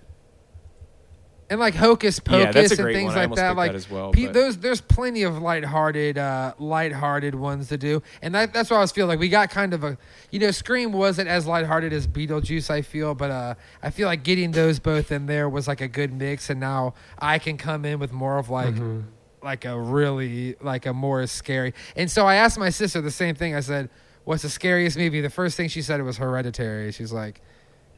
and 1.54 1.60
like 1.60 1.76
Hocus 1.76 2.20
Pocus 2.20 2.72
Yeah, 2.72 2.84
and 2.84 2.96
things 2.96 3.14
one. 3.14 3.30
Like 3.30 3.36
that. 3.36 3.56
Like 3.56 3.72
that 3.72 3.78
as 3.78 3.90
well, 3.90 4.12
pe- 4.12 4.26
those, 4.26 4.58
there's 4.58 4.82
plenty 4.82 5.22
of 5.22 5.38
lighthearted, 5.38 6.18
uh, 6.18 6.56
lighthearted 6.58 7.36
ones 7.36 7.70
to 7.70 7.78
do, 7.78 8.02
and 8.24 8.34
that, 8.34 8.54
that's 8.54 8.72
why 8.72 8.78
I 8.78 8.80
was 8.80 8.92
feel 8.92 9.06
like 9.06 9.20
we 9.20 9.30
got 9.30 9.52
kind 9.52 9.72
of 9.72 9.84
a, 9.84 9.96
you 10.32 10.40
know, 10.40 10.50
Scream 10.50 10.92
wasn't 10.92 11.28
as 11.30 11.46
lighthearted 11.46 11.94
as 11.94 12.08
Beetlejuice. 12.08 12.72
I 12.72 12.82
feel, 12.82 13.14
but 13.14 13.30
uh, 13.30 13.54
I 13.84 13.92
feel 13.92 14.08
like 14.08 14.24
getting 14.24 14.52
those 14.52 14.80
both 14.80 15.12
in 15.12 15.28
there 15.28 15.48
was 15.48 15.68
like 15.68 15.80
a 15.80 15.88
good 15.88 16.12
mix, 16.12 16.50
and 16.50 16.60
now 16.60 16.96
I 17.20 17.38
can 17.38 17.56
come 17.58 17.86
in 17.86 18.00
with 18.00 18.12
more 18.12 18.40
of 18.40 18.50
like. 18.50 18.74
Mm-hmm. 18.74 19.02
Like 19.44 19.66
a 19.66 19.78
really 19.78 20.56
like 20.62 20.86
a 20.86 20.94
more 20.94 21.28
scary, 21.28 21.74
and 21.98 22.10
so 22.10 22.26
I 22.26 22.36
asked 22.36 22.58
my 22.58 22.70
sister 22.70 23.02
the 23.02 23.12
same 23.12 23.36
thing. 23.36 23.54
I 23.56 23.60
said, 23.60 23.90
"What's 24.24 24.44
the 24.44 24.50
scariest 24.50 24.96
movie?" 24.98 25.20
The 25.20 25.30
first 25.30 25.58
thing 25.58 25.68
she 25.68 25.82
said 25.82 26.02
was 26.02 26.16
Hereditary. 26.16 26.94
She's 26.94 27.12
like, 27.12 27.42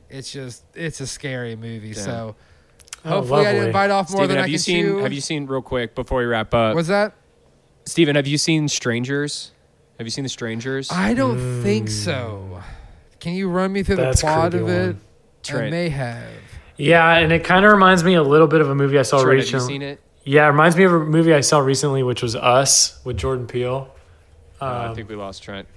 "It's 0.10 0.32
just 0.32 0.65
it's 0.73 1.02
a 1.02 1.06
scary 1.06 1.56
movie." 1.56 1.94
Damn. 1.94 2.03
So 2.03 2.36
Oh, 3.06 3.10
hopefully 3.19 3.45
I 3.45 3.53
didn't 3.53 3.72
bite 3.72 3.90
off 3.91 4.10
more 4.10 4.19
Steven, 4.23 4.27
than 4.30 4.38
have 4.38 4.45
I 4.45 4.48
you 4.48 4.53
can 4.53 4.60
seen? 4.60 4.84
chew. 4.86 4.98
Have 4.98 5.14
you 5.14 5.22
seen 5.22 5.45
real 5.45 5.61
quick 5.61 5.94
before 5.95 6.19
we 6.19 6.26
wrap 6.26 6.53
up? 6.53 6.76
Was 6.76 6.88
that? 6.88 7.14
Steven, 7.86 8.15
have 8.15 8.26
you 8.27 8.38
seen 8.38 8.68
Strangers? 8.68 9.52
Have 9.99 10.07
you 10.07 10.11
seen 10.11 10.23
The 10.23 10.30
Strangers? 10.30 10.91
I 10.91 11.14
don't 11.14 11.61
think 11.61 11.88
so. 11.90 12.61
Can 13.19 13.34
you 13.34 13.48
run 13.49 13.72
me 13.72 13.84
through 13.84 13.98
the 13.98 14.18
plot 14.19 14.53
of 14.53 14.68
it? 14.68 14.88
one. 14.88 15.02
I 15.02 15.48
Trent. 15.48 15.72
may 15.72 15.90
have. 15.90 16.27
Yeah, 16.77 17.18
and 17.18 17.32
it 17.32 17.44
kind 17.44 17.64
of 17.64 17.72
reminds 17.72 18.03
me 18.03 18.15
a 18.15 18.23
little 18.23 18.48
bit 18.48 18.60
of 18.61 18.69
a 18.69 18.76
movie 18.76 18.98
I 18.99 19.03
saw 19.03 19.22
Trent, 19.23 19.40
have 19.40 19.48
you 19.48 19.53
recently. 19.53 19.73
seen 19.73 19.82
it? 19.84 20.02
Yeah, 20.23 20.45
it 20.45 20.49
reminds 20.49 20.76
me 20.76 20.84
of 20.86 20.94
a 20.94 20.99
movie 20.99 21.34
I 21.34 21.41
saw 21.41 21.60
recently, 21.60 22.02
which 22.03 22.23
was 22.23 22.36
Us 22.36 22.99
with 23.06 23.15
Jordan 23.18 23.45
Peele. 23.48 23.90
Uh, 24.60 24.65
I 24.65 24.86
Um, 24.88 24.95
think 24.95 25.07
we 25.07 25.15
lost 25.15 25.44
Trent. 25.44 25.68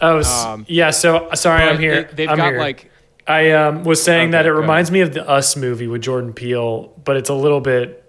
oh, 0.00 0.20
um, 0.48 0.66
yeah. 0.68 0.90
So 0.90 1.28
sorry, 1.34 1.62
I'm 1.62 1.76
But 1.76 1.80
here. 1.80 2.10
They, 2.12 2.24
have 2.24 2.32
I'm 2.32 2.36
got 2.38 2.48
here. 2.50 2.58
like 2.58 2.89
I 3.30 3.50
um, 3.52 3.84
was 3.84 4.02
saying 4.02 4.28
Okay, 4.28 4.32
that 4.32 4.46
it 4.46 4.48
go 4.48 4.54
ahead. 4.56 4.60
reminds 4.62 4.90
me 4.90 5.00
of 5.00 5.14
the 5.14 5.28
Us 5.28 5.56
movie 5.56 5.86
with 5.86 6.02
Jordan 6.02 6.32
Peele, 6.32 6.92
but 7.04 7.16
it's 7.16 7.30
a 7.30 7.34
little 7.34 7.60
bit. 7.60 8.04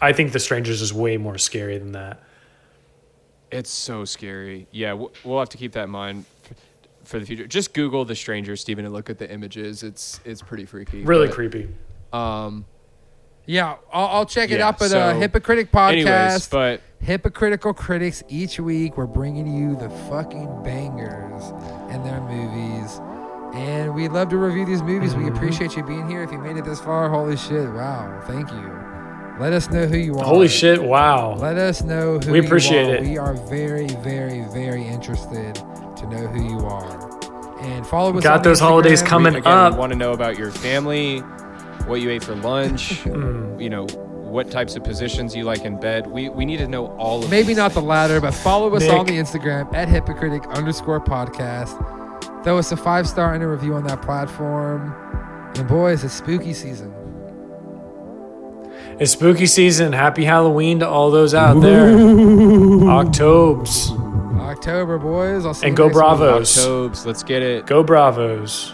I 0.00 0.12
think 0.12 0.32
The 0.32 0.40
Strangers 0.40 0.82
is 0.82 0.92
way 0.92 1.16
more 1.16 1.38
scary 1.38 1.78
than 1.78 1.92
that. 1.92 2.22
It's 3.50 3.70
so 3.70 4.04
scary. 4.04 4.66
Yeah, 4.72 4.94
we'll 5.24 5.38
have 5.38 5.48
to 5.50 5.56
keep 5.56 5.72
that 5.72 5.84
in 5.84 5.90
mind 5.90 6.24
for 7.04 7.18
the 7.20 7.26
future. 7.26 7.46
Just 7.46 7.72
Google 7.72 8.04
The 8.04 8.16
Stranger, 8.16 8.56
Stephen, 8.56 8.84
and 8.84 8.92
look 8.92 9.08
at 9.10 9.18
the 9.18 9.30
images. 9.30 9.82
It's 9.82 10.20
it's 10.24 10.42
pretty 10.42 10.64
freaky. 10.66 11.02
Really 11.04 11.28
but, 11.28 11.36
creepy. 11.36 11.68
Um. 12.12 12.64
Yeah, 13.46 13.76
I'll, 13.92 14.06
I'll 14.06 14.26
check 14.26 14.50
it 14.50 14.58
Yeah, 14.60 14.68
up 14.70 14.80
at 14.80 14.90
so- 14.90 14.98
uh, 14.98 15.14
Hypocritic 15.14 15.70
Podcast. 15.70 16.06
Anyways, 16.06 16.48
but 16.48 16.80
Hypocritical 17.00 17.74
Critics 17.74 18.22
each 18.28 18.58
week. 18.58 18.96
We're 18.96 19.06
bringing 19.06 19.46
you 19.46 19.76
the 19.76 19.90
fucking 20.08 20.62
bangers 20.64 21.50
in 21.94 22.02
their 22.04 22.20
movies. 22.22 23.00
And 23.54 23.94
we 23.94 24.08
love 24.08 24.28
to 24.30 24.36
review 24.36 24.64
these 24.66 24.82
movies. 24.82 25.14
We 25.14 25.28
appreciate 25.28 25.76
you 25.76 25.84
being 25.84 26.08
here. 26.08 26.22
If 26.22 26.32
you 26.32 26.38
made 26.38 26.56
it 26.56 26.64
this 26.64 26.80
far, 26.80 27.08
holy 27.08 27.36
shit. 27.36 27.70
Wow. 27.70 28.20
Thank 28.26 28.50
you. 28.50 28.70
Let 29.38 29.52
us 29.52 29.68
know 29.70 29.86
who 29.86 29.96
you 29.96 30.16
are. 30.18 30.24
Holy 30.24 30.46
shit! 30.48 30.80
Wow. 30.82 31.34
Let 31.34 31.56
us 31.58 31.82
know 31.82 32.18
who 32.20 32.30
We 32.32 32.40
you 32.40 32.44
appreciate 32.46 32.86
are. 32.88 32.94
it. 32.96 33.02
We 33.02 33.18
are 33.18 33.34
very, 33.34 33.88
very, 33.88 34.42
very 34.52 34.84
interested 34.86 35.54
to 35.56 36.06
know 36.08 36.26
who 36.28 36.44
you 36.44 36.58
are. 36.66 37.60
And 37.60 37.84
follow 37.86 38.16
us 38.16 38.22
Got 38.22 38.38
on 38.38 38.42
those 38.44 38.58
Instagram. 38.58 38.62
holidays 38.62 39.02
coming 39.02 39.32
we, 39.34 39.38
again, 39.40 39.52
up. 39.52 39.76
want 39.76 39.92
to 39.92 39.98
know 39.98 40.12
about 40.12 40.38
your 40.38 40.50
family, 40.52 41.18
what 41.86 42.00
you 42.00 42.10
ate 42.10 42.22
for 42.22 42.34
lunch, 42.36 43.04
you 43.06 43.68
know, 43.70 43.86
what 43.86 44.50
types 44.52 44.76
of 44.76 44.84
positions 44.84 45.34
you 45.34 45.42
like 45.44 45.64
in 45.64 45.80
bed. 45.80 46.06
We 46.06 46.28
we 46.28 46.44
need 46.44 46.58
to 46.58 46.68
know 46.68 46.88
all 46.96 47.24
of 47.24 47.30
Maybe 47.30 47.48
these 47.48 47.56
not 47.56 47.72
the 47.72 47.82
latter, 47.82 48.20
but 48.20 48.34
follow 48.34 48.72
us 48.76 48.82
Nick. 48.82 48.92
on 48.92 49.06
the 49.06 49.18
Instagram 49.18 49.72
at 49.74 49.88
hypocritic 49.88 50.46
underscore 50.48 51.00
podcast. 51.00 51.72
Throw 52.44 52.58
us 52.58 52.70
a 52.72 52.76
five 52.76 53.08
star 53.08 53.34
and 53.34 53.42
a 53.42 53.48
review 53.48 53.74
on 53.74 53.84
that 53.84 54.02
platform. 54.02 54.94
And 55.56 55.66
boys, 55.66 56.04
it's 56.04 56.14
spooky 56.14 56.52
season. 56.52 56.92
It's 59.00 59.12
spooky 59.12 59.46
season. 59.46 59.92
Happy 59.92 60.24
Halloween 60.24 60.78
to 60.80 60.88
all 60.88 61.10
those 61.10 61.34
out 61.34 61.60
there. 61.60 61.96
Octobes. 62.88 63.90
October, 64.38 64.98
boys. 64.98 65.46
I'll 65.46 65.54
see 65.54 65.66
And 65.66 65.72
you 65.72 65.76
go 65.76 65.86
next 65.86 65.96
week. 65.96 66.02
Bravos. 66.02 66.58
Octobes, 66.58 67.06
let's 67.06 67.22
get 67.22 67.42
it. 67.42 67.66
Go 67.66 67.82
Bravos. 67.82 68.72